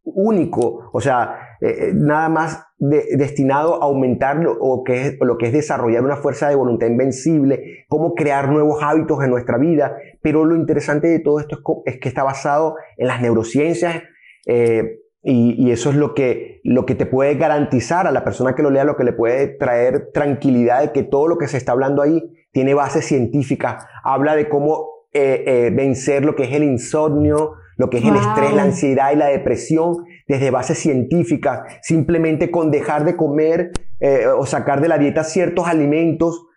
único, 0.03 0.89
o 0.91 0.99
sea, 0.99 1.57
eh, 1.61 1.91
nada 1.93 2.27
más 2.27 2.65
destinado 2.77 3.81
a 3.81 3.85
aumentar 3.85 4.37
lo, 4.37 4.53
o 4.59 4.83
que 4.83 5.01
es, 5.05 5.17
lo 5.21 5.37
que 5.37 5.45
es 5.45 5.53
desarrollar 5.53 6.03
una 6.03 6.17
fuerza 6.17 6.49
de 6.49 6.55
voluntad 6.55 6.87
invencible, 6.87 7.85
cómo 7.87 8.15
crear 8.15 8.49
nuevos 8.49 8.83
hábitos 8.83 9.23
en 9.23 9.29
nuestra 9.29 9.57
vida. 9.57 9.95
Pero 10.21 10.43
lo 10.43 10.55
interesante 10.55 11.07
de 11.07 11.19
todo 11.19 11.39
esto 11.39 11.59
es, 11.85 11.99
que 11.99 12.09
está 12.09 12.23
basado 12.23 12.75
en 12.97 13.07
las 13.07 13.21
neurociencias. 13.21 14.03
Eh, 14.45 14.97
y, 15.23 15.71
eso 15.71 15.91
es 15.91 15.95
lo 15.95 16.13
que, 16.15 16.61
lo 16.63 16.85
que 16.85 16.95
te 16.95 17.05
puede 17.05 17.35
garantizar 17.35 18.07
a 18.07 18.11
la 18.11 18.23
persona 18.23 18.55
que 18.55 18.63
lo 18.63 18.71
lea, 18.71 18.83
lo 18.83 18.97
que 18.97 19.03
le 19.03 19.13
puede 19.13 19.47
traer 19.47 20.09
tranquilidad 20.13 20.81
de 20.81 20.91
que 20.91 21.03
todo 21.03 21.27
lo 21.27 21.37
que 21.37 21.47
se 21.47 21.57
está 21.57 21.73
hablando 21.73 22.01
ahí 22.01 22.23
tiene 22.51 22.73
base 22.73 23.01
científica. 23.01 23.87
Habla 24.03 24.35
de 24.35 24.49
cómo 24.49 25.05
eh, 25.13 25.43
eh, 25.45 25.71
vencer 25.73 26.25
lo 26.25 26.35
que 26.35 26.43
es 26.43 26.53
el 26.53 26.63
insomnio, 26.63 27.53
lo 27.77 27.89
que 27.89 27.99
es 27.99 28.05
el 28.05 28.15
estrés, 28.15 28.53
la 28.53 28.63
ansiedad 28.63 29.11
y 29.11 29.15
la 29.15 29.27
depresión 29.27 29.97
desde 30.27 30.49
bases 30.49 30.79
científicas. 30.79 31.61
Simplemente 31.81 32.49
con 32.49 32.71
dejar 32.71 33.05
de 33.05 33.15
comer 33.15 33.71
eh, 33.99 34.25
o 34.27 34.45
sacar 34.45 34.81
de 34.81 34.87
la 34.87 34.97
dieta 34.97 35.23
ciertos 35.23 35.67
alimentos 35.67 36.47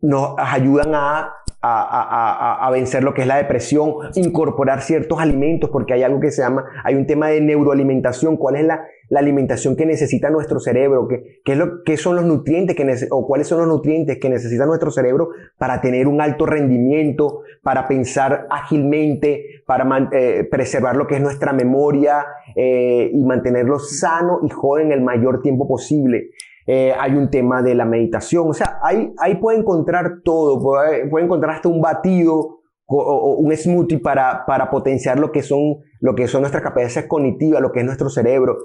nos 0.00 0.34
ayudan 0.36 0.94
a 0.94 1.32
a, 1.62 2.68
vencer 2.72 3.04
lo 3.04 3.14
que 3.14 3.22
es 3.22 3.26
la 3.26 3.36
depresión, 3.36 3.94
incorporar 4.14 4.82
ciertos 4.82 5.20
alimentos, 5.20 5.70
porque 5.70 5.94
hay 5.94 6.02
algo 6.02 6.20
que 6.20 6.30
se 6.30 6.42
llama, 6.42 6.64
hay 6.84 6.94
un 6.94 7.06
tema 7.06 7.28
de 7.28 7.40
neuroalimentación, 7.40 8.36
cuál 8.36 8.56
es 8.56 8.64
la, 8.64 8.84
alimentación 9.14 9.76
que 9.76 9.84
necesita 9.84 10.30
nuestro 10.30 10.58
cerebro, 10.58 11.06
¿Qué, 11.06 11.42
qué, 11.44 11.52
es 11.52 11.58
lo, 11.58 11.82
qué 11.84 11.98
son 11.98 12.16
los 12.16 12.24
nutrientes 12.24 12.74
que 12.74 13.06
o 13.10 13.26
cuáles 13.26 13.46
son 13.46 13.58
los 13.58 13.68
nutrientes 13.68 14.18
que 14.18 14.30
necesita 14.30 14.64
nuestro 14.64 14.90
cerebro 14.90 15.28
para 15.58 15.82
tener 15.82 16.08
un 16.08 16.22
alto 16.22 16.46
rendimiento, 16.46 17.42
para 17.62 17.86
pensar 17.86 18.46
ágilmente, 18.48 19.62
para 19.66 20.08
eh, 20.12 20.48
preservar 20.50 20.96
lo 20.96 21.06
que 21.06 21.16
es 21.16 21.20
nuestra 21.20 21.52
memoria 21.52 22.24
eh, 22.56 23.10
y 23.12 23.22
mantenerlo 23.22 23.78
sano 23.78 24.40
y 24.42 24.48
joven 24.48 24.92
el 24.92 25.02
mayor 25.02 25.42
tiempo 25.42 25.68
posible. 25.68 26.30
Eh, 26.66 26.92
hay 26.98 27.14
un 27.14 27.30
tema 27.30 27.62
de 27.62 27.74
la 27.74 27.84
meditación, 27.84 28.48
o 28.48 28.52
sea, 28.52 28.78
ahí, 28.82 29.12
ahí 29.18 29.36
puede 29.36 29.58
encontrar 29.58 30.20
todo, 30.24 30.60
puede, 30.62 31.24
encontrar 31.24 31.56
hasta 31.56 31.68
un 31.68 31.80
batido 31.80 32.60
o, 32.86 33.36
un 33.38 33.56
smoothie 33.56 33.98
para, 33.98 34.44
para 34.46 34.70
potenciar 34.70 35.18
lo 35.18 35.32
que, 35.32 35.42
son, 35.42 35.78
lo 36.00 36.14
que 36.14 36.28
son 36.28 36.42
nuestras 36.42 36.62
capacidades 36.62 37.08
cognitivas, 37.08 37.60
lo 37.60 37.72
que 37.72 37.80
es 37.80 37.86
nuestro 37.86 38.08
cerebro. 38.10 38.58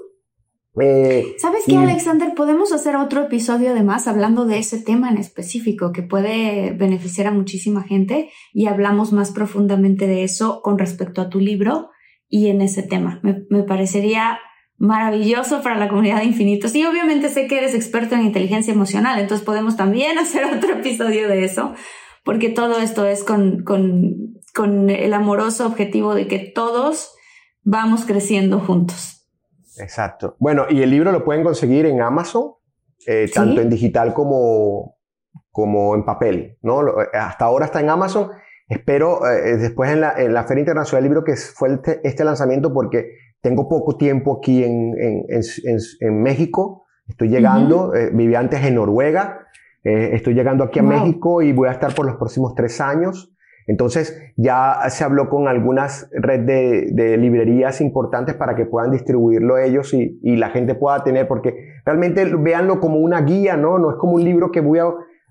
Eh, 0.80 1.34
¿Sabes 1.38 1.64
qué, 1.66 1.76
Alexander? 1.76 2.34
Podemos 2.34 2.72
hacer 2.72 2.96
otro 2.96 3.22
episodio 3.22 3.70
además 3.70 4.06
hablando 4.06 4.44
de 4.44 4.58
ese 4.58 4.80
tema 4.80 5.10
en 5.10 5.18
específico 5.18 5.92
que 5.92 6.02
puede 6.02 6.72
beneficiar 6.72 7.26
a 7.26 7.32
muchísima 7.32 7.82
gente 7.82 8.30
y 8.52 8.66
hablamos 8.66 9.12
más 9.12 9.32
profundamente 9.32 10.06
de 10.06 10.22
eso 10.22 10.60
con 10.62 10.78
respecto 10.78 11.20
a 11.20 11.30
tu 11.30 11.40
libro 11.40 11.90
y 12.28 12.48
en 12.48 12.60
ese 12.60 12.82
tema. 12.82 13.18
Me, 13.22 13.44
me 13.50 13.64
parecería 13.64 14.38
maravilloso 14.78 15.60
para 15.62 15.76
la 15.76 15.88
comunidad 15.88 16.18
de 16.18 16.26
infinitos. 16.26 16.74
Y 16.74 16.86
obviamente 16.86 17.28
sé 17.28 17.46
que 17.46 17.58
eres 17.58 17.74
experto 17.74 18.14
en 18.14 18.22
inteligencia 18.22 18.72
emocional, 18.72 19.18
entonces 19.18 19.44
podemos 19.44 19.76
también 19.76 20.18
hacer 20.18 20.44
otro 20.44 20.74
episodio 20.74 21.28
de 21.28 21.44
eso, 21.44 21.74
porque 22.24 22.48
todo 22.48 22.78
esto 22.78 23.06
es 23.06 23.24
con, 23.24 23.64
con, 23.64 24.40
con 24.54 24.90
el 24.90 25.12
amoroso 25.12 25.66
objetivo 25.66 26.14
de 26.14 26.28
que 26.28 26.38
todos 26.38 27.14
vamos 27.62 28.04
creciendo 28.06 28.60
juntos. 28.60 29.26
Exacto. 29.78 30.36
Bueno, 30.38 30.66
y 30.68 30.82
el 30.82 30.90
libro 30.90 31.12
lo 31.12 31.24
pueden 31.24 31.44
conseguir 31.44 31.86
en 31.86 32.00
Amazon, 32.00 32.54
eh, 33.06 33.30
tanto 33.32 33.60
en 33.60 33.70
digital 33.70 34.12
como, 34.12 34.96
como 35.50 35.94
en 35.94 36.04
papel, 36.04 36.58
¿no? 36.62 36.82
Hasta 37.12 37.44
ahora 37.44 37.66
está 37.66 37.80
en 37.80 37.90
Amazon. 37.90 38.30
Espero 38.68 39.26
eh, 39.26 39.56
después 39.56 39.90
en 39.90 40.00
la, 40.00 40.12
en 40.18 40.34
la, 40.34 40.44
Feria 40.44 40.60
Internacional 40.60 41.02
del 41.02 41.10
Libro 41.10 41.24
que 41.24 41.36
fue 41.36 41.72
este, 41.74 42.00
este 42.02 42.24
lanzamiento 42.24 42.72
porque 42.72 43.12
tengo 43.40 43.68
poco 43.68 43.96
tiempo 43.96 44.38
aquí 44.38 44.64
en, 44.64 44.94
en, 44.98 46.22
México. 46.22 46.86
Estoy 47.08 47.28
llegando, 47.28 47.94
eh, 47.94 48.10
viví 48.12 48.34
antes 48.34 48.64
en 48.64 48.74
Noruega. 48.74 49.46
Eh, 49.84 50.10
estoy 50.12 50.34
llegando 50.34 50.64
aquí 50.64 50.80
a 50.80 50.82
México 50.82 51.40
y 51.40 51.52
voy 51.52 51.68
a 51.68 51.72
estar 51.72 51.94
por 51.94 52.06
los 52.06 52.16
próximos 52.16 52.54
tres 52.54 52.80
años. 52.80 53.32
Entonces 53.66 54.18
ya 54.36 54.78
se 54.88 55.04
habló 55.04 55.28
con 55.28 55.46
algunas 55.46 56.08
redes 56.12 56.94
de, 56.94 57.16
librerías 57.18 57.80
importantes 57.80 58.34
para 58.34 58.56
que 58.56 58.64
puedan 58.64 58.90
distribuirlo 58.90 59.58
ellos 59.58 59.92
y, 59.92 60.18
y, 60.22 60.36
la 60.36 60.48
gente 60.48 60.74
pueda 60.74 61.04
tener, 61.04 61.28
porque 61.28 61.54
realmente 61.84 62.24
véanlo 62.24 62.80
como 62.80 62.96
una 62.96 63.20
guía, 63.20 63.58
¿no? 63.58 63.78
No 63.78 63.90
es 63.90 63.96
como 63.96 64.14
un 64.14 64.24
libro 64.24 64.50
que 64.50 64.60
voy 64.60 64.78
a... 64.78 64.86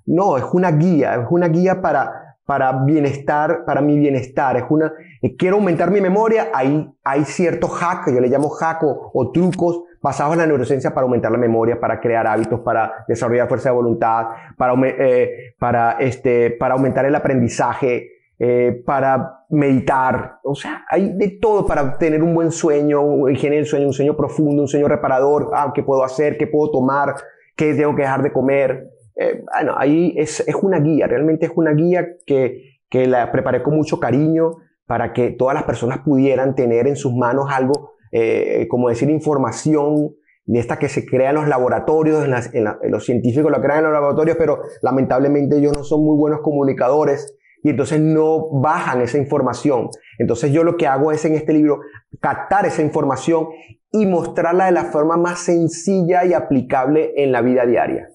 No, 0.05 0.37
es 0.37 0.45
una 0.53 0.71
guía, 0.71 1.15
es 1.15 1.27
una 1.31 1.47
guía 1.47 1.81
para, 1.81 2.26
para 2.47 2.71
bienestar, 2.71 3.65
para 3.65 3.81
mi 3.81 3.99
bienestar. 3.99 4.55
Es 4.55 4.63
una, 4.69 4.93
eh, 5.21 5.35
quiero 5.35 5.57
aumentar 5.57 5.91
mi 5.91 5.99
memoria, 5.99 6.47
hay, 6.53 6.89
hay 7.03 7.25
ciertos 7.25 7.71
hacks, 7.83 8.11
yo 8.11 8.21
le 8.21 8.29
llamo 8.29 8.49
hack 8.49 8.83
o, 8.83 9.31
trucos 9.33 9.83
basados 10.01 10.33
en 10.33 10.39
la 10.39 10.47
neurociencia 10.47 10.93
para 10.93 11.03
aumentar 11.03 11.29
la 11.29 11.37
memoria, 11.37 11.77
para 11.77 11.99
crear 11.99 12.25
hábitos, 12.25 12.61
para 12.61 13.03
desarrollar 13.05 13.49
fuerza 13.49 13.67
de 13.69 13.75
voluntad, 13.75 14.27
para, 14.57 14.73
eh, 14.85 15.55
para, 15.59 15.97
este, 15.99 16.51
para 16.51 16.75
aumentar 16.75 17.05
el 17.05 17.15
aprendizaje, 17.15 18.11
eh, 18.39 18.81
para 18.85 19.43
meditar. 19.49 20.39
O 20.43 20.55
sea, 20.55 20.85
hay 20.89 21.11
de 21.17 21.39
todo 21.41 21.65
para 21.65 21.97
tener 21.97 22.23
un 22.23 22.33
buen 22.33 22.53
sueño, 22.53 23.27
higiene 23.27 23.57
del 23.57 23.65
sueño, 23.65 23.87
un 23.87 23.93
sueño 23.93 24.15
profundo, 24.15 24.61
un 24.61 24.69
sueño 24.69 24.87
reparador. 24.87 25.51
Ah, 25.53 25.73
¿qué 25.75 25.83
puedo 25.83 26.01
hacer? 26.01 26.37
¿Qué 26.37 26.47
puedo 26.47 26.71
tomar? 26.71 27.13
¿Qué 27.57 27.73
tengo 27.73 27.93
que 27.93 28.03
dejar 28.03 28.23
de 28.23 28.31
comer? 28.31 28.96
Eh, 29.19 29.43
bueno, 29.51 29.73
ahí 29.77 30.13
es, 30.15 30.41
es, 30.41 30.55
una 30.55 30.79
guía, 30.79 31.07
realmente 31.07 31.47
es 31.47 31.51
una 31.55 31.71
guía 31.71 32.07
que, 32.25 32.81
que, 32.89 33.07
la 33.07 33.31
preparé 33.31 33.63
con 33.63 33.75
mucho 33.75 33.99
cariño 33.99 34.57
para 34.85 35.11
que 35.11 35.31
todas 35.31 35.55
las 35.55 35.63
personas 35.63 35.99
pudieran 35.99 36.53
tener 36.53 36.87
en 36.87 36.95
sus 36.95 37.13
manos 37.13 37.47
algo, 37.51 37.93
eh, 38.11 38.67
como 38.69 38.89
decir, 38.89 39.09
información 39.09 40.13
de 40.45 40.59
esta 40.59 40.79
que 40.79 40.87
se 40.87 41.05
crea 41.05 41.29
en 41.29 41.35
los 41.35 41.47
laboratorios, 41.47 42.25
en, 42.53 42.65
los 42.89 43.05
científicos 43.05 43.51
lo 43.51 43.61
crean 43.61 43.79
en 43.79 43.83
los 43.85 43.93
laboratorios, 43.93 44.37
pero 44.37 44.61
lamentablemente 44.81 45.57
ellos 45.57 45.73
no 45.75 45.83
son 45.83 46.03
muy 46.03 46.17
buenos 46.17 46.39
comunicadores 46.41 47.35
y 47.63 47.71
entonces 47.71 47.99
no 47.99 48.49
bajan 48.61 49.01
esa 49.01 49.17
información. 49.17 49.89
Entonces 50.17 50.51
yo 50.51 50.63
lo 50.63 50.77
que 50.77 50.87
hago 50.87 51.11
es 51.11 51.25
en 51.25 51.35
este 51.35 51.51
libro 51.51 51.81
captar 52.21 52.65
esa 52.65 52.81
información 52.81 53.47
y 53.91 54.05
mostrarla 54.05 54.67
de 54.67 54.71
la 54.71 54.85
forma 54.85 55.17
más 55.17 55.39
sencilla 55.39 56.23
y 56.23 56.33
aplicable 56.33 57.11
en 57.17 57.33
la 57.33 57.41
vida 57.41 57.65
diaria. 57.65 58.07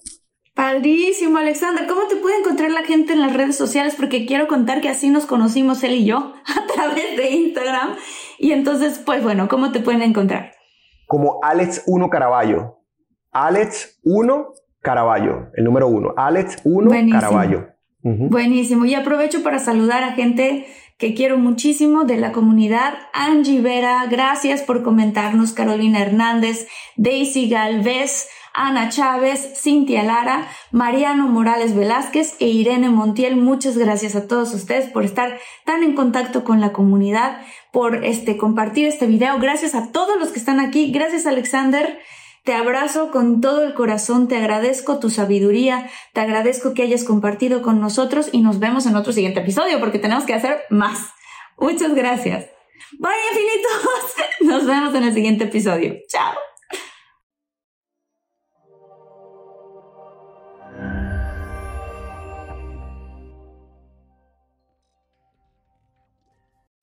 Padrísimo, 0.55 1.39
Alexander. 1.39 1.87
¿Cómo 1.87 2.03
te 2.09 2.17
puede 2.17 2.39
encontrar 2.39 2.71
la 2.71 2.83
gente 2.83 3.15
en 3.15 3.21
las 3.21 3.33
redes 3.33 3.57
sociales? 3.57 3.95
Porque 3.97 4.27
quiero 4.27 4.49
contar 4.49 4.81
que 4.81 4.91
así 4.91 5.09
nos 5.09 5.25
conocimos 5.25 5.83
él 5.83 5.93
y 5.93 6.05
yo 6.05 6.35
a 6.47 6.73
través 6.73 7.17
de 7.17 7.31
Instagram. 7.31 7.97
Y 8.39 8.53
entonces, 8.53 9.01
pues 9.05 9.23
bueno, 9.23 9.49
¿cómo 9.49 9.73
te 9.73 9.81
pueden 9.81 10.03
encontrar? 10.03 10.53
Como 11.07 11.41
Alex1 11.41 12.09
Caraballo. 12.11 12.79
Alex1 13.33 14.47
Caraballo, 14.81 15.49
el 15.55 15.65
número 15.65 15.89
uno. 15.89 16.15
Alex1 16.17 17.11
Caraballo. 17.11 17.69
Buenísimo. 18.03 18.85
Y 18.85 18.95
aprovecho 18.95 19.43
para 19.43 19.61
saludar 19.61 20.03
a 20.03 20.13
gente 20.13 20.67
que 20.99 21.15
quiero 21.15 21.39
muchísimo 21.39 22.05
de 22.05 22.17
la 22.17 22.33
comunidad. 22.33 22.95
Angie 23.13 23.61
Vera, 23.61 24.07
gracias 24.11 24.63
por 24.63 24.83
comentarnos. 24.83 25.53
Carolina 25.53 26.03
Hernández, 26.03 26.67
Daisy 26.97 27.49
Galvez. 27.49 28.29
Ana 28.55 28.89
Chávez, 28.89 29.61
Cintia 29.61 30.03
Lara, 30.03 30.49
Mariano 30.71 31.29
Morales 31.29 31.75
Velázquez 31.75 32.37
e 32.39 32.49
Irene 32.49 32.91
Montiel. 32.91 33.37
Muchas 33.37 33.79
gracias 33.79 34.15
a 34.17 34.27
todos 34.27 34.53
ustedes 34.55 34.91
por 34.91 35.05
estar 35.05 35.39
tan 35.65 35.83
en 35.83 35.95
contacto 35.95 36.45
con 36.45 36.61
la 36.61 36.73
comunidad, 36.73 37.41
por 37.73 38.05
este, 38.05 38.37
compartir 38.37 38.87
este 38.87 39.07
video. 39.07 39.39
Gracias 39.39 39.75
a 39.75 39.91
todos 39.93 40.19
los 40.19 40.31
que 40.31 40.39
están 40.39 40.61
aquí. 40.61 40.93
Gracias 40.93 41.27
Alexander. 41.27 41.99
Te 42.45 42.55
abrazo 42.55 43.13
con 43.13 43.41
todo 43.41 43.63
el 43.63 43.73
corazón, 43.73 44.27
te 44.27 44.37
agradezco 44.37 44.99
tu 44.99 45.11
sabiduría, 45.11 45.89
te 46.13 46.21
agradezco 46.21 46.75
que 46.75 46.83
hayas 46.83 47.05
compartido 47.05 47.63
con 47.63 47.81
nosotros 47.81 48.31
y 48.33 48.41
nos 48.41 48.59
vemos 48.59 48.85
en 48.87 48.97
otro 48.97 49.13
siguiente 49.13 49.41
episodio 49.41 49.79
porque 49.79 50.01
tenemos 50.01 50.25
que 50.25 50.35
hacer 50.35 50.63
más. 50.69 51.11
Muchas 51.57 51.95
gracias. 51.95 52.47
Bye 52.99 53.13
infinitos. 53.31 54.15
Nos 54.41 54.67
vemos 54.67 54.95
en 54.95 55.05
el 55.05 55.15
siguiente 55.15 55.45
episodio. 55.45 55.95
Chao. 56.09 56.52